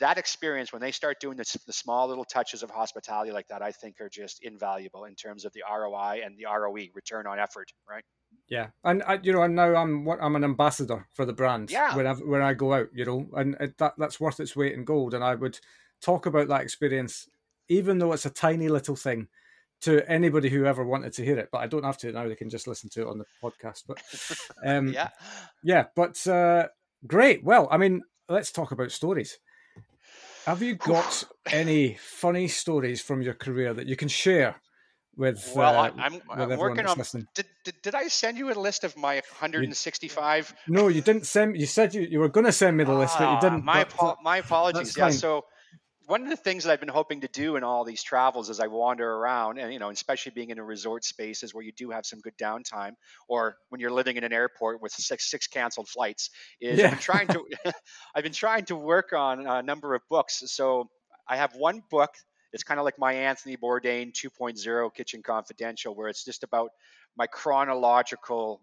That 0.00 0.18
experience, 0.18 0.72
when 0.72 0.82
they 0.82 0.92
start 0.92 1.20
doing 1.20 1.36
this, 1.36 1.56
the 1.66 1.72
small 1.72 2.08
little 2.08 2.24
touches 2.24 2.62
of 2.62 2.70
hospitality 2.70 3.32
like 3.32 3.48
that, 3.48 3.62
I 3.62 3.72
think 3.72 4.00
are 4.00 4.08
just 4.08 4.42
invaluable 4.42 5.04
in 5.04 5.14
terms 5.14 5.44
of 5.44 5.52
the 5.52 5.62
ROI 5.70 6.22
and 6.24 6.36
the 6.36 6.46
ROE, 6.46 6.86
return 6.94 7.26
on 7.26 7.38
effort, 7.38 7.72
right? 7.88 8.04
Yeah, 8.48 8.68
and 8.82 9.02
I, 9.04 9.18
you 9.22 9.32
know, 9.32 9.42
and 9.42 9.54
now 9.54 9.74
I'm 9.74 10.08
I'm 10.08 10.36
an 10.36 10.44
ambassador 10.44 11.06
for 11.12 11.24
the 11.24 11.32
brand. 11.32 11.70
Yeah. 11.70 11.96
When 11.96 12.06
I 12.06 12.14
when 12.14 12.42
I 12.42 12.52
go 12.54 12.74
out, 12.74 12.88
you 12.92 13.04
know, 13.04 13.26
and 13.34 13.56
it, 13.60 13.78
that 13.78 13.94
that's 13.96 14.20
worth 14.20 14.40
its 14.40 14.54
weight 14.54 14.74
in 14.74 14.84
gold. 14.84 15.14
And 15.14 15.24
I 15.24 15.34
would 15.34 15.58
talk 16.02 16.26
about 16.26 16.48
that 16.48 16.60
experience, 16.60 17.28
even 17.68 17.98
though 17.98 18.12
it's 18.12 18.26
a 18.26 18.30
tiny 18.30 18.68
little 18.68 18.96
thing, 18.96 19.28
to 19.82 20.08
anybody 20.10 20.50
who 20.50 20.66
ever 20.66 20.84
wanted 20.84 21.12
to 21.14 21.24
hear 21.24 21.38
it. 21.38 21.48
But 21.52 21.58
I 21.58 21.66
don't 21.66 21.84
have 21.84 21.98
to 21.98 22.12
now; 22.12 22.28
they 22.28 22.34
can 22.34 22.50
just 22.50 22.66
listen 22.66 22.90
to 22.90 23.02
it 23.02 23.08
on 23.08 23.18
the 23.18 23.24
podcast. 23.42 23.84
But 23.86 24.02
um, 24.66 24.88
yeah, 24.88 25.08
yeah. 25.62 25.84
But 25.96 26.26
uh, 26.26 26.68
great. 27.06 27.44
Well, 27.44 27.68
I 27.70 27.78
mean, 27.78 28.02
let's 28.28 28.52
talk 28.52 28.72
about 28.72 28.92
stories. 28.92 29.38
Have 30.46 30.62
you 30.62 30.74
got 30.74 31.24
any 31.46 31.96
funny 32.00 32.48
stories 32.48 33.00
from 33.00 33.22
your 33.22 33.34
career 33.34 33.72
that 33.72 33.86
you 33.86 33.96
can 33.96 34.08
share 34.08 34.56
with 35.16 35.52
well 35.54 35.78
uh, 35.78 35.90
i'm, 35.96 36.20
I'm 36.28 36.58
working 36.58 36.86
on 36.86 36.96
did, 37.34 37.46
did, 37.64 37.74
did, 37.82 37.94
i 37.94 38.08
send 38.08 38.36
you 38.36 38.52
a 38.52 38.54
list 38.54 38.82
of 38.82 38.96
my 38.96 39.14
165 39.14 40.54
you, 40.66 40.74
no 40.74 40.88
you 40.88 41.00
didn't 41.00 41.24
send 41.24 41.56
you 41.56 41.66
said 41.66 41.94
you, 41.94 42.02
you 42.02 42.18
were 42.18 42.28
going 42.28 42.46
to 42.46 42.52
send 42.52 42.76
me 42.76 42.82
the 42.82 42.92
list 42.92 43.16
but 43.18 43.24
you 43.24 43.36
ah, 43.36 43.40
didn't 43.40 43.64
my, 43.64 43.86
but, 43.98 44.16
my 44.24 44.38
apologies. 44.38 44.96
Yeah 44.96 45.10
so 45.10 45.44
one 46.06 46.22
of 46.22 46.28
the 46.28 46.36
things 46.36 46.64
that 46.64 46.72
I've 46.72 46.80
been 46.80 46.88
hoping 46.88 47.22
to 47.22 47.28
do 47.28 47.56
in 47.56 47.64
all 47.64 47.84
these 47.84 48.02
travels 48.02 48.50
as 48.50 48.60
I 48.60 48.66
wander 48.66 49.10
around, 49.10 49.58
and 49.58 49.72
you 49.72 49.78
know, 49.78 49.90
especially 49.90 50.32
being 50.32 50.50
in 50.50 50.58
a 50.58 50.64
resort 50.64 51.04
spaces 51.04 51.54
where 51.54 51.64
you 51.64 51.72
do 51.72 51.90
have 51.90 52.06
some 52.06 52.20
good 52.20 52.36
downtime, 52.38 52.92
or 53.28 53.56
when 53.70 53.80
you're 53.80 53.90
living 53.90 54.16
in 54.16 54.24
an 54.24 54.32
airport 54.32 54.82
with 54.82 54.92
six 54.92 55.30
six 55.30 55.46
canceled 55.46 55.88
flights, 55.88 56.30
is 56.60 56.78
yeah. 56.78 56.86
I've 56.86 56.90
been 56.92 57.00
trying 57.00 57.28
to 57.28 57.44
I've 58.14 58.22
been 58.22 58.32
trying 58.32 58.64
to 58.66 58.76
work 58.76 59.12
on 59.12 59.46
a 59.46 59.62
number 59.62 59.94
of 59.94 60.02
books. 60.08 60.42
So 60.46 60.88
I 61.28 61.36
have 61.36 61.54
one 61.54 61.82
book 61.90 62.10
it's 62.54 62.62
kind 62.62 62.78
of 62.78 62.84
like 62.84 63.00
my 63.00 63.12
Anthony 63.12 63.56
Bourdain 63.56 64.12
2.0 64.12 64.94
Kitchen 64.94 65.22
Confidential, 65.24 65.92
where 65.92 66.08
it's 66.08 66.24
just 66.24 66.44
about 66.44 66.70
my 67.16 67.26
chronological 67.26 68.60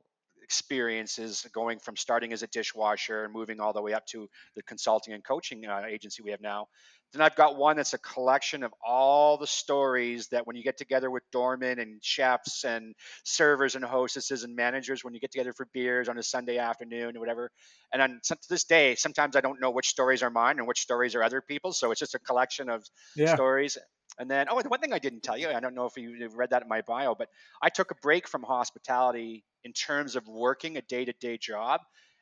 experiences 0.52 1.47
going 1.54 1.80
from 1.80 1.95
starting 1.95 2.34
as 2.34 2.43
a 2.43 2.47
dishwasher 2.47 3.24
and 3.24 3.34
moving 3.34 3.62
all 3.62 3.72
the 3.72 3.82
way 3.82 3.93
up 3.93 4.06
to 4.06 4.28
the 4.58 4.64
consulting 4.64 5.14
and 5.14 5.24
coaching 5.24 5.66
uh, 5.66 5.84
agency 5.88 6.22
we 6.22 6.32
have 6.32 6.41
now 6.41 6.68
then 7.14 7.22
I've 7.22 7.36
got 7.36 7.58
one 7.58 7.76
that's 7.76 7.93
a 7.93 7.97
collection 7.97 8.64
of 8.64 8.74
all 8.86 9.38
the 9.38 9.47
stories 9.47 10.28
that 10.30 10.47
when 10.47 10.56
you 10.56 10.64
get 10.64 10.78
together 10.78 11.12
with 11.12 11.24
doormen 11.32 11.80
and 11.80 12.02
chefs 12.02 12.64
and 12.64 12.95
servers 13.26 13.76
and 13.76 13.84
hostesses 13.84 14.43
and 14.43 14.56
managers, 14.56 15.04
when 15.04 15.14
you 15.14 15.20
get 15.20 15.32
together 15.32 15.54
for 15.54 15.68
beers 15.74 16.08
on 16.08 16.18
a 16.18 16.24
Sunday 16.24 16.58
afternoon 16.58 17.18
or 17.18 17.20
whatever. 17.20 17.52
And 17.91 18.02
on, 18.02 18.20
to 18.24 18.38
this 18.49 18.64
day, 18.64 18.95
sometimes 18.95 19.36
I 19.36 19.41
don't 19.41 19.60
know 19.60 19.72
which 19.72 19.89
stories 19.89 20.24
are 20.24 20.30
mine 20.30 20.58
and 20.58 20.68
which 20.68 20.80
stories 20.80 21.14
are 21.16 21.24
other 21.24 21.41
people's. 21.41 21.78
So 21.78 21.91
it's 21.91 21.99
just 21.99 22.16
a 22.16 22.20
collection 22.20 22.70
of 22.70 22.86
yeah. 23.16 23.36
stories. 23.36 23.78
And 24.18 24.30
then, 24.30 24.47
oh, 24.49 24.62
the 24.62 24.70
one 24.70 24.80
thing 24.80 24.93
I 24.93 24.99
didn't 24.99 25.24
tell 25.24 25.38
you, 25.38 25.49
I 25.49 25.60
don't 25.60 25.76
know 25.76 25.86
if 25.86 25.97
you 25.97 26.30
read 26.34 26.52
that 26.52 26.62
in 26.62 26.70
my 26.70 26.82
bio, 26.82 27.16
but 27.16 27.28
I 27.62 27.70
took 27.70 27.91
a 27.91 27.95
break 28.02 28.28
from 28.28 28.43
hospitality 28.43 29.43
in 29.64 29.74
terms 29.74 30.16
of 30.16 30.28
working 30.28 30.78
a 30.78 30.82
day 30.84 31.05
to 31.05 31.14
day 31.14 31.38
job 31.38 31.82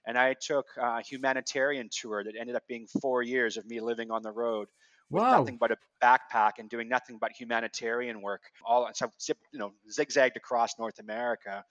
and 0.10 0.18
I 0.18 0.34
took 0.34 0.66
a 0.78 1.02
humanitarian 1.02 1.90
tour 1.92 2.24
that 2.24 2.36
ended 2.36 2.56
up 2.56 2.64
being 2.68 2.88
four 3.02 3.22
years 3.22 3.58
of 3.58 3.66
me 3.68 3.80
living 3.80 4.12
on 4.12 4.24
the 4.24 4.32
road 4.32 4.68
with 5.12 5.22
wow. 5.22 5.40
nothing 5.40 5.58
but 5.58 5.72
a 5.72 5.78
backpack 6.04 6.54
and 6.58 6.70
doing 6.70 6.88
nothing 6.88 7.18
but 7.20 7.32
humanitarian 7.32 8.22
work. 8.22 8.42
All 8.66 8.90
so 8.94 9.12
you 9.52 9.60
know 9.60 9.74
zigzagged 9.92 10.38
across 10.38 10.80
North 10.80 11.00
America 11.00 11.64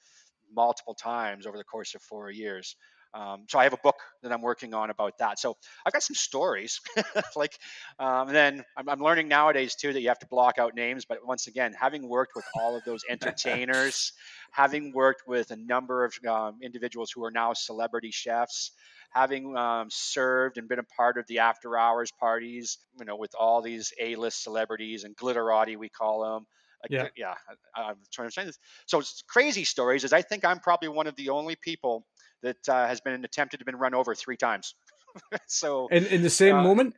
multiple 0.55 0.95
times 0.95 1.47
over 1.47 1.57
the 1.57 1.65
course 1.65 1.95
of 1.95 2.03
four 2.03 2.31
years. 2.31 2.77
Um, 3.19 3.47
so 3.49 3.59
I 3.59 3.65
have 3.65 3.73
a 3.73 3.79
book 3.79 3.97
that 4.23 4.31
I'm 4.31 4.43
working 4.43 4.75
on 4.75 4.91
about 4.91 5.19
that. 5.19 5.41
So 5.41 5.57
I've 5.85 5.93
got 5.93 6.05
some 6.05 6.15
stories, 6.15 6.81
like, 7.37 7.59
um, 7.99 8.29
and 8.29 8.37
then 8.37 8.65
I'm, 8.77 8.89
I'm, 8.89 9.01
learning 9.01 9.27
nowadays 9.27 9.75
too 9.75 9.93
that 9.93 10.01
you 10.01 10.07
have 10.07 10.21
to 10.21 10.29
block 10.29 10.59
out 10.59 10.77
names. 10.77 11.05
But 11.05 11.27
once 11.27 11.49
again, 11.49 11.73
having 11.73 12.09
worked 12.09 12.37
with 12.37 12.45
all 12.55 12.77
of 12.77 12.85
those 12.85 13.03
entertainers, 13.11 14.13
having 14.53 14.93
worked 14.93 15.23
with 15.27 15.51
a 15.51 15.57
number 15.57 16.05
of 16.05 16.15
um, 16.29 16.59
individuals 16.63 17.11
who 17.13 17.25
are 17.25 17.33
now 17.33 17.55
celebrity 17.55 18.13
chefs, 18.13 18.71
having 19.11 19.57
um, 19.57 19.89
served 19.91 20.57
and 20.57 20.69
been 20.69 20.79
a 20.79 20.85
part 20.97 21.19
of 21.19 21.27
the 21.27 21.41
after 21.41 21.77
hours 21.77 22.13
parties, 22.21 22.79
you 23.01 23.05
know, 23.05 23.17
with 23.17 23.35
all 23.37 23.63
these 23.63 23.93
A-list 24.01 24.45
celebrities 24.45 25.03
and 25.03 25.17
glitterati, 25.17 25.77
we 25.77 25.89
call 25.89 26.23
them. 26.23 26.47
Like, 26.85 26.93
yeah, 26.93 27.09
yeah. 27.17 27.35
I, 27.75 27.91
am 27.91 27.97
trying 28.13 28.29
to 28.29 28.33
say 28.33 28.45
this. 28.45 28.59
So 28.87 29.01
it's 29.01 29.25
crazy 29.27 29.65
stories. 29.65 30.05
Is 30.05 30.13
I 30.13 30.23
think 30.23 30.45
I'm 30.45 30.61
probably 30.61 30.89
one 30.89 31.09
of 31.09 31.17
the 31.17 31.31
only 31.31 31.57
people 31.57 32.07
that 32.43 32.69
uh, 32.69 32.87
has 32.87 33.01
been 33.01 33.25
attempted 33.25 33.59
to 33.59 33.65
been 33.65 33.77
run 33.77 33.95
over 33.95 34.15
three 34.15 34.37
times. 34.37 34.75
so 35.47 35.89
in, 35.89 36.07
in 36.07 36.23
the 36.23 36.31
same 36.31 36.57
uh, 36.57 36.63
moment. 36.63 36.95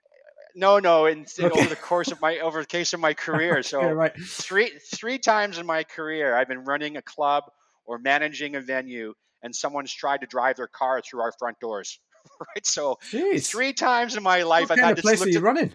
No, 0.55 0.79
no. 0.79 1.07
In, 1.07 1.27
okay. 1.39 1.49
over 1.49 1.69
the 1.69 1.77
course 1.77 2.11
of 2.11 2.21
my 2.21 2.39
over 2.39 2.61
the 2.61 2.67
case 2.67 2.93
of 2.93 3.01
my 3.01 3.15
career, 3.27 3.63
so 3.63 3.79
okay, 3.79 3.93
right. 3.93 4.13
three 4.21 4.71
three 4.95 5.19
times 5.19 5.59
in 5.59 5.67
my 5.67 5.85
career, 5.85 6.35
I've 6.35 6.49
been 6.49 6.65
running 6.65 6.97
a 6.97 7.03
club 7.03 7.45
or 7.87 7.99
managing 7.99 8.57
a 8.57 8.61
venue 8.61 9.15
and 9.43 9.55
someone's 9.55 9.93
tried 9.93 10.21
to 10.21 10.27
drive 10.27 10.57
their 10.57 10.69
car 10.69 11.01
through 11.01 11.21
our 11.21 11.33
front 11.39 11.59
doors. 11.61 11.99
right. 12.41 12.67
So 12.67 12.99
Jeez. 13.11 13.47
three 13.47 13.73
times 13.73 14.17
in 14.17 14.23
my 14.23 14.43
life, 14.43 14.69
what 14.69 14.79
I've 14.79 14.85
had 14.85 14.97
to 14.97 15.03
place 15.03 15.23
are 15.23 15.29
you 15.29 15.39
at, 15.39 15.43
running? 15.43 15.73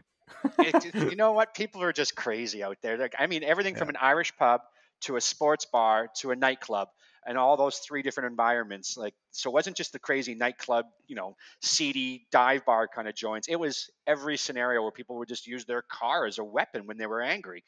it, 0.60 0.94
you 0.96 1.16
know 1.16 1.32
what? 1.32 1.56
People 1.56 1.82
are 1.82 1.94
just 1.94 2.16
crazy 2.16 2.64
out 2.64 2.78
there. 2.82 2.98
Like, 2.98 3.16
I 3.18 3.28
mean, 3.28 3.44
everything 3.44 3.74
yeah. 3.74 3.80
from 3.80 3.90
an 3.90 3.98
Irish 4.00 4.36
pub 4.38 4.62
to 5.02 5.16
a 5.16 5.22
sports 5.22 5.66
bar 5.66 6.10
to 6.18 6.32
a 6.32 6.36
nightclub 6.36 6.90
and 7.26 7.38
all 7.38 7.58
those 7.58 7.78
three 7.80 8.02
different 8.02 8.30
environments. 8.30 8.98
Like, 8.98 9.14
so 9.32 9.50
it 9.50 9.54
wasn't 9.54 9.78
just 9.78 9.94
the 9.94 10.00
crazy 10.00 10.36
nightclub, 10.36 10.86
you 11.08 11.16
know, 11.16 11.36
seedy 11.62 12.28
dive 12.32 12.66
bar 12.66 12.88
kind 12.88 13.08
of 13.08 13.16
joints. 13.16 13.48
It 13.48 13.58
was 13.58 13.90
every 14.08 14.38
scenario 14.38 14.82
where 14.84 14.92
people 14.92 15.18
would 15.18 15.28
just 15.28 15.48
use 15.48 15.66
their 15.66 15.82
car 15.82 16.26
as 16.26 16.38
a 16.38 16.44
weapon 16.44 16.86
when 16.88 16.98
they 16.98 17.08
were 17.08 17.22
angry 17.22 17.64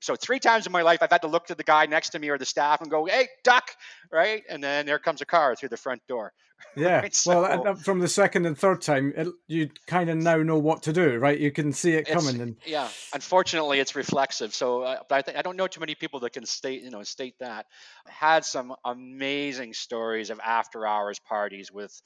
so 0.00 0.16
three 0.16 0.40
times 0.40 0.66
in 0.66 0.72
my 0.72 0.82
life, 0.82 0.98
I've 1.00 1.10
had 1.10 1.22
to 1.22 1.28
look 1.28 1.46
to 1.46 1.54
the 1.54 1.62
guy 1.62 1.86
next 1.86 2.10
to 2.10 2.18
me 2.18 2.28
or 2.28 2.38
the 2.38 2.44
staff 2.44 2.80
and 2.80 2.90
go, 2.90 3.04
"Hey, 3.04 3.28
duck!" 3.44 3.70
Right, 4.10 4.42
and 4.48 4.62
then 4.62 4.84
there 4.86 4.98
comes 4.98 5.20
a 5.20 5.24
car 5.26 5.54
through 5.54 5.68
the 5.70 5.76
front 5.76 6.06
door. 6.08 6.32
Yeah. 6.76 7.00
right? 7.00 7.14
so, 7.14 7.42
well, 7.42 7.74
from 7.74 7.98
the 7.98 8.08
second 8.08 8.46
and 8.46 8.56
third 8.56 8.80
time, 8.80 9.12
it, 9.14 9.28
you 9.46 9.68
kind 9.86 10.08
of 10.08 10.16
now 10.16 10.38
know 10.38 10.58
what 10.58 10.84
to 10.84 10.92
do, 10.94 11.18
right? 11.18 11.38
You 11.38 11.50
can 11.50 11.72
see 11.72 11.92
it 11.92 12.06
coming. 12.06 12.40
And 12.40 12.56
yeah, 12.64 12.88
unfortunately, 13.12 13.78
it's 13.78 13.94
reflexive. 13.94 14.54
So, 14.54 14.82
uh, 14.82 15.00
but 15.06 15.16
I, 15.16 15.22
th- 15.22 15.36
I 15.36 15.42
don't 15.42 15.58
know 15.58 15.66
too 15.66 15.80
many 15.80 15.94
people 15.94 16.20
that 16.20 16.32
can 16.32 16.46
state, 16.46 16.82
you 16.82 16.90
know, 16.90 17.02
state 17.02 17.34
that. 17.40 17.66
I 18.06 18.10
had 18.10 18.46
some 18.46 18.74
amazing 18.86 19.74
stories 19.74 20.30
of 20.30 20.40
after 20.40 20.86
hours 20.86 21.18
parties 21.18 21.70
with 21.70 22.00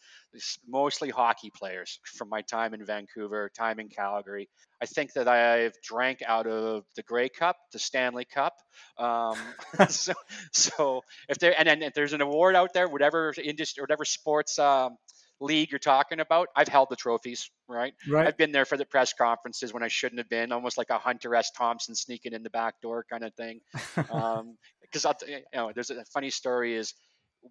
mostly 0.69 1.11
hockey 1.11 1.51
players 1.55 2.01
from 2.05 2.29
my 2.29 2.43
time 2.43 2.75
in 2.75 2.85
Vancouver, 2.85 3.51
time 3.57 3.79
in 3.79 3.89
Calgary. 3.89 4.49
I 4.81 4.87
think 4.87 5.15
that 5.15 5.27
I've 5.27 5.73
drank 5.83 6.23
out 6.27 6.47
of 6.47 6.85
the 6.97 7.03
Grey 7.03 7.29
Cup, 7.29 7.57
the 7.73 7.79
Stanley 7.79 8.27
Cup. 8.27 8.55
Um, 8.99 9.37
so, 9.89 10.13
so, 10.53 11.03
if 11.29 11.39
there 11.39 11.55
and, 11.59 11.69
and 11.69 11.83
if 11.83 11.95
there's 11.95 12.13
an 12.13 12.21
award 12.21 12.55
out 12.55 12.75
there, 12.75 12.89
whatever 12.89 13.33
industry, 13.43 13.81
whatever 13.81 14.05
sports 14.47 14.59
um, 14.59 14.97
league 15.41 15.71
you're 15.71 15.79
talking 15.79 16.21
about, 16.21 16.49
I've 16.57 16.69
held 16.69 16.89
the 16.91 16.97
trophies, 16.97 17.51
right? 17.69 17.95
Right. 18.09 18.27
I've 18.27 18.37
been 18.37 18.53
there 18.53 18.65
for 18.65 18.77
the 18.77 18.87
press 18.87 19.13
conferences 19.13 19.73
when 19.73 19.83
I 19.83 19.89
shouldn't 19.89 20.19
have 20.19 20.29
been, 20.29 20.53
almost 20.53 20.79
like 20.79 20.91
a 20.91 20.99
Hunter 20.99 21.35
S. 21.35 21.51
Thompson 21.51 21.95
sneaking 21.95 22.33
in 22.33 22.43
the 22.43 22.51
back 22.51 22.81
door 22.81 23.05
kind 23.11 23.25
of 23.25 23.35
thing. 23.35 23.61
um, 24.11 24.57
because 24.81 25.05
you 25.27 25.41
know, 25.55 25.73
there's 25.75 25.91
a 25.91 26.05
funny 26.07 26.31
story 26.31 26.75
is 26.75 26.95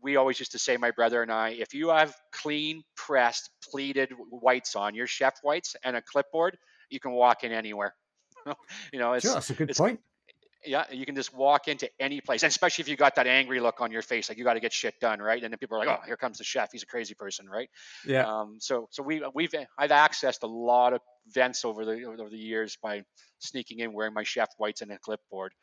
we 0.01 0.15
always 0.15 0.39
used 0.39 0.51
to 0.53 0.59
say, 0.59 0.77
my 0.77 0.91
brother 0.91 1.21
and 1.21 1.31
I, 1.31 1.49
if 1.49 1.73
you 1.73 1.89
have 1.89 2.15
clean 2.31 2.83
pressed 2.95 3.49
pleated 3.63 4.11
whites 4.29 4.75
on 4.75 4.95
your 4.95 5.07
chef 5.07 5.35
whites 5.43 5.75
and 5.83 5.95
a 5.95 6.01
clipboard, 6.01 6.57
you 6.89 6.99
can 6.99 7.11
walk 7.11 7.43
in 7.43 7.51
anywhere. 7.51 7.93
you 8.93 8.99
know, 8.99 9.13
it's, 9.13 9.25
sure, 9.25 9.33
that's 9.33 9.49
a 9.49 9.53
good 9.53 9.73
point. 9.75 9.99
Yeah, 10.65 10.85
you 10.91 11.05
can 11.05 11.15
just 11.15 11.33
walk 11.33 11.67
into 11.67 11.89
any 11.99 12.21
place, 12.21 12.43
and 12.43 12.49
especially 12.49 12.83
if 12.83 12.87
you 12.87 12.95
got 12.95 13.15
that 13.15 13.27
angry 13.27 13.59
look 13.59 13.81
on 13.81 13.91
your 13.91 14.01
face, 14.01 14.29
like 14.29 14.37
you 14.37 14.43
got 14.43 14.55
to 14.55 14.59
get 14.59 14.73
shit 14.73 14.99
done, 14.99 15.19
right? 15.19 15.41
And 15.43 15.51
then 15.51 15.57
people 15.57 15.77
are 15.77 15.85
like, 15.85 15.99
"Oh, 15.99 16.05
here 16.05 16.17
comes 16.17 16.37
the 16.37 16.43
chef. 16.43 16.71
He's 16.71 16.83
a 16.83 16.87
crazy 16.87 17.13
person, 17.13 17.47
right?" 17.47 17.69
Yeah. 18.05 18.25
Um, 18.25 18.57
so, 18.59 18.87
so 18.91 19.03
we 19.03 19.23
we've 19.33 19.53
I've 19.77 19.91
accessed 19.91 20.43
a 20.43 20.47
lot 20.47 20.93
of 20.93 21.01
events 21.27 21.65
over 21.65 21.85
the 21.85 22.03
over 22.03 22.29
the 22.29 22.37
years 22.37 22.77
by 22.81 23.03
sneaking 23.39 23.79
in 23.79 23.93
wearing 23.93 24.13
my 24.13 24.23
chef 24.23 24.49
whites 24.57 24.81
and 24.81 24.91
a 24.91 24.99
clipboard. 24.99 25.53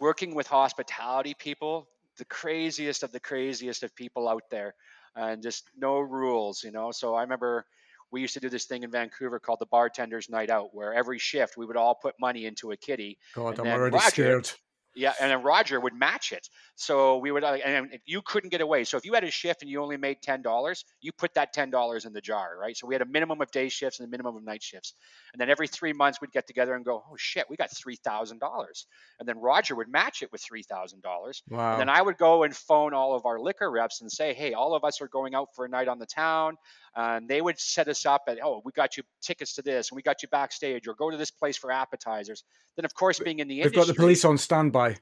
Working 0.00 0.34
with 0.34 0.46
hospitality 0.46 1.34
people, 1.38 1.88
the 2.18 2.24
craziest 2.24 3.02
of 3.02 3.12
the 3.12 3.20
craziest 3.20 3.82
of 3.82 3.94
people 3.96 4.28
out 4.28 4.44
there, 4.50 4.74
and 5.16 5.42
just 5.42 5.64
no 5.76 5.98
rules, 5.98 6.62
you 6.62 6.70
know. 6.70 6.92
So 6.92 7.14
I 7.14 7.22
remember 7.22 7.66
we 8.10 8.20
used 8.20 8.34
to 8.34 8.40
do 8.40 8.48
this 8.48 8.66
thing 8.66 8.82
in 8.82 8.90
Vancouver 8.90 9.38
called 9.38 9.58
the 9.60 9.66
Bartenders 9.66 10.28
Night 10.28 10.50
Out, 10.50 10.70
where 10.72 10.94
every 10.94 11.18
shift 11.18 11.56
we 11.56 11.66
would 11.66 11.76
all 11.76 11.94
put 11.94 12.14
money 12.20 12.46
into 12.46 12.72
a 12.72 12.76
kitty. 12.76 13.18
God, 13.34 13.58
I'm 13.58 13.66
already 13.66 13.94
Roger, 13.94 14.08
scared. 14.10 14.50
Yeah, 14.94 15.12
and 15.20 15.30
then 15.30 15.44
Roger 15.44 15.78
would 15.78 15.94
match 15.94 16.32
it. 16.32 16.48
So 16.74 17.18
we 17.18 17.30
would, 17.30 17.44
and 17.44 18.00
you 18.04 18.20
couldn't 18.22 18.50
get 18.50 18.60
away. 18.60 18.82
So 18.82 18.96
if 18.96 19.04
you 19.04 19.14
had 19.14 19.22
a 19.22 19.30
shift 19.30 19.62
and 19.62 19.70
you 19.70 19.80
only 19.80 19.96
made 19.96 20.22
ten 20.22 20.42
dollars, 20.42 20.84
you 21.00 21.12
put 21.12 21.34
that 21.34 21.52
ten 21.52 21.70
dollars 21.70 22.04
in 22.04 22.12
the 22.12 22.20
jar, 22.20 22.56
right? 22.60 22.76
So 22.76 22.88
we 22.88 22.94
had 22.94 23.02
a 23.02 23.06
minimum 23.06 23.40
of 23.40 23.48
day 23.52 23.68
shifts 23.68 24.00
and 24.00 24.08
a 24.08 24.10
minimum 24.10 24.34
of 24.34 24.42
night 24.42 24.62
shifts. 24.62 24.94
And 25.32 25.40
then 25.40 25.50
every 25.50 25.68
three 25.68 25.92
months 25.92 26.20
we'd 26.20 26.32
get 26.32 26.48
together 26.48 26.74
and 26.74 26.84
go, 26.84 27.04
oh 27.08 27.14
shit, 27.16 27.46
we 27.48 27.54
got 27.54 27.70
three 27.76 27.96
thousand 27.96 28.40
dollars. 28.40 28.86
And 29.20 29.28
then 29.28 29.38
Roger 29.38 29.76
would 29.76 29.88
match 29.88 30.22
it 30.22 30.32
with 30.32 30.40
three 30.40 30.64
thousand 30.64 31.02
dollars. 31.02 31.42
Wow. 31.48 31.72
And 31.72 31.80
then 31.80 31.88
I 31.88 32.02
would 32.02 32.16
go 32.16 32.42
and 32.42 32.56
phone 32.56 32.92
all 32.92 33.14
of 33.14 33.24
our 33.24 33.38
liquor 33.38 33.70
reps 33.70 34.00
and 34.00 34.10
say, 34.10 34.34
hey, 34.34 34.54
all 34.54 34.74
of 34.74 34.82
us 34.82 35.00
are 35.00 35.08
going 35.08 35.34
out 35.34 35.48
for 35.54 35.64
a 35.64 35.68
night 35.68 35.86
on 35.86 36.00
the 36.00 36.06
town. 36.06 36.56
And 37.00 37.28
they 37.28 37.40
would 37.40 37.60
set 37.60 37.86
us 37.86 38.04
up 38.06 38.24
at, 38.26 38.38
oh, 38.42 38.60
we 38.64 38.72
got 38.72 38.96
you 38.96 39.04
tickets 39.22 39.54
to 39.54 39.62
this, 39.62 39.90
and 39.90 39.96
we 39.96 40.02
got 40.02 40.20
you 40.20 40.28
backstage, 40.28 40.88
or 40.88 40.94
go 40.94 41.12
to 41.12 41.16
this 41.16 41.30
place 41.30 41.56
for 41.56 41.70
appetizers. 41.70 42.42
Then, 42.74 42.84
of 42.84 42.92
course, 42.92 43.20
being 43.20 43.38
in 43.38 43.46
the 43.46 43.58
We've 43.58 43.66
industry, 43.66 43.82
got 43.82 43.86
the 43.86 43.94
police 43.94 44.24
on 44.24 44.36
standby. 44.36 44.96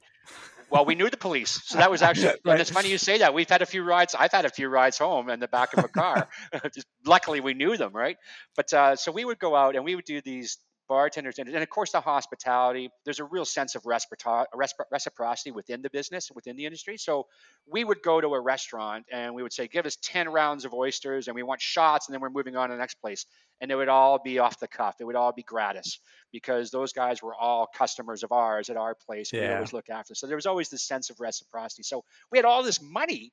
Well, 0.69 0.85
we 0.85 0.93
knew 0.93 1.09
the 1.09 1.17
police, 1.17 1.59
so 1.65 1.79
that 1.79 1.89
was 1.89 2.03
actually. 2.03 2.27
right. 2.45 2.51
And 2.51 2.61
it's 2.61 2.69
funny 2.69 2.91
you 2.91 2.99
say 2.99 3.17
that. 3.17 3.33
We've 3.33 3.49
had 3.49 3.63
a 3.63 3.65
few 3.65 3.81
rides. 3.81 4.13
I've 4.13 4.31
had 4.31 4.45
a 4.45 4.49
few 4.49 4.69
rides 4.69 4.99
home 4.99 5.31
in 5.31 5.39
the 5.39 5.47
back 5.47 5.75
of 5.75 5.85
a 5.85 5.87
car. 5.87 6.27
Just 6.71 6.85
luckily, 7.03 7.39
we 7.39 7.55
knew 7.55 7.77
them, 7.77 7.93
right? 7.93 8.17
But 8.55 8.71
uh, 8.73 8.95
so 8.95 9.11
we 9.11 9.25
would 9.25 9.39
go 9.39 9.55
out 9.55 9.75
and 9.75 9.83
we 9.83 9.95
would 9.95 10.05
do 10.05 10.21
these 10.21 10.59
bartenders 10.87 11.39
and, 11.39 11.47
and 11.49 11.63
of 11.63 11.69
course 11.69 11.91
the 11.91 12.01
hospitality. 12.01 12.89
There's 13.05 13.19
a 13.19 13.23
real 13.23 13.45
sense 13.45 13.75
of 13.75 13.85
reciprocity 13.85 15.51
within 15.51 15.81
the 15.81 15.89
business 15.89 16.29
within 16.33 16.55
the 16.55 16.65
industry. 16.65 16.97
So 16.97 17.27
we 17.69 17.83
would 17.83 18.01
go 18.01 18.21
to 18.21 18.27
a 18.29 18.41
restaurant 18.41 19.05
and 19.11 19.33
we 19.33 19.43
would 19.43 19.53
say 19.53 19.67
give 19.67 19.85
us 19.85 19.97
10 20.01 20.29
rounds 20.29 20.65
of 20.65 20.73
oysters 20.73 21.27
and 21.27 21.35
we 21.35 21.43
want 21.43 21.61
shots 21.61 22.07
and 22.07 22.13
then 22.13 22.21
we're 22.21 22.29
moving 22.29 22.55
on 22.55 22.69
to 22.69 22.75
the 22.75 22.79
next 22.79 22.95
place. 23.01 23.25
And 23.59 23.71
it 23.71 23.75
would 23.75 23.89
all 23.89 24.19
be 24.23 24.39
off 24.39 24.59
the 24.59 24.67
cuff. 24.67 24.95
It 24.99 25.05
would 25.05 25.15
all 25.15 25.31
be 25.31 25.43
gratis 25.43 25.99
because 26.31 26.69
those 26.69 26.93
guys 26.93 27.23
were 27.23 27.35
all 27.35 27.67
customers 27.75 28.23
of 28.23 28.31
ours 28.31 28.69
at 28.69 28.77
our 28.77 28.95
place 28.95 29.31
yeah. 29.33 29.49
we 29.49 29.55
always 29.55 29.73
look 29.73 29.89
after 29.89 30.13
so 30.13 30.27
there 30.27 30.35
was 30.35 30.45
always 30.45 30.69
this 30.69 30.83
sense 30.83 31.09
of 31.09 31.19
reciprocity. 31.19 31.83
So 31.83 32.03
we 32.31 32.37
had 32.37 32.45
all 32.45 32.63
this 32.63 32.81
money 32.81 33.31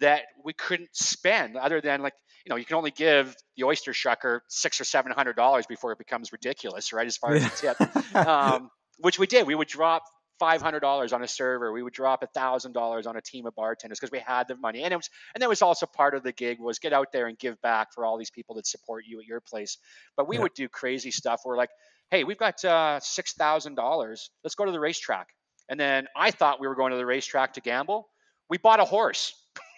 that 0.00 0.22
we 0.44 0.52
couldn't 0.52 0.90
spend 0.92 1.56
other 1.56 1.80
than 1.80 2.02
like 2.02 2.14
you 2.44 2.50
know 2.50 2.56
you 2.56 2.64
can 2.64 2.76
only 2.76 2.90
give 2.90 3.34
the 3.56 3.64
oyster 3.64 3.92
shucker 3.92 4.40
six 4.48 4.80
or 4.80 4.84
seven 4.84 5.12
hundred 5.12 5.36
dollars 5.36 5.66
before 5.66 5.92
it 5.92 5.98
becomes 5.98 6.32
ridiculous 6.32 6.92
right 6.92 7.06
as 7.06 7.16
far 7.16 7.34
as 7.34 7.44
a 7.44 7.50
tip. 7.50 7.76
Um, 8.14 8.70
which 9.00 9.18
we 9.18 9.26
did. 9.26 9.46
We 9.46 9.54
would 9.54 9.68
drop 9.68 10.02
five 10.38 10.62
hundred 10.62 10.80
dollars 10.80 11.12
on 11.12 11.22
a 11.22 11.28
server. 11.28 11.72
We 11.72 11.82
would 11.82 11.92
drop 11.92 12.22
a 12.22 12.26
thousand 12.26 12.72
dollars 12.72 13.06
on 13.06 13.16
a 13.16 13.20
team 13.20 13.46
of 13.46 13.54
bartenders 13.54 13.98
because 13.98 14.10
we 14.10 14.20
had 14.20 14.48
the 14.48 14.56
money. 14.56 14.82
And 14.82 14.92
it 14.92 14.96
was 14.96 15.08
and 15.34 15.42
that 15.42 15.48
was 15.48 15.62
also 15.62 15.86
part 15.86 16.14
of 16.14 16.22
the 16.22 16.32
gig 16.32 16.58
was 16.60 16.78
get 16.78 16.92
out 16.92 17.12
there 17.12 17.26
and 17.26 17.38
give 17.38 17.60
back 17.60 17.92
for 17.94 18.04
all 18.04 18.18
these 18.18 18.30
people 18.30 18.56
that 18.56 18.66
support 18.66 19.04
you 19.06 19.20
at 19.20 19.26
your 19.26 19.40
place. 19.40 19.78
But 20.16 20.28
we 20.28 20.36
yeah. 20.36 20.42
would 20.42 20.54
do 20.54 20.68
crazy 20.68 21.10
stuff. 21.10 21.42
We're 21.44 21.56
like 21.56 21.70
hey 22.10 22.24
we've 22.24 22.38
got 22.38 22.64
uh, 22.64 23.00
six 23.00 23.34
thousand 23.34 23.74
dollars. 23.74 24.30
Let's 24.44 24.54
go 24.54 24.64
to 24.64 24.72
the 24.72 24.80
racetrack. 24.80 25.28
And 25.70 25.78
then 25.78 26.06
i 26.16 26.30
thought 26.30 26.60
we 26.60 26.66
were 26.66 26.74
going 26.74 26.92
to 26.92 26.96
the 26.96 27.06
racetrack 27.06 27.54
to 27.54 27.60
gamble. 27.60 28.08
We 28.48 28.58
bought 28.58 28.80
a 28.80 28.84
horse 28.84 29.34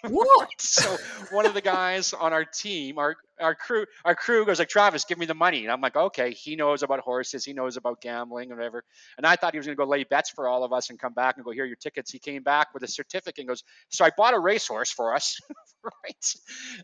what? 0.09 0.49
so 0.59 0.97
one 1.31 1.47
of 1.47 1.55
the 1.55 1.61
guys 1.61 2.13
on 2.13 2.33
our 2.33 2.45
team, 2.45 2.99
our 2.99 3.17
our 3.41 3.55
crew, 3.55 3.87
our 4.05 4.15
crew 4.15 4.45
goes 4.45 4.59
like, 4.59 4.69
Travis, 4.69 5.05
give 5.05 5.17
me 5.17 5.27
the 5.27 5.35
money. 5.35 5.63
And 5.63 5.73
I'm 5.73 5.81
like, 5.81 5.97
okay, 5.97 6.33
he 6.33 6.57
knows 6.57 6.83
about 6.83 7.01
horses, 7.01 7.45
he 7.45 7.53
knows 7.53 7.77
about 7.77 8.01
gambling 8.01 8.51
and 8.51 8.59
whatever. 8.59 8.85
And 9.17 9.27
I 9.27 9.37
thought 9.37 9.55
he 9.55 9.59
was 9.59 9.67
gonna 9.67 9.77
go 9.77 9.85
lay 9.85 10.05
bets 10.05 10.31
for 10.31 10.47
all 10.47 10.63
of 10.63 10.73
us 10.73 10.91
and 10.91 10.99
come 10.99 11.15
back 11.15 11.37
and 11.37 11.45
go, 11.45 11.51
here 11.51 11.65
are 11.65 11.67
your 11.67 11.77
tickets. 11.77 12.11
He 12.11 12.19
came 12.19 12.43
back 12.43 12.69
with 12.75 12.83
a 12.83 12.89
certificate 12.89 13.39
and 13.39 13.49
goes, 13.49 13.65
So 13.89 14.05
I 14.05 14.11
bought 14.17 14.35
a 14.35 14.39
racehorse 14.39 14.91
for 14.91 15.15
us. 15.15 15.39
right. 15.85 16.35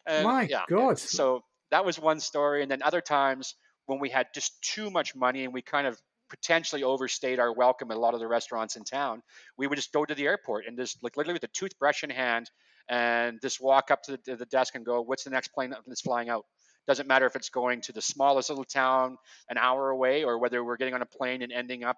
And, 0.06 0.24
My 0.24 0.42
yeah, 0.42 0.62
God. 0.68 0.98
So 0.98 1.42
that 1.70 1.84
was 1.84 1.98
one 1.98 2.20
story. 2.20 2.62
And 2.62 2.70
then 2.70 2.82
other 2.82 3.00
times 3.00 3.54
when 3.86 3.98
we 3.98 4.08
had 4.08 4.26
just 4.34 4.60
too 4.62 4.90
much 4.90 5.14
money 5.14 5.44
and 5.44 5.52
we 5.52 5.62
kind 5.62 5.86
of 5.86 6.00
potentially 6.28 6.82
overstayed 6.82 7.38
our 7.38 7.52
welcome 7.52 7.90
at 7.90 7.96
a 7.96 8.00
lot 8.00 8.14
of 8.14 8.20
the 8.20 8.26
restaurants 8.26 8.76
in 8.76 8.84
town, 8.84 9.22
we 9.56 9.66
would 9.66 9.76
just 9.76 9.92
go 9.92 10.04
to 10.04 10.14
the 10.14 10.26
airport 10.26 10.66
and 10.66 10.76
just 10.76 11.02
like 11.02 11.16
literally 11.16 11.34
with 11.34 11.44
a 11.44 11.48
toothbrush 11.48 12.02
in 12.02 12.10
hand 12.10 12.50
and 12.88 13.40
just 13.40 13.60
walk 13.60 13.90
up 13.90 14.02
to 14.04 14.12
the, 14.12 14.18
to 14.18 14.36
the 14.36 14.46
desk 14.46 14.74
and 14.74 14.84
go, 14.84 15.02
"What's 15.02 15.24
the 15.24 15.30
next 15.30 15.48
plane 15.48 15.74
that's 15.86 16.00
flying 16.00 16.28
out?" 16.28 16.44
Doesn't 16.86 17.08
matter 17.08 17.26
if 17.26 17.34
it's 17.34 17.50
going 17.50 17.80
to 17.82 17.92
the 17.92 18.00
smallest 18.00 18.48
little 18.48 18.64
town 18.64 19.16
an 19.50 19.58
hour 19.58 19.90
away 19.90 20.22
or 20.22 20.38
whether 20.38 20.64
we're 20.64 20.76
getting 20.76 20.94
on 20.94 21.02
a 21.02 21.06
plane 21.06 21.42
and 21.42 21.50
ending 21.50 21.82
up 21.82 21.96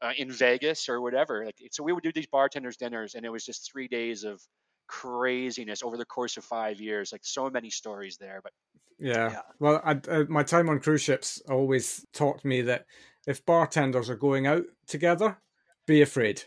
uh, 0.00 0.12
in 0.16 0.32
Vegas 0.32 0.88
or 0.88 1.02
whatever. 1.02 1.44
Like, 1.44 1.56
so 1.72 1.82
we 1.82 1.92
would 1.92 2.02
do 2.02 2.12
these 2.12 2.26
bartenders 2.26 2.78
dinners, 2.78 3.14
and 3.14 3.26
it 3.26 3.30
was 3.30 3.44
just 3.44 3.70
three 3.70 3.86
days 3.86 4.24
of 4.24 4.40
craziness 4.88 5.82
over 5.82 5.96
the 5.96 6.06
course 6.06 6.36
of 6.36 6.44
five 6.44 6.80
years. 6.80 7.12
Like 7.12 7.20
so 7.24 7.50
many 7.50 7.70
stories 7.70 8.16
there, 8.16 8.40
but 8.42 8.52
yeah. 8.98 9.30
yeah. 9.30 9.40
Well, 9.58 9.80
I, 9.84 10.00
uh, 10.08 10.24
my 10.28 10.42
time 10.42 10.68
on 10.68 10.80
cruise 10.80 11.02
ships 11.02 11.42
always 11.48 12.04
taught 12.12 12.44
me 12.44 12.62
that 12.62 12.86
if 13.26 13.44
bartenders 13.44 14.10
are 14.10 14.16
going 14.16 14.46
out 14.46 14.64
together, 14.86 15.38
be 15.86 16.02
afraid. 16.02 16.44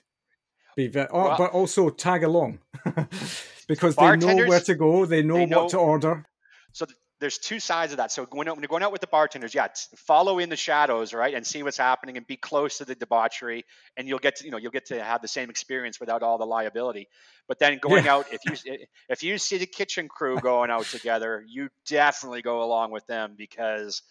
Be 0.76 0.88
ve- 0.88 1.08
oh, 1.12 1.26
well, 1.26 1.38
but 1.38 1.52
also 1.52 1.90
tag 1.90 2.24
along. 2.24 2.60
because 3.68 3.96
they 3.96 4.16
know 4.18 4.36
where 4.48 4.60
to 4.60 4.76
go, 4.76 5.06
they 5.06 5.22
know, 5.22 5.36
they 5.36 5.46
know 5.46 5.64
what 5.64 5.72
to 5.72 5.78
order. 5.78 6.26
So 6.72 6.86
there's 7.20 7.38
two 7.38 7.62
sides 7.62 7.94
of 7.94 7.98
that. 7.98 8.12
So 8.12 8.28
when, 8.32 8.48
when 8.48 8.60
you're 8.60 8.68
going 8.68 8.84
out 8.84 8.92
with 8.92 9.00
the 9.00 9.08
bartenders, 9.08 9.56
yeah, 9.56 9.68
follow 9.96 10.40
in 10.40 10.50
the 10.50 10.58
shadows, 10.58 11.14
right, 11.14 11.34
and 11.34 11.48
see 11.48 11.64
what's 11.64 11.78
happening, 11.78 12.18
and 12.18 12.28
be 12.28 12.36
close 12.36 12.80
to 12.80 12.86
the 12.86 12.96
debauchery, 12.96 13.64
and 13.96 14.08
you'll 14.10 14.20
get 14.20 14.36
to, 14.38 14.46
you 14.46 14.52
know 14.52 14.58
you'll 14.58 14.72
get 14.72 14.88
to 14.88 15.02
have 15.02 15.22
the 15.22 15.28
same 15.28 15.50
experience 15.50 16.02
without 16.02 16.22
all 16.22 16.38
the 16.38 16.46
liability. 16.46 17.08
But 17.48 17.60
then 17.60 17.78
going 17.82 18.06
yeah. 18.06 18.16
out, 18.16 18.26
if 18.32 18.42
you 18.46 18.78
if 19.08 19.24
you 19.24 19.38
see 19.38 19.58
the 19.58 19.66
kitchen 19.66 20.10
crew 20.10 20.38
going 20.40 20.70
out 20.70 20.86
together, 20.86 21.46
you 21.48 21.70
definitely 21.88 22.42
go 22.42 22.62
along 22.62 22.92
with 22.92 23.08
them 23.08 23.36
because 23.38 24.02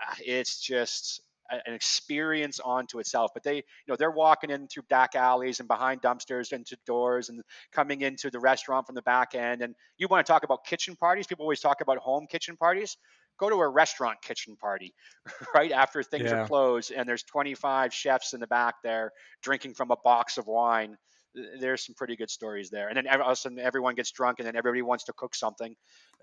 uh, 0.00 0.14
it's 0.24 0.58
just 0.58 1.20
an 1.66 1.74
experience 1.74 2.60
onto 2.60 2.98
itself. 2.98 3.30
But 3.34 3.42
they, 3.42 3.56
you 3.56 3.62
know, 3.88 3.96
they're 3.96 4.10
walking 4.10 4.50
in 4.50 4.68
through 4.68 4.84
back 4.88 5.14
alleys 5.14 5.60
and 5.60 5.68
behind 5.68 6.02
dumpsters 6.02 6.52
into 6.52 6.76
doors 6.86 7.28
and 7.28 7.42
coming 7.72 8.00
into 8.00 8.30
the 8.30 8.40
restaurant 8.40 8.86
from 8.86 8.94
the 8.94 9.02
back 9.02 9.34
end. 9.34 9.62
And 9.62 9.74
you 9.98 10.08
want 10.08 10.26
to 10.26 10.32
talk 10.32 10.44
about 10.44 10.64
kitchen 10.64 10.96
parties? 10.96 11.26
People 11.26 11.44
always 11.44 11.60
talk 11.60 11.80
about 11.80 11.98
home 11.98 12.26
kitchen 12.28 12.56
parties. 12.56 12.96
Go 13.38 13.48
to 13.48 13.56
a 13.56 13.68
restaurant 13.68 14.20
kitchen 14.22 14.56
party 14.56 14.94
right 15.54 15.72
after 15.72 16.02
things 16.02 16.30
yeah. 16.30 16.42
are 16.42 16.46
closed, 16.46 16.92
and 16.92 17.08
there's 17.08 17.22
25 17.24 17.92
chefs 17.92 18.34
in 18.34 18.40
the 18.40 18.46
back 18.46 18.76
there 18.84 19.10
drinking 19.42 19.74
from 19.74 19.90
a 19.90 19.96
box 20.04 20.38
of 20.38 20.46
wine 20.46 20.96
there's 21.34 21.84
some 21.84 21.94
pretty 21.94 22.16
good 22.16 22.30
stories 22.30 22.70
there. 22.70 22.88
And 22.88 22.96
then 22.96 23.06
all 23.08 23.20
of 23.22 23.32
a 23.32 23.36
sudden 23.36 23.58
everyone 23.58 23.94
gets 23.94 24.10
drunk 24.10 24.38
and 24.38 24.46
then 24.46 24.56
everybody 24.56 24.82
wants 24.82 25.04
to 25.04 25.12
cook 25.12 25.34
something. 25.34 25.74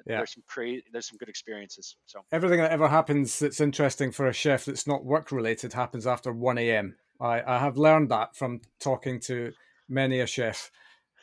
Yeah. 0.06 0.18
There's 0.18 0.34
some 0.34 0.44
crazy, 0.48 0.84
there's 0.92 1.08
some 1.08 1.18
good 1.18 1.30
experiences. 1.30 1.96
So 2.06 2.24
everything 2.32 2.60
that 2.60 2.72
ever 2.72 2.88
happens 2.88 3.40
that's 3.40 3.60
interesting 3.60 4.12
for 4.12 4.28
a 4.28 4.34
chef 4.34 4.66
that's 4.66 4.88
not 4.88 5.04
work 5.04 5.32
related 5.32 5.74
happens 5.74 6.08
after 6.08 6.32
1 6.32 6.58
a.m. 6.58 6.96
I, 7.20 7.42
I 7.42 7.60
have 7.60 7.78
learned 7.78 8.10
that 8.10 8.36
from 8.36 8.62
talking 8.80 9.20
to 9.22 9.52
many 9.88 10.20
a 10.22 10.28
chef. 10.28 10.72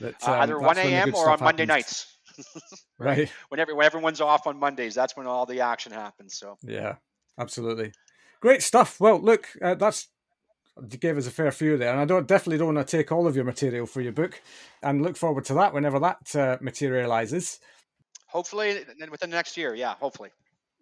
That 0.01 0.15
um, 0.27 0.35
uh, 0.35 0.37
either 0.43 0.59
1 0.59 0.79
a.m. 0.79 1.15
or 1.15 1.31
on 1.31 1.39
Monday 1.41 1.65
nights. 1.65 2.07
right. 2.99 3.31
Whenever 3.49 3.75
when 3.75 3.87
everyone's 3.87 4.21
off 4.21 4.47
on 4.47 4.59
Mondays, 4.59 4.95
that's 4.95 5.17
when 5.17 5.27
all 5.27 5.47
the 5.47 5.61
action 5.61 5.93
happens. 5.93 6.35
So 6.35 6.59
yeah, 6.63 6.97
absolutely. 7.39 7.93
Great 8.41 8.63
stuff. 8.63 9.01
Well, 9.01 9.19
look, 9.19 9.49
uh, 9.63 9.75
that's 9.75 10.09
gave 11.01 11.17
us 11.17 11.27
a 11.27 11.31
fair 11.31 11.51
few 11.51 11.77
there, 11.77 11.91
and 11.91 12.01
I 12.01 12.05
don't 12.05 12.27
definitely 12.27 12.59
don't 12.59 12.75
want 12.75 12.87
to 12.87 12.97
take 12.97 13.13
all 13.13 13.27
of 13.27 13.37
your 13.37 13.45
material 13.45 13.87
for 13.87 14.01
your 14.01 14.13
book, 14.13 14.41
and 14.83 15.03
look 15.03 15.17
forward 15.17 15.45
to 15.47 15.55
that 15.55 15.73
whenever 15.73 15.99
that 16.01 16.37
uh, 16.37 16.59
materializes. 16.61 17.61
Hopefully, 18.29 18.85
within 19.11 19.31
the 19.31 19.37
next 19.37 19.57
year, 19.57 19.75
yeah, 19.75 19.95
hopefully. 19.95 20.31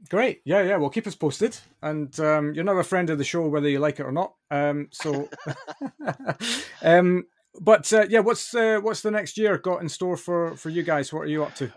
Great, 0.09 0.43
yeah, 0.45 0.63
yeah. 0.63 0.77
Well, 0.77 0.91
keep 0.91 1.07
us 1.07 1.15
posted, 1.15 1.57
and 1.83 2.19
um, 2.21 2.53
you're 2.55 2.65
now 2.65 2.77
a 2.79 2.85
friend 2.85 3.09
of 3.11 3.19
the 3.19 3.25
show, 3.25 3.47
whether 3.47 3.69
you 3.69 3.79
like 3.79 4.01
it 4.01 4.05
or 4.05 4.13
not. 4.13 4.35
Um, 4.51 4.89
so, 4.91 5.29
um, 6.83 7.25
but 7.61 7.93
uh, 7.93 8.07
yeah, 8.09 8.21
what's 8.21 8.55
uh, 8.55 8.81
what's 8.83 9.03
the 9.03 9.11
next 9.11 9.39
year 9.39 9.57
got 9.59 9.83
in 9.83 9.89
store 9.89 10.17
for 10.17 10.57
for 10.57 10.71
you 10.71 10.83
guys? 10.83 11.13
What 11.13 11.23
are 11.23 11.27
you 11.27 11.45
up 11.45 11.55
to? 11.57 11.73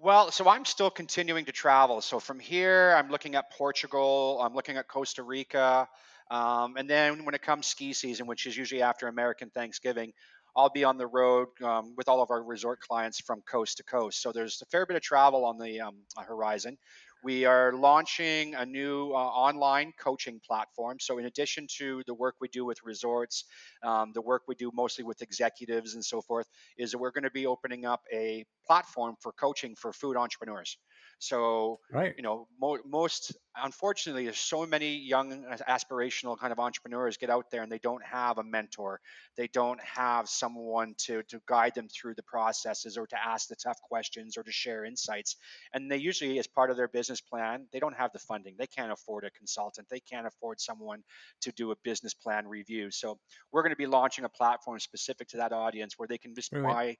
Well, 0.00 0.30
so 0.30 0.46
I'm 0.48 0.66
still 0.66 0.90
continuing 0.90 1.46
to 1.46 1.52
travel. 1.52 2.02
So 2.02 2.20
from 2.20 2.38
here, 2.38 2.94
I'm 2.94 3.10
looking 3.10 3.36
at 3.36 3.50
Portugal, 3.50 4.38
I'm 4.42 4.54
looking 4.54 4.76
at 4.76 4.86
Costa 4.86 5.22
Rica. 5.22 5.88
Um, 6.30 6.76
and 6.76 6.88
then 6.88 7.24
when 7.24 7.34
it 7.34 7.42
comes 7.42 7.66
ski 7.66 7.92
season, 7.92 8.26
which 8.26 8.46
is 8.46 8.56
usually 8.56 8.82
after 8.82 9.08
American 9.08 9.50
Thanksgiving, 9.50 10.12
I'll 10.56 10.70
be 10.70 10.84
on 10.84 10.98
the 10.98 11.06
road 11.06 11.48
um, 11.62 11.94
with 11.96 12.08
all 12.08 12.22
of 12.22 12.30
our 12.30 12.42
resort 12.42 12.80
clients 12.80 13.20
from 13.20 13.42
coast 13.42 13.78
to 13.78 13.84
coast. 13.84 14.22
So 14.22 14.30
there's 14.30 14.62
a 14.62 14.66
fair 14.66 14.86
bit 14.86 14.96
of 14.96 15.02
travel 15.02 15.44
on 15.44 15.58
the 15.58 15.80
um, 15.80 15.96
horizon. 16.16 16.76
We 17.24 17.46
are 17.46 17.72
launching 17.72 18.54
a 18.54 18.66
new 18.66 19.10
uh, 19.12 19.14
online 19.14 19.92
coaching 19.98 20.40
platform. 20.46 20.98
So, 21.00 21.16
in 21.16 21.24
addition 21.24 21.66
to 21.78 22.02
the 22.06 22.12
work 22.12 22.34
we 22.38 22.48
do 22.48 22.66
with 22.66 22.76
resorts, 22.84 23.44
um, 23.82 24.12
the 24.12 24.20
work 24.20 24.42
we 24.46 24.54
do 24.54 24.70
mostly 24.74 25.04
with 25.04 25.22
executives 25.22 25.94
and 25.94 26.04
so 26.04 26.20
forth, 26.20 26.46
is 26.76 26.90
that 26.90 26.98
we're 26.98 27.12
going 27.12 27.24
to 27.24 27.30
be 27.30 27.46
opening 27.46 27.86
up 27.86 28.02
a 28.12 28.44
platform 28.66 29.16
for 29.22 29.32
coaching 29.32 29.74
for 29.74 29.90
food 29.90 30.18
entrepreneurs. 30.18 30.76
So, 31.18 31.80
right. 31.92 32.14
you 32.16 32.22
know, 32.22 32.48
mo- 32.60 32.78
most 32.86 33.36
unfortunately, 33.56 34.24
there's 34.24 34.38
so 34.38 34.66
many 34.66 34.96
young 34.96 35.44
aspirational 35.68 36.38
kind 36.38 36.52
of 36.52 36.58
entrepreneurs 36.58 37.16
get 37.16 37.30
out 37.30 37.50
there 37.50 37.62
and 37.62 37.70
they 37.70 37.78
don't 37.78 38.04
have 38.04 38.38
a 38.38 38.42
mentor. 38.42 39.00
They 39.36 39.48
don't 39.48 39.80
have 39.80 40.28
someone 40.28 40.94
to 41.06 41.22
to 41.24 41.40
guide 41.46 41.74
them 41.74 41.88
through 41.88 42.14
the 42.14 42.22
processes 42.22 42.96
or 42.96 43.06
to 43.06 43.16
ask 43.24 43.48
the 43.48 43.56
tough 43.56 43.80
questions 43.82 44.36
or 44.36 44.42
to 44.42 44.52
share 44.52 44.84
insights. 44.84 45.36
And 45.72 45.90
they 45.90 45.98
usually, 45.98 46.38
as 46.38 46.46
part 46.46 46.70
of 46.70 46.76
their 46.76 46.88
business 46.88 47.20
plan, 47.20 47.66
they 47.72 47.80
don't 47.80 47.96
have 47.96 48.12
the 48.12 48.18
funding. 48.18 48.56
They 48.58 48.66
can't 48.66 48.92
afford 48.92 49.24
a 49.24 49.30
consultant. 49.30 49.88
They 49.88 50.00
can't 50.00 50.26
afford 50.26 50.60
someone 50.60 51.02
to 51.42 51.52
do 51.52 51.70
a 51.70 51.76
business 51.84 52.14
plan 52.14 52.46
review. 52.46 52.90
So, 52.90 53.18
we're 53.52 53.62
going 53.62 53.72
to 53.72 53.76
be 53.76 53.86
launching 53.86 54.24
a 54.24 54.28
platform 54.28 54.78
specific 54.78 55.28
to 55.28 55.36
that 55.38 55.52
audience 55.52 55.94
where 55.96 56.08
they 56.08 56.18
can 56.18 56.34
just 56.34 56.52
right. 56.52 56.62
buy 56.62 56.96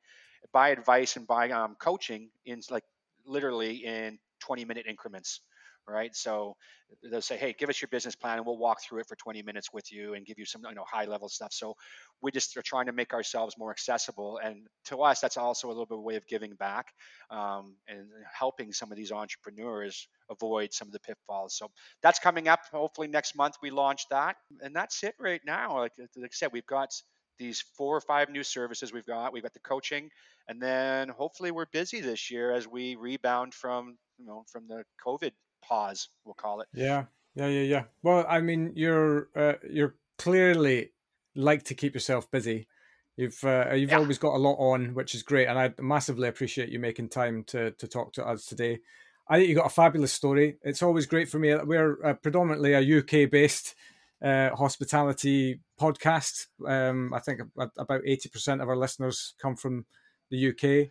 buy 0.52 0.68
advice 0.70 1.16
and 1.16 1.26
buy 1.26 1.50
um, 1.50 1.76
coaching 1.80 2.28
in 2.44 2.60
like 2.70 2.84
literally 3.26 3.84
in 3.84 4.18
20 4.40 4.64
minute 4.64 4.86
increments 4.88 5.40
right? 5.88 6.14
So 6.14 6.56
they'll 7.10 7.20
say 7.22 7.36
hey 7.36 7.54
give 7.58 7.68
us 7.68 7.80
your 7.80 7.88
business 7.88 8.14
plan 8.14 8.36
and 8.36 8.46
we'll 8.46 8.58
walk 8.58 8.78
through 8.82 9.00
it 9.00 9.06
for 9.08 9.16
20 9.16 9.42
minutes 9.42 9.72
with 9.72 9.90
you 9.90 10.14
and 10.14 10.24
give 10.24 10.38
you 10.38 10.44
some 10.44 10.62
you 10.68 10.74
know 10.74 10.84
high 10.90 11.04
level 11.04 11.28
stuff. 11.28 11.52
So 11.52 11.74
we 12.22 12.30
just 12.30 12.56
are 12.56 12.62
trying 12.62 12.86
to 12.86 12.92
make 12.92 13.12
ourselves 13.12 13.56
more 13.58 13.70
accessible 13.70 14.38
and 14.42 14.66
to 14.86 14.98
us 14.98 15.20
that's 15.20 15.36
also 15.36 15.68
a 15.68 15.70
little 15.70 15.86
bit 15.86 15.94
of 15.94 16.00
a 16.00 16.02
way 16.02 16.16
of 16.16 16.26
giving 16.26 16.54
back 16.54 16.86
um, 17.30 17.76
and 17.88 18.06
helping 18.38 18.72
some 18.72 18.90
of 18.90 18.96
these 18.96 19.12
entrepreneurs 19.12 20.08
avoid 20.30 20.72
some 20.72 20.88
of 20.88 20.92
the 20.92 21.00
pitfalls. 21.00 21.56
So 21.56 21.70
that's 22.02 22.18
coming 22.18 22.48
up 22.48 22.60
hopefully 22.70 23.08
next 23.08 23.36
month 23.36 23.56
we 23.62 23.70
launch 23.70 24.06
that 24.10 24.36
and 24.62 24.74
that's 24.74 25.02
it 25.02 25.14
right 25.18 25.40
now. 25.46 25.78
Like, 25.78 25.92
like 25.98 26.08
i 26.24 26.28
said 26.32 26.50
we've 26.52 26.66
got 26.66 26.90
these 27.38 27.64
four 27.76 27.96
or 27.96 28.00
five 28.00 28.30
new 28.30 28.42
services 28.42 28.92
we've 28.92 29.06
got. 29.06 29.32
We've 29.32 29.42
got 29.42 29.54
the 29.54 29.60
coaching, 29.60 30.10
and 30.48 30.60
then 30.60 31.08
hopefully 31.08 31.50
we're 31.50 31.66
busy 31.66 32.00
this 32.00 32.30
year 32.30 32.52
as 32.52 32.68
we 32.68 32.96
rebound 32.96 33.54
from 33.54 33.96
you 34.18 34.26
know 34.26 34.44
from 34.50 34.68
the 34.68 34.84
COVID 35.04 35.32
pause. 35.62 36.08
We'll 36.24 36.34
call 36.34 36.60
it. 36.60 36.68
Yeah, 36.74 37.04
yeah, 37.34 37.48
yeah, 37.48 37.62
yeah. 37.62 37.82
Well, 38.02 38.24
I 38.28 38.40
mean, 38.40 38.72
you're 38.74 39.28
uh, 39.34 39.54
you're 39.68 39.94
clearly 40.18 40.92
like 41.34 41.64
to 41.64 41.74
keep 41.74 41.94
yourself 41.94 42.30
busy. 42.30 42.66
You've 43.16 43.42
uh, 43.44 43.74
you've 43.74 43.90
yeah. 43.90 43.98
always 43.98 44.18
got 44.18 44.34
a 44.34 44.38
lot 44.38 44.56
on, 44.56 44.94
which 44.94 45.14
is 45.14 45.22
great, 45.22 45.46
and 45.46 45.58
I 45.58 45.72
massively 45.80 46.28
appreciate 46.28 46.68
you 46.68 46.78
making 46.78 47.08
time 47.10 47.44
to 47.48 47.72
to 47.72 47.88
talk 47.88 48.12
to 48.14 48.26
us 48.26 48.46
today. 48.46 48.80
I 49.28 49.38
think 49.38 49.48
you 49.48 49.54
got 49.54 49.66
a 49.66 49.70
fabulous 49.70 50.12
story. 50.12 50.58
It's 50.62 50.82
always 50.82 51.06
great 51.06 51.30
for 51.30 51.38
me. 51.38 51.54
We're 51.54 52.04
uh, 52.04 52.14
predominantly 52.14 52.74
a 52.74 52.98
UK 52.98 53.30
based 53.30 53.74
uh, 54.22 54.50
hospitality 54.50 55.60
podcast. 55.80 56.46
Um, 56.66 57.12
I 57.14 57.20
think 57.20 57.40
about 57.56 58.02
eighty 58.06 58.28
percent 58.28 58.60
of 58.60 58.68
our 58.68 58.76
listeners 58.76 59.34
come 59.40 59.56
from 59.56 59.86
the 60.30 60.48
UK. 60.48 60.90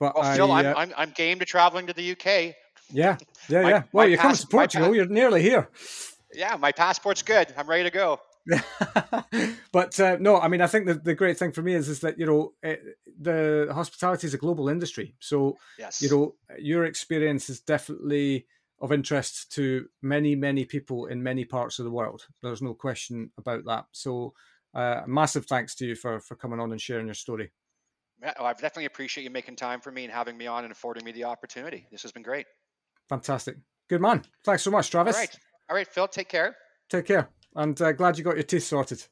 But 0.00 0.14
well, 0.14 0.34
Phil, 0.34 0.52
I, 0.52 0.60
am 0.60 0.66
uh, 0.66 0.78
I'm, 0.78 0.92
I'm 0.96 1.10
game 1.10 1.38
to 1.40 1.44
traveling 1.44 1.86
to 1.88 1.92
the 1.92 2.12
UK. 2.12 2.54
Yeah, 2.90 3.16
yeah, 3.48 3.62
my, 3.62 3.70
yeah. 3.70 3.82
Well, 3.92 4.08
you're 4.08 4.18
coming 4.18 4.36
to 4.36 4.46
Portugal. 4.46 4.94
you're 4.94 5.06
nearly 5.06 5.42
here. 5.42 5.68
Yeah, 6.32 6.56
my 6.56 6.72
passport's 6.72 7.22
good. 7.22 7.52
I'm 7.56 7.68
ready 7.68 7.84
to 7.84 7.90
go. 7.90 8.20
but 9.72 9.98
uh, 10.00 10.16
no, 10.20 10.40
I 10.40 10.48
mean, 10.48 10.60
I 10.60 10.66
think 10.66 10.86
the, 10.86 10.94
the 10.94 11.14
great 11.14 11.38
thing 11.38 11.52
for 11.52 11.62
me 11.62 11.74
is 11.74 11.88
is 11.88 12.00
that 12.00 12.18
you 12.18 12.26
know 12.26 12.52
it, 12.62 12.80
eh, 12.82 12.90
the 13.20 13.68
hospitality 13.72 14.26
is 14.26 14.34
a 14.34 14.38
global 14.38 14.68
industry, 14.68 15.14
so 15.20 15.56
yes. 15.78 16.00
you 16.00 16.08
know 16.08 16.34
your 16.58 16.84
experience 16.84 17.50
is 17.50 17.60
definitely 17.60 18.46
of 18.80 18.92
interest 18.92 19.52
to 19.52 19.88
many, 20.02 20.34
many 20.34 20.64
people 20.64 21.06
in 21.06 21.22
many 21.22 21.44
parts 21.44 21.78
of 21.78 21.84
the 21.84 21.90
world. 21.90 22.26
There's 22.42 22.62
no 22.62 22.74
question 22.74 23.30
about 23.38 23.64
that. 23.64 23.86
So, 23.92 24.34
uh, 24.74 25.02
massive 25.06 25.46
thanks 25.46 25.74
to 25.76 25.86
you 25.86 25.94
for 25.94 26.20
for 26.20 26.36
coming 26.36 26.60
on 26.60 26.72
and 26.72 26.80
sharing 26.80 27.06
your 27.06 27.14
story. 27.14 27.50
Yeah, 28.22 28.34
I 28.38 28.52
definitely 28.52 28.86
appreciate 28.86 29.24
you 29.24 29.30
making 29.30 29.56
time 29.56 29.80
for 29.80 29.90
me 29.90 30.04
and 30.04 30.12
having 30.12 30.36
me 30.36 30.46
on 30.46 30.64
and 30.64 30.72
affording 30.72 31.04
me 31.04 31.12
the 31.12 31.24
opportunity. 31.24 31.86
This 31.90 32.02
has 32.02 32.12
been 32.12 32.22
great. 32.22 32.46
Fantastic. 33.08 33.56
Good 33.88 34.00
man. 34.00 34.22
Thanks 34.44 34.62
so 34.62 34.70
much, 34.70 34.90
Travis. 34.90 35.14
All 35.14 35.20
right. 35.20 35.36
All 35.70 35.76
right, 35.76 35.86
Phil. 35.86 36.08
Take 36.08 36.28
care. 36.28 36.56
Take 36.90 37.06
care. 37.06 37.28
And 37.54 37.80
uh, 37.80 37.92
glad 37.92 38.18
you 38.18 38.24
got 38.24 38.34
your 38.34 38.44
teeth 38.44 38.64
sorted. 38.64 39.04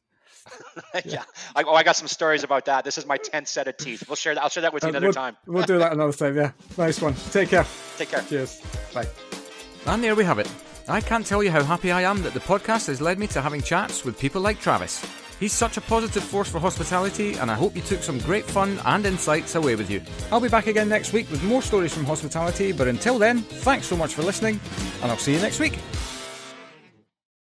yeah. 0.94 1.00
yeah. 1.04 1.24
I, 1.54 1.62
oh, 1.62 1.74
I 1.74 1.82
got 1.82 1.96
some 1.96 2.08
stories 2.08 2.44
about 2.44 2.66
that. 2.66 2.84
This 2.84 2.98
is 2.98 3.06
my 3.06 3.18
10th 3.18 3.48
set 3.48 3.68
of 3.68 3.76
teeth. 3.76 4.04
We'll 4.08 4.16
share 4.16 4.34
that. 4.34 4.42
I'll 4.42 4.48
share 4.48 4.62
that 4.62 4.74
with 4.74 4.82
you 4.82 4.88
uh, 4.88 4.90
another 4.90 5.06
we'll, 5.06 5.14
time. 5.14 5.36
we'll 5.46 5.64
do 5.64 5.78
that 5.78 5.92
another 5.92 6.12
time. 6.12 6.36
Yeah. 6.36 6.52
Nice 6.76 7.00
one. 7.00 7.14
Take 7.30 7.50
care. 7.50 7.66
Take 7.96 8.10
care. 8.10 8.22
Cheers. 8.28 8.60
Bye. 8.92 9.25
And 9.86 10.02
there 10.02 10.14
we 10.14 10.24
have 10.24 10.38
it. 10.38 10.50
I 10.88 11.00
can't 11.00 11.26
tell 11.26 11.42
you 11.42 11.50
how 11.50 11.62
happy 11.62 11.90
I 11.90 12.02
am 12.02 12.22
that 12.22 12.34
the 12.34 12.40
podcast 12.40 12.86
has 12.86 13.00
led 13.00 13.18
me 13.18 13.26
to 13.28 13.40
having 13.40 13.62
chats 13.62 14.04
with 14.04 14.18
people 14.18 14.40
like 14.40 14.60
Travis. 14.60 15.04
He's 15.38 15.52
such 15.52 15.76
a 15.76 15.80
positive 15.80 16.24
force 16.24 16.48
for 16.48 16.58
hospitality, 16.58 17.34
and 17.34 17.50
I 17.50 17.54
hope 17.54 17.76
you 17.76 17.82
took 17.82 18.02
some 18.02 18.18
great 18.20 18.44
fun 18.44 18.80
and 18.84 19.04
insights 19.04 19.54
away 19.54 19.74
with 19.74 19.90
you. 19.90 20.00
I'll 20.32 20.40
be 20.40 20.48
back 20.48 20.66
again 20.66 20.88
next 20.88 21.12
week 21.12 21.30
with 21.30 21.42
more 21.44 21.60
stories 21.60 21.92
from 21.92 22.04
hospitality, 22.04 22.72
but 22.72 22.88
until 22.88 23.18
then, 23.18 23.40
thanks 23.40 23.86
so 23.86 23.96
much 23.96 24.14
for 24.14 24.22
listening, 24.22 24.58
and 25.02 25.10
I'll 25.10 25.18
see 25.18 25.34
you 25.34 25.40
next 25.40 25.60
week. 25.60 25.78